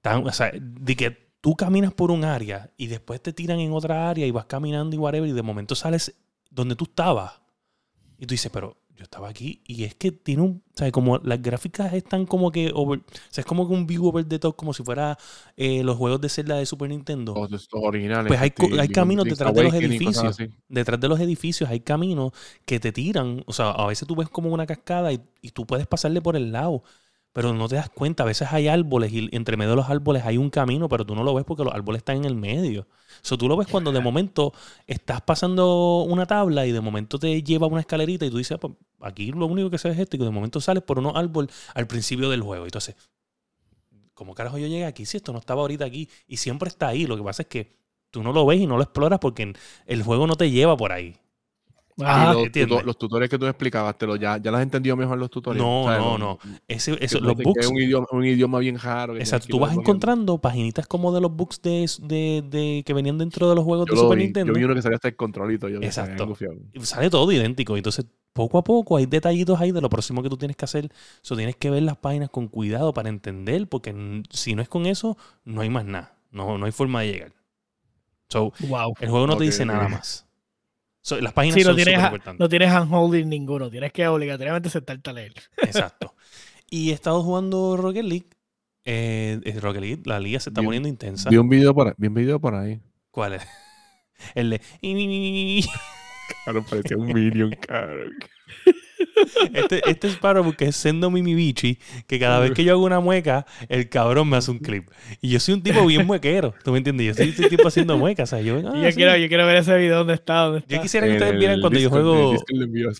tan. 0.00 0.26
O 0.26 0.32
sea, 0.32 0.50
de 0.52 0.96
que 0.96 1.10
tú 1.40 1.54
caminas 1.54 1.92
por 1.92 2.10
un 2.10 2.24
área 2.24 2.70
y 2.76 2.88
después 2.88 3.22
te 3.22 3.32
tiran 3.32 3.60
en 3.60 3.72
otra 3.72 4.10
área 4.10 4.26
y 4.26 4.30
vas 4.30 4.46
caminando 4.46 4.96
y 4.96 4.98
whatever, 4.98 5.28
y 5.28 5.32
de 5.32 5.42
momento 5.42 5.74
sales 5.74 6.14
donde 6.50 6.74
tú 6.74 6.84
estabas. 6.84 7.40
Y 8.18 8.26
tú 8.26 8.34
dices, 8.34 8.50
pero 8.52 8.76
yo 8.96 9.02
estaba 9.04 9.28
aquí 9.28 9.60
y 9.66 9.84
es 9.84 9.94
que 9.94 10.12
tiene 10.12 10.42
un, 10.42 10.62
o 10.74 10.78
sea, 10.78 10.90
como 10.92 11.18
las 11.18 11.42
gráficas 11.42 11.92
están 11.94 12.26
como 12.26 12.52
que, 12.52 12.70
over- 12.74 13.00
o 13.00 13.04
sea, 13.30 13.42
es 13.42 13.46
como 13.46 13.66
que 13.66 13.74
un 13.74 13.86
view 13.86 14.06
over 14.06 14.24
the 14.24 14.38
top, 14.38 14.54
como 14.56 14.72
si 14.72 14.82
fuera 14.84 15.18
eh, 15.56 15.82
los 15.82 15.96
juegos 15.96 16.20
de 16.20 16.28
Zelda 16.28 16.56
de 16.56 16.66
Super 16.66 16.88
Nintendo. 16.90 17.34
Los, 17.34 17.50
los 17.50 17.68
originales. 17.72 18.28
Pues 18.28 18.40
hay 18.40 18.48
este, 18.48 18.80
hay 18.80 18.88
caminos 18.88 19.24
detrás 19.24 19.52
de 19.54 19.62
los 19.64 19.74
edificios. 19.74 20.36
Detrás 20.68 21.00
de 21.00 21.08
los 21.08 21.20
edificios 21.20 21.68
hay 21.70 21.80
caminos 21.80 22.32
que 22.64 22.78
te 22.80 22.92
tiran, 22.92 23.42
o 23.46 23.52
sea, 23.52 23.70
a 23.72 23.86
veces 23.86 24.06
tú 24.06 24.14
ves 24.16 24.28
como 24.28 24.50
una 24.50 24.66
cascada 24.66 25.12
y, 25.12 25.20
y 25.42 25.50
tú 25.50 25.66
puedes 25.66 25.86
pasarle 25.86 26.20
por 26.22 26.36
el 26.36 26.52
lado, 26.52 26.82
pero 27.34 27.52
no 27.52 27.68
te 27.68 27.74
das 27.74 27.90
cuenta, 27.90 28.22
a 28.22 28.26
veces 28.26 28.48
hay 28.52 28.68
árboles 28.68 29.12
y 29.12 29.28
entre 29.32 29.56
medio 29.56 29.70
de 29.70 29.76
los 29.76 29.90
árboles 29.90 30.24
hay 30.24 30.38
un 30.38 30.50
camino, 30.50 30.88
pero 30.88 31.04
tú 31.04 31.16
no 31.16 31.24
lo 31.24 31.34
ves 31.34 31.44
porque 31.44 31.64
los 31.64 31.74
árboles 31.74 31.98
están 31.98 32.18
en 32.18 32.26
el 32.26 32.36
medio. 32.36 32.82
O 32.82 32.86
sea, 33.22 33.36
tú 33.36 33.48
lo 33.48 33.56
ves 33.56 33.66
cuando 33.66 33.90
de 33.90 33.98
momento 33.98 34.52
estás 34.86 35.20
pasando 35.20 36.02
una 36.02 36.26
tabla 36.26 36.64
y 36.64 36.70
de 36.70 36.80
momento 36.80 37.18
te 37.18 37.42
lleva 37.42 37.66
una 37.66 37.80
escalerita 37.80 38.24
y 38.24 38.30
tú 38.30 38.38
dices, 38.38 38.52
"Ah, 38.56 38.60
pues, 38.60 38.74
aquí 39.00 39.32
lo 39.32 39.46
único 39.46 39.68
que 39.68 39.78
se 39.78 39.88
ve 39.88 39.94
es 39.94 40.00
esto 40.00 40.14
y 40.14 40.20
que 40.20 40.24
de 40.26 40.30
momento 40.30 40.60
sales 40.60 40.84
por 40.84 41.00
unos 41.00 41.16
árboles 41.16 41.50
al 41.74 41.88
principio 41.88 42.30
del 42.30 42.40
juego. 42.40 42.66
Entonces, 42.66 42.94
¿cómo 44.14 44.32
carajo 44.34 44.56
yo 44.58 44.68
llegué 44.68 44.86
aquí 44.86 45.04
si 45.04 45.16
esto 45.16 45.32
no 45.32 45.40
estaba 45.40 45.62
ahorita 45.62 45.84
aquí? 45.84 46.08
Y 46.28 46.36
siempre 46.36 46.68
está 46.68 46.86
ahí. 46.86 47.04
Lo 47.06 47.16
que 47.16 47.24
pasa 47.24 47.42
es 47.42 47.48
que 47.48 47.76
tú 48.12 48.22
no 48.22 48.32
lo 48.32 48.46
ves 48.46 48.60
y 48.60 48.66
no 48.68 48.76
lo 48.76 48.84
exploras 48.84 49.18
porque 49.18 49.52
el 49.86 50.02
juego 50.04 50.28
no 50.28 50.36
te 50.36 50.52
lleva 50.52 50.76
por 50.76 50.92
ahí. 50.92 51.16
Y 51.96 52.02
los, 52.02 52.36
¿entiendes? 52.46 52.76
tuto- 52.78 52.86
los 52.86 52.98
tutoriales 52.98 53.30
que 53.30 53.38
tú 53.38 53.46
explicabas, 53.46 53.96
te 53.96 54.04
lo, 54.06 54.16
ya, 54.16 54.36
ya 54.38 54.50
las 54.50 54.58
has 54.58 54.64
entendido 54.64 54.96
mejor 54.96 55.16
los 55.16 55.30
tutoriales. 55.30 55.64
No, 55.64 55.84
¿sabes? 55.84 56.00
no, 56.00 56.18
no. 56.18 56.38
Ese, 56.66 56.96
eso, 57.00 57.20
los 57.20 57.36
books. 57.36 57.60
Es 57.60 57.66
un 57.68 57.76
idioma, 57.78 58.06
un 58.10 58.24
idioma 58.24 58.58
bien 58.58 58.78
raro. 58.78 59.16
Exacto, 59.16 59.46
tú 59.48 59.60
vas 59.60 59.72
encontrando 59.76 60.38
paginitas 60.38 60.88
como 60.88 61.12
de 61.12 61.20
los 61.20 61.30
books 61.34 61.62
de, 61.62 61.88
de, 62.02 62.42
de- 62.50 62.82
que 62.84 62.92
venían 62.94 63.16
dentro 63.18 63.48
de 63.48 63.54
los 63.54 63.64
juegos 63.64 63.86
Yo 63.86 63.94
de 63.94 63.96
lo 63.96 64.02
Super 64.06 64.18
vi, 64.18 64.24
Nintendo. 64.24 64.52
Yo 64.52 64.58
vi 64.58 64.64
uno 64.64 64.74
que 64.74 64.82
salía 64.82 64.96
hasta 64.96 65.08
el 65.08 65.14
controlito. 65.16 65.68
Yo 65.68 65.80
Exacto. 65.80 66.34
Sale 66.82 67.10
todo 67.10 67.30
idéntico. 67.30 67.76
Entonces, 67.76 68.06
poco 68.32 68.58
a 68.58 68.64
poco 68.64 68.96
hay 68.96 69.06
detallitos 69.06 69.60
ahí 69.60 69.70
de 69.70 69.80
lo 69.80 69.88
próximo 69.88 70.20
que 70.20 70.28
tú 70.28 70.36
tienes 70.36 70.56
que 70.56 70.64
hacer. 70.64 70.90
So, 71.22 71.36
tienes 71.36 71.54
que 71.54 71.70
ver 71.70 71.84
las 71.84 71.96
páginas 71.96 72.28
con 72.30 72.48
cuidado 72.48 72.92
para 72.92 73.08
entender, 73.08 73.68
porque 73.68 74.22
si 74.30 74.56
no 74.56 74.62
es 74.62 74.68
con 74.68 74.86
eso, 74.86 75.16
no 75.44 75.60
hay 75.60 75.70
más 75.70 75.84
nada. 75.84 76.16
No, 76.32 76.58
no 76.58 76.66
hay 76.66 76.72
forma 76.72 77.02
de 77.02 77.12
llegar. 77.12 77.32
So, 78.28 78.52
Wow. 78.68 78.94
el 78.98 79.10
juego 79.10 79.28
no 79.28 79.36
te 79.36 79.44
dice 79.44 79.64
nada 79.64 79.88
más. 79.88 80.26
So, 81.06 81.20
las 81.20 81.34
páginas 81.34 81.56
Sí, 81.56 81.60
no 81.60 81.66
son 81.66 81.76
tienes, 81.76 81.94
súper 81.94 82.06
importantes. 82.06 82.40
no 82.40 82.48
tienes 82.48 82.70
handholding 82.70 83.28
ninguno. 83.28 83.70
Tienes 83.70 83.92
que 83.92 84.08
obligatoriamente 84.08 84.70
sentarte 84.70 85.10
a 85.10 85.12
leer. 85.12 85.34
Exacto. 85.58 86.14
Y 86.70 86.90
he 86.90 86.94
estado 86.94 87.22
jugando 87.22 87.76
Rocket 87.76 88.04
League. 88.04 88.26
Eh, 88.84 89.38
eh, 89.44 89.60
Rocket 89.60 89.82
League, 89.82 90.02
la 90.06 90.18
liga 90.18 90.40
se 90.40 90.48
está 90.48 90.60
Vi 90.62 90.66
poniendo 90.66 90.88
intensa. 90.88 91.28
Vi 91.28 91.36
un 91.36 91.48
video 91.48 91.74
por 91.74 91.88
ahí. 91.88 91.94
Vi 91.98 92.08
un 92.08 92.14
video 92.14 92.40
por 92.40 92.54
ahí. 92.54 92.80
¿Cuál 93.10 93.34
es? 93.34 93.42
El 94.34 94.50
de... 94.50 94.60
Claro, 96.42 96.64
parecía 96.68 96.96
un 96.96 97.06
minion, 97.12 97.50
caro. 97.60 98.06
Este, 99.52 99.82
este 99.88 100.08
es 100.08 100.16
para 100.16 100.42
porque 100.42 100.66
es 100.66 100.76
Sendo 100.76 101.10
Mimi 101.10 101.34
Bichi, 101.34 101.78
que 102.06 102.18
cada 102.18 102.40
vez 102.40 102.52
que 102.52 102.64
yo 102.64 102.72
hago 102.72 102.84
una 102.84 103.00
mueca, 103.00 103.46
el 103.68 103.88
cabrón 103.88 104.28
me 104.28 104.36
hace 104.36 104.50
un 104.50 104.58
clip. 104.58 104.88
Y 105.20 105.30
yo 105.30 105.40
soy 105.40 105.54
un 105.54 105.62
tipo 105.62 105.86
bien 105.86 106.06
muequero, 106.06 106.54
¿tú 106.62 106.72
me 106.72 106.78
entiendes? 106.78 107.06
Yo 107.06 107.14
soy 107.14 107.34
un 107.36 107.48
tipo 107.48 107.68
haciendo 107.68 107.96
muecas. 107.96 108.32
O 108.32 108.36
sea, 108.36 108.44
yo, 108.44 108.56
ah, 108.56 108.72
yo, 108.76 108.90
sí. 108.90 108.96
quiero, 108.96 109.16
yo 109.16 109.28
quiero 109.28 109.46
ver 109.46 109.56
ese 109.56 109.76
video 109.76 109.98
dónde 109.98 110.14
está. 110.14 110.40
Dónde 110.40 110.58
está. 110.60 110.74
Yo 110.74 110.82
quisiera 110.82 111.06
que 111.06 111.14
ustedes 111.14 111.38
vieran 111.38 111.60
cuando 111.60 111.78
yo 111.78 111.90
juego 111.90 112.34
envío 112.48 112.90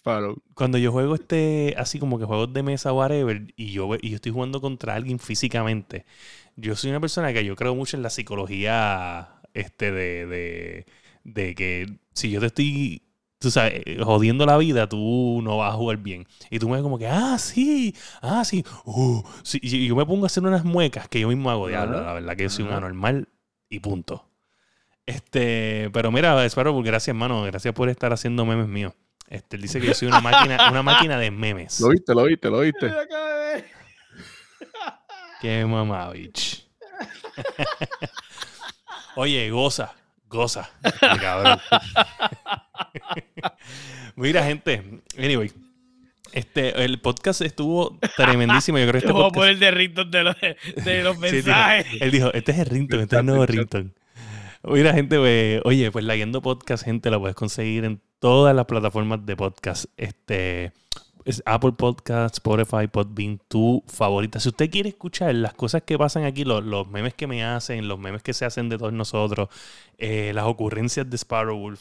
cuando 0.55 0.78
yo 0.78 0.92
juego 0.92 1.14
este, 1.14 1.74
así 1.76 1.99
como 1.99 2.18
que 2.18 2.24
juegos 2.24 2.53
de 2.53 2.62
mesa, 2.62 2.92
whatever, 2.92 3.53
y 3.57 3.72
yo, 3.72 3.88
y 4.01 4.11
yo 4.11 4.16
estoy 4.16 4.32
jugando 4.32 4.61
contra 4.61 4.95
alguien 4.95 5.18
físicamente, 5.18 6.05
yo 6.57 6.76
soy 6.76 6.90
una 6.90 7.01
persona 7.01 7.32
que 7.32 7.45
yo 7.45 7.57
creo 7.57 7.74
mucho 7.74 7.97
en 7.97 8.03
la 8.03 8.11
psicología 8.11 9.40
este 9.55 9.92
de, 9.92 10.26
de, 10.26 10.86
de 11.24 11.55
que 11.55 11.99
si 12.12 12.30
yo 12.30 12.40
te 12.40 12.47
estoy, 12.47 13.03
tú 13.45 13.51
sabes, 13.51 13.82
eh, 13.84 13.99
jodiendo 14.03 14.47
la 14.47 14.57
vida, 14.57 14.88
tú 14.88 15.40
no 15.42 15.59
vas 15.59 15.72
a 15.72 15.76
jugar 15.76 15.99
bien. 15.99 16.26
Y 16.51 16.59
tú 16.59 16.68
me 16.68 16.76
ves 16.76 16.82
como 16.82 16.99
que, 16.99 17.07
ah, 17.07 17.38
sí, 17.38 17.95
ah, 18.22 18.42
sí, 18.45 18.64
uh, 18.86 19.22
sí. 19.42 19.61
Y 19.62 19.86
yo 19.86 19.95
me 19.95 20.07
pongo 20.07 20.24
a 20.24 20.26
hacer 20.26 20.42
unas 20.42 20.64
muecas 20.64 21.09
que 21.09 21.20
yo 21.20 21.28
mismo 21.28 21.51
hago, 21.51 21.68
diablo, 21.68 22.01
la 22.01 22.14
verdad 22.14 22.36
que 22.36 22.45
yo 22.45 22.51
soy 22.51 22.64
un 22.64 22.72
anormal 22.72 23.28
y 23.68 23.80
punto. 23.80 24.26
Este, 25.05 25.90
pero 25.92 26.11
mira, 26.11 26.42
Sparrow, 26.47 26.82
gracias, 26.82 27.09
hermano, 27.09 27.42
gracias 27.42 27.74
por 27.74 27.90
estar 27.90 28.12
haciendo 28.14 28.47
memes 28.47 28.66
míos. 28.66 28.95
Este, 29.28 29.57
él 29.57 29.62
dice 29.62 29.78
que 29.80 29.88
yo 29.88 29.95
soy 29.95 30.09
una 30.09 30.20
máquina, 30.22 30.70
una 30.70 30.82
máquina 30.82 31.18
de 31.18 31.30
memes. 31.30 31.80
Lo 31.80 31.90
viste, 31.90 32.14
lo 32.14 32.24
viste, 32.24 32.49
lo 32.49 32.61
viste. 32.61 32.90
Qué 35.42 35.66
mamá, 35.66 36.11
bitch. 36.11 36.66
Oye, 39.16 39.51
goza, 39.51 39.95
goza. 40.28 40.70
este 40.82 41.18
cabrón. 41.20 41.61
Mira, 44.16 44.45
gente. 44.45 45.01
Anyway. 45.18 45.53
Este, 46.33 46.85
el 46.85 47.01
podcast 47.01 47.43
estuvo 47.43 47.97
tremendísimo. 48.16 48.79
Yo 48.79 48.89
creo 48.89 49.01
que 49.01 49.07
Te 49.07 49.07
este 49.07 49.12
voy 49.12 49.22
a 49.22 49.25
podcast. 49.27 49.35
poner 49.41 49.59
de 49.59 49.70
ringtone 49.70 50.11
de 50.11 50.22
los, 50.25 50.37
de 50.85 51.03
los 51.05 51.14
Sí, 51.16 51.20
mensajes. 51.22 51.87
dijo- 51.93 52.05
él 52.05 52.11
dijo, 52.11 52.33
este 52.35 52.53
es 52.53 52.59
el 52.59 52.66
ringtone, 52.66 53.03
este 53.05 53.16
es 53.16 53.20
el 53.20 53.27
nuevo 53.27 53.47
ringtone. 53.47 53.91
Mira, 54.64 54.95
gente, 54.95 55.18
pues, 55.18 55.61
oye, 55.64 55.93
pues 55.93 56.05
la 56.05 56.16
Guiando 56.16 56.41
Podcast, 56.43 56.85
gente, 56.85 57.11
la 57.11 57.18
puedes 57.20 57.37
conseguir 57.37 57.85
en 57.85 58.01
todas 58.18 58.57
las 58.57 58.64
plataformas 58.64 59.25
de 59.27 59.37
podcast. 59.37 59.85
Este 59.99 60.72
es 61.27 61.43
Apple 61.47 61.72
Podcast, 61.72 62.35
Spotify, 62.37 62.87
Podbean, 62.91 63.39
tu 63.47 63.85
favorita. 63.87 64.41
Si 64.41 64.49
usted 64.49 64.70
quiere 64.70 64.89
escuchar 64.89 65.35
las 65.35 65.53
cosas 65.55 65.83
que 65.83 65.97
pasan 65.99 66.25
aquí, 66.25 66.45
los, 66.45 66.64
los 66.64 66.89
memes 66.89 67.12
que 67.14 67.27
me 67.27 67.45
hacen, 67.45 67.87
los 67.89 67.99
memes 67.99 68.22
que 68.22 68.33
se 68.33 68.45
hacen 68.47 68.68
de 68.70 68.79
todos 68.79 68.93
nosotros, 68.95 69.51
eh, 69.99 70.33
las 70.35 70.47
ocurrencias 70.47 71.09
de 71.09 71.16
Sparrow 71.16 71.59
Wolf, 71.59 71.81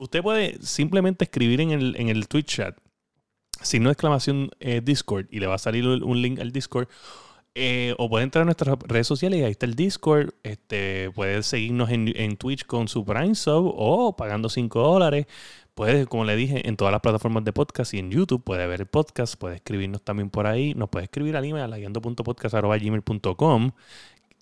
usted 0.00 0.22
puede 0.22 0.58
simplemente 0.62 1.24
escribir 1.24 1.60
en 1.60 1.70
el, 1.70 1.94
en 1.96 2.08
el 2.08 2.26
Twitch 2.26 2.56
chat, 2.56 2.76
signo 3.62 3.90
de 3.90 3.92
exclamación 3.92 4.50
eh, 4.58 4.80
Discord, 4.82 5.26
y 5.30 5.38
le 5.38 5.46
va 5.46 5.54
a 5.54 5.58
salir 5.58 5.86
un 5.86 6.22
link 6.22 6.40
al 6.40 6.50
Discord. 6.50 6.88
Eh, 7.56 7.96
o 7.98 8.08
puede 8.08 8.22
entrar 8.22 8.42
a 8.42 8.44
nuestras 8.44 8.78
redes 8.86 9.08
sociales 9.08 9.40
y 9.40 9.42
ahí 9.42 9.50
está 9.50 9.66
el 9.66 9.74
Discord. 9.74 10.30
Este, 10.42 11.10
puede 11.10 11.42
seguirnos 11.42 11.90
en, 11.90 12.12
en 12.16 12.36
Twitch 12.36 12.64
con 12.64 12.88
su 12.88 13.04
Prime 13.04 13.34
Sub 13.34 13.72
o 13.76 14.16
pagando 14.16 14.48
5 14.48 14.80
dólares. 14.80 15.26
Puede, 15.74 16.06
como 16.06 16.24
le 16.24 16.36
dije, 16.36 16.68
en 16.68 16.76
todas 16.76 16.92
las 16.92 17.00
plataformas 17.00 17.44
de 17.44 17.52
podcast 17.52 17.92
y 17.94 17.98
en 17.98 18.10
YouTube 18.10 18.44
puede 18.44 18.66
ver 18.66 18.82
el 18.82 18.86
podcast, 18.86 19.36
puede 19.36 19.56
escribirnos 19.56 20.02
también 20.02 20.30
por 20.30 20.46
ahí. 20.46 20.74
Nos 20.74 20.90
puede 20.90 21.04
escribir 21.04 21.36
al 21.36 21.44
email 21.44 21.70
laguiando.podcast.gmail.com 21.70 23.72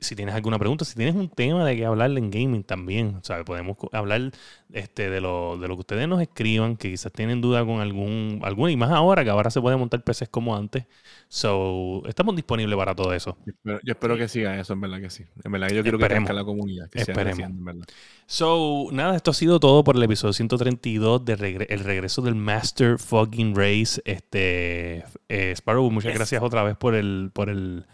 si 0.01 0.15
tienes 0.15 0.35
alguna 0.35 0.59
pregunta, 0.59 0.85
si 0.85 0.95
tienes 0.95 1.15
un 1.17 1.29
tema 1.29 1.65
de 1.65 1.77
que 1.77 1.85
hablar 1.85 2.11
en 2.17 2.31
gaming 2.31 2.63
también, 2.63 3.19
¿sabes? 3.23 3.45
Podemos 3.45 3.77
hablar 3.93 4.31
este, 4.73 5.11
de, 5.11 5.21
lo, 5.21 5.59
de 5.59 5.67
lo 5.67 5.75
que 5.75 5.81
ustedes 5.81 6.07
nos 6.07 6.21
escriban, 6.23 6.77
que 6.77 6.91
quizás 6.91 7.11
tienen 7.13 7.41
duda 7.41 7.65
con 7.65 7.81
algún, 7.81 8.41
alguna, 8.45 8.71
y 8.71 8.77
más 8.77 8.91
ahora 8.91 9.25
que 9.25 9.31
ahora 9.31 9.51
se 9.51 9.61
puede 9.61 9.77
montar 9.77 10.05
PCs 10.05 10.29
como 10.29 10.55
antes. 10.57 10.85
So, 11.29 12.03
estamos 12.07 12.37
disponibles 12.37 12.77
para 12.77 12.95
todo 12.95 13.13
eso. 13.13 13.37
Yo 13.45 13.53
espero, 13.53 13.81
yo 13.85 13.93
espero 13.93 14.17
que 14.17 14.29
siga 14.29 14.59
eso, 14.61 14.73
en 14.73 14.81
verdad 14.81 15.01
que 15.01 15.11
sí. 15.11 15.25
En 15.45 15.53
verdad, 15.53 15.69
yo 15.71 15.83
quiero 15.83 15.99
que 15.99 16.05
Esperemos. 16.05 16.29
crezca 16.29 16.41
la 16.41 16.45
comunidad. 16.47 16.89
Que 16.91 17.01
Esperemos. 17.01 17.33
creciendo, 17.37 17.59
en 17.59 17.65
verdad. 17.65 17.87
So, 18.27 18.89
nada, 18.93 19.17
esto 19.17 19.31
ha 19.33 19.35
sido 19.35 19.59
todo 19.59 19.83
por 19.85 19.97
el 19.97 20.03
episodio 20.03 20.33
132 20.33 21.25
de 21.25 21.37
regre- 21.37 21.67
el 21.71 21.81
regreso 21.81 22.23
del 22.23 22.35
Master 22.35 22.99
Fucking 22.99 23.55
Race. 23.57 24.01
Este, 24.05 25.05
eh, 25.29 25.53
Sparrow, 25.57 25.91
muchas 25.91 26.13
Yes. 26.13 26.19
gracias 26.19 26.43
otra 26.43 26.63
vez 26.63 26.77
por 26.77 26.95
el, 26.95 27.31
por 27.33 27.49
el, 27.51 27.87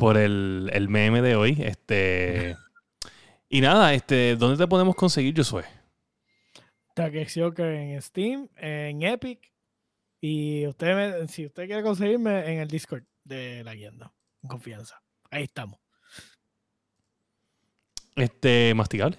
por 0.00 0.16
el, 0.16 0.70
el 0.72 0.88
meme 0.88 1.22
de 1.22 1.36
hoy. 1.36 1.56
Este, 1.60 2.56
y 3.48 3.60
nada, 3.60 3.94
este, 3.94 4.34
¿dónde 4.36 4.56
te 4.56 4.66
podemos 4.66 4.96
conseguir, 4.96 5.36
Josué? 5.36 5.64
Takeshi 6.94 7.40
que 7.54 7.62
en 7.94 8.02
Steam, 8.02 8.48
en 8.56 9.02
Epic. 9.02 9.52
Y 10.20 10.66
usted 10.66 10.94
me- 10.96 11.28
si 11.28 11.46
usted 11.46 11.66
quiere 11.66 11.82
conseguirme 11.82 12.52
en 12.52 12.60
el 12.60 12.68
Discord 12.68 13.04
de 13.24 13.62
la 13.62 13.74
guianda. 13.74 14.12
Con 14.40 14.50
confianza. 14.50 15.00
Ahí 15.30 15.44
estamos. 15.44 15.78
Este, 18.16 18.74
masticable. 18.74 19.18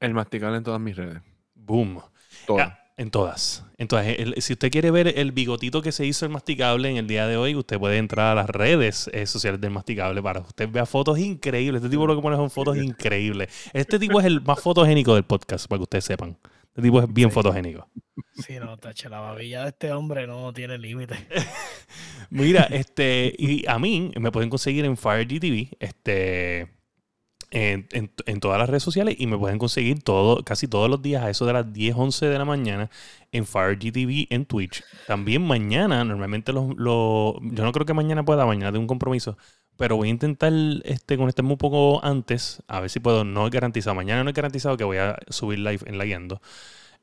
El 0.00 0.14
masticable 0.14 0.56
en 0.56 0.64
todas 0.64 0.80
mis 0.80 0.96
redes. 0.96 1.22
Boom. 1.54 2.02
Todas. 2.46 2.78
En 3.00 3.10
todas. 3.10 3.64
Entonces, 3.78 4.44
si 4.44 4.52
usted 4.52 4.70
quiere 4.70 4.90
ver 4.90 5.18
el 5.18 5.32
bigotito 5.32 5.80
que 5.80 5.90
se 5.90 6.04
hizo 6.04 6.26
el 6.26 6.30
masticable 6.30 6.90
en 6.90 6.98
el 6.98 7.06
día 7.06 7.26
de 7.26 7.38
hoy, 7.38 7.54
usted 7.54 7.78
puede 7.78 7.96
entrar 7.96 8.32
a 8.32 8.34
las 8.34 8.50
redes 8.50 9.08
eh, 9.14 9.24
sociales 9.24 9.58
del 9.58 9.70
masticable 9.70 10.22
para 10.22 10.40
que 10.42 10.48
usted 10.48 10.68
vea 10.68 10.84
fotos 10.84 11.18
increíbles. 11.18 11.80
Este 11.82 11.88
tipo 11.88 12.06
lo 12.06 12.14
que 12.14 12.20
pone 12.20 12.36
son 12.36 12.50
fotos 12.50 12.76
increíbles. 12.76 13.48
Este 13.72 13.98
tipo 13.98 14.20
es 14.20 14.26
el 14.26 14.42
más 14.42 14.60
fotogénico 14.60 15.14
del 15.14 15.24
podcast, 15.24 15.66
para 15.66 15.78
que 15.78 15.84
ustedes 15.84 16.04
sepan. 16.04 16.36
Este 16.68 16.82
tipo 16.82 17.00
es 17.00 17.10
bien 17.10 17.30
Sí. 17.30 17.34
fotogénico. 17.34 17.88
Sí, 18.34 18.56
no, 18.60 18.76
tache, 18.76 19.08
la 19.08 19.20
babilla 19.20 19.62
de 19.62 19.68
este 19.70 19.92
hombre 19.92 20.26
no 20.26 20.52
tiene 20.52 20.76
límite. 20.76 21.14
Mira, 22.28 22.64
este, 22.64 23.34
y 23.38 23.66
a 23.66 23.78
mí 23.78 24.12
me 24.20 24.30
pueden 24.30 24.50
conseguir 24.50 24.84
en 24.84 24.98
FireGTV, 24.98 25.74
este, 25.80 26.68
en, 27.50 27.88
en- 28.26 28.40
todas 28.40 28.58
las 28.58 28.68
redes 28.70 28.82
sociales 28.82 29.16
y 29.18 29.26
me 29.26 29.36
pueden 29.38 29.58
conseguir 29.58 30.02
todo, 30.02 30.44
casi 30.44 30.68
todos 30.68 30.88
los 30.90 31.02
días 31.02 31.22
a 31.24 31.30
eso 31.30 31.46
de 31.46 31.52
las 31.52 31.72
10, 31.72 31.94
11 31.96 32.26
de 32.26 32.38
la 32.38 32.44
mañana 32.44 32.90
en 33.32 33.46
FireGTV 33.46 34.26
en 34.30 34.46
Twitch. 34.46 34.84
También 35.06 35.42
mañana, 35.42 36.04
normalmente 36.04 36.52
los, 36.52 36.68
los- 36.76 37.34
yo 37.42 37.64
no 37.64 37.72
creo 37.72 37.86
que 37.86 37.94
mañana 37.94 38.24
pueda, 38.24 38.46
mañana 38.46 38.70
tengo 38.72 38.82
un 38.82 38.86
compromiso, 38.88 39.36
pero 39.76 39.96
voy 39.96 40.08
a 40.08 40.10
intentar 40.10 40.52
este, 40.84 41.16
conectarme 41.16 41.52
un 41.52 41.58
poco 41.58 42.04
antes, 42.04 42.62
a 42.68 42.80
ver 42.80 42.90
si 42.90 43.00
puedo, 43.00 43.24
no 43.24 43.46
es 43.46 43.50
garantizado, 43.52 43.94
mañana 43.96 44.22
no 44.24 44.30
es 44.30 44.36
garantizado 44.36 44.76
que 44.76 44.84
voy 44.84 44.98
a 44.98 45.16
subir 45.28 45.58
live 45.60 45.80
en 45.86 45.98
la 45.98 46.04
guiando. 46.04 46.40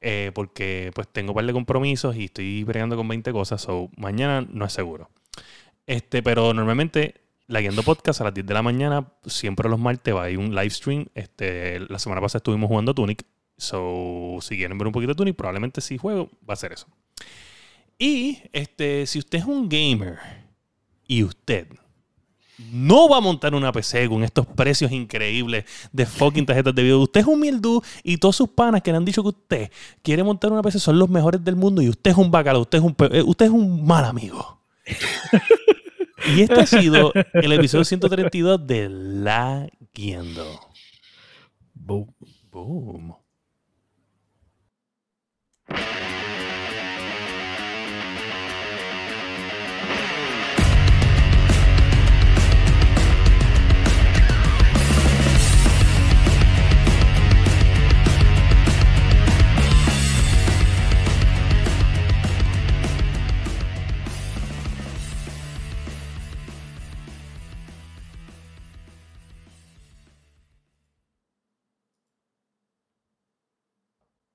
eh, 0.01 0.31
porque 0.35 0.91
pues 0.95 1.07
tengo 1.11 1.31
un 1.31 1.35
par 1.35 1.45
de 1.45 1.53
compromisos 1.53 2.15
y 2.15 2.25
estoy 2.25 2.63
bregando 2.63 2.95
con 2.97 3.07
20 3.07 3.31
cosas, 3.31 3.61
so 3.61 3.89
mañana 3.97 4.45
no 4.49 4.65
es 4.65 4.73
seguro. 4.73 5.09
Este, 5.87 6.23
pero 6.23 6.53
normalmente 6.53 7.15
la 7.47 7.61
Guiando 7.61 7.83
Podcast 7.83 8.21
a 8.21 8.25
las 8.25 8.33
10 8.33 8.45
de 8.45 8.53
la 8.53 8.61
mañana, 8.61 9.07
siempre 9.25 9.69
los 9.69 9.79
martes 9.79 10.13
va 10.13 10.25
a 10.25 10.29
un 10.29 10.53
live 10.53 10.69
stream. 10.69 11.07
Este, 11.15 11.79
la 11.79 11.97
semana 11.99 12.21
pasada 12.21 12.39
estuvimos 12.39 12.67
jugando 12.67 12.93
Tunic. 12.93 13.23
So, 13.57 14.37
si 14.41 14.57
quieren 14.57 14.77
ver 14.77 14.87
un 14.87 14.93
poquito 14.93 15.13
de 15.13 15.15
Tunic, 15.15 15.35
probablemente 15.35 15.81
si 15.81 15.97
juego, 15.97 16.29
va 16.47 16.53
a 16.53 16.57
ser 16.57 16.73
eso. 16.73 16.87
Y 17.97 18.39
este, 18.53 19.07
si 19.07 19.19
usted 19.19 19.39
es 19.39 19.45
un 19.45 19.67
gamer 19.67 20.19
y 21.07 21.23
usted 21.23 21.67
no 22.71 23.07
va 23.07 23.17
a 23.17 23.21
montar 23.21 23.53
una 23.53 23.71
PC 23.71 24.09
con 24.09 24.23
estos 24.23 24.45
precios 24.45 24.91
increíbles 24.91 25.65
de 25.91 26.05
fucking 26.05 26.45
tarjetas 26.45 26.73
de 26.73 26.83
video. 26.83 26.99
Usted 26.99 27.21
es 27.21 27.27
un 27.27 27.39
mieldú 27.39 27.83
y 28.03 28.17
todos 28.17 28.35
sus 28.35 28.49
panas 28.49 28.81
que 28.81 28.91
le 28.91 28.97
han 28.97 29.05
dicho 29.05 29.21
que 29.21 29.29
usted 29.29 29.71
quiere 30.01 30.23
montar 30.23 30.51
una 30.51 30.63
PC 30.63 30.79
son 30.79 30.97
los 30.97 31.09
mejores 31.09 31.43
del 31.43 31.55
mundo 31.55 31.81
y 31.81 31.89
usted 31.89 32.11
es 32.11 32.17
un 32.17 32.31
bacalao, 32.31 32.61
usted 32.61 32.79
es 32.79 32.83
un, 32.83 32.95
eh, 33.11 33.23
usted 33.23 33.45
es 33.45 33.51
un 33.51 33.85
mal 33.85 34.05
amigo. 34.05 34.59
Y 36.35 36.41
este 36.41 36.61
ha 36.61 36.65
sido 36.65 37.13
el 37.33 37.51
episodio 37.53 37.85
132 37.85 38.67
de 38.67 38.89
La 38.89 39.67
Guiendo. 39.93 40.59
Boom. 41.73 42.13
Boom. 42.51 43.15